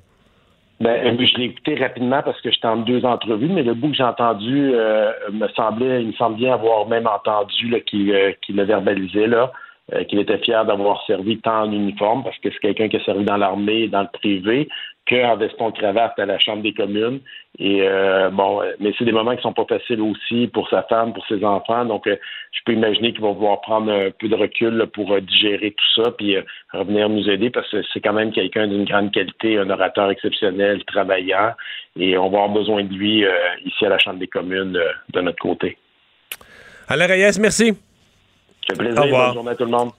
Ben, 0.81 1.17
je 1.17 1.37
l'ai 1.37 1.45
écouté 1.45 1.75
rapidement 1.75 2.21
parce 2.23 2.41
que 2.41 2.51
j'étais 2.51 2.67
en 2.67 2.77
deux 2.77 3.05
entrevues, 3.05 3.47
mais 3.47 3.63
le 3.63 3.73
bout 3.73 3.89
que 3.89 3.95
j'ai 3.95 4.03
entendu 4.03 4.71
euh, 4.73 5.11
me 5.31 5.47
semblait, 5.49 6.01
il 6.01 6.07
me 6.07 6.13
semble 6.13 6.35
bien 6.35 6.53
avoir 6.53 6.87
même 6.87 7.07
entendu 7.07 7.81
qu'il 7.85 8.11
euh, 8.11 8.31
le 8.49 8.63
verbalisait 8.63 9.27
là, 9.27 9.53
euh, 9.91 10.03
qu'il 10.05 10.19
était 10.19 10.37
fier 10.37 10.63
d'avoir 10.65 11.03
servi 11.05 11.39
tant 11.39 11.63
en 11.63 11.71
uniforme 11.71 12.23
parce 12.23 12.37
que 12.37 12.49
c'est 12.51 12.59
quelqu'un 12.59 12.87
qui 12.87 12.97
a 12.97 13.03
servi 13.03 13.25
dans 13.25 13.37
l'armée 13.37 13.87
dans 13.89 14.01
le 14.01 14.07
privé 14.13 14.69
qu'en 15.07 15.35
veston-cravate 15.35 16.17
à 16.17 16.25
la 16.25 16.39
Chambre 16.39 16.63
des 16.63 16.73
communes. 16.73 17.19
Et 17.59 17.81
euh, 17.81 18.29
bon, 18.29 18.61
mais 18.79 18.93
c'est 18.97 19.05
des 19.05 19.11
moments 19.11 19.35
qui 19.35 19.41
sont 19.41 19.53
pas 19.53 19.65
faciles 19.65 20.01
aussi 20.01 20.47
pour 20.47 20.69
sa 20.69 20.83
femme, 20.83 21.13
pour 21.13 21.25
ses 21.27 21.43
enfants. 21.43 21.85
Donc, 21.85 22.07
euh, 22.07 22.15
je 22.51 22.59
peux 22.65 22.73
imaginer 22.73 23.11
qu'il 23.11 23.21
va 23.21 23.31
vouloir 23.31 23.61
prendre 23.61 23.91
un 23.91 24.11
peu 24.11 24.27
de 24.27 24.35
recul 24.35 24.87
pour 24.93 25.11
euh, 25.11 25.21
digérer 25.21 25.71
tout 25.71 26.01
ça, 26.01 26.11
puis 26.11 26.37
revenir 26.71 27.09
nous 27.09 27.29
aider 27.29 27.49
parce 27.49 27.69
que 27.69 27.83
c'est 27.93 27.99
quand 27.99 28.13
même 28.13 28.31
quelqu'un 28.31 28.67
d'une 28.67 28.85
grande 28.85 29.11
qualité, 29.11 29.57
un 29.57 29.69
orateur 29.69 30.09
exceptionnel, 30.09 30.83
travaillant, 30.85 31.51
et 31.99 32.17
on 32.17 32.29
va 32.29 32.43
avoir 32.43 32.49
besoin 32.49 32.83
de 32.83 32.93
lui 32.93 33.25
ici 33.65 33.85
à 33.85 33.89
la 33.89 33.99
Chambre 33.99 34.19
des 34.19 34.27
communes 34.27 34.79
de 35.13 35.21
notre 35.21 35.39
côté. 35.39 35.77
Alain 36.87 37.07
Reyes, 37.07 37.39
merci. 37.39 37.73
C'est 38.67 38.77
plaisir. 38.77 38.99
Au 38.99 39.03
revoir. 39.03 39.27
Bonne 39.27 39.33
journée 39.35 39.51
à 39.51 39.55
tout 39.55 39.65
le 39.65 39.71
monde. 39.71 39.91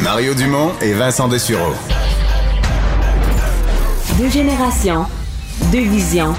Mario 0.00 0.34
Dumont 0.34 0.72
et 0.80 0.92
Vincent 0.94 1.28
Dessureau. 1.28 1.74
Deux 4.18 4.28
générations, 4.28 5.06
deux 5.70 5.82
visions, 5.84 6.34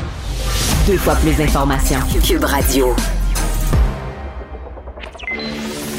deux 0.85 0.97
fois 0.97 1.15
plus 1.15 1.35
d'informations. 1.37 1.99
Cube 2.25 2.43
Radio. 2.43 2.93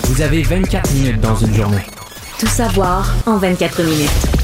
Vous 0.05 0.21
avez 0.21 0.43
24 0.43 0.93
minutes 0.93 1.21
dans 1.21 1.35
une 1.37 1.55
journée. 1.55 1.83
Tout 2.39 2.47
savoir 2.47 3.13
en 3.27 3.39
24 3.39 3.83
minutes. 3.83 4.44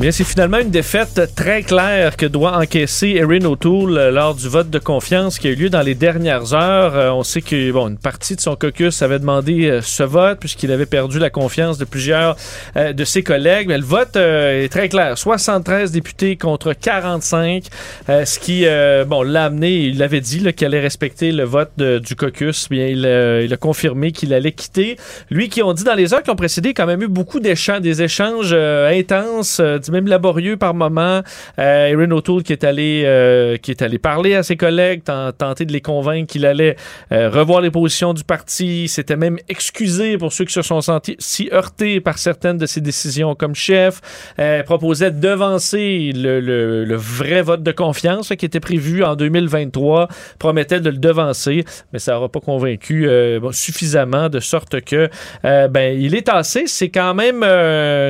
Bien, 0.00 0.10
c'est 0.10 0.24
finalement 0.24 0.58
une 0.58 0.70
défaite 0.70 1.20
très 1.36 1.62
claire 1.62 2.16
que 2.16 2.26
doit 2.26 2.58
encaisser 2.58 3.10
Erin 3.10 3.44
O'Toole 3.44 3.96
euh, 3.96 4.10
lors 4.10 4.34
du 4.34 4.48
vote 4.48 4.68
de 4.68 4.80
confiance 4.80 5.38
qui 5.38 5.46
a 5.46 5.50
eu 5.52 5.54
lieu 5.54 5.70
dans 5.70 5.82
les 5.82 5.94
dernières 5.94 6.52
heures. 6.52 6.96
Euh, 6.96 7.10
on 7.12 7.22
sait 7.22 7.42
que 7.42 7.70
bon, 7.70 7.88
une 7.88 7.96
partie 7.96 8.34
de 8.34 8.40
son 8.40 8.56
caucus 8.56 9.02
avait 9.02 9.20
demandé 9.20 9.66
euh, 9.66 9.82
ce 9.82 10.02
vote 10.02 10.40
puisqu'il 10.40 10.72
avait 10.72 10.84
perdu 10.84 11.20
la 11.20 11.30
confiance 11.30 11.78
de 11.78 11.84
plusieurs 11.84 12.36
de 12.74 13.04
ses 13.04 13.22
collègues. 13.22 13.68
Mais 13.68 13.78
le 13.78 13.84
vote 13.84 14.16
est 14.16 14.68
très 14.68 14.88
clair. 14.88 15.16
73 15.16 15.92
députés 15.92 16.36
contre 16.36 16.72
45, 16.72 17.64
ce 18.08 18.38
qui 18.38 18.66
bon 19.06 19.22
l'a 19.22 19.44
amené, 19.44 19.76
il 19.76 20.02
avait 20.02 20.20
dit 20.20 20.42
qu'il 20.54 20.66
allait 20.66 20.80
respecter 20.80 21.30
le 21.30 21.44
vote 21.44 21.70
du 21.78 22.16
caucus. 22.16 22.68
Bien, 22.68 22.86
il, 22.86 23.06
il 23.44 23.52
a 23.52 23.56
confirmé 23.56 24.10
qu'il 24.12 24.34
allait 24.34 24.52
quitter. 24.52 24.96
Lui 25.30 25.48
qui 25.48 25.62
ont 25.62 25.72
dit 25.72 25.84
dans 25.84 25.94
les 25.94 26.14
heures 26.14 26.22
qui 26.22 26.30
ont 26.30 26.36
précédé 26.36 26.74
quand 26.74 26.86
même 26.86 27.02
eu 27.02 27.08
beaucoup 27.08 27.40
d'échanges, 27.40 27.80
des 27.80 28.02
échanges 28.02 28.54
intenses 28.54 29.60
même 29.92 30.06
laborieux 30.06 30.56
par 30.56 30.74
moment. 30.74 31.22
Euh, 31.58 31.86
Erin 31.86 32.10
O'Toole 32.10 32.42
qui 32.42 32.52
est 32.52 32.64
allé 32.64 33.02
euh, 33.04 33.56
qui 33.56 33.70
est 33.70 33.82
allé 33.82 33.98
parler 33.98 34.34
à 34.34 34.42
ses 34.42 34.56
collègues, 34.56 35.02
tenter 35.04 35.64
de 35.64 35.72
les 35.72 35.80
convaincre 35.80 36.30
qu'il 36.32 36.46
allait 36.46 36.76
euh, 37.12 37.28
revoir 37.30 37.60
les 37.60 37.70
positions 37.70 38.14
du 38.14 38.24
parti. 38.24 38.88
S'était 38.88 39.16
même 39.16 39.38
excusé 39.48 40.18
pour 40.18 40.32
ceux 40.32 40.44
qui 40.44 40.52
se 40.52 40.62
sont 40.62 40.80
sentis 40.80 41.16
si 41.18 41.48
heurtés 41.52 42.00
par 42.00 42.18
certaines 42.18 42.58
de 42.58 42.66
ses 42.66 42.80
décisions 42.80 43.34
comme 43.34 43.54
chef. 43.54 44.00
Euh, 44.38 44.62
proposait 44.62 45.10
de 45.10 45.20
devancer 45.20 46.12
le, 46.14 46.40
le, 46.40 46.96
vrai 46.96 47.42
vote 47.42 47.62
de 47.62 47.72
confiance 47.72 48.32
qui 48.38 48.46
était 48.46 48.60
prévu 48.60 49.04
en 49.04 49.16
2023. 49.16 50.08
Promettait 50.38 50.80
de 50.80 50.90
le 50.90 50.98
devancer, 50.98 51.64
mais 51.92 51.98
ça 51.98 52.12
n'aura 52.12 52.28
pas 52.28 52.40
convaincu 52.40 53.08
suffisamment 53.52 54.28
de 54.28 54.40
sorte 54.40 54.80
que 54.82 55.08
ben 55.42 55.98
il 55.98 56.14
est 56.14 56.26
tassé. 56.26 56.64
C'est 56.66 56.88
quand 56.88 57.14
même 57.14 57.40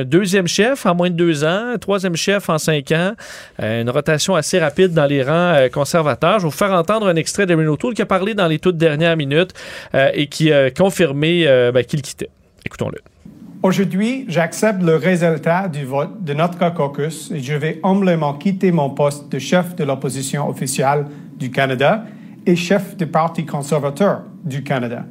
deuxième 0.05 0.47
chef 0.47 0.85
en 0.85 0.95
moins 0.95 1.09
de 1.09 1.15
deux 1.15 1.43
ans 1.43 1.64
troisième 1.79 2.15
chef 2.15 2.49
en 2.49 2.57
cinq 2.57 2.91
ans, 2.91 3.13
euh, 3.61 3.81
une 3.81 3.89
rotation 3.89 4.35
assez 4.35 4.59
rapide 4.59 4.93
dans 4.93 5.05
les 5.05 5.23
rangs 5.23 5.31
euh, 5.31 5.69
conservateurs. 5.69 6.39
Je 6.39 6.45
vais 6.45 6.49
vous 6.49 6.57
faire 6.57 6.71
entendre 6.71 7.07
un 7.07 7.15
extrait 7.15 7.45
d'Erin 7.45 7.67
O'Toole 7.67 7.93
qui 7.93 8.01
a 8.01 8.05
parlé 8.05 8.33
dans 8.33 8.47
les 8.47 8.59
toutes 8.59 8.77
dernières 8.77 9.17
minutes 9.17 9.53
euh, 9.93 10.09
et 10.13 10.27
qui 10.27 10.51
a 10.51 10.71
confirmé 10.71 11.45
ben, 11.73 11.83
qu'il 11.83 12.01
quittait. 12.01 12.29
Écoutons-le. 12.65 12.99
Aujourd'hui, 13.63 14.25
j'accepte 14.27 14.83
le 14.83 14.95
résultat 14.95 15.67
du 15.67 15.85
vote 15.85 16.23
de 16.23 16.33
notre 16.33 16.73
caucus 16.73 17.31
et 17.31 17.39
je 17.39 17.53
vais 17.53 17.79
humblement 17.83 18.33
quitter 18.33 18.71
mon 18.71 18.91
poste 18.91 19.31
de 19.31 19.39
chef 19.39 19.75
de 19.75 19.83
l'opposition 19.83 20.47
officielle 20.47 21.05
du 21.37 21.49
Canada 21.51 22.05
et 22.45 22.55
chef 22.55 22.95
du 22.95 23.07
Parti 23.07 23.45
conservateur 23.45 24.21
du 24.43 24.63
Canada. 24.63 25.05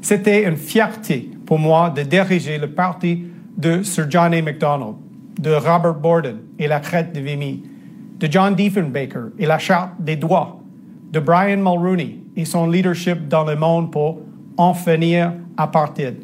C'était 0.00 0.44
une 0.44 0.56
fierté 0.56 1.30
pour 1.46 1.58
moi 1.58 1.90
de 1.90 2.02
diriger 2.02 2.58
le 2.58 2.70
parti 2.70 3.24
de 3.56 3.82
Sir 3.82 4.06
John 4.08 4.32
A. 4.32 4.42
Macdonald, 4.42 4.94
de 5.42 5.54
Robert 5.54 5.94
Borden 5.94 6.38
et 6.58 6.68
la 6.68 6.78
crête 6.78 7.12
de 7.12 7.20
Vimy, 7.20 7.62
de 8.18 8.28
John 8.30 8.54
Diefenbaker 8.54 9.30
et 9.38 9.46
la 9.46 9.58
charte 9.58 10.00
des 10.00 10.16
droits, 10.16 10.60
de 11.10 11.18
Brian 11.18 11.58
Mulroney 11.58 12.18
et 12.36 12.44
son 12.44 12.70
leadership 12.70 13.28
dans 13.28 13.44
le 13.44 13.56
monde 13.56 13.90
pour 13.90 14.20
en 14.56 14.72
finir 14.72 15.32
apartheid, 15.56 16.16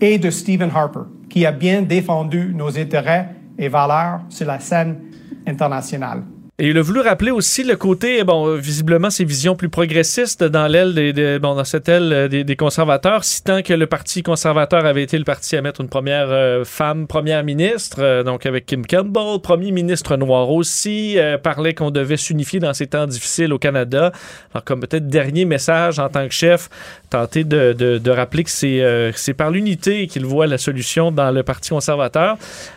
et 0.00 0.18
de 0.18 0.30
Stephen 0.30 0.70
Harper, 0.74 1.06
qui 1.28 1.44
a 1.44 1.52
bien 1.52 1.82
défendu 1.82 2.52
nos 2.54 2.78
intérêts 2.78 3.34
et 3.58 3.68
valeurs 3.68 4.20
sur 4.28 4.46
la 4.46 4.60
scène 4.60 5.00
internationale. 5.46 6.22
Et 6.58 6.68
il 6.68 6.76
a 6.76 6.82
voulu 6.82 7.00
rappeler 7.00 7.30
aussi 7.30 7.64
le 7.64 7.76
côté, 7.76 8.22
bon, 8.24 8.56
visiblement, 8.56 9.08
ses 9.08 9.24
visions 9.24 9.56
plus 9.56 9.70
progressistes 9.70 10.44
dans 10.44 10.66
l'aile 10.66 10.94
des, 10.94 11.38
bon, 11.38 11.54
dans 11.54 11.64
cette 11.64 11.88
aile 11.88 12.12
euh, 12.12 12.28
des, 12.28 12.56
conservateurs, 12.56 13.24
citant 13.24 13.62
que 13.62 13.72
le 13.72 13.86
Parti 13.86 14.22
conservateur 14.22 14.84
avait 14.84 15.02
été 15.02 15.16
le 15.16 15.24
parti 15.24 15.56
à 15.56 15.62
mettre 15.62 15.80
une 15.80 15.88
première 15.88 16.28
euh, 16.28 16.62
femme 16.64 17.06
première 17.06 17.42
ministre, 17.42 18.00
euh, 18.00 18.22
donc 18.22 18.44
avec 18.44 18.66
Kim 18.66 18.86
Campbell, 18.86 19.40
premier 19.42 19.72
ministre 19.72 20.14
noir 20.18 20.50
aussi, 20.50 21.16
parlait 21.42 21.72
qu'on 21.72 21.90
devait 21.90 22.18
s'unifier 22.18 22.60
dans 22.60 22.74
ces 22.74 22.86
temps 22.86 23.06
difficiles 23.06 23.54
au 23.54 23.58
Canada. 23.58 24.12
Alors, 24.52 24.62
comme 24.62 24.80
peut-être 24.80 25.08
dernier 25.08 25.46
message 25.46 25.98
en 25.98 26.10
tant 26.10 26.28
que 26.28 26.34
chef, 26.34 26.68
tenter 27.12 27.44
de, 27.44 27.72
de, 27.72 27.98
de 27.98 28.10
rappeler 28.10 28.42
que 28.44 28.50
c'est 28.50 28.80
euh, 28.80 29.12
c'est 29.14 29.34
par 29.34 29.50
l'unité 29.50 30.06
qu'il 30.06 30.24
voit 30.26 30.46
la 30.46 30.58
solution 30.58 31.12
dans 31.12 31.30
le 31.30 31.42
Parti 31.42 31.70
conservateur. 31.70 32.36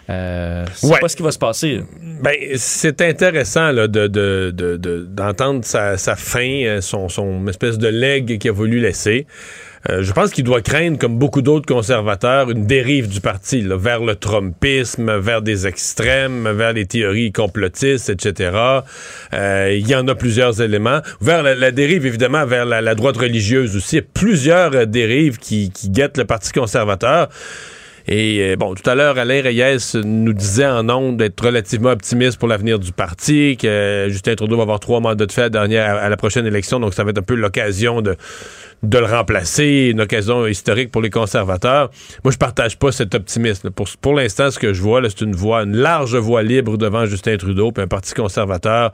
Euh, 0.09 0.65
c'est 0.75 0.88
Ouais. 0.88 0.99
pas 0.99 1.07
ce 1.07 1.15
qui 1.15 1.23
va 1.23 1.31
se 1.31 1.39
passer. 1.39 1.81
Ben, 2.21 2.36
c'est 2.57 3.01
intéressant 3.01 3.71
là, 3.71 3.88
de, 3.88 4.07
de- 4.07 4.51
de- 4.53 4.77
de- 4.77 5.05
d'entendre 5.09 5.63
sa, 5.63 5.97
sa 5.97 6.15
fin, 6.15 6.63
euh, 6.65 6.81
son, 6.81 7.09
son 7.09 7.47
espèce 7.47 7.77
de 7.77 7.88
legs 7.88 8.38
qu'il 8.38 8.49
a 8.49 8.53
voulu 8.53 8.79
laisser. 8.79 9.25
Euh, 9.89 10.01
je 10.01 10.11
pense 10.13 10.31
qu'il 10.31 10.43
doit 10.43 10.61
craindre, 10.61 10.97
comme 10.97 11.17
beaucoup 11.17 11.41
d'autres 11.41 11.67
conservateurs, 11.67 12.49
une 12.49 12.65
dérive 12.65 13.07
du 13.07 13.21
parti 13.21 13.61
là, 13.61 13.77
vers 13.77 13.99
le 13.99 14.15
trumpisme, 14.15 15.17
vers 15.17 15.41
des 15.41 15.67
extrêmes, 15.67 16.49
vers 16.51 16.73
les 16.73 16.86
théories 16.88 17.31
complotistes, 17.31 18.09
etc. 18.09 18.51
Euh, 19.33 19.77
Il 19.77 19.88
y 19.88 19.95
en 19.95 20.07
a 20.07 20.15
plusieurs 20.15 20.61
éléments. 20.61 21.01
Vers 21.21 21.43
la, 21.43 21.71
dérive, 21.71 22.05
évidemment, 22.05 22.45
vers 22.45 22.65
la, 22.65 22.95
droite 22.95 23.17
religieuse 23.17 23.75
aussi. 23.75 24.01
Plusieurs 24.01 24.73
euh, 24.73 24.86
dérives 24.86 25.38
qui, 25.38 25.71
qui 25.71 25.89
guettent 25.89 26.17
le 26.17 26.25
Parti 26.25 26.51
conservateur. 26.51 27.29
Et 28.07 28.55
bon, 28.55 28.75
tout 28.75 28.88
à 28.88 28.93
l'heure, 28.93 29.17
Alain 29.17 29.41
Reyes 29.41 29.97
nous 30.03 30.33
disait 30.33 30.67
en 30.67 30.88
ondes 30.89 31.17
d'être 31.17 31.43
relativement 31.43 31.89
optimiste 31.89 32.38
pour 32.38 32.47
l'avenir 32.47 32.77
du 32.77 32.91
parti, 32.91 33.57
que 33.57 34.05
Justin 34.09 34.36
Trudeau 34.36 34.57
va 34.57 34.61
avoir 34.61 34.79
trois 34.79 34.99
mandats 34.99 35.25
de 35.25 35.31
fait 35.31 35.43
à, 35.43 35.49
dernière, 35.49 35.95
à 35.95 36.07
la 36.07 36.15
prochaine 36.15 36.45
élection, 36.45 36.79
donc 36.79 36.93
ça 36.93 37.03
va 37.03 37.09
être 37.09 37.17
un 37.17 37.23
peu 37.23 37.33
l'occasion 37.33 38.03
de, 38.03 38.15
de 38.89 38.97
le 38.97 39.05
remplacer, 39.05 39.89
une 39.91 40.01
occasion 40.01 40.45
historique 40.47 40.91
pour 40.91 41.01
les 41.01 41.09
conservateurs. 41.09 41.91
Moi, 42.23 42.31
je 42.31 42.38
partage 42.38 42.77
pas 42.77 42.91
cet 42.91 43.15
optimisme. 43.15 43.69
Pour, 43.71 44.13
l'instant, 44.13 44.51
ce 44.51 44.59
que 44.59 44.73
je 44.73 44.81
vois, 44.81 45.01
c'est 45.09 45.21
une 45.21 45.36
voie, 45.36 45.63
une 45.63 45.75
large 45.75 46.15
voie 46.15 46.43
libre 46.43 46.77
devant 46.77 47.05
Justin 47.05 47.38
Trudeau, 47.38 47.71
puis 47.71 47.83
un 47.83 47.88
parti 47.88 48.13
conservateur 48.13 48.91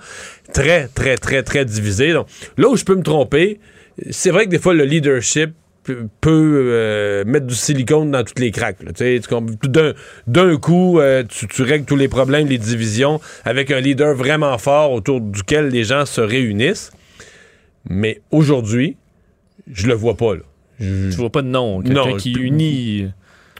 très, 0.53 0.87
très, 0.87 1.17
très, 1.17 1.43
très 1.43 1.65
divisé. 1.65 2.13
Donc, 2.13 2.27
là 2.57 2.69
où 2.69 2.75
je 2.75 2.83
peux 2.83 2.95
me 2.95 3.03
tromper, 3.03 3.59
c'est 4.09 4.31
vrai 4.31 4.45
que 4.45 4.51
des 4.51 4.59
fois, 4.59 4.73
le 4.73 4.85
leadership 4.85 5.51
peut 5.83 6.67
euh, 6.67 7.23
mettre 7.25 7.47
du 7.47 7.55
silicone 7.55 8.11
dans 8.11 8.23
toutes 8.23 8.39
les 8.39 8.51
craques. 8.51 8.77
D'un, 10.27 10.57
coup, 10.57 10.99
euh, 10.99 11.23
tu 11.27 11.63
règles 11.63 11.85
tous 11.85 11.95
les 11.95 12.07
problèmes, 12.07 12.47
les 12.47 12.59
divisions, 12.59 13.19
avec 13.45 13.71
un 13.71 13.79
leader 13.79 14.15
vraiment 14.15 14.57
fort 14.57 14.91
autour 14.91 15.21
duquel 15.21 15.69
les 15.69 15.83
gens 15.83 16.05
se 16.05 16.21
réunissent. 16.21 16.91
Mais 17.89 18.21
aujourd'hui, 18.29 18.95
je 19.73 19.87
le 19.87 19.93
vois 19.93 20.15
pas. 20.17 20.35
Là. 20.35 20.41
Je- 20.79 21.09
Tu 21.11 21.17
vois 21.17 21.29
pas 21.29 21.41
de 21.41 21.47
nom, 21.47 21.81
quelqu'un 21.81 22.05
Non, 22.11 22.17
qui 22.17 22.31
unit... 22.33 23.07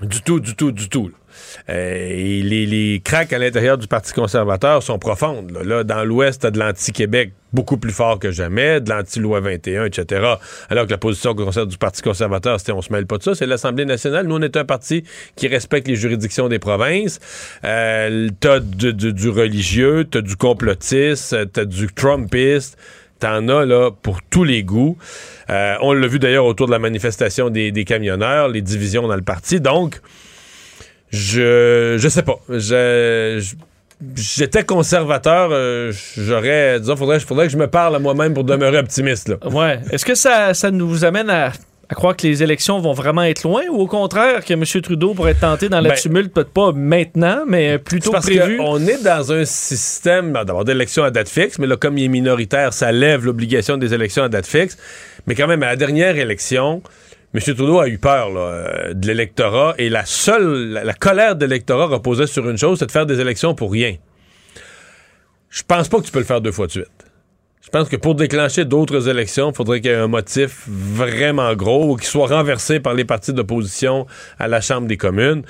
du 0.02 0.22
tout, 0.22 0.40
du 0.40 0.56
tout, 0.56 0.72
du 0.72 0.90
tout. 0.90 1.08
là. 1.10 1.14
Euh, 1.70 2.10
et 2.10 2.42
les, 2.42 2.66
les 2.66 3.00
craques 3.04 3.32
à 3.34 3.38
l'intérieur 3.40 3.78
du 3.78 3.88
Parti 3.88 4.12
conservateur 4.14 4.84
sont 4.84 5.00
profondes. 5.00 5.52
Là, 5.52 5.64
Là, 5.64 5.84
dans 5.84 6.04
l'Ouest, 6.04 6.42
t'as 6.42 6.52
de 6.52 6.60
l'anti-Québec 6.60 7.32
beaucoup 7.54 7.78
plus 7.78 7.92
fort 7.92 8.20
que 8.20 8.32
jamais, 8.32 8.82
de 8.82 8.90
l'anti-loi 8.90 9.40
21, 9.40 9.86
etc. 9.86 10.36
Alors 10.70 10.86
que 10.86 10.92
la 10.92 10.98
position 10.98 11.34
du 11.34 11.78
Parti 11.78 12.02
conservateur, 12.02 12.60
c'était 12.60 12.72
on 12.74 12.82
se 12.82 12.92
mêle 12.92 13.06
pas 13.06 13.18
de 13.18 13.24
ça, 13.24 13.36
c'est 13.36 13.46
l'Assemblée 13.46 13.86
nationale. 13.86 14.28
Nous, 14.28 14.36
on 14.36 14.42
est 14.42 14.58
un 14.58 14.66
parti 14.66 15.04
qui 15.36 15.48
respecte 15.48 15.88
les 15.88 15.96
juridictions 15.96 16.50
des 16.50 16.60
provinces. 16.60 17.20
Euh, 17.64 18.30
t'as 18.40 18.60
du, 18.60 18.94
du- 18.94 19.14
du 19.14 19.30
religieux, 19.30 20.06
t'as 20.10 20.22
du 20.22 20.36
complotiste, 20.36 21.36
t'as 21.54 21.66
du 21.66 21.88
Trumpiste. 21.88 22.78
T'en 23.22 23.48
as 23.50 23.66
là 23.66 23.92
pour 23.92 24.24
tous 24.24 24.44
les 24.44 24.64
goûts. 24.64 24.98
Euh, 25.52 25.76
on 25.82 25.94
l'a 25.94 26.08
vu 26.08 26.18
d'ailleurs 26.18 26.46
autour 26.46 26.66
de 26.66 26.72
la 26.72 26.80
manifestation 26.80 27.52
des, 27.52 27.86
camionneurs, 27.86 28.48
les 28.48 28.62
divisions 28.64 29.08
dans 29.08 29.16
le 29.16 29.22
parti. 29.22 29.62
Donc, 29.62 30.02
je 31.12 31.98
je 32.00 32.10
sais 32.10 32.24
pas. 32.24 32.40
J'étais 34.16 34.64
conservateur. 34.64 35.50
euh, 35.52 35.94
J'aurais, 36.18 36.80
disons, 36.80 36.96
faudrait, 36.96 37.20
faudrait 37.20 37.46
que 37.46 37.54
je 37.54 37.58
me 37.58 37.68
parle 37.68 37.96
à 37.96 38.00
moi-même 38.00 38.34
pour 38.34 38.44
demeurer 38.44 38.80
optimiste. 38.80 39.30
Là. 39.30 39.36
Ouais. 39.48 39.80
Est-ce 39.92 40.04
que 40.04 40.16
ça, 40.16 40.56
ça 40.56 40.72
nous 40.72 41.06
amène 41.06 41.30
à, 41.30 41.52
à 41.92 41.94
croire 41.94 42.16
que 42.16 42.26
les 42.26 42.42
élections 42.42 42.80
vont 42.80 42.94
vraiment 42.94 43.24
être 43.24 43.44
loin 43.44 43.64
ou 43.70 43.82
au 43.82 43.88
contraire 43.88 44.46
que 44.46 44.54
M. 44.54 44.64
Trudeau 44.82 45.14
pourrait 45.14 45.32
être 45.32 45.42
tenté 45.42 45.68
dans 45.68 45.82
la 45.82 45.90
Ben, 45.90 45.98
tumulte, 45.98 46.34
peut-être 46.34 46.52
pas 46.54 46.72
maintenant, 46.72 47.44
mais 47.46 47.80
plutôt 47.80 48.12
parce 48.12 48.26
prévu? 48.28 48.56
qu'on 48.56 48.80
est 48.88 49.04
dans 49.04 49.34
un 49.34 49.44
système 49.44 50.32
d'abord 50.32 50.64
d'élections 50.64 51.04
à 51.04 51.12
date 51.12 51.28
fixe, 51.28 51.60
mais 51.60 51.68
là, 51.68 51.76
comme 51.76 51.98
il 51.98 52.06
est 52.06 52.08
minoritaire, 52.08 52.72
ça 52.72 52.94
lève 52.94 53.26
l'obligation 53.26 53.76
des 53.76 53.94
élections 53.94 54.24
à 54.24 54.30
date 54.30 54.46
fixe. 54.48 54.78
Mais 55.28 55.36
quand 55.36 55.48
même, 55.48 55.62
à 55.64 55.66
la 55.68 55.76
dernière 55.76 56.16
élection, 56.18 56.82
M. 57.34 57.42
Trudeau 57.42 57.80
a 57.82 57.90
eu 57.90 57.98
peur 57.98 58.30
là, 58.30 58.40
euh, 58.40 58.94
de 58.94 59.08
l'électorat 59.08 59.76
et 59.78 59.90
la 59.90 60.06
seule, 60.06 60.70
la, 60.72 60.86
la 60.86 60.94
colère 60.94 61.36
de 61.36 61.46
l'électorat 61.46 61.88
reposait 61.88 62.28
sur 62.28 62.50
une 62.50 62.58
chose, 62.58 62.80
c'est 62.80 62.86
de 62.86 62.92
faire 62.92 63.06
des 63.06 63.20
élections 63.20 63.54
pour 63.54 63.70
rien. 63.70 63.96
Je 65.50 65.64
pense 65.68 65.90
pas 65.90 66.00
que 66.00 66.06
tu 66.06 66.12
peux 66.12 66.20
le 66.20 66.26
faire 66.26 66.40
deux 66.40 66.54
fois 66.54 66.68
de 66.68 66.72
suite. 66.72 66.88
Je 67.62 67.70
pense 67.70 67.90
que 67.90 67.96
pour 67.96 68.16
déclencher 68.16 68.66
d'autres 68.66 69.08
élections, 69.08 69.52
il 69.52 69.56
faudrait 69.56 69.82
qu'il 69.82 69.92
y 69.92 69.94
ait 69.94 69.98
un 69.98 70.08
motif 70.08 70.64
vraiment 70.68 71.54
gros 71.54 71.92
ou 71.92 71.96
qu'il 71.96 72.08
soit 72.08 72.28
renversé 72.28 72.80
par 72.80 72.96
les 72.96 73.06
partis 73.06 73.34
d'opposition 73.34 74.08
à 74.40 74.48
la 74.48 74.62
Chambre 74.62 74.88
des 74.88 74.98
communes. 74.98 75.44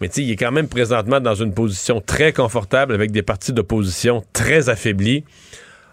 Mais 0.00 0.08
tu 0.08 0.14
sais, 0.14 0.22
il 0.22 0.30
est 0.30 0.36
quand 0.36 0.52
même 0.52 0.68
présentement 0.68 1.20
dans 1.20 1.34
une 1.34 1.52
position 1.52 2.00
très 2.00 2.32
confortable 2.32 2.94
avec 2.94 3.10
des 3.10 3.22
partis 3.22 3.52
d'opposition 3.52 4.22
très 4.32 4.68
affaiblis. 4.68 5.24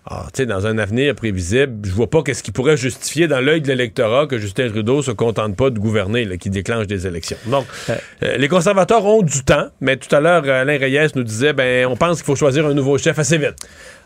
Ah, 0.05 0.25
tu 0.33 0.41
sais, 0.41 0.45
dans 0.45 0.67
un 0.67 0.77
avenir 0.77 1.15
prévisible, 1.15 1.87
je 1.87 1.91
vois 1.91 2.09
pas 2.09 2.21
qu'est-ce 2.23 2.43
qui 2.43 2.51
pourrait 2.51 2.75
justifier 2.75 3.29
dans 3.29 3.39
l'œil 3.39 3.61
de 3.61 3.67
l'électorat 3.69 4.27
que 4.27 4.37
Justin 4.37 4.69
Trudeau 4.69 5.01
se 5.01 5.11
contente 5.11 5.55
pas 5.55 5.69
de 5.69 5.79
gouverner, 5.79 6.37
qui 6.37 6.49
déclenche 6.49 6.87
des 6.87 7.07
élections. 7.07 7.37
Donc, 7.45 7.65
euh, 7.89 7.95
les 8.37 8.49
conservateurs 8.49 9.05
ont 9.05 9.21
du 9.21 9.45
temps, 9.45 9.69
mais 9.79 9.95
tout 9.95 10.13
à 10.13 10.19
l'heure, 10.19 10.43
Alain 10.43 10.77
Reyes 10.77 11.13
nous 11.15 11.23
disait, 11.23 11.53
ben, 11.53 11.87
on 11.87 11.95
pense 11.95 12.17
qu'il 12.17 12.25
faut 12.25 12.35
choisir 12.35 12.67
un 12.67 12.73
nouveau 12.73 12.97
chef 12.97 13.17
assez 13.17 13.37
vite. 13.37 13.55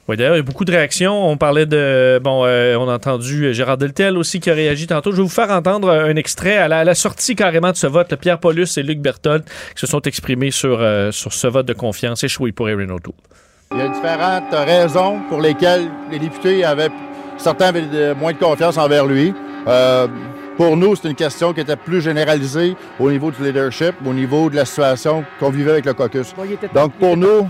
Oui, 0.08 0.16
d'ailleurs, 0.16 0.36
il 0.36 0.38
y 0.38 0.39
a 0.39 0.43
beaucoup 0.43 0.64
de 0.64 0.72
réactions. 0.72 1.28
On 1.30 1.36
parlait 1.36 1.66
de. 1.66 2.20
Bon, 2.24 2.45
euh, 2.45 2.78
on 2.78 2.88
a 2.88 2.93
entendu 2.95 3.53
Gérard 3.53 3.78
Deltel 3.78 4.18
aussi 4.18 4.39
qui 4.39 4.49
a 4.49 4.53
réagi 4.53 4.88
tantôt. 4.88 5.12
Je 5.12 5.18
vais 5.18 5.24
vous 5.24 5.28
faire 5.30 5.51
entendre 5.51 5.89
un 5.89 6.16
extrait 6.16 6.55
à 6.58 6.70
la, 6.70 6.80
à 6.80 6.84
la 6.86 6.95
sortie 6.95 7.36
carrément 7.36 7.72
de 7.72 7.76
ce 7.76 7.88
vote. 7.88 8.10
Le 8.12 8.16
Pierre 8.18 8.39
Paulus 8.39 8.68
et 8.78 8.84
Luc 8.84 8.99
Berthold 8.99 9.43
qui 9.43 9.82
se 9.82 9.86
sont 9.88 10.01
exprimés 10.03 10.51
sur, 10.51 10.78
euh, 10.80 11.12
sur 11.12 11.34
ce 11.34 11.47
vote 11.47 11.66
de 11.66 11.74
confiance 11.74 12.24
échoué 12.24 12.53
pour 12.53 12.70
Erin 12.70 12.89
O'Toole. 12.89 13.14
Il 13.74 13.80
y 13.80 13.82
a 13.82 13.89
différentes 13.89 14.53
raisons 14.53 15.20
pour 15.28 15.41
lesquelles 15.41 15.88
les 16.10 16.20
députés 16.20 16.64
avaient, 16.64 16.88
certains 17.38 17.66
avaient 17.68 17.82
de- 17.82 18.14
moins 18.14 18.32
de 18.32 18.38
confiance 18.38 18.78
envers 18.78 19.05
lui. 19.05 19.34
Euh, 19.68 20.08
pour 20.55 20.78
nous, 20.78 20.95
c'est 20.95 21.10
une 21.10 21.16
question 21.16 21.51
qui 21.53 21.60
était 21.60 21.76
plus 21.76 22.01
généralisée 22.01 22.78
au 22.97 23.12
niveau 23.12 23.30
du 23.30 23.43
leadership, 23.43 23.93
au 24.05 24.14
niveau 24.14 24.49
de 24.49 24.55
la 24.55 24.64
situation 24.64 25.26
qu'on 25.39 25.49
vivait 25.49 25.72
avec 25.72 25.86
le 25.86 25.93
caucus. 25.93 26.34
Donc 26.74 26.93
pour 26.93 27.18
nous, 27.18 27.47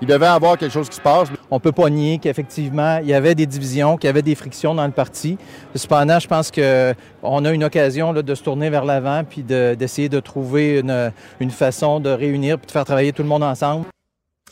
il 0.00 0.06
devait 0.08 0.26
y 0.26 0.28
avoir 0.28 0.58
quelque 0.58 0.72
chose 0.72 0.88
qui 0.88 0.96
se 0.96 1.00
passe. 1.00 1.28
On 1.50 1.60
peut 1.60 1.72
pas 1.72 1.88
nier 1.90 2.18
qu'effectivement, 2.18 2.98
il 3.02 3.08
y 3.08 3.14
avait 3.14 3.34
des 3.34 3.46
divisions, 3.46 3.96
qu'il 3.96 4.08
y 4.08 4.10
avait 4.10 4.22
des 4.22 4.34
frictions 4.34 4.74
dans 4.74 4.84
le 4.86 4.92
parti. 4.92 5.38
Cependant, 5.74 6.18
je 6.18 6.26
pense 6.28 6.50
qu'on 6.50 7.44
a 7.44 7.52
une 7.52 7.64
occasion 7.64 8.12
là, 8.12 8.22
de 8.22 8.34
se 8.34 8.42
tourner 8.42 8.70
vers 8.70 8.84
l'avant 8.84 9.22
puis 9.24 9.42
de- 9.42 9.74
d'essayer 9.74 10.08
de, 10.08 10.20
trouver 10.20 10.80
une, 10.80 11.12
une 11.40 11.50
façon 11.50 12.00
de 12.00 12.10
réunir 12.10 12.58
puis 12.58 12.66
de 12.66 12.72
faire 12.72 12.84
travailler 12.84 13.12
tout 13.12 13.22
le 13.22 13.28
monde 13.28 13.42
ensemble. 13.42 13.86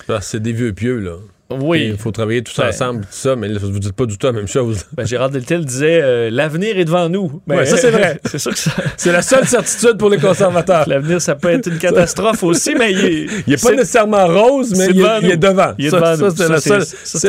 Ah, 0.09 0.19
c'est 0.21 0.41
des 0.41 0.53
vieux 0.53 0.73
pieux, 0.73 0.99
là. 0.99 1.17
Oui. 1.61 1.89
Il 1.93 1.97
faut 1.97 2.11
travailler 2.11 2.43
tous 2.43 2.57
Ben. 2.57 2.69
ensemble, 2.69 3.01
tout 3.03 3.09
ça, 3.11 3.37
mais 3.37 3.49
là, 3.49 3.59
vous 3.63 3.79
dites 3.79 3.93
pas 3.93 4.07
du 4.07 4.17
tout 4.19 4.27
la 4.27 4.33
même 4.33 4.49
chose. 4.49 4.85
Ben, 4.97 5.07
Gérard 5.07 5.31
Deltel 5.31 5.65
disait 5.65 6.01
euh, 6.03 6.31
l'avenir 6.31 6.79
est 6.79 6.85
devant 6.85 7.09
nous. 7.09 7.41
Ben, 7.47 7.57
Ouais, 7.59 7.67
ça, 7.67 7.77
c'est 7.77 7.91
vrai. 7.91 8.21
c'est 8.25 8.39
sûr 8.39 8.53
que 8.53 8.59
ça. 8.59 8.71
C'est 8.97 9.13
la 9.13 9.23
seule 9.23 9.47
certitude 9.47 9.97
pour 9.99 10.11
les 10.11 10.19
conservateurs. 10.19 10.85
L'avenir, 10.89 11.21
ça 11.21 11.35
peut 11.35 11.51
être 11.51 11.67
une 11.69 11.79
catastrophe 11.79 12.43
aussi, 12.43 12.75
mais 12.75 12.93
il 12.93 13.05
est. 13.05 13.27
Il 13.47 13.51
n'est 13.51 13.57
pas 13.57 13.73
nécessairement 13.73 14.27
rose, 14.27 14.73
mais 14.77 14.87
il, 14.87 14.91
est- 14.91 15.03
devant 15.03 15.19
il 15.21 15.31
est 15.31 15.35
nous. 15.35 15.37
devant. 15.37 15.75
Il 15.79 15.87
est 15.87 15.91
ça, 15.91 15.97
devant 16.01 16.17
ça, 16.17 16.25
nous. 16.29 16.37
c'est 16.37 16.49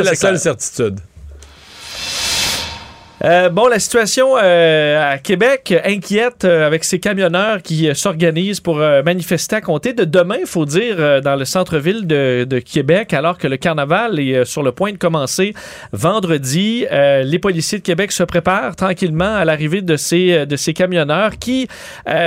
la 0.03 0.15
seule, 0.15 0.33
la 0.33 0.39
certitude. 0.39 0.99
Euh, 3.25 3.49
bon, 3.49 3.67
la 3.67 3.79
situation 3.79 4.35
euh, 4.37 5.13
à 5.13 5.17
Québec 5.17 5.73
inquiète 5.83 6.45
euh, 6.45 6.67
avec 6.67 6.83
ces 6.83 6.99
camionneurs 6.99 7.63
qui 7.63 7.89
euh, 7.89 7.95
s'organisent 7.95 8.59
pour 8.59 8.79
euh, 8.79 9.01
manifester 9.01 9.55
à 9.55 9.61
compter 9.61 9.93
de 9.93 10.03
demain, 10.03 10.35
il 10.41 10.45
faut 10.45 10.65
dire, 10.65 11.21
dans 11.23 11.35
le 11.35 11.43
centre-ville 11.43 12.05
de, 12.05 12.45
de 12.47 12.59
Québec, 12.59 13.13
alors 13.13 13.39
que 13.39 13.47
le 13.47 13.57
carnaval 13.57 14.19
est 14.19 14.45
sur 14.45 14.61
le 14.61 14.71
point 14.73 14.91
de 14.91 14.97
commencer 14.97 15.55
vendredi. 15.91 16.85
Les 16.91 17.39
policiers 17.39 17.79
de 17.79 17.83
Québec 17.83 18.11
se 18.11 18.23
préparent 18.23 18.75
tranquillement 18.75 19.35
à 19.35 19.43
l'arrivée 19.43 19.81
de 19.81 19.95
ces, 19.95 20.45
de 20.45 20.55
ces 20.55 20.73
camionneurs 20.73 21.37
qui, 21.39 21.67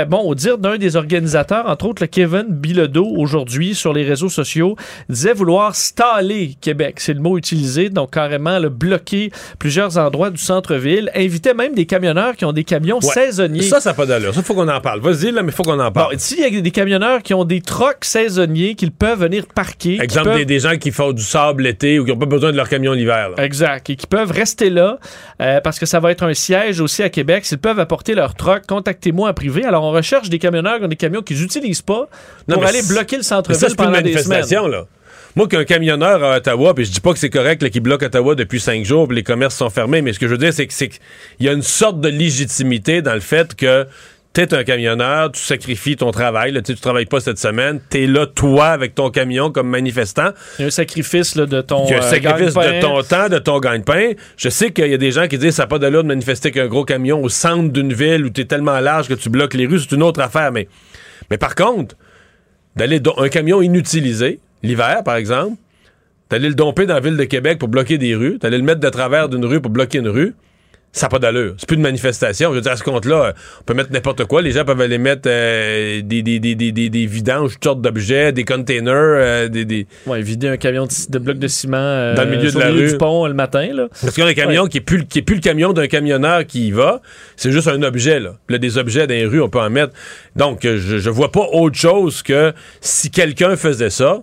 bon, 0.09 0.19
au 0.19 0.35
dire 0.35 0.59
d'un 0.59 0.79
des 0.79 0.97
organisateurs, 0.97 1.69
entre 1.69 1.87
autres 1.87 2.03
le 2.03 2.09
Kevin 2.09 2.47
Bilodeau, 2.49 3.07
aujourd'hui 3.17 3.75
sur 3.75 3.93
les 3.93 4.05
réseaux 4.05 4.29
sociaux, 4.29 4.77
disait 5.09 5.33
vouloir 5.33 5.75
staller 5.75 6.57
Québec. 6.61 6.97
C'est 6.99 7.15
le 7.15 7.21
mot 7.21 7.39
utilisé, 7.39 7.89
donc 7.89 8.13
carrément 8.13 8.59
le 8.59 8.69
bloquer 8.69 9.31
plusieurs 9.59 9.99
endroits 9.99 10.31
du 10.31 10.39
centre-ville. 10.39 10.88
Invitait 11.15 11.55
même 11.55 11.75
des 11.75 11.87
camionneurs 11.87 12.37
qui 12.37 12.45
ont 12.45 12.53
des 12.53 12.65
camions 12.65 12.99
Ouais. 13.03 13.13
saisonniers. 13.13 13.63
Ça, 13.63 13.81
ça 13.81 13.91
n'a 13.91 13.95
pas 13.95 14.07
d'allure. 14.07 14.35
Ça, 14.35 14.43
faut 14.43 14.55
qu'on 14.55 14.69
en 14.69 14.81
parle. 14.81 15.01
Vas-y, 15.01 15.31
là, 15.33 15.43
mais 15.43 15.53
faut 15.53 15.63
qu'on 15.63 15.79
en 15.79 15.87
Bon, 15.87 15.93
parle. 15.93 16.15
ici, 16.15 16.37
il 16.39 16.55
y 16.55 16.59
a 16.59 16.61
des 16.61 16.71
camionneurs 16.71 17.23
qui 17.23 17.35
ont 17.35 17.45
des 17.45 17.61
trocs 17.61 18.05
saisonniers 18.05 18.75
qu'ils 18.75 18.93
peuvent 18.93 19.21
venir 19.21 19.47
parquer. 19.55 19.99
Exemple, 20.01 20.29
peuvent- 20.29 20.37
des, 20.39 20.45
des 20.45 20.61
gens 20.61 20.77
qui 20.77 20.91
font 20.91 21.13
du 21.13 21.23
sable 21.23 21.63
l'été 21.65 21.99
ou 21.99 22.05
qui 22.05 22.11
n'ont 22.13 22.19
pas 22.19 22.27
besoin 22.27 22.53
de 22.53 22.57
leur 22.57 22.69
camion 22.69 22.93
l'hiver. 22.93 23.31
Exact. 23.39 23.91
Et 23.91 23.97
qui 23.97 24.07
peuvent 24.07 24.31
rester 24.31 24.71
là 24.71 24.99
euh, 25.43 25.61
parce 25.61 25.79
que 25.79 25.87
ça 25.87 26.01
va 26.01 26.11
être 26.11 26.23
un 26.25 26.35
siège 26.35 26.81
aussi 26.81 27.03
à 27.03 27.09
Québec. 27.09 27.45
S'ils 27.45 27.59
peuvent 27.59 27.81
apporter 27.81 28.15
leur 28.15 28.35
troc, 28.35 28.63
contactez-moi 28.67 29.29
en 29.31 29.35
privé. 29.35 29.65
Alors, 29.65 29.85
on 29.85 29.91
recherche 29.93 30.29
des 30.31 30.39
camionneurs 30.39 30.79
qui 30.79 30.85
ont 30.85 30.89
des 30.89 30.97
camions 30.97 31.23
qu'ils 31.23 31.41
n'utilisent 31.41 31.83
pas 31.83 32.09
pour 32.49 32.65
aller 32.65 32.81
bloquer 32.89 33.17
le 33.17 33.23
centre-ville 33.23 33.59
c'est 33.61 33.77
pas 33.77 33.85
une 33.85 33.91
pendant 33.93 34.03
des 34.03 34.17
semaines. 34.19 34.71
là. 34.71 34.85
Moi, 35.39 35.47
qu'un 35.47 35.65
camionneur 35.65 36.25
à 36.25 36.39
Ottawa, 36.39 36.75
puis 36.75 36.85
je 36.85 36.91
dis 36.91 37.01
pas 37.01 37.13
que 37.13 37.19
c'est 37.21 37.31
correct 37.31 37.71
qu'il 37.71 37.81
bloque 37.81 38.03
Ottawa 38.03 38.35
depuis 38.35 38.59
cinq 38.59 38.85
jours, 38.85 39.07
puis 39.07 39.15
les 39.19 39.23
commerces 39.23 39.55
sont 39.55 39.71
fermés, 39.71 40.03
mais 40.03 40.13
ce 40.13 40.19
que 40.19 40.27
je 40.27 40.33
veux 40.33 40.37
dire, 40.39 40.53
c'est 40.53 40.67
qu'il 40.67 40.91
y 41.39 41.49
a 41.49 41.53
une 41.53 41.63
sorte 41.63 42.01
de 42.01 42.09
légitimité 42.09 43.03
dans 43.03 43.15
le 43.15 43.21
fait 43.21 43.55
que 43.55 43.87
t'es 44.33 44.53
un 44.53 44.65
camionneur, 44.65 45.31
tu 45.31 45.41
sacrifies 45.41 45.95
ton 45.95 46.11
travail, 46.11 46.51
là, 46.51 46.61
tu 46.61 46.75
travailles 46.75 47.07
pas 47.07 47.21
cette 47.21 47.39
semaine, 47.39 47.79
t'es 47.89 48.09
là, 48.09 48.27
toi, 48.27 48.71
avec 48.71 48.97
ton 48.97 49.11
camion 49.11 49.53
comme 49.53 49.69
manifestant. 49.69 50.31
Il 50.59 50.63
y 50.63 50.65
a 50.65 50.67
un 50.67 50.71
sacrifice 50.71 51.37
là, 51.37 51.47
de 51.47 51.61
ton. 51.61 51.87
Il 51.87 51.93
y 51.93 51.95
a 51.95 51.99
un 51.99 52.01
euh, 52.03 52.11
sacrifice 52.11 52.55
de 52.55 52.81
ton 52.81 53.01
temps, 53.05 53.29
de 53.29 53.39
ton 53.39 53.61
gagne-pain. 53.61 54.15
Je 54.37 54.49
sais 54.49 54.73
qu'il 54.73 54.89
y 54.89 54.95
a 54.95 54.99
des 54.99 55.13
gens 55.13 55.29
qui 55.29 55.39
disent 55.39 55.55
ça 55.55 55.63
n'a 55.63 55.67
pas 55.69 55.79
d'allure 55.79 56.03
de 56.03 56.09
manifester 56.09 56.51
qu'un 56.51 56.67
gros 56.67 56.85
camion 56.85 57.23
au 57.23 57.29
centre 57.29 57.73
d'une 57.73 57.93
ville 57.93 58.25
où 58.27 58.31
tu 58.31 58.41
es 58.41 58.45
tellement 58.45 58.81
large 58.81 59.07
que 59.07 59.15
tu 59.15 59.31
bloques 59.31 59.55
les 59.55 59.67
rues, 59.67 59.79
c'est 59.79 59.93
une 59.95 60.03
autre 60.03 60.21
affaire. 60.21 60.51
Mais, 60.51 60.67
mais 61.31 61.39
par 61.39 61.55
contre, 61.55 61.95
d'aller 62.75 62.99
do- 62.99 63.15
un 63.19 63.29
camion 63.29 63.63
inutilisé, 63.63 64.41
l'hiver 64.63 65.03
par 65.05 65.17
exemple, 65.17 65.57
d'aller 66.31 66.49
le 66.49 66.55
domper 66.55 66.87
dans 66.87 66.95
la 66.95 67.01
ville 67.01 67.17
de 67.17 67.25
Québec 67.25 67.59
pour 67.59 67.69
bloquer 67.69 67.97
des 67.99 68.15
rues, 68.15 68.39
d'aller 68.39 68.59
le 68.59 68.65
mettre 68.65 68.81
de 68.81 68.89
travers 68.91 69.29
d'une 69.29 69.45
rue 69.45 69.61
pour 69.61 69.71
bloquer 69.71 69.99
une 69.99 70.09
rue, 70.09 70.35
ça 70.93 71.07
n'a 71.07 71.11
pas 71.11 71.19
d'allure. 71.19 71.55
C'est 71.59 71.67
plus 71.69 71.77
une 71.77 71.83
manifestation. 71.83 72.51
Je 72.51 72.57
veux 72.57 72.61
dire, 72.63 72.73
à 72.73 72.77
ce 72.77 72.83
compte-là, 72.83 73.17
euh, 73.27 73.33
on 73.61 73.65
peut 73.65 73.75
mettre 73.75 73.93
n'importe 73.93 74.25
quoi. 74.25 74.41
Les 74.41 74.53
gens 74.53 74.65
peuvent 74.65 74.81
aller 74.81 74.97
mettre 74.97 75.23
euh, 75.27 76.01
des, 76.03 76.23
des, 76.23 76.39
des, 76.41 76.55
des, 76.55 76.73
des, 76.73 76.89
des 76.89 77.07
vidanges, 77.07 77.53
toutes 77.55 77.65
sortes 77.65 77.83
d'objets, 77.83 78.33
des 78.33 78.45
containers, 78.45 78.93
euh, 78.95 79.49
des, 79.49 79.87
Ouais, 80.07 80.23
vider 80.23 80.49
un 80.49 80.57
camion 80.57 80.87
de, 80.87 80.91
de 81.13 81.19
blocs 81.19 81.39
de 81.39 81.47
ciment 81.47 81.77
euh, 81.77 82.15
Dans 82.15 82.25
le 82.25 82.31
milieu 82.31 82.51
de 82.51 82.59
la 82.59 82.71
milieu 82.71 82.85
rue. 82.87 82.93
du 82.93 82.97
pont 82.99 83.27
le 83.27 83.35
matin. 83.35 83.69
Là. 83.73 83.89
Parce 84.01 84.15
qu'il 84.15 84.25
y 84.25 84.27
a 84.27 84.31
un 84.31 84.35
camion 84.35 84.67
qui 84.67 84.79
est 84.79 84.83
plus, 84.83 84.97
le- 84.99 85.05
qui 85.05 85.19
est 85.19 85.23
plus 85.23 85.35
le 85.37 85.43
camion 85.43 85.75
d'un 85.75 85.89
camionneur 85.89 86.47
qui 86.47 86.69
y 86.69 86.71
va, 86.73 87.03
c'est 87.37 87.53
juste 87.53 87.69
un 87.69 87.83
objet 87.83 88.19
là. 88.19 88.37
Puis 88.47 88.55
là, 88.55 88.59
des 88.59 88.79
objets 88.79 89.07
dans 89.07 89.15
les 89.15 89.27
rues, 89.27 89.43
on 89.43 89.51
peut 89.51 89.61
en 89.61 89.71
mettre. 89.71 89.93
Donc, 90.37 90.65
euh, 90.65 90.79
je, 90.79 90.97
je 90.99 91.11
vois 91.11 91.31
pas 91.33 91.47
autre 91.53 91.77
chose 91.77 92.23
que 92.23 92.53
si 92.81 93.11
quelqu'un 93.11 93.57
faisait 93.57 93.91
ça, 93.91 94.23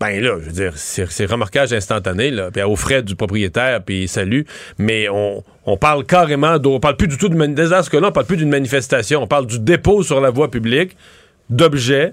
ben 0.00 0.20
là, 0.22 0.36
je 0.40 0.46
veux 0.46 0.52
dire, 0.52 0.72
c'est 0.76 1.26
remorquage 1.26 1.72
instantané, 1.72 2.30
là, 2.30 2.50
puis 2.52 2.62
aux 2.62 2.76
frais 2.76 3.02
du 3.02 3.16
propriétaire, 3.16 3.82
puis 3.82 4.06
salut. 4.06 4.46
Mais 4.78 5.08
on, 5.08 5.42
on 5.66 5.76
parle 5.76 6.04
carrément, 6.04 6.56
on 6.64 6.78
parle 6.80 6.96
plus 6.96 7.08
du 7.08 7.18
tout 7.18 7.28
de 7.28 7.34
dans 7.34 7.82
ce 7.82 7.90
cas-là, 7.90 8.08
on 8.08 8.12
parle 8.12 8.26
plus 8.26 8.36
d'une 8.36 8.48
manifestation, 8.48 9.22
on 9.22 9.26
parle 9.26 9.46
du 9.46 9.58
dépôt 9.58 10.02
sur 10.04 10.20
la 10.20 10.30
voie 10.30 10.50
publique 10.50 10.96
d'objets 11.50 12.12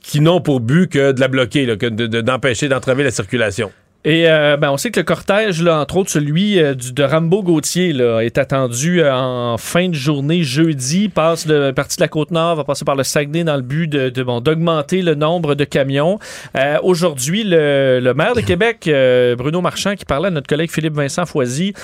qui 0.00 0.20
n'ont 0.20 0.40
pour 0.40 0.60
but 0.60 0.88
que 0.90 1.12
de 1.12 1.20
la 1.20 1.28
bloquer, 1.28 1.66
là, 1.66 1.76
que 1.76 1.86
de- 1.86 2.06
de- 2.06 2.20
d'empêcher 2.22 2.68
d'entraver 2.68 3.04
la 3.04 3.10
circulation. 3.10 3.70
Et 4.02 4.30
euh, 4.30 4.56
ben, 4.56 4.70
on 4.70 4.78
sait 4.78 4.90
que 4.90 4.98
le 4.98 5.04
cortège, 5.04 5.62
là, 5.62 5.78
entre 5.78 5.98
autres 5.98 6.10
celui 6.10 6.58
euh, 6.58 6.72
du, 6.74 6.94
de 6.94 7.02
Rambo 7.02 7.42
Gauthier, 7.42 7.92
là, 7.92 8.20
est 8.20 8.38
attendu 8.38 9.02
euh, 9.02 9.12
en 9.14 9.58
fin 9.58 9.90
de 9.90 9.94
journée 9.94 10.42
jeudi. 10.42 11.10
Passe 11.10 11.46
de 11.46 11.70
partie 11.70 11.98
de 11.98 12.02
la 12.02 12.08
Côte-Nord, 12.08 12.56
va 12.56 12.64
passer 12.64 12.86
par 12.86 12.96
le 12.96 13.02
Saguenay 13.04 13.44
dans 13.44 13.56
le 13.56 13.62
but 13.62 13.88
de, 13.88 14.08
de, 14.08 14.22
bon, 14.22 14.40
d'augmenter 14.40 15.02
le 15.02 15.14
nombre 15.14 15.54
de 15.54 15.64
camions. 15.64 16.18
Euh, 16.56 16.78
aujourd'hui, 16.82 17.44
le, 17.44 18.00
le 18.02 18.14
maire 18.14 18.34
de 18.34 18.40
Québec, 18.40 18.84
euh, 18.86 19.36
Bruno 19.36 19.60
Marchand, 19.60 19.94
qui 19.96 20.06
parlait 20.06 20.28
à 20.28 20.30
notre 20.30 20.46
collègue 20.46 20.70
Philippe 20.70 20.94
Vincent 20.94 21.26
Foisy, 21.26 21.74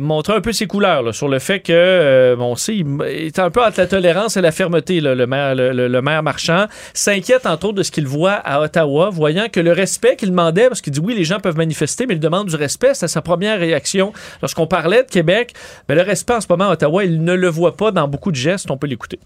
montrait 0.00 0.34
un 0.34 0.40
peu 0.40 0.52
ses 0.52 0.66
couleurs 0.66 1.02
là, 1.04 1.12
sur 1.12 1.28
le 1.28 1.38
fait 1.38 1.60
que, 1.60 2.34
bon, 2.36 2.46
on 2.52 2.56
sait, 2.56 2.74
il 2.78 2.86
est 3.08 3.38
un 3.38 3.50
peu 3.50 3.62
entre 3.64 3.78
la 3.78 3.86
tolérance 3.86 4.36
et 4.36 4.40
la 4.40 4.50
fermeté, 4.50 5.00
là, 5.00 5.14
le, 5.14 5.28
maire, 5.28 5.54
le, 5.54 5.70
le- 5.72 5.86
le 5.86 6.02
maire 6.02 6.24
Marchand. 6.24 6.66
S'inquiète 6.92 7.46
entre 7.46 7.66
autres 7.66 7.78
de 7.78 7.82
ce 7.84 7.92
qu'il 7.92 8.08
voit 8.08 8.32
à 8.32 8.60
Ottawa, 8.60 9.10
voyant 9.10 9.46
que 9.50 9.60
le 9.60 9.70
respect 9.70 10.16
qu'il 10.16 10.30
demandait, 10.30 10.66
parce 10.66 10.80
qu'il 10.80 10.92
dit 10.92 10.98
oui, 11.00 11.14
les 11.14 11.22
gens 11.24 11.38
peuvent 11.38 11.51
manifester, 11.58 12.06
mais 12.06 12.14
il 12.14 12.20
demande 12.20 12.48
du 12.48 12.56
respect, 12.56 12.94
c'est 12.94 13.08
sa 13.08 13.22
première 13.22 13.58
réaction. 13.58 14.12
Lorsqu'on 14.40 14.66
parlait 14.66 15.02
de 15.04 15.10
Québec, 15.10 15.52
ben, 15.88 15.94
le 15.94 16.02
respect 16.02 16.34
en 16.34 16.40
ce 16.40 16.46
moment 16.50 16.68
à 16.70 16.72
Ottawa, 16.72 17.04
il 17.04 17.22
ne 17.24 17.34
le 17.34 17.48
voit 17.48 17.76
pas 17.76 17.90
dans 17.90 18.08
beaucoup 18.08 18.30
de 18.30 18.36
gestes, 18.36 18.70
on 18.70 18.76
peut 18.76 18.86
l'écouter. 18.86 19.18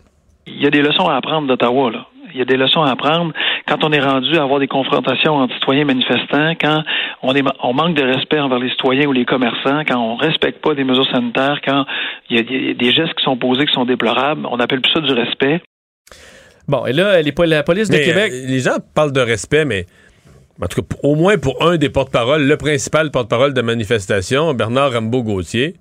il 0.47 0.63
y 0.63 0.67
a 0.67 0.71
des 0.71 0.83
leçons 0.83 1.07
à 1.09 1.17
apprendre 1.17 1.47
d'Ottawa, 1.49 1.91
là. 1.91 2.07
Il 2.35 2.39
y 2.41 2.43
a 2.43 2.45
des 2.45 2.57
leçons 2.57 2.83
à 2.83 2.91
apprendre 2.91 3.33
quand 3.67 3.83
on 3.83 3.93
est 3.93 4.01
rendu 4.01 4.37
à 4.37 4.43
avoir 4.43 4.59
des 4.61 4.67
confrontations 4.67 5.37
entre 5.37 5.55
citoyens 5.55 5.83
et 5.83 5.85
manifestants, 5.85 6.53
quand 6.61 6.83
on, 7.23 7.35
est, 7.35 7.43
on 7.63 7.73
manque 7.73 7.97
de 7.97 8.03
respect 8.03 8.39
envers 8.41 8.59
les 8.59 8.69
citoyens 8.71 9.07
ou 9.07 9.13
les 9.13 9.25
commerçants, 9.25 9.83
quand 9.89 9.99
on 9.99 10.17
respecte 10.17 10.61
pas 10.61 10.75
des 10.75 10.85
mesures 10.85 11.09
sanitaires, 11.11 11.61
quand 11.65 11.87
il 12.29 12.37
y 12.37 12.41
a 12.41 12.43
des, 12.43 12.75
des 12.75 12.93
gestes 12.93 13.15
qui 13.15 13.25
sont 13.25 13.37
posés 13.39 13.65
qui 13.65 13.73
sont 13.73 13.87
déplorables. 13.87 14.45
On 14.51 14.59
appelle 14.59 14.83
plus 14.83 14.93
ça 14.93 15.01
du 15.01 15.13
respect. 15.15 15.63
Bon, 16.69 16.85
et 16.85 16.93
là, 16.93 17.23
les, 17.23 17.33
la 17.47 17.63
police 17.63 17.89
de 17.89 17.97
Mais, 17.97 18.05
Québec. 18.05 18.33
euh, 18.35 18.47
les 18.49 18.59
gens 18.59 18.77
parlent 18.95 19.13
de 19.13 19.21
respect, 19.21 19.65
mais 19.65 19.87
en 20.63 20.67
tout 20.67 20.83
cas, 20.83 20.97
au 21.03 21.15
moins 21.15 21.37
pour 21.39 21.63
un 21.67 21.77
des 21.77 21.89
porte-parole, 21.91 22.43
le 22.47 22.57
principal 22.57 23.11
porte-parole 23.11 23.53
de 23.55 23.61
manifestation, 23.63 24.55
Bernard 24.55 24.93
Rambaud-Gauthier. 24.93 25.77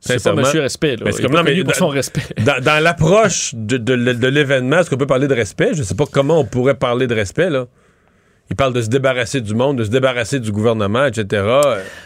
C'est 0.00 0.22
pas 0.22 0.34
monsieur 0.34 0.60
respect, 0.60 0.96
là. 0.96 1.04
Mais 1.06 1.12
comme- 1.12 1.32
non, 1.32 1.42
mais 1.42 1.54
pour 1.56 1.64
dans- 1.72 1.78
son 1.78 1.88
respect. 1.88 2.20
Dans, 2.44 2.62
dans 2.62 2.82
l'approche 2.82 3.54
de, 3.54 3.78
de 3.78 3.94
l- 3.94 4.18
de 4.18 4.26
l'événement, 4.28 4.80
est-ce 4.80 4.90
qu'on 4.90 4.98
peut 4.98 5.06
parler 5.06 5.28
de 5.28 5.34
respect? 5.34 5.70
Je 5.72 5.82
sais 5.82 5.94
pas 5.94 6.04
comment 6.10 6.40
on 6.40 6.44
pourrait 6.44 6.74
parler 6.74 7.06
de 7.06 7.14
respect, 7.14 7.48
là. 7.48 7.66
Il 8.50 8.56
parle 8.56 8.74
de 8.74 8.82
se 8.82 8.90
débarrasser 8.90 9.40
du 9.40 9.54
monde, 9.54 9.78
de 9.78 9.84
se 9.84 9.90
débarrasser 9.90 10.38
du 10.38 10.52
gouvernement, 10.52 11.06
etc. 11.06 11.42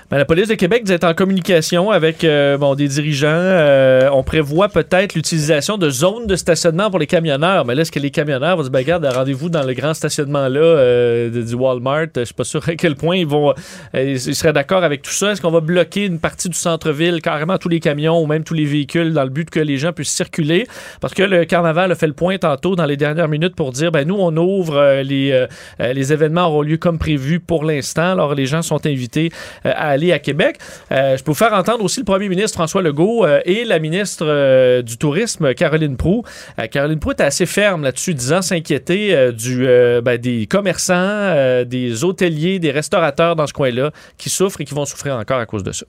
Ben, 0.09 0.19
la 0.19 0.25
police 0.25 0.47
de 0.47 0.55
Québec 0.55 0.89
être 0.89 1.03
en 1.03 1.13
communication 1.13 1.91
avec 1.91 2.23
euh, 2.23 2.57
bon, 2.57 2.77
des 2.77 2.87
dirigeants. 2.87 3.27
Euh, 3.29 4.09
on 4.13 4.23
prévoit 4.23 4.69
peut-être 4.69 5.17
l'utilisation 5.17 5.79
de 5.79 5.91
zones 5.91 6.29
de 6.29 6.37
stationnement 6.37 6.91
pour 6.91 7.01
les 7.01 7.09
camionneurs. 7.09 7.65
Mais 7.65 7.75
là, 7.75 7.83
est-ce 7.83 7.91
que 7.91 7.99
les 7.99 8.13
camionneurs 8.13 8.57
vont 8.57 8.63
se 8.63 8.71
regarde, 8.71 9.05
rendez-vous 9.05 9.51
dans 9.51 9.65
le 9.65 9.73
grand 9.75 9.95
stationnement 9.95 10.47
là 10.47 10.61
euh, 10.61 11.45
du 11.45 11.55
Walmart? 11.55 12.07
Je 12.15 12.23
suis 12.23 12.35
pas 12.35 12.45
sûr 12.45 12.63
à 12.69 12.77
quel 12.77 12.95
point 12.95 13.17
ils 13.17 13.27
vont 13.27 13.53
euh, 13.97 14.03
ils 14.05 14.37
seraient 14.37 14.53
d'accord 14.53 14.85
avec 14.85 15.03
tout 15.03 15.11
ça. 15.11 15.33
Est-ce 15.33 15.43
qu'on 15.43 15.51
va 15.51 15.61
bloquer 15.61 16.07
une 16.07 16.21
partie 16.21 16.49
du 16.49 16.57
centre-ville, 16.57 17.21
carrément 17.21 17.59
tous 17.59 17.69
les 17.69 17.81
camions 17.81 18.23
ou 18.23 18.27
même 18.27 18.45
tous 18.45 18.55
les 18.55 18.65
véhicules, 18.65 19.13
dans 19.13 19.25
le 19.25 19.31
but 19.31 19.51
que 19.51 19.61
les 19.61 19.77
gens 19.77 19.93
puissent 19.93 20.15
circuler? 20.15 20.69
Parce 21.01 21.15
que 21.15 21.25
le 21.25 21.47
carnaval 21.47 21.91
a 21.91 21.97
fait 21.97 22.07
le 22.07 22.13
point 22.13 22.39
tantôt 22.39 22.77
dans 22.77 22.87
les 22.87 22.97
dernières 22.97 23.29
minutes 23.29 23.57
pour 23.57 23.73
dire, 23.73 23.91
ben 23.91 24.07
nous, 24.07 24.17
on 24.17 24.37
ouvre 24.37 25.03
les, 25.03 25.47
les 25.81 26.13
événements 26.13 26.28
auront 26.37 26.63
lieu 26.63 26.77
comme 26.77 26.99
prévu 26.99 27.41
pour 27.41 27.65
l'instant. 27.65 28.13
Alors, 28.13 28.35
les 28.35 28.47
gens 28.47 28.63
sont 28.63 28.85
invités 28.87 29.31
euh, 29.67 29.73
à 29.75 29.89
aller 29.89 30.13
à 30.13 30.19
Québec. 30.19 30.59
Euh, 30.93 31.17
je 31.17 31.23
peux 31.23 31.31
vous 31.31 31.37
faire 31.37 31.53
entendre 31.53 31.85
aussi 31.85 32.01
le 32.01 32.05
premier 32.05 32.29
ministre 32.29 32.57
François 32.57 32.83
Legault 32.83 33.25
euh, 33.25 33.41
et 33.45 33.65
la 33.65 33.79
ministre 33.79 34.81
du 34.83 34.99
Tourisme, 34.99 35.55
Caroline 35.55 35.97
Proux. 35.97 36.23
Caroline 36.71 36.99
Proux 36.99 37.13
est 37.13 37.21
assez 37.21 37.47
ferme 37.47 37.83
là-dessus, 37.83 38.15
disant 38.15 38.43
s'inquiéter 38.43 39.33
du, 39.33 39.67
ben, 40.03 40.19
des 40.19 40.47
commerçants, 40.47 41.65
des 41.65 42.05
hôteliers, 42.05 42.59
des 42.59 42.71
restaurateurs 42.71 43.37
dans 43.37 43.47
ce 43.47 43.53
coin-là 43.53 43.91
qui 44.17 44.31
souffrent 44.31 44.61
et 44.61 44.65
qui 44.65 44.75
vont 44.75 44.85
souffrir 44.85 45.17
encore 45.17 45.39
à 45.39 45.47
cause 45.47 45.63
de 45.63 45.73
ça. 45.73 45.87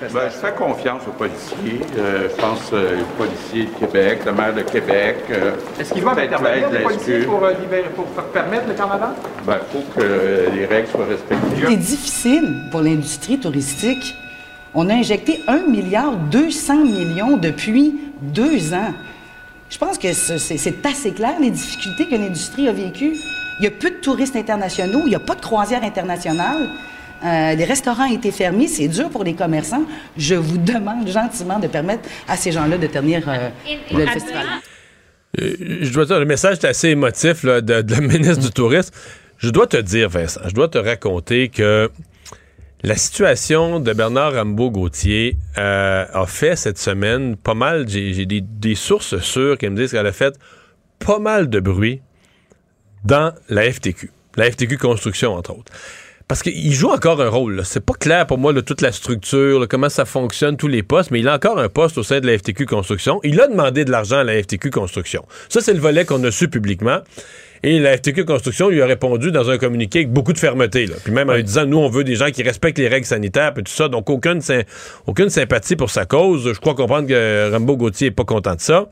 Ben, 0.00 0.08
je 0.26 0.36
fais 0.36 0.52
confiance 0.52 1.02
aux 1.08 1.12
policiers. 1.12 1.80
Euh, 1.98 2.28
je 2.30 2.40
pense 2.40 2.70
euh, 2.74 3.00
aux 3.00 3.22
policiers 3.22 3.64
de 3.64 3.70
Québec, 3.86 4.20
le 4.26 4.32
maire 4.32 4.54
de 4.54 4.60
Québec. 4.60 5.16
euh, 5.30 5.52
Est-ce 5.80 5.94
qu'ils 5.94 6.02
peut-être 6.02 6.18
intervenir, 6.34 6.68
les 6.70 6.78
la 6.80 6.84
policiers, 6.84 7.20
pour, 7.20 7.42
euh, 7.42 7.52
libérer- 7.54 7.88
pour 7.94 8.04
permettre 8.04 8.68
le 8.68 8.74
carnaval? 8.74 9.10
Ben, 9.46 9.58
faut 9.72 9.82
que 9.98 10.04
euh, 10.04 10.50
les 10.54 10.66
règles 10.66 10.88
soient 10.88 11.06
respectées. 11.06 11.66
C'est 11.66 11.76
difficile 11.76 12.56
pour 12.70 12.82
l'industrie 12.82 13.38
touristique. 13.40 14.14
On 14.74 14.90
a 14.90 14.94
injecté 14.94 15.40
1 15.48 15.66
milliard 15.66 16.12
200 16.14 16.84
millions 16.84 17.38
depuis 17.38 17.94
deux 18.20 18.74
ans. 18.74 18.92
Je 19.70 19.78
pense 19.78 19.96
que 19.96 20.12
c'est 20.12 20.86
assez 20.86 21.12
clair, 21.12 21.36
les 21.40 21.50
difficultés 21.50 22.06
que 22.06 22.14
l'industrie 22.14 22.68
a 22.68 22.72
vécues. 22.72 23.14
Il 23.60 23.64
y 23.64 23.66
a 23.66 23.70
peu 23.70 23.88
de 23.88 23.96
touristes 23.96 24.36
internationaux, 24.36 25.00
il 25.06 25.08
n'y 25.08 25.14
a 25.14 25.20
pas 25.20 25.34
de 25.34 25.40
croisière 25.40 25.82
internationale. 25.82 26.68
Euh, 27.24 27.54
les 27.54 27.64
restaurants 27.64 28.08
ont 28.08 28.14
été 28.14 28.30
fermés, 28.30 28.66
c'est 28.66 28.88
dur 28.88 29.08
pour 29.10 29.24
les 29.24 29.34
commerçants. 29.34 29.84
Je 30.16 30.34
vous 30.34 30.58
demande 30.58 31.08
gentiment 31.08 31.58
de 31.58 31.66
permettre 31.66 32.08
à 32.28 32.36
ces 32.36 32.52
gens-là 32.52 32.78
de 32.78 32.86
tenir 32.86 33.28
euh, 33.28 33.48
le 33.92 34.06
festival. 34.06 34.46
Euh, 35.40 35.54
je 35.80 35.92
dois 35.92 36.04
dire, 36.04 36.18
le 36.18 36.26
message 36.26 36.58
est 36.58 36.64
assez 36.66 36.88
émotif 36.88 37.42
là, 37.42 37.60
de, 37.60 37.82
de 37.82 37.94
la 37.94 38.00
ministre 38.12 38.42
du 38.42 38.50
Tourisme. 38.50 38.94
Je 39.38 39.50
dois 39.50 39.66
te 39.66 39.76
dire, 39.76 40.08
Vincent, 40.08 40.40
je 40.46 40.54
dois 40.54 40.68
te 40.68 40.78
raconter 40.78 41.48
que 41.48 41.90
La 42.82 42.96
situation 42.96 43.80
de 43.80 43.92
Bernard 43.92 44.34
Rambaud-Gauthier 44.34 45.36
euh, 45.58 46.04
a 46.12 46.26
fait 46.26 46.56
cette 46.56 46.78
semaine 46.78 47.36
pas 47.36 47.54
mal, 47.54 47.88
j'ai 47.88 48.26
des, 48.26 48.40
des, 48.42 48.74
sources 48.74 49.18
sûres 49.18 49.58
qui 49.58 49.68
me 49.68 49.76
disent 49.76 49.92
qu'elle 49.92 50.06
a 50.06 50.12
fait 50.12 50.38
pas 50.98 51.18
mal 51.18 51.48
de 51.48 51.58
bruit 51.58 52.00
dans 53.04 53.32
la 53.48 53.70
FTQ, 53.70 54.10
la 54.36 54.50
FTQ 54.50 54.78
Construction 54.78 55.34
entre 55.34 55.52
autres. 55.52 55.72
Parce 56.28 56.42
qu'il 56.42 56.72
joue 56.72 56.90
encore 56.90 57.20
un 57.20 57.28
rôle. 57.28 57.62
C'est 57.64 57.84
pas 57.84 57.92
clair 57.92 58.26
pour 58.26 58.38
moi 58.38 58.52
de 58.52 58.60
toute 58.60 58.80
la 58.80 58.90
structure, 58.90 59.68
comment 59.68 59.88
ça 59.88 60.04
fonctionne, 60.04 60.56
tous 60.56 60.66
les 60.66 60.82
postes, 60.82 61.12
mais 61.12 61.20
il 61.20 61.28
a 61.28 61.36
encore 61.36 61.60
un 61.60 61.68
poste 61.68 61.98
au 61.98 62.02
sein 62.02 62.18
de 62.18 62.26
la 62.26 62.36
FTQ 62.36 62.66
Construction. 62.66 63.20
Il 63.22 63.40
a 63.40 63.46
demandé 63.46 63.84
de 63.84 63.92
l'argent 63.92 64.18
à 64.18 64.24
la 64.24 64.42
FTQ 64.42 64.70
Construction. 64.70 65.24
Ça, 65.48 65.60
c'est 65.60 65.72
le 65.72 65.78
volet 65.78 66.04
qu'on 66.04 66.22
a 66.24 66.32
su 66.32 66.48
publiquement. 66.48 66.98
Et 67.62 67.78
la 67.78 67.96
FTQ 67.96 68.24
Construction 68.24 68.68
lui 68.68 68.82
a 68.82 68.86
répondu 68.86 69.30
dans 69.30 69.50
un 69.50 69.58
communiqué 69.58 70.00
avec 70.00 70.12
beaucoup 70.12 70.32
de 70.32 70.38
fermeté. 70.38 70.86
Puis 71.04 71.12
même 71.12 71.30
en 71.30 71.34
lui 71.34 71.44
disant, 71.44 71.64
nous, 71.64 71.78
on 71.78 71.88
veut 71.88 72.02
des 72.02 72.16
gens 72.16 72.30
qui 72.32 72.42
respectent 72.42 72.78
les 72.78 72.88
règles 72.88 73.06
sanitaires, 73.06 73.52
et 73.56 73.62
tout 73.62 73.72
ça. 73.72 73.88
Donc, 73.88 74.10
aucune, 74.10 74.40
aucune 75.06 75.30
sympathie 75.30 75.76
pour 75.76 75.90
sa 75.90 76.06
cause. 76.06 76.52
Je 76.52 76.58
crois 76.58 76.74
comprendre 76.74 77.06
que 77.06 77.52
Rambo 77.52 77.76
Gauthier 77.76 78.08
n'est 78.08 78.14
pas 78.14 78.24
content 78.24 78.56
de 78.56 78.60
ça. 78.60 78.90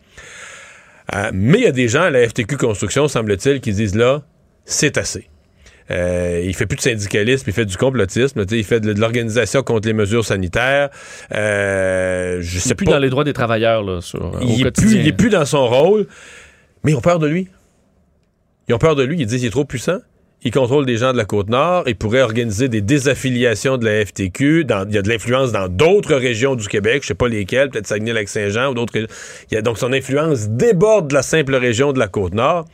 Euh, 1.15 1.31
mais 1.35 1.59
il 1.59 1.65
y 1.65 1.66
a 1.66 1.73
des 1.73 1.89
gens 1.89 2.02
à 2.02 2.11
la 2.11 2.28
FTQ 2.28 2.56
Construction, 2.56 3.09
semble-t-il, 3.09 3.61
qui 3.61 3.73
disent 3.73 3.97
là, 3.97 4.23
c'est 4.65 4.98
assez. 4.98 5.28
Euh, 5.90 6.43
il 6.44 6.55
fait 6.55 6.66
plus 6.66 6.77
de 6.77 6.82
syndicalisme, 6.82 7.44
il 7.47 7.52
fait 7.52 7.66
du 7.66 7.77
complotisme, 7.77 8.44
il 8.51 8.65
fait 8.65 8.81
de, 8.81 8.98
l'organisation 8.98 9.62
contre 9.62 9.86
les 9.86 9.94
mesures 9.94 10.24
sanitaires. 10.24 10.89
Euh, 11.35 12.39
je 12.40 12.59
sais 12.59 12.74
plus 12.74 12.86
dans 12.86 12.98
les 12.98 13.11
droits 13.11 13.24
des 13.24 13.35
travailleurs 13.35 13.82
là, 13.82 14.01
sur, 14.01 14.32
il, 14.43 14.66
est 14.66 14.70
plus, 14.70 14.94
il 14.94 15.06
est 15.06 15.12
plus 15.12 15.31
dans 15.31 15.44
son 15.44 15.66
rôle, 15.66 16.06
mais 16.82 16.93
ils 16.93 16.97
ont 16.97 17.02
peur 17.02 17.19
de 17.19 17.27
lui. 17.27 17.48
Ils 18.69 18.74
ont 18.74 18.78
peur 18.78 18.97
de 18.97 19.02
lui. 19.02 19.19
Ils 19.19 19.27
disent 19.27 19.40
qu'il 19.40 19.48
est 19.48 19.52
trop 19.52 19.65
puissant. 19.65 19.98
Il 20.47 20.51
contrôle 20.51 20.85
des 20.85 20.98
gens 20.98 21.12
de 21.12 21.16
la 21.16 21.24
Côte-Nord. 21.24 21.85
Il 21.86 21.97
pourrait 21.97 22.20
organiser 22.20 22.69
des 22.69 22.82
désaffiliations 22.82 23.78
de 23.78 23.86
la 23.86 24.05
FTQ. 24.05 24.66
il 24.69 24.94
y 24.94 24.98
a 24.98 25.02
de 25.02 25.09
l'influence 25.09 25.52
dans 25.52 25.69
d'autres 25.69 26.15
régions 26.15 26.55
du 26.55 26.69
Québec. 26.69 27.02
Je 27.02 27.09
sais 27.09 27.15
pas 27.15 27.28
lesquelles. 27.28 27.70
Peut-être 27.70 27.86
Saguenay-Lac-Saint-Jean 27.86 28.70
ou 28.70 28.74
d'autres. 28.74 29.06
Il 29.51 29.56
a, 29.56 29.62
donc 29.62 29.78
son 29.78 29.93
influence 29.93 30.48
déborde 30.48 31.09
de 31.09 31.15
la 31.15 31.23
simple 31.23 31.55
région 31.55 31.94
de 31.94 31.98
la 31.98 32.09
Côte-Nord. 32.09 32.66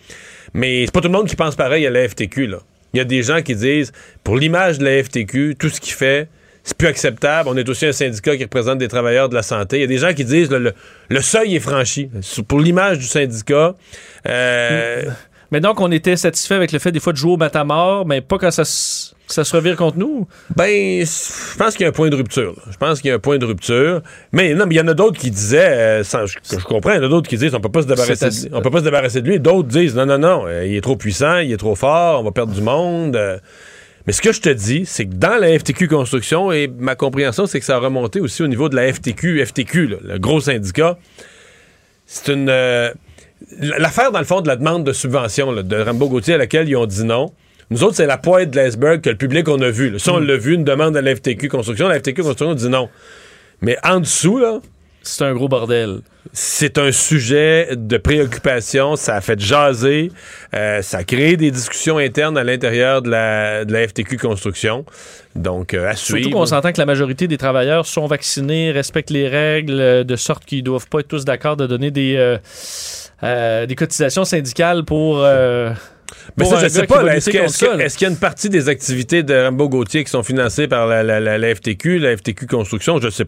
Mais 0.52 0.84
c'est 0.84 0.92
pas 0.92 1.00
tout 1.00 1.08
le 1.08 1.14
monde 1.14 1.28
qui 1.28 1.36
pense 1.36 1.54
pareil 1.54 1.86
à 1.86 1.90
la 1.90 2.08
FTQ, 2.08 2.48
là. 2.48 2.58
Il 2.92 2.98
y 2.98 3.00
a 3.00 3.04
des 3.04 3.22
gens 3.22 3.42
qui 3.42 3.54
disent, 3.54 3.92
pour 4.24 4.36
l'image 4.36 4.78
de 4.78 4.84
la 4.84 5.02
FTQ, 5.02 5.56
tout 5.58 5.68
ce 5.68 5.80
qu'il 5.80 5.94
fait, 5.94 6.28
c'est 6.62 6.76
plus 6.76 6.88
acceptable. 6.88 7.48
On 7.48 7.56
est 7.56 7.68
aussi 7.68 7.86
un 7.86 7.92
syndicat 7.92 8.36
qui 8.36 8.44
représente 8.44 8.78
des 8.78 8.88
travailleurs 8.88 9.28
de 9.28 9.34
la 9.34 9.42
santé. 9.42 9.78
Il 9.78 9.80
y 9.80 9.84
a 9.84 9.86
des 9.86 9.98
gens 9.98 10.12
qui 10.12 10.24
disent, 10.24 10.50
le, 10.50 11.20
seuil 11.20 11.56
est 11.56 11.60
franchi. 11.60 12.10
Pour 12.46 12.60
l'image 12.60 12.98
du 12.98 13.04
syndicat, 13.04 13.74
euh, 14.28 15.04
mais 15.50 15.60
donc, 15.60 15.80
on 15.80 15.90
était 15.90 16.16
satisfait 16.16 16.54
avec 16.54 16.72
le 16.72 16.78
fait 16.78 16.92
des 16.92 17.00
fois 17.00 17.12
de 17.12 17.18
jouer 17.18 17.32
au 17.32 17.36
matamor, 17.36 18.06
mais 18.06 18.20
pas 18.20 18.38
quand 18.38 18.50
ça, 18.52 18.64
ça 18.64 19.44
se 19.44 19.56
revire 19.56 19.76
contre 19.76 19.98
nous? 19.98 20.28
Ben, 20.54 21.04
je 21.04 21.56
pense 21.56 21.74
qu'il 21.74 21.82
y 21.82 21.86
a 21.86 21.88
un 21.88 21.92
point 21.92 22.08
de 22.08 22.16
rupture. 22.16 22.54
Je 22.70 22.76
pense 22.76 23.00
qu'il 23.00 23.08
y 23.08 23.12
a 23.12 23.16
un 23.16 23.20
point 23.20 23.38
de 23.38 23.44
rupture. 23.44 24.02
Mais 24.32 24.54
non, 24.54 24.66
mais 24.66 24.76
il 24.76 24.78
y 24.78 24.80
en 24.80 24.88
a 24.88 24.94
d'autres 24.94 25.18
qui 25.18 25.30
disaient, 25.30 26.02
euh, 26.02 26.02
je, 26.04 26.64
comprends, 26.64 26.92
il 26.92 26.96
y 26.96 27.00
en 27.00 27.04
a 27.04 27.08
d'autres 27.08 27.28
qui 27.28 27.36
disent 27.36 27.54
on 27.54 27.60
peut 27.60 27.68
pas 27.68 27.82
se 27.82 27.88
débarrasser, 27.88 28.48
de, 28.48 28.54
on 28.54 28.62
peut 28.62 28.70
pas 28.70 28.78
se 28.78 28.84
débarrasser 28.84 29.22
de 29.22 29.28
lui. 29.28 29.40
D'autres 29.40 29.68
disent 29.68 29.96
non, 29.96 30.06
non, 30.06 30.18
non, 30.18 30.44
euh, 30.46 30.66
il 30.66 30.76
est 30.76 30.80
trop 30.80 30.96
puissant, 30.96 31.38
il 31.38 31.52
est 31.52 31.56
trop 31.56 31.74
fort, 31.74 32.20
on 32.20 32.24
va 32.24 32.30
perdre 32.30 32.52
du 32.52 32.62
monde. 32.62 33.16
Euh. 33.16 33.38
Mais 34.06 34.12
ce 34.12 34.22
que 34.22 34.32
je 34.32 34.40
te 34.40 34.48
dis, 34.48 34.86
c'est 34.86 35.06
que 35.06 35.14
dans 35.14 35.38
la 35.38 35.58
FTQ 35.58 35.88
Construction, 35.88 36.52
et 36.52 36.68
ma 36.68 36.94
compréhension, 36.94 37.46
c'est 37.46 37.58
que 37.58 37.66
ça 37.66 37.76
a 37.76 37.78
remonté 37.78 38.20
aussi 38.20 38.42
au 38.42 38.48
niveau 38.48 38.68
de 38.68 38.76
la 38.76 38.92
FTQ, 38.92 39.44
FTQ, 39.44 39.86
le 40.02 40.18
gros 40.18 40.40
syndicat. 40.40 40.96
C'est 42.06 42.32
une 42.32 42.48
l'affaire, 43.58 44.12
dans 44.12 44.18
le 44.18 44.24
fond, 44.24 44.40
de 44.40 44.48
la 44.48 44.56
demande 44.56 44.84
de 44.84 44.92
subvention 44.92 45.52
de 45.52 45.76
Rambo 45.76 46.08
Gauthier 46.08 46.34
à 46.34 46.38
laquelle 46.38 46.68
ils 46.68 46.76
ont 46.76 46.86
dit 46.86 47.04
non. 47.04 47.32
Nous 47.70 47.84
autres, 47.84 47.96
c'est 47.96 48.06
la 48.06 48.18
pointe 48.18 48.50
de 48.50 48.56
l'iceberg 48.56 49.00
que 49.00 49.10
le 49.10 49.16
public 49.16 49.48
on 49.48 49.60
a 49.60 49.70
vu. 49.70 49.98
Ça, 49.98 50.12
on 50.12 50.20
mm. 50.20 50.26
l'a 50.26 50.36
vu, 50.36 50.54
une 50.54 50.64
demande 50.64 50.96
à 50.96 51.02
l'FTQ 51.02 51.48
Construction. 51.48 51.88
La 51.88 52.00
FTQ 52.00 52.22
Construction 52.22 52.54
dit 52.54 52.68
non. 52.68 52.88
Mais 53.60 53.76
en 53.84 54.00
dessous, 54.00 54.38
là. 54.38 54.60
C'est 55.02 55.24
un 55.24 55.32
gros 55.32 55.48
bordel. 55.48 56.00
C'est 56.32 56.76
un 56.76 56.92
sujet 56.92 57.68
de 57.74 57.96
préoccupation. 57.96 58.96
Ça 58.96 59.16
a 59.16 59.20
fait 59.20 59.40
jaser. 59.40 60.12
Euh, 60.54 60.82
ça 60.82 60.98
a 60.98 61.04
créé 61.04 61.36
des 61.38 61.50
discussions 61.50 61.96
internes 61.96 62.36
à 62.36 62.44
l'intérieur 62.44 63.00
de 63.00 63.08
la, 63.08 63.64
de 63.64 63.72
la 63.72 63.88
FTQ 63.88 64.18
Construction. 64.18 64.84
Donc, 65.36 65.74
euh, 65.74 65.88
à 65.88 65.94
suivre. 65.94 66.18
Surtout 66.18 66.36
qu'on 66.36 66.46
s'entend 66.46 66.72
que 66.72 66.80
la 66.80 66.86
majorité 66.86 67.28
des 67.28 67.38
travailleurs 67.38 67.86
sont 67.86 68.06
vaccinés, 68.06 68.72
respectent 68.72 69.10
les 69.10 69.28
règles, 69.28 69.80
euh, 69.80 70.04
de 70.04 70.16
sorte 70.16 70.44
qu'ils 70.44 70.64
doivent 70.64 70.88
pas 70.88 71.00
être 71.00 71.08
tous 71.08 71.24
d'accord 71.24 71.56
de 71.56 71.66
donner 71.66 71.90
des 71.90 72.16
euh, 72.16 72.36
des 73.22 73.74
cotisations 73.76 74.24
syndicales 74.24 74.84
pour. 74.84 75.22
Euh, 75.24 75.72
mais 76.36 76.44
ça, 76.44 76.60
je 76.60 76.68
sais 76.68 76.86
pas. 76.86 77.02
Est-ce 77.14 77.30
qu'il 77.30 78.06
y 78.06 78.08
a 78.08 78.10
une 78.10 78.18
partie 78.18 78.48
des 78.48 78.68
activités 78.68 79.22
de 79.22 79.34
Rambo 79.44 79.68
Gauthier 79.68 80.04
qui 80.04 80.10
sont 80.10 80.22
financées 80.22 80.68
par 80.68 80.86
la, 80.86 81.02
la, 81.02 81.54
FTQ, 81.54 81.98
la 81.98 82.16
FTQ 82.16 82.46
Construction? 82.46 83.00
Je 83.00 83.10
sais 83.10 83.24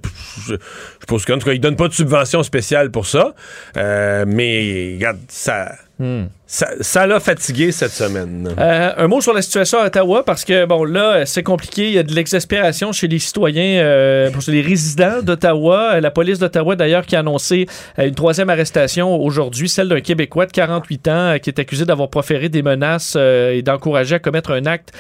je, 0.47 0.55
je 0.55 1.07
pense 1.07 1.25
qu'en 1.25 1.39
tout 1.39 1.47
cas, 1.47 1.53
ils 1.53 1.61
donnent 1.61 1.77
pas 1.77 1.89
de 1.89 1.95
subvention 1.95 2.43
spéciale 2.43 2.91
pour 2.91 3.07
ça. 3.07 3.35
Euh, 3.77 4.25
mais 4.27 4.95
regarde, 4.95 5.19
ça. 5.29 5.73
Hmm. 5.99 6.25
Ça 6.53 7.07
l'a 7.07 7.19
fatigué 7.19 7.73
cette 7.73 7.93
semaine. 7.93 8.55
Euh, 8.59 8.91
un 8.99 9.09
mot 9.09 9.23
sur 9.23 9.33
la 9.33 9.41
situation 9.41 9.79
à 9.79 9.87
Ottawa, 9.87 10.23
parce 10.23 10.45
que, 10.45 10.67
bon, 10.67 10.85
là, 10.85 11.25
c'est 11.25 11.43
compliqué. 11.43 11.87
Il 11.87 11.95
y 11.95 11.99
a 11.99 12.03
de 12.03 12.15
l'exaspération 12.15 12.93
chez 12.93 13.09
les 13.09 13.19
citoyens, 13.19 13.83
euh, 13.83 14.31
pour 14.31 14.43
les 14.49 14.61
résidents 14.61 15.23
d'Ottawa. 15.23 15.99
La 16.01 16.11
police 16.11 16.39
d'Ottawa, 16.39 16.77
d'ailleurs, 16.77 17.07
qui 17.07 17.17
a 17.17 17.21
annoncé 17.21 17.67
euh, 17.99 18.07
une 18.07 18.15
troisième 18.15 18.51
arrestation 18.51 19.17
aujourd'hui, 19.17 19.67
celle 19.67 19.89
d'un 19.89 20.03
Québécois 20.03 20.45
de 20.45 20.53
48 20.53 21.09
ans 21.09 21.37
qui 21.41 21.49
est 21.49 21.59
accusé 21.59 21.87
d'avoir 21.87 22.11
proféré 22.11 22.51
des 22.51 22.63
menaces 22.63 23.17
et 23.17 23.63
d'encourager 23.63 24.17
à 24.17 24.19
commettre 24.19 24.51
un 24.51 24.67
acte 24.67 24.93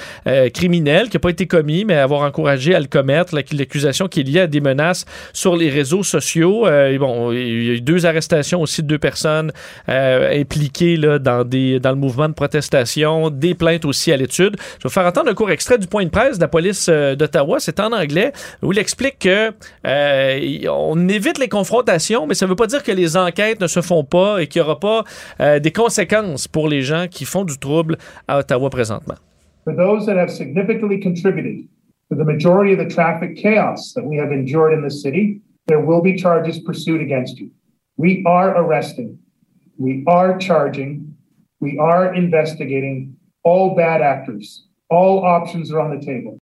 criminel 0.54 1.10
qui 1.10 1.16
n'a 1.16 1.20
pas 1.20 1.30
été 1.30 1.46
commis, 1.46 1.84
mais 1.84 1.96
avoir 1.96 2.22
encouragé 2.22 2.74
à 2.74 2.80
le 2.80 2.86
commettre. 2.86 3.34
L'accusation 3.34 4.08
qui 4.08 4.20
est 4.20 4.22
liée 4.22 4.40
à 4.40 4.46
des 4.46 4.60
menaces 4.60 5.04
sur 5.34 5.56
les 5.56 5.68
réseaux 5.68 6.02
sociaux. 6.02 6.66
bon, 6.98 7.32
il 7.32 7.64
y 7.64 7.70
a 7.70 7.74
eu 7.74 7.80
deux 7.80 8.06
arrestations 8.06 8.62
aussi 8.62 8.82
de 8.82 8.86
deux 8.86 8.98
personnes 8.98 9.52
impliquées 9.88 10.96
là, 10.96 11.18
dans 11.18 11.41
dans, 11.44 11.90
le 11.90 11.96
mouvement 11.96 12.28
de 12.28 12.34
protestation, 12.34 13.30
des 13.30 13.54
plaintes 13.54 13.84
aussi 13.84 14.12
à 14.12 14.16
l'étude. 14.16 14.56
Je 14.78 14.88
vais 14.88 14.92
faire 14.92 15.06
entendre 15.06 15.30
un 15.30 15.34
court 15.34 15.50
extrait 15.50 15.78
du 15.78 15.86
point 15.86 16.04
de 16.04 16.10
presse 16.10 16.36
de 16.36 16.42
la 16.42 16.48
police 16.48 16.88
euh, 16.88 17.14
d'Ottawa. 17.14 17.58
C'est 17.60 17.80
en 17.80 17.92
anglais 17.92 18.32
où 18.62 18.72
il 18.72 18.78
explique 18.78 19.18
que 19.20 19.52
euh, 19.86 20.68
on 20.70 21.08
évite 21.08 21.38
les 21.38 21.48
confrontations, 21.48 22.26
mais 22.26 22.34
ça 22.34 22.46
ne 22.46 22.50
veut 22.50 22.56
pas 22.56 22.66
dire 22.66 22.82
que 22.82 22.92
les 22.92 23.16
enquêtes 23.16 23.60
ne 23.60 23.66
se 23.66 23.80
font 23.80 24.04
pas 24.04 24.42
et 24.42 24.46
qu'il 24.46 24.62
n'y 24.62 24.68
aura 24.68 24.80
pas 24.80 25.04
euh, 25.40 25.58
des 25.58 25.72
conséquences 25.72 26.48
pour 26.48 26.68
les 26.68 26.82
gens 26.82 27.06
qui 27.10 27.24
font 27.24 27.44
du 27.44 27.58
trouble 27.58 27.96
à 28.28 28.38
Ottawa 28.38 28.70
présentement. 28.70 29.16
For 29.64 29.74
those 29.74 30.06
that 30.06 30.16
have 30.16 30.30
significantly 30.30 30.98
contributed 30.98 31.68
to 32.10 32.16
the 32.16 32.24
majority 32.24 32.72
of 32.72 32.78
the 32.78 32.92
traffic 32.92 33.36
chaos 33.36 33.92
that 33.94 34.04
we 34.04 34.18
have 34.18 34.32
endured 34.32 34.72
in 34.72 34.82
the 34.82 34.90
city, 34.90 35.40
there 35.66 35.80
will 35.80 36.02
be 36.02 36.16
charges 36.16 36.58
pursued 36.58 37.00
against 37.00 37.38
you. 37.38 37.50
We 37.96 38.24
are 38.26 38.56
arresting. 38.56 39.18
We 39.78 40.02
are 40.06 40.36
We 41.62 41.78
are 41.78 42.12
investigating 42.12 43.14
all 43.44 43.76
bad 43.76 44.02
actors. 44.02 44.66
All 44.90 45.24
options 45.24 45.72
are 45.72 45.80
on 45.80 45.96
the 45.96 46.04
table. 46.04 46.38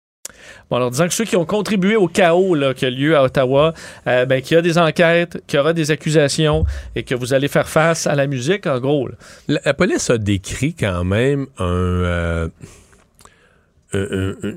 Bon, 0.70 0.76
alors 0.76 0.90
disant 0.90 1.08
que 1.08 1.14
ceux 1.14 1.24
qui 1.24 1.36
ont 1.36 1.44
contribué 1.44 1.96
au 1.96 2.08
chaos 2.08 2.54
là, 2.54 2.72
qui 2.72 2.86
a 2.86 2.90
lieu 2.90 3.16
à 3.16 3.24
Ottawa, 3.24 3.74
euh, 4.06 4.24
ben, 4.24 4.40
qu'il 4.40 4.54
y 4.54 4.58
a 4.58 4.62
des 4.62 4.78
enquêtes, 4.78 5.42
qu'il 5.46 5.58
y 5.58 5.60
aura 5.60 5.74
des 5.74 5.90
accusations 5.90 6.64
et 6.96 7.02
que 7.02 7.14
vous 7.14 7.34
allez 7.34 7.48
faire 7.48 7.68
face 7.68 8.06
à 8.06 8.14
la 8.14 8.26
musique, 8.26 8.66
en 8.66 8.80
gros. 8.80 9.10
La, 9.46 9.74
police 9.74 10.08
a 10.08 10.16
décrit 10.16 10.72
quand 10.72 11.04
même 11.04 11.46
un, 11.58 11.66
euh, 11.66 12.48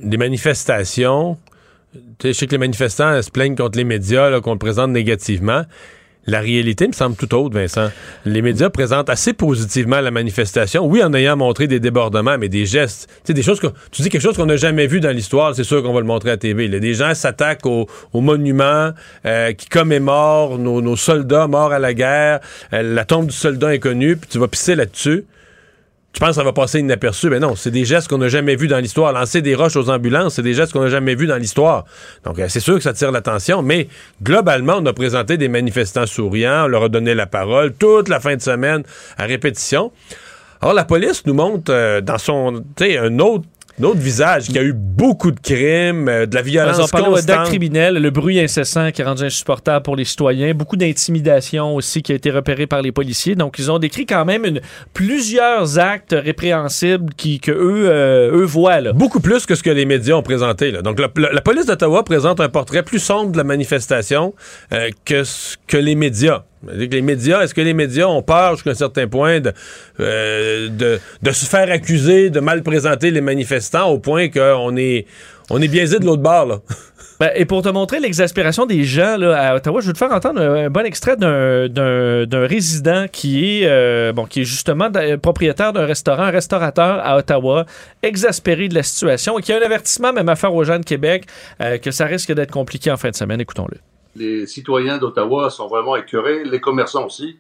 des 0.02 0.18
manifestations. 0.18 1.38
Je 2.24 2.32
sais 2.32 2.48
que 2.48 2.52
les 2.52 2.58
manifestants 2.58 3.22
se 3.22 3.30
plaignent 3.30 3.56
contre 3.56 3.78
les 3.78 3.84
médias, 3.84 4.40
qu'on 4.40 4.54
le 4.54 4.60
présente 4.60 4.92
négativement. 4.92 5.64
La 6.26 6.40
réalité 6.40 6.88
me 6.88 6.94
semble 6.94 7.16
tout 7.16 7.34
autre, 7.36 7.54
Vincent. 7.54 7.90
Les 8.26 8.42
médias 8.42 8.70
présentent 8.70 9.10
assez 9.10 9.34
positivement 9.34 10.00
la 10.00 10.12
manifestation. 10.12 10.86
Oui, 10.86 11.04
en 11.04 11.14
ayant 11.14 11.36
montré 11.36 11.68
des 11.68 11.82
débordements, 11.82 12.38
mais 12.38 12.48
des 12.48 12.66
gestes. 12.66 13.10
Tu 13.26 13.34
des 13.34 13.44
choses 13.44 13.60
que. 13.60 13.68
Tu 13.92 14.02
dis 14.02 14.10
quelque 14.10 14.22
chose 14.22 14.38
qu'on 14.38 14.46
n'a 14.46 14.56
jamais 14.56 14.88
vu 14.88 15.02
dans 15.02 15.12
l'histoire, 15.12 15.54
c'est 15.54 15.66
sûr 15.66 15.84
qu'on 15.84 15.94
va 15.94 16.00
le 16.00 16.06
montrer 16.06 16.32
à 16.32 16.38
TV. 16.38 16.68
Là. 16.68 16.80
Des 16.80 16.94
gens 16.94 17.14
s'attaquent 17.14 17.66
aux 17.66 17.88
au 18.14 18.22
monuments 18.22 18.92
euh, 19.26 19.52
qui 19.54 19.68
commémorent 19.68 20.58
nos, 20.58 20.82
nos, 20.82 20.96
soldats 20.96 21.48
morts 21.48 21.74
à 21.74 21.80
la 21.80 21.94
guerre, 21.94 22.40
euh, 22.72 22.82
la 22.82 23.04
tombe 23.04 23.28
du 23.28 23.36
soldat 23.36 23.70
inconnu, 23.70 24.16
puis 24.16 24.30
tu 24.30 24.40
vas 24.40 24.48
pisser 24.48 24.76
là-dessus 24.76 25.26
tu 26.14 26.20
penses 26.20 26.30
que 26.30 26.36
ça 26.36 26.44
va 26.44 26.54
passer 26.54 26.80
inaperçu? 26.80 27.30
Mais 27.30 27.40
non, 27.40 27.56
c'est 27.56 27.72
des 27.72 27.86
gestes 27.86 28.08
qu'on 28.08 28.20
n'a 28.20 28.30
jamais 28.30 28.56
vus 28.56 28.68
dans 28.68 28.78
l'histoire. 28.78 29.12
Lancer 29.12 29.42
des 29.42 29.56
roches 29.56 29.76
aux 29.76 29.90
ambulances, 29.90 30.36
c'est 30.36 30.44
des 30.44 30.54
gestes 30.54 30.72
qu'on 30.72 30.84
n'a 30.84 30.90
jamais 30.90 31.16
vus 31.16 31.26
dans 31.26 31.38
l'histoire. 31.38 31.86
Donc, 32.24 32.38
euh, 32.38 32.46
c'est 32.50 32.60
sûr 32.60 32.76
que 32.76 32.84
ça 32.84 32.94
tire 32.94 33.12
l'attention, 33.12 33.64
mais 33.64 33.88
globalement, 34.22 34.76
on 34.78 34.86
a 34.86 34.94
présenté 34.94 35.38
des 35.38 35.48
manifestants 35.48 36.06
souriants, 36.06 36.66
on 36.66 36.68
leur 36.68 36.84
a 36.84 36.90
donné 36.90 37.16
la 37.16 37.26
parole 37.26 37.74
toute 37.74 38.10
la 38.10 38.20
fin 38.20 38.36
de 38.36 38.42
semaine 38.42 38.84
à 39.18 39.26
répétition. 39.26 39.92
Alors, 40.62 40.76
la 40.76 40.86
police 40.86 41.26
nous 41.26 41.34
montre 41.34 41.74
euh, 41.74 42.00
dans 42.00 42.20
son, 42.20 42.64
tu 42.78 42.96
un 42.96 43.18
autre 43.18 43.46
D'autres 43.80 44.00
visages, 44.00 44.48
qui 44.50 44.60
a 44.60 44.62
eu 44.64 44.74
beaucoup 44.74 45.32
de 45.32 45.40
crimes, 45.40 46.08
euh, 46.08 46.26
de 46.28 46.36
la 46.36 46.42
violence 46.44 46.78
On 46.80 46.88
parle 46.88 47.14
d'actes 47.16 47.26
constante. 47.28 47.48
criminels, 47.48 47.96
le 47.96 48.10
bruit 48.12 48.40
incessant 48.40 48.92
qui 48.92 49.02
est 49.02 49.06
rendu 49.06 49.24
insupportable 49.24 49.82
pour 49.84 49.96
les 49.96 50.06
citoyens, 50.06 50.54
beaucoup 50.54 50.76
d'intimidation 50.78 51.76
aussi 51.76 52.04
qui 52.04 52.12
a 52.12 52.16
été 52.16 52.30
repéré 52.30 52.68
par 52.68 52.82
les 52.84 52.92
policiers. 52.92 53.34
Donc, 53.36 53.58
ils 53.58 53.72
ont 53.72 53.80
décrit 53.80 54.06
quand 54.06 54.26
même 54.26 54.46
une, 54.46 54.62
plusieurs 54.94 55.80
actes 55.80 56.16
répréhensibles 56.18 57.14
qui, 57.18 57.40
que 57.40 57.52
eux, 57.52 57.90
euh, 57.90 58.32
eux 58.42 58.46
voient. 58.46 58.80
Là. 58.80 58.94
Beaucoup 58.94 59.20
plus 59.20 59.46
que 59.46 59.56
ce 59.56 59.64
que 59.64 59.70
les 59.72 59.86
médias 59.86 60.16
ont 60.16 60.22
présenté. 60.24 60.70
là. 60.72 60.82
Donc, 60.82 61.00
la, 61.00 61.10
la- 61.18 61.34
la 61.34 61.42
police 61.42 61.66
d'Ottawa 61.66 62.04
présente 62.04 62.40
un 62.40 62.50
portrait 62.50 62.84
plus 62.84 63.00
sombre 63.00 63.32
de 63.32 63.38
la 63.38 63.44
manifestation 63.44 64.34
euh, 64.72 64.90
que, 65.04 65.24
ce 65.24 65.58
que 65.68 65.78
les 65.78 65.96
médias. 65.96 66.44
Les 66.72 67.02
médias, 67.02 67.42
est-ce 67.42 67.54
que 67.54 67.62
les 67.62 67.74
médias 67.74 68.06
ont 68.08 68.22
peur 68.22 68.54
jusqu'à 68.56 68.72
un 68.72 68.76
certain 68.76 69.08
point 69.08 69.40
de, 69.40 69.54
euh, 70.00 70.98
se 71.32 71.46
faire 71.46 71.72
accuser 71.72 72.30
de 72.30 72.40
mal 72.40 72.64
présenter 72.64 73.12
les 73.12 73.22
manifestants 73.22 73.90
au 73.90 74.00
point 74.00 74.30
qu'on 74.30 74.78
est, 74.78 75.06
on 75.50 75.62
est 75.62 75.68
biaisé 75.68 76.00
de 76.00 76.06
l'autre 76.06 76.22
bord, 76.22 76.46
là? 76.46 76.60
Ben, 77.20 77.30
et 77.36 77.46
pour 77.46 77.62
te 77.62 77.70
montrer 77.70 78.00
l'exaspération 78.00 78.66
des 78.66 78.84
gens 78.84 79.18
là, 79.18 79.38
à 79.40 79.56
Ottawa, 79.56 79.82
je 79.82 79.88
vais 79.88 79.94
te 79.94 80.00
faire 80.00 80.12
entendre 80.12 80.42
un, 80.42 80.70
bon 80.72 80.84
extrait 80.84 81.16
d'un- 81.16 82.48
résident 82.48 83.06
qui 83.10 83.62
est, 83.62 83.68
euh, 83.68 84.12
bon, 84.14 84.26
qui 84.26 84.42
est 84.42 84.46
justement 84.46 84.90
propriétaire 85.22 85.74
d'un 85.74 85.86
restaurant, 85.86 86.24
un 86.24 86.32
restaurateur 86.32 87.00
à 87.06 87.18
Ottawa, 87.18 87.66
exaspéré 88.02 88.68
de 88.68 88.74
la 88.74 88.84
situation 88.84 89.38
et 89.38 89.44
qui 89.44 89.54
a 89.54 89.58
un 89.60 89.62
avertissement 89.62 90.12
même 90.12 90.28
à 90.28 90.36
faire 90.36 90.56
aux 90.56 90.64
gens 90.64 90.80
de 90.80 90.86
Québec 90.86 91.26
euh, 91.62 91.78
que 91.78 91.92
ça 91.92 92.06
risque 92.06 92.34
d'être 92.34 92.52
compliqué 92.52 92.90
en 92.90 92.98
fin 92.98 93.12
de 93.12 93.16
semaine. 93.16 93.40
Écoutons-le. 93.40 93.78
Les 94.16 94.46
citoyens 94.48 94.98
d'Ottawa 94.98 95.50
sont 95.50 95.68
vraiment 95.68 95.96
écœurés, 95.96 96.44
les 96.44 96.60
commerçants 96.60 97.06
aussi. 97.06 97.40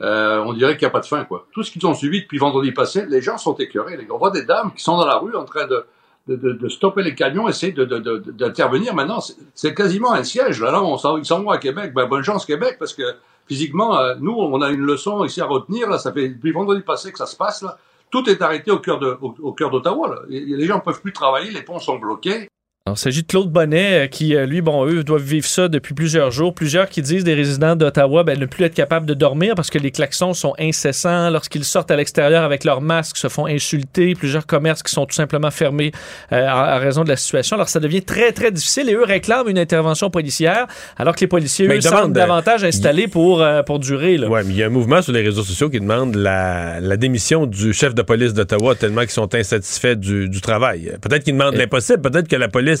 Euh, 0.00 0.42
on 0.44 0.52
dirait 0.52 0.76
qu'il 0.76 0.86
n'y 0.86 0.90
a 0.90 0.90
pas 0.90 1.00
de 1.00 1.06
fin, 1.06 1.24
quoi. 1.24 1.46
Tout 1.52 1.62
ce 1.62 1.70
qu'ils 1.70 1.86
ont 1.86 1.94
suivi 1.94 2.22
depuis 2.22 2.38
vendredi 2.38 2.72
passé, 2.72 3.06
les 3.06 3.20
gens 3.20 3.38
sont 3.38 3.54
écœurés. 3.54 3.98
On 4.10 4.18
voit 4.18 4.30
des 4.30 4.44
dames 4.44 4.72
qui 4.74 4.82
sont 4.82 4.96
dans 4.96 5.06
la 5.06 5.16
rue 5.16 5.34
en 5.36 5.44
train 5.44 5.66
de, 5.66 5.84
de, 6.28 6.52
de, 6.52 6.68
stopper 6.68 7.02
les 7.02 7.14
camions, 7.14 7.48
essayer 7.48 7.72
d'intervenir. 7.72 8.94
Maintenant, 8.94 9.20
c'est, 9.54 9.74
quasiment 9.74 10.12
un 10.12 10.24
siège. 10.24 10.60
Là, 10.60 10.82
on 10.82 10.96
ils 11.18 11.24
s'en 11.24 11.42
vont 11.42 11.50
à 11.50 11.58
Québec. 11.58 11.92
Ben, 11.94 12.06
bonne 12.06 12.24
chance, 12.24 12.46
Québec, 12.46 12.76
parce 12.78 12.94
que 12.94 13.02
physiquement, 13.46 13.98
euh, 13.98 14.14
nous, 14.20 14.32
on 14.32 14.60
a 14.60 14.70
une 14.70 14.84
leçon 14.84 15.24
ici 15.24 15.40
à 15.40 15.46
retenir. 15.46 15.88
Là, 15.88 15.98
ça 15.98 16.12
fait 16.12 16.28
depuis 16.28 16.52
vendredi 16.52 16.82
passé 16.82 17.12
que 17.12 17.18
ça 17.18 17.26
se 17.26 17.36
passe. 17.36 17.62
Là. 17.62 17.78
Tout 18.10 18.28
est 18.28 18.42
arrêté 18.42 18.70
au 18.70 18.78
cœur, 18.78 18.98
de, 18.98 19.16
au, 19.20 19.52
cœur 19.52 19.70
d'Ottawa. 19.70 20.22
Les 20.28 20.66
gens 20.66 20.76
ne 20.76 20.80
peuvent 20.80 21.00
plus 21.00 21.12
travailler, 21.12 21.50
les 21.50 21.62
ponts 21.62 21.78
sont 21.78 21.98
bloqués. 21.98 22.48
Alors, 22.84 22.96
il 22.96 23.00
s'agit 23.00 23.22
de 23.22 23.28
Claude 23.28 23.48
Bonnet, 23.48 23.92
euh, 23.92 24.06
qui, 24.08 24.34
euh, 24.34 24.44
lui, 24.44 24.60
bon, 24.60 24.84
eux 24.86 25.04
doivent 25.04 25.22
vivre 25.22 25.46
ça 25.46 25.68
depuis 25.68 25.94
plusieurs 25.94 26.32
jours. 26.32 26.52
Plusieurs 26.52 26.88
qui 26.88 27.00
disent 27.00 27.22
des 27.22 27.34
résidents 27.34 27.76
d'Ottawa 27.76 28.24
ben, 28.24 28.36
ne 28.36 28.44
plus 28.44 28.64
être 28.64 28.74
capables 28.74 29.06
de 29.06 29.14
dormir 29.14 29.54
parce 29.54 29.70
que 29.70 29.78
les 29.78 29.92
klaxons 29.92 30.34
sont 30.34 30.52
incessants. 30.58 31.30
Lorsqu'ils 31.30 31.62
sortent 31.62 31.92
à 31.92 31.96
l'extérieur 31.96 32.42
avec 32.42 32.64
leurs 32.64 32.80
masques, 32.80 33.18
se 33.18 33.28
font 33.28 33.46
insulter. 33.46 34.16
Plusieurs 34.16 34.48
commerces 34.48 34.82
qui 34.82 34.90
sont 34.90 35.06
tout 35.06 35.14
simplement 35.14 35.52
fermés 35.52 35.92
euh, 36.32 36.44
à, 36.44 36.74
à 36.74 36.78
raison 36.78 37.04
de 37.04 37.08
la 37.08 37.14
situation. 37.14 37.54
Alors, 37.54 37.68
ça 37.68 37.78
devient 37.78 38.02
très, 38.02 38.32
très 38.32 38.50
difficile 38.50 38.88
et 38.88 38.94
eux 38.94 39.04
réclament 39.04 39.48
une 39.48 39.60
intervention 39.60 40.10
policière 40.10 40.66
alors 40.96 41.14
que 41.14 41.20
les 41.20 41.28
policiers, 41.28 41.68
Mais 41.68 41.74
eux, 41.74 41.78
ils 41.78 41.84
demandent, 41.84 42.00
semblent 42.00 42.18
euh, 42.18 42.20
davantage 42.20 42.64
installés 42.64 43.06
pour, 43.06 43.42
euh, 43.42 43.62
pour 43.62 43.78
durer. 43.78 44.18
Ouais, 44.18 44.42
mais 44.42 44.54
il 44.54 44.56
y 44.56 44.62
a 44.64 44.66
un 44.66 44.70
mouvement 44.70 45.02
sur 45.02 45.12
les 45.12 45.22
réseaux 45.22 45.44
sociaux 45.44 45.70
qui 45.70 45.78
demande 45.78 46.16
la, 46.16 46.80
la 46.80 46.96
démission 46.96 47.46
du 47.46 47.72
chef 47.74 47.94
de 47.94 48.02
police 48.02 48.34
d'Ottawa 48.34 48.74
tellement 48.74 49.02
qu'ils 49.02 49.10
sont 49.10 49.32
insatisfaits 49.32 49.94
du, 49.94 50.28
du 50.28 50.40
travail. 50.40 50.94
Peut-être 51.00 51.22
qu'ils 51.22 51.34
demandent 51.34 51.54
l'impossible, 51.54 52.02
peut-être 52.02 52.26
que 52.26 52.34
la 52.34 52.48
police 52.48 52.71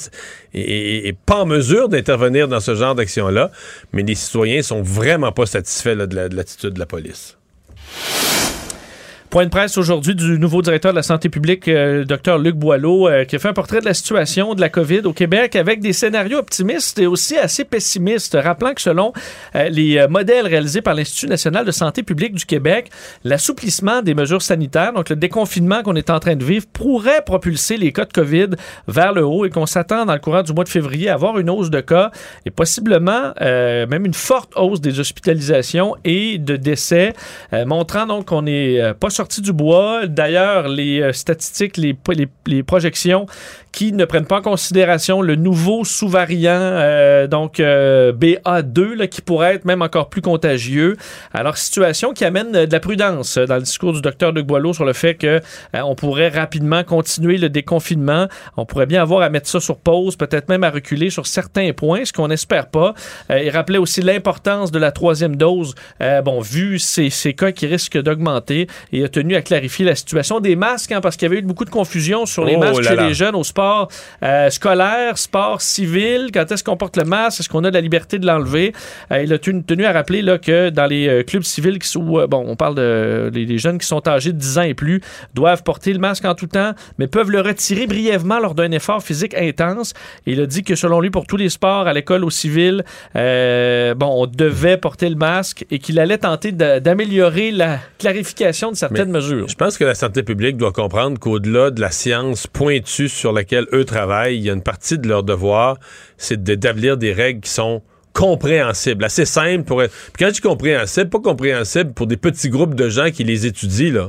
est, 0.54 1.08
est- 1.08 1.16
pas 1.26 1.42
en 1.42 1.46
mesure 1.46 1.88
d'intervenir 1.88 2.48
dans 2.48 2.60
ce 2.60 2.74
genre 2.74 2.94
d'action-là, 2.94 3.50
mais 3.92 4.02
les 4.02 4.14
citoyens 4.14 4.62
sont 4.62 4.82
vraiment 4.82 5.32
pas 5.32 5.46
satisfaits 5.46 5.96
de 6.06 6.34
l'attitude 6.36 6.74
de 6.74 6.78
la 6.78 6.86
police. 6.86 7.36
Point 9.32 9.46
de 9.46 9.48
presse 9.48 9.78
aujourd'hui 9.78 10.14
du 10.14 10.38
nouveau 10.38 10.60
directeur 10.60 10.92
de 10.92 10.96
la 10.96 11.02
santé 11.02 11.30
publique, 11.30 11.66
euh, 11.66 12.04
Dr 12.04 12.36
Luc 12.36 12.54
Boileau, 12.54 13.08
euh, 13.08 13.24
qui 13.24 13.36
a 13.36 13.38
fait 13.38 13.48
un 13.48 13.54
portrait 13.54 13.80
de 13.80 13.86
la 13.86 13.94
situation 13.94 14.54
de 14.54 14.60
la 14.60 14.68
COVID 14.68 15.06
au 15.06 15.14
Québec 15.14 15.56
avec 15.56 15.80
des 15.80 15.94
scénarios 15.94 16.36
optimistes 16.36 16.98
et 16.98 17.06
aussi 17.06 17.38
assez 17.38 17.64
pessimistes, 17.64 18.36
rappelant 18.38 18.74
que 18.74 18.82
selon 18.82 19.14
euh, 19.54 19.70
les 19.70 19.96
euh, 19.96 20.06
modèles 20.06 20.46
réalisés 20.46 20.82
par 20.82 20.94
l'Institut 20.94 21.28
national 21.28 21.64
de 21.64 21.70
santé 21.70 22.02
publique 22.02 22.34
du 22.34 22.44
Québec, 22.44 22.90
l'assouplissement 23.24 24.02
des 24.02 24.12
mesures 24.12 24.42
sanitaires, 24.42 24.92
donc 24.92 25.08
le 25.08 25.16
déconfinement 25.16 25.82
qu'on 25.82 25.96
est 25.96 26.10
en 26.10 26.20
train 26.20 26.36
de 26.36 26.44
vivre, 26.44 26.66
pourrait 26.70 27.24
propulser 27.24 27.78
les 27.78 27.90
cas 27.90 28.04
de 28.04 28.12
COVID 28.12 28.48
vers 28.86 29.14
le 29.14 29.24
haut 29.24 29.46
et 29.46 29.48
qu'on 29.48 29.64
s'attend 29.64 30.04
dans 30.04 30.12
le 30.12 30.20
courant 30.20 30.42
du 30.42 30.52
mois 30.52 30.64
de 30.64 30.68
février 30.68 31.08
à 31.08 31.14
avoir 31.14 31.38
une 31.38 31.48
hausse 31.48 31.70
de 31.70 31.80
cas 31.80 32.10
et 32.44 32.50
possiblement 32.50 33.32
euh, 33.40 33.86
même 33.86 34.04
une 34.04 34.12
forte 34.12 34.52
hausse 34.56 34.82
des 34.82 35.00
hospitalisations 35.00 35.96
et 36.04 36.36
de 36.36 36.56
décès, 36.56 37.14
montrant 37.64 38.04
donc 38.04 38.26
qu'on 38.26 38.42
n'est 38.42 38.92
pas 39.00 39.08
du 39.28 39.52
bois. 39.52 40.06
D'ailleurs, 40.06 40.68
les 40.68 41.00
euh, 41.00 41.12
statistiques, 41.12 41.76
les, 41.76 42.62
projections 42.62 43.26
qui 43.70 43.92
ne 43.92 44.04
prennent 44.04 44.26
pas 44.26 44.38
en 44.38 44.42
considération 44.42 45.22
le 45.22 45.34
nouveau 45.34 45.84
sous-variant, 45.84 46.50
euh, 46.52 47.26
donc 47.26 47.58
euh, 47.58 48.12
BA2, 48.12 48.94
là, 48.94 49.06
qui 49.06 49.22
pourrait 49.22 49.54
être 49.54 49.64
même 49.64 49.80
encore 49.80 50.10
plus 50.10 50.20
contagieux. 50.20 50.96
Alors, 51.32 51.56
situation 51.56 52.12
qui 52.12 52.24
amène 52.24 52.52
de 52.52 52.72
la 52.72 52.80
prudence 52.80 53.38
dans 53.38 53.56
le 53.56 53.62
discours 53.62 53.94
du 53.94 54.02
docteur 54.02 54.32
Luc 54.32 54.46
Boileau 54.46 54.74
sur 54.74 54.84
le 54.84 54.92
fait 54.92 55.14
que 55.14 55.40
on 55.72 55.94
pourrait 55.94 56.28
rapidement 56.28 56.84
continuer 56.84 57.38
le 57.38 57.48
déconfinement. 57.48 58.28
On 58.56 58.66
pourrait 58.66 58.86
bien 58.86 59.00
avoir 59.00 59.22
à 59.22 59.30
mettre 59.30 59.48
ça 59.48 59.60
sur 59.60 59.78
pause, 59.78 60.16
peut-être 60.16 60.48
même 60.48 60.64
à 60.64 60.70
reculer 60.70 61.08
sur 61.08 61.26
certains 61.26 61.72
points, 61.72 62.04
ce 62.04 62.12
qu'on 62.12 62.28
n'espère 62.28 62.68
pas. 62.68 62.94
Il 63.30 63.50
rappelait 63.50 63.78
aussi 63.78 64.02
l'importance 64.02 64.70
de 64.70 64.78
la 64.78 64.92
troisième 64.92 65.36
dose, 65.36 65.74
bon, 66.24 66.40
vu 66.40 66.78
ces, 66.78 67.10
cas 67.32 67.52
qui 67.52 67.66
risquent 67.66 68.02
d'augmenter, 68.02 68.66
il 68.92 69.04
a 69.04 69.08
tenu 69.12 69.36
à 69.36 69.42
clarifier 69.42 69.84
la 69.84 69.94
situation 69.94 70.40
des 70.40 70.56
masques, 70.56 70.92
hein, 70.92 71.00
parce 71.00 71.16
qu'il 71.16 71.26
y 71.28 71.30
avait 71.30 71.40
eu 71.40 71.42
beaucoup 71.42 71.64
de 71.64 71.70
confusion 71.70 72.26
sur 72.26 72.44
les 72.44 72.56
Oh 72.56 72.60
masques 72.60 72.82
là 72.82 72.90
chez 72.90 72.96
là. 72.96 73.08
les 73.08 73.14
jeunes 73.14 73.34
au 73.34 73.44
sport 73.44 73.88
euh, 74.22 74.50
scolaire, 74.50 75.18
sport 75.18 75.60
civil. 75.60 76.30
Quand 76.34 76.50
est-ce 76.50 76.64
qu'on 76.64 76.76
porte 76.76 76.96
le 76.96 77.04
masque? 77.04 77.40
Est-ce 77.40 77.48
qu'on 77.48 77.64
a 77.64 77.70
la 77.70 77.80
liberté 77.80 78.18
de 78.18 78.26
l'enlever? 78.26 78.72
Euh, 79.12 79.22
il 79.22 79.32
a 79.32 79.38
tenu, 79.38 79.62
tenu 79.62 79.84
à 79.84 79.92
rappeler 79.92 80.22
là, 80.22 80.38
que 80.38 80.70
dans 80.70 80.86
les 80.86 81.08
euh, 81.08 81.22
clubs 81.22 81.42
civils, 81.42 81.78
qui 81.78 81.88
sont, 81.88 82.02
bon, 82.02 82.44
on 82.46 82.56
parle 82.56 82.74
de 82.74 83.30
les, 83.32 83.44
les 83.46 83.58
jeunes 83.58 83.78
qui 83.78 83.86
sont 83.86 84.06
âgés 84.08 84.32
de 84.32 84.38
10 84.38 84.58
ans 84.58 84.62
et 84.62 84.74
plus, 84.74 85.00
doivent 85.34 85.62
porter 85.62 85.92
le 85.92 85.98
masque 85.98 86.24
en 86.24 86.34
tout 86.34 86.46
temps, 86.46 86.72
mais 86.98 87.06
peuvent 87.06 87.30
le 87.30 87.40
retirer 87.40 87.86
brièvement 87.86 88.38
lors 88.40 88.54
d'un 88.54 88.70
effort 88.72 89.02
physique 89.02 89.34
intense. 89.34 89.94
Et 90.26 90.32
il 90.32 90.40
a 90.40 90.46
dit 90.46 90.62
que 90.62 90.74
selon 90.74 91.00
lui, 91.00 91.10
pour 91.10 91.26
tous 91.26 91.36
les 91.36 91.48
sports, 91.48 91.86
à 91.86 91.92
l'école, 91.92 92.24
au 92.24 92.30
civil, 92.30 92.84
euh, 93.16 93.94
bon, 93.94 94.22
on 94.22 94.26
devait 94.26 94.76
porter 94.76 95.08
le 95.08 95.16
masque 95.16 95.66
et 95.70 95.78
qu'il 95.78 95.98
allait 95.98 96.18
tenter 96.18 96.52
d'améliorer 96.52 97.50
la 97.50 97.78
clarification 97.98 98.70
de 98.70 98.76
certaines 98.76 99.01
mesures. 99.10 99.48
Je 99.48 99.54
pense 99.54 99.76
que 99.78 99.84
la 99.84 99.94
santé 99.94 100.22
publique 100.22 100.56
doit 100.56 100.72
comprendre 100.72 101.18
qu'au-delà 101.18 101.70
de 101.70 101.80
la 101.80 101.90
science 101.90 102.46
pointue 102.46 103.08
sur 103.08 103.32
laquelle 103.32 103.66
eux 103.72 103.84
travaillent, 103.84 104.36
il 104.36 104.42
y 104.42 104.50
a 104.50 104.52
une 104.52 104.62
partie 104.62 104.98
de 104.98 105.08
leur 105.08 105.22
devoir, 105.22 105.78
c'est 106.16 106.42
d'établir 106.42 106.96
des 106.96 107.12
règles 107.12 107.40
qui 107.40 107.50
sont 107.50 107.82
compréhensibles, 108.12 109.04
assez 109.04 109.24
simples 109.24 109.64
pour 109.64 109.82
être... 109.82 109.90
Puis 110.12 110.22
quand 110.22 110.26
je 110.26 110.34
dis 110.34 110.40
compréhensible, 110.40 111.08
pas 111.08 111.20
compréhensible 111.20 111.92
pour 111.94 112.06
des 112.06 112.18
petits 112.18 112.50
groupes 112.50 112.74
de 112.74 112.90
gens 112.90 113.10
qui 113.10 113.24
les 113.24 113.46
étudient, 113.46 113.92
là. 113.92 114.08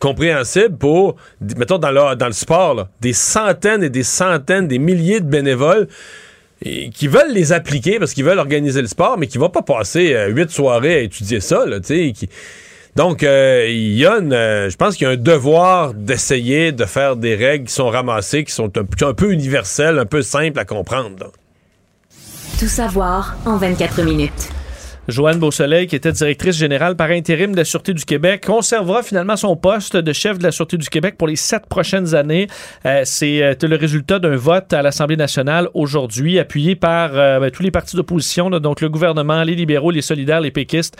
Compréhensible 0.00 0.76
pour, 0.76 1.14
mettons, 1.56 1.78
dans 1.78 1.92
le, 1.92 2.16
dans 2.16 2.26
le 2.26 2.32
sport, 2.32 2.74
là, 2.74 2.88
des 3.00 3.12
centaines 3.12 3.84
et 3.84 3.90
des 3.90 4.02
centaines, 4.02 4.66
des 4.66 4.80
milliers 4.80 5.20
de 5.20 5.26
bénévoles 5.26 5.86
et 6.62 6.90
qui 6.90 7.08
veulent 7.08 7.32
les 7.32 7.52
appliquer 7.52 7.98
parce 7.98 8.12
qu'ils 8.12 8.24
veulent 8.24 8.38
organiser 8.38 8.80
le 8.80 8.88
sport, 8.88 9.18
mais 9.18 9.26
qui 9.26 9.38
ne 9.38 9.42
vont 9.42 9.50
pas 9.50 9.62
passer 9.62 10.14
euh, 10.14 10.28
huit 10.28 10.50
soirées 10.50 10.94
à 10.94 11.00
étudier 11.00 11.40
ça, 11.40 11.64
là, 11.66 11.78
tu 11.78 11.86
sais, 11.86 12.12
qui- 12.12 12.28
donc, 12.96 13.22
il 13.22 13.92
y 13.96 14.06
a 14.06 14.18
une, 14.18 14.30
je 14.30 14.76
pense 14.76 14.96
qu'il 14.96 15.06
y 15.06 15.10
a 15.10 15.12
un 15.12 15.16
devoir 15.16 15.94
d'essayer 15.94 16.72
de 16.72 16.84
faire 16.84 17.16
des 17.16 17.34
règles 17.34 17.66
qui 17.66 17.74
sont 17.74 17.88
ramassées, 17.88 18.44
qui 18.44 18.52
sont 18.52 18.70
un, 18.78 18.84
peu- 18.84 19.06
un 19.06 19.14
peu 19.14 19.32
universelles, 19.32 19.98
un 19.98 20.06
peu 20.06 20.22
simples 20.22 20.58
à 20.58 20.64
comprendre. 20.64 21.32
Tout 22.58 22.68
savoir 22.68 23.36
en 23.46 23.56
24 23.56 24.02
minutes. 24.02 24.48
Joanne 25.06 25.38
Beausoleil, 25.38 25.86
qui 25.86 25.96
était 25.96 26.12
directrice 26.12 26.56
générale 26.56 26.96
par 26.96 27.10
intérim 27.10 27.52
de 27.52 27.58
la 27.58 27.66
Sûreté 27.66 27.92
du 27.92 28.06
Québec, 28.06 28.42
conservera 28.46 29.02
finalement 29.02 29.36
son 29.36 29.54
poste 29.54 29.98
de 29.98 30.12
chef 30.14 30.38
de 30.38 30.42
la 30.42 30.50
Sûreté 30.50 30.78
du 30.78 30.88
Québec 30.88 31.16
pour 31.18 31.28
les 31.28 31.36
sept 31.36 31.66
prochaines 31.66 32.14
années. 32.14 32.46
Euh, 32.86 33.02
c'est 33.04 33.42
euh, 33.42 33.54
le 33.62 33.76
résultat 33.76 34.18
d'un 34.18 34.36
vote 34.36 34.72
à 34.72 34.80
l'Assemblée 34.80 35.16
nationale 35.16 35.68
aujourd'hui, 35.74 36.38
appuyé 36.38 36.74
par 36.74 37.10
euh, 37.12 37.38
ben, 37.38 37.50
tous 37.50 37.62
les 37.62 37.70
partis 37.70 37.96
d'opposition, 37.96 38.48
donc 38.48 38.80
le 38.80 38.88
gouvernement, 38.88 39.42
les 39.42 39.54
libéraux, 39.54 39.90
les 39.90 40.00
solidaires, 40.00 40.40
les 40.40 40.50
péquistes, 40.50 40.96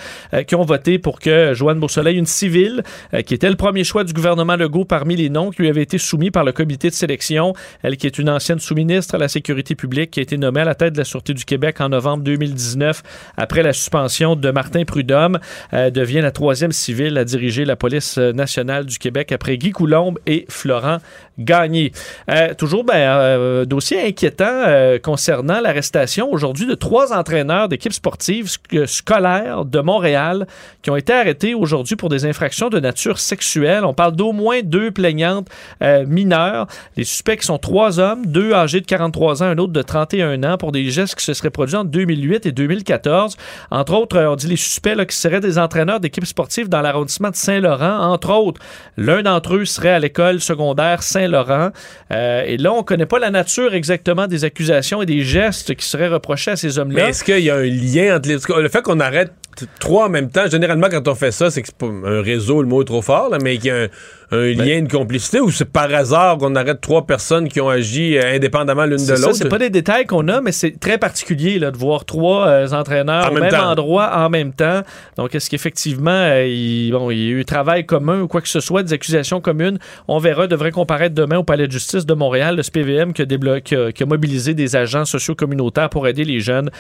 qui 0.46 0.54
ont 0.54 0.64
voté 0.64 0.98
pour 0.98 1.18
que 1.18 1.54
Joanne 1.54 1.80
Beausoleil, 1.80 2.18
une 2.18 2.26
civile, 2.26 2.82
qui 3.26 3.34
était 3.34 3.48
le 3.48 3.56
premier 3.56 3.84
choix 3.84 4.04
du 4.04 4.12
gouvernement 4.12 4.56
Legault 4.56 4.84
parmi 4.84 5.16
les 5.16 5.30
noms 5.30 5.50
qui 5.50 5.62
lui 5.62 5.68
avaient 5.68 5.82
été 5.82 5.96
soumis 5.98 6.30
par 6.30 6.44
le 6.44 6.52
comité 6.52 6.88
de 6.88 6.94
sélection, 6.94 7.54
elle 7.82 7.96
qui 7.96 8.06
est 8.06 8.18
une 8.18 8.28
ancienne 8.28 8.58
sous-ministre 8.58 9.14
à 9.14 9.18
la 9.18 9.28
Sécurité 9.28 9.74
publique, 9.74 10.10
qui 10.10 10.20
a 10.20 10.22
été 10.22 10.36
nommée 10.36 10.60
à 10.60 10.64
la 10.64 10.74
tête 10.74 10.92
de 10.92 10.98
la 10.98 11.04
Sûreté 11.04 11.32
du 11.32 11.44
Québec 11.44 11.80
en 11.80 11.88
novembre 11.88 12.24
2019 12.24 13.02
après 13.36 13.62
la 13.62 13.72
suspension 13.72 13.93
de 13.94 14.50
Martin 14.50 14.84
Prudhomme 14.84 15.38
euh, 15.72 15.88
devient 15.88 16.20
la 16.20 16.32
troisième 16.32 16.72
civile 16.72 17.16
à 17.16 17.24
diriger 17.24 17.64
la 17.64 17.76
police 17.76 18.18
nationale 18.18 18.86
du 18.86 18.98
Québec 18.98 19.30
après 19.30 19.56
Guy 19.56 19.70
Coulombe 19.70 20.18
et 20.26 20.46
Florent 20.48 20.98
Gagné. 21.38 21.92
Euh, 22.28 22.54
toujours, 22.54 22.84
ben, 22.84 22.94
euh, 22.94 23.64
dossier 23.64 24.04
inquiétant 24.06 24.44
euh, 24.48 24.98
concernant 24.98 25.60
l'arrestation 25.60 26.30
aujourd'hui 26.32 26.66
de 26.66 26.74
trois 26.74 27.12
entraîneurs 27.12 27.68
d'équipes 27.68 27.92
sportives 27.92 28.46
sc- 28.46 28.86
scolaires 28.86 29.64
de 29.64 29.80
Montréal 29.80 30.46
qui 30.82 30.90
ont 30.90 30.96
été 30.96 31.12
arrêtés 31.12 31.54
aujourd'hui 31.54 31.94
pour 31.96 32.08
des 32.08 32.24
infractions 32.26 32.70
de 32.70 32.80
nature 32.80 33.18
sexuelle. 33.18 33.84
On 33.84 33.94
parle 33.94 34.16
d'au 34.16 34.32
moins 34.32 34.60
deux 34.62 34.90
plaignantes 34.90 35.48
euh, 35.82 36.04
mineures. 36.06 36.66
Les 36.96 37.04
suspects 37.04 37.42
sont 37.42 37.58
trois 37.58 37.98
hommes, 38.00 38.26
deux 38.26 38.52
âgés 38.52 38.80
de 38.80 38.86
43 38.86 39.42
ans, 39.42 39.46
un 39.46 39.58
autre 39.58 39.72
de 39.72 39.82
31 39.82 40.42
ans, 40.44 40.56
pour 40.56 40.72
des 40.72 40.88
gestes 40.90 41.16
qui 41.16 41.24
se 41.24 41.34
seraient 41.34 41.50
produits 41.50 41.76
en 41.76 41.84
2008 41.84 42.46
et 42.46 42.52
2014. 42.52 43.36
Entre 43.84 43.92
autres, 43.92 44.16
euh, 44.16 44.30
on 44.30 44.34
dit 44.34 44.46
les 44.46 44.56
suspects 44.56 45.04
qui 45.06 45.14
seraient 45.14 45.40
des 45.40 45.58
entraîneurs 45.58 46.00
d'équipes 46.00 46.24
sportives 46.24 46.70
dans 46.70 46.80
l'arrondissement 46.80 47.28
de 47.28 47.36
Saint-Laurent. 47.36 47.98
Entre 47.98 48.32
autres, 48.32 48.58
l'un 48.96 49.22
d'entre 49.22 49.56
eux 49.56 49.66
serait 49.66 49.90
à 49.90 49.98
l'école 49.98 50.40
secondaire 50.40 51.02
Saint-Laurent. 51.02 51.68
Euh, 52.10 52.44
et 52.46 52.56
là, 52.56 52.72
on 52.72 52.78
ne 52.78 52.82
connaît 52.82 53.04
pas 53.04 53.18
la 53.18 53.30
nature 53.30 53.74
exactement 53.74 54.26
des 54.26 54.44
accusations 54.44 55.02
et 55.02 55.06
des 55.06 55.20
gestes 55.20 55.74
qui 55.74 55.86
seraient 55.86 56.08
reprochés 56.08 56.52
à 56.52 56.56
ces 56.56 56.78
hommes-là. 56.78 57.02
Mais 57.04 57.10
est-ce 57.10 57.22
qu'il 57.22 57.40
y 57.40 57.50
a 57.50 57.56
un 57.56 57.64
lien 57.64 58.16
entre 58.16 58.26
les. 58.30 58.62
Le 58.62 58.68
fait 58.70 58.80
qu'on 58.80 59.00
arrête 59.00 59.32
trois 59.78 60.06
en 60.06 60.08
même 60.08 60.30
temps, 60.30 60.48
généralement, 60.48 60.88
quand 60.90 61.06
on 61.06 61.14
fait 61.14 61.32
ça, 61.32 61.50
c'est 61.50 61.62
que 61.62 61.70
pas 61.72 61.86
un 61.86 62.22
réseau, 62.22 62.62
le 62.62 62.68
mot 62.68 62.82
est 62.82 62.86
trop 62.86 63.02
fort, 63.02 63.30
mais 63.42 63.58
qu'il 63.58 63.66
y 63.66 63.70
a 63.70 63.76
un, 63.82 63.88
un 64.30 64.46
lien, 64.52 64.78
une 64.78 64.88
complicité, 64.88 65.40
ou 65.40 65.50
c'est 65.50 65.64
par 65.64 65.92
hasard 65.94 66.38
qu'on 66.38 66.54
arrête 66.56 66.80
trois 66.80 67.06
personnes 67.06 67.48
qui 67.48 67.60
ont 67.60 67.68
agi 67.68 68.16
euh, 68.16 68.34
indépendamment 68.34 68.84
l'une 68.84 68.96
de 68.96 69.12
l'autre? 69.12 69.32
c'est 69.34 69.48
pas 69.48 69.58
des 69.58 69.70
détails 69.70 70.06
qu'on 70.06 70.26
a, 70.28 70.40
mais 70.40 70.52
c'est 70.52 70.78
très 70.80 70.98
particulier 70.98 71.58
là, 71.58 71.70
de 71.70 71.76
voir 71.76 72.04
trois 72.04 72.46
euh, 72.48 72.68
entraîneurs 72.72 73.26
En 73.26 73.30
au 73.36 73.40
même 73.40 73.54
endroit 73.54 74.10
en 74.16 74.30
même 74.30 74.52
temps. 74.52 74.80
Donc, 75.16 75.34
est-ce 75.34 75.48
qu'effectivement, 75.50 76.10
euh, 76.10 76.46
il, 76.46 76.90
bon, 76.92 77.10
il 77.10 77.18
y 77.18 77.28
a 77.28 77.30
eu 77.32 77.44
travail 77.44 77.84
commun 77.86 78.22
ou 78.22 78.28
quoi 78.28 78.40
que 78.40 78.48
ce 78.48 78.60
soit, 78.60 78.82
des 78.82 78.92
accusations 78.92 79.40
communes? 79.40 79.78
On 80.08 80.18
verra, 80.18 80.46
devrait 80.46 80.70
comparaître 80.72 81.14
demain 81.14 81.38
au 81.38 81.44
Palais 81.44 81.66
de 81.66 81.72
justice 81.72 82.06
de 82.06 82.14
Montréal, 82.14 82.56
le 82.56 82.62
SPVM 82.62 83.12
qui 83.12 83.22
a, 83.22 83.26
déblo- 83.26 83.60
qui 83.62 83.76
a- 83.76 83.92
qui 83.92 84.02
a 84.02 84.06
mobilisé 84.06 84.54
des 84.54 84.76
agents 84.76 85.04
sociaux 85.04 85.34
communautaires 85.34 85.90
pour 85.90 86.08
aider 86.08 86.24
les 86.24 86.40
jeunes 86.40 86.70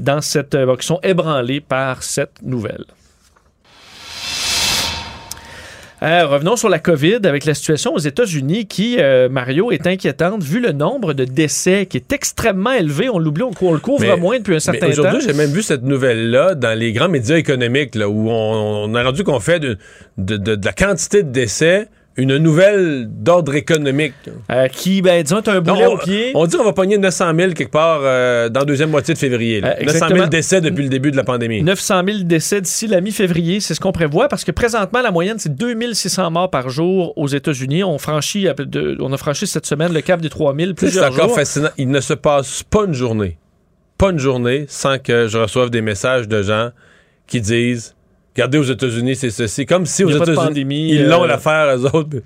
dans 0.00 0.20
cette, 0.20 0.56
qui 0.78 0.86
sont 0.86 1.00
ébranlés 1.02 1.60
par 1.60 2.02
cette 2.02 2.42
nouvelle. 2.42 2.84
Euh, 6.02 6.26
revenons 6.26 6.56
sur 6.56 6.70
la 6.70 6.78
COVID 6.78 7.18
avec 7.24 7.44
la 7.44 7.52
situation 7.52 7.92
aux 7.92 7.98
États-Unis 7.98 8.66
qui, 8.66 8.96
euh, 8.98 9.28
Mario, 9.28 9.70
est 9.70 9.86
inquiétante 9.86 10.42
vu 10.42 10.58
le 10.58 10.72
nombre 10.72 11.12
de 11.12 11.24
décès 11.26 11.84
qui 11.84 11.98
est 11.98 12.10
extrêmement 12.12 12.72
élevé. 12.72 13.10
On 13.10 13.18
l'oublie, 13.18 13.42
on, 13.42 13.50
on 13.60 13.72
le 13.74 13.80
couvre 13.80 14.00
Mais- 14.00 14.16
moins 14.16 14.38
depuis 14.38 14.54
un 14.54 14.60
certain 14.60 14.88
mais 14.88 14.94
temps. 14.94 15.02
Aujourd'hui, 15.02 15.20
j'ai 15.26 15.34
même 15.34 15.50
vu 15.50 15.62
cette 15.62 15.82
nouvelle-là 15.82 16.54
dans 16.54 16.78
les 16.78 16.92
grands 16.94 17.10
médias 17.10 17.36
économiques, 17.36 17.94
là, 17.96 18.08
où 18.08 18.30
on, 18.30 18.84
on 18.90 18.94
a 18.94 19.02
rendu 19.04 19.24
qu'on 19.24 19.40
fait 19.40 19.60
de, 19.60 19.76
de- 20.16 20.38
de- 20.38 20.54
de 20.54 20.64
la 20.64 20.72
quantité 20.72 21.22
de 21.22 21.30
décès 21.30 21.88
une 22.16 22.36
nouvelle 22.38 23.06
d'ordre 23.08 23.54
économique. 23.54 24.14
Euh, 24.50 24.66
qui, 24.68 25.00
ben, 25.00 25.22
disons, 25.22 25.42
t'as 25.42 25.54
un 25.54 25.60
boulet 25.60 25.86
au 25.86 25.96
pied. 25.96 26.32
On 26.34 26.46
dit 26.46 26.56
qu'on 26.56 26.64
va 26.64 26.72
pogner 26.72 26.98
900 26.98 27.32
000 27.36 27.52
quelque 27.52 27.70
part 27.70 28.00
euh, 28.02 28.48
dans 28.48 28.60
la 28.60 28.66
deuxième 28.66 28.90
moitié 28.90 29.14
de 29.14 29.18
février. 29.18 29.60
là. 29.60 29.76
Euh, 29.80 29.84
900 29.84 29.92
000 29.92 29.92
exactement. 29.96 30.26
décès 30.26 30.60
depuis 30.60 30.82
le 30.82 30.88
début 30.88 31.10
de 31.10 31.16
la 31.16 31.24
pandémie. 31.24 31.62
900 31.62 32.02
000 32.06 32.18
décès 32.24 32.60
d'ici 32.60 32.86
la 32.86 33.00
mi-février, 33.00 33.60
c'est 33.60 33.74
ce 33.74 33.80
qu'on 33.80 33.92
prévoit 33.92 34.28
parce 34.28 34.44
que 34.44 34.50
présentement, 34.50 35.00
la 35.02 35.10
moyenne, 35.10 35.38
c'est 35.38 35.54
2600 35.54 36.30
morts 36.30 36.50
par 36.50 36.68
jour 36.68 37.16
aux 37.16 37.28
États-Unis. 37.28 37.84
On, 37.84 37.98
franchit, 37.98 38.48
a 38.48 38.54
franchi 39.16 39.46
cette 39.46 39.66
semaine 39.66 39.92
le 39.92 40.00
cap 40.00 40.20
des 40.20 40.28
3000 40.28 40.74
Tu 40.74 40.74
sais, 40.74 40.74
C'est 40.74 40.86
plusieurs 40.86 41.12
encore 41.12 41.28
jours. 41.28 41.36
fascinant. 41.36 41.70
Il 41.78 41.88
ne 41.90 42.00
se 42.00 42.14
passe 42.14 42.62
pas 42.64 42.84
une 42.86 42.94
journée, 42.94 43.38
pas 43.98 44.10
une 44.10 44.18
journée 44.18 44.64
sans 44.68 44.98
que 44.98 45.28
je 45.28 45.38
reçoive 45.38 45.70
des 45.70 45.80
messages 45.82 46.28
de 46.28 46.42
gens 46.42 46.70
qui 47.26 47.40
disent 47.40 47.94
Regardez, 48.34 48.58
aux 48.58 48.62
États-Unis, 48.64 49.16
c'est 49.16 49.30
ceci. 49.30 49.66
Comme 49.66 49.86
si 49.86 50.04
aux 50.04 50.10
États-Unis, 50.10 50.90
ils 50.92 51.06
l'ont 51.06 51.24
euh, 51.24 51.26
l'affaire, 51.26 51.76
eux 51.76 51.84
autres. 51.94 52.18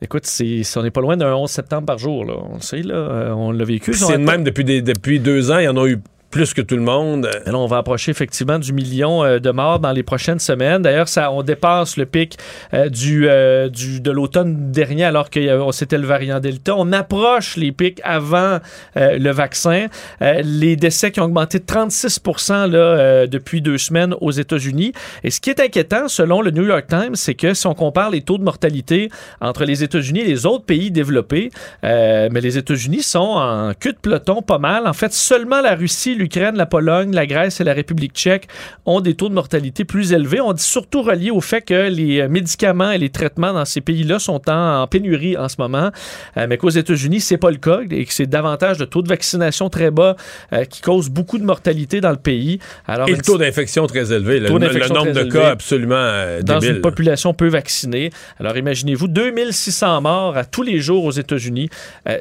Écoute, 0.00 0.26
c'est, 0.26 0.62
on 0.76 0.82
n'est 0.82 0.90
pas 0.90 1.00
loin 1.00 1.16
d'un 1.16 1.32
11 1.34 1.48
septembre 1.50 1.86
par 1.86 1.98
jour. 1.98 2.24
Là. 2.24 2.34
On 2.50 2.54
le 2.56 2.60
sait, 2.60 2.82
là, 2.82 2.94
euh, 2.94 3.30
on 3.32 3.52
l'a 3.52 3.64
vécu. 3.64 3.94
C'est 3.94 4.14
atteint- 4.14 4.18
même 4.18 4.42
depuis, 4.44 4.64
des- 4.64 4.82
depuis 4.82 5.20
deux 5.20 5.50
ans. 5.52 5.58
Il 5.58 5.64
y 5.64 5.68
en 5.68 5.76
a 5.76 5.86
eu 5.86 5.98
plus 6.32 6.54
que 6.54 6.62
tout 6.62 6.76
le 6.76 6.82
monde. 6.82 7.28
Là, 7.46 7.54
on 7.54 7.66
va 7.66 7.76
approcher 7.76 8.10
effectivement 8.10 8.58
du 8.58 8.72
million 8.72 9.22
euh, 9.22 9.38
de 9.38 9.50
morts 9.50 9.78
dans 9.78 9.92
les 9.92 10.02
prochaines 10.02 10.38
semaines. 10.38 10.82
D'ailleurs, 10.82 11.06
ça, 11.06 11.30
on 11.30 11.42
dépasse 11.42 11.98
le 11.98 12.06
pic 12.06 12.38
euh, 12.72 12.88
du, 12.88 13.28
euh, 13.28 13.68
du, 13.68 14.00
de 14.00 14.10
l'automne 14.10 14.72
dernier, 14.72 15.04
alors 15.04 15.28
que 15.28 15.40
c'était 15.72 15.98
le 15.98 16.06
variant 16.06 16.40
Delta. 16.40 16.74
On 16.76 16.90
approche 16.92 17.56
les 17.56 17.70
pics 17.70 18.00
avant 18.02 18.58
le 18.96 19.30
vaccin. 19.30 19.88
Les 20.20 20.76
décès 20.76 21.10
qui 21.10 21.20
ont 21.20 21.24
augmenté 21.24 21.58
de 21.58 21.66
36 21.66 22.20
là, 22.48 23.26
depuis 23.26 23.60
deux 23.60 23.76
semaines 23.76 24.14
aux 24.20 24.30
États-Unis. 24.30 24.92
Et 25.22 25.30
ce 25.30 25.40
qui 25.40 25.50
est 25.50 25.60
inquiétant, 25.60 26.08
selon 26.08 26.40
le 26.40 26.50
New 26.50 26.64
York 26.64 26.86
Times, 26.88 27.14
c'est 27.14 27.34
que 27.34 27.52
si 27.52 27.66
on 27.66 27.74
compare 27.74 28.08
les 28.08 28.22
taux 28.22 28.38
de 28.38 28.42
mortalité 28.42 29.10
entre 29.42 29.64
les 29.64 29.84
États-Unis 29.84 30.20
et 30.20 30.24
les 30.24 30.46
autres 30.46 30.64
pays 30.64 30.90
développés, 30.90 31.50
mais 31.82 32.40
les 32.40 32.56
États-Unis 32.56 33.02
sont 33.02 33.18
en 33.18 33.74
queue 33.78 33.92
de 33.92 33.98
peloton 33.98 34.40
pas 34.40 34.58
mal. 34.58 34.86
En 34.86 34.94
fait, 34.94 35.12
seulement 35.12 35.60
la 35.60 35.74
Russie, 35.74 36.14
l'Ukraine, 36.22 36.56
la 36.56 36.66
Pologne, 36.66 37.12
la 37.12 37.26
Grèce 37.26 37.60
et 37.60 37.64
la 37.64 37.74
République 37.74 38.14
tchèque 38.14 38.48
ont 38.86 39.00
des 39.00 39.14
taux 39.14 39.28
de 39.28 39.34
mortalité 39.34 39.84
plus 39.84 40.12
élevés. 40.12 40.40
On 40.40 40.52
dit 40.52 40.62
surtout 40.62 41.02
relié 41.02 41.30
au 41.30 41.40
fait 41.40 41.62
que 41.62 41.88
les 41.88 42.28
médicaments 42.28 42.92
et 42.92 42.98
les 42.98 43.10
traitements 43.10 43.52
dans 43.52 43.64
ces 43.64 43.80
pays-là 43.80 44.18
sont 44.18 44.40
en, 44.48 44.82
en 44.82 44.86
pénurie 44.86 45.36
en 45.36 45.48
ce 45.48 45.56
moment, 45.58 45.90
euh, 46.36 46.46
mais 46.48 46.56
qu'aux 46.56 46.70
États-Unis, 46.70 47.20
c'est 47.20 47.36
pas 47.36 47.50
le 47.50 47.56
cas 47.56 47.80
et 47.90 48.04
que 48.04 48.12
c'est 48.12 48.26
davantage 48.26 48.78
de 48.78 48.84
taux 48.84 49.02
de 49.02 49.08
vaccination 49.08 49.68
très 49.68 49.90
bas 49.90 50.16
euh, 50.52 50.64
qui 50.64 50.80
cause 50.80 51.08
beaucoup 51.08 51.38
de 51.38 51.44
mortalité 51.44 52.00
dans 52.00 52.10
le 52.10 52.16
pays. 52.16 52.58
Alors, 52.86 53.08
Et 53.08 53.12
le 53.12 53.22
taux 53.22 53.38
d'infection 53.38 53.86
très 53.86 54.12
élevé. 54.12 54.40
Le, 54.40 54.48
nombre 54.48 55.12
de 55.12 55.24
cas 55.24 55.50
absolument 55.50 55.94
euh, 55.96 56.42
dans 56.42 56.58
débile. 56.58 56.76
une 56.76 56.82
population 56.82 57.34
peu 57.34 57.48
vaccinée. 57.48 58.10
Alors 58.38 58.56
imaginez-vous, 58.56 59.08
2600 59.08 60.00
morts 60.02 60.36
à 60.36 60.44
tous 60.44 60.62
les 60.62 60.78
jours 60.78 61.04
aux 61.04 61.12
États-Unis. 61.12 61.68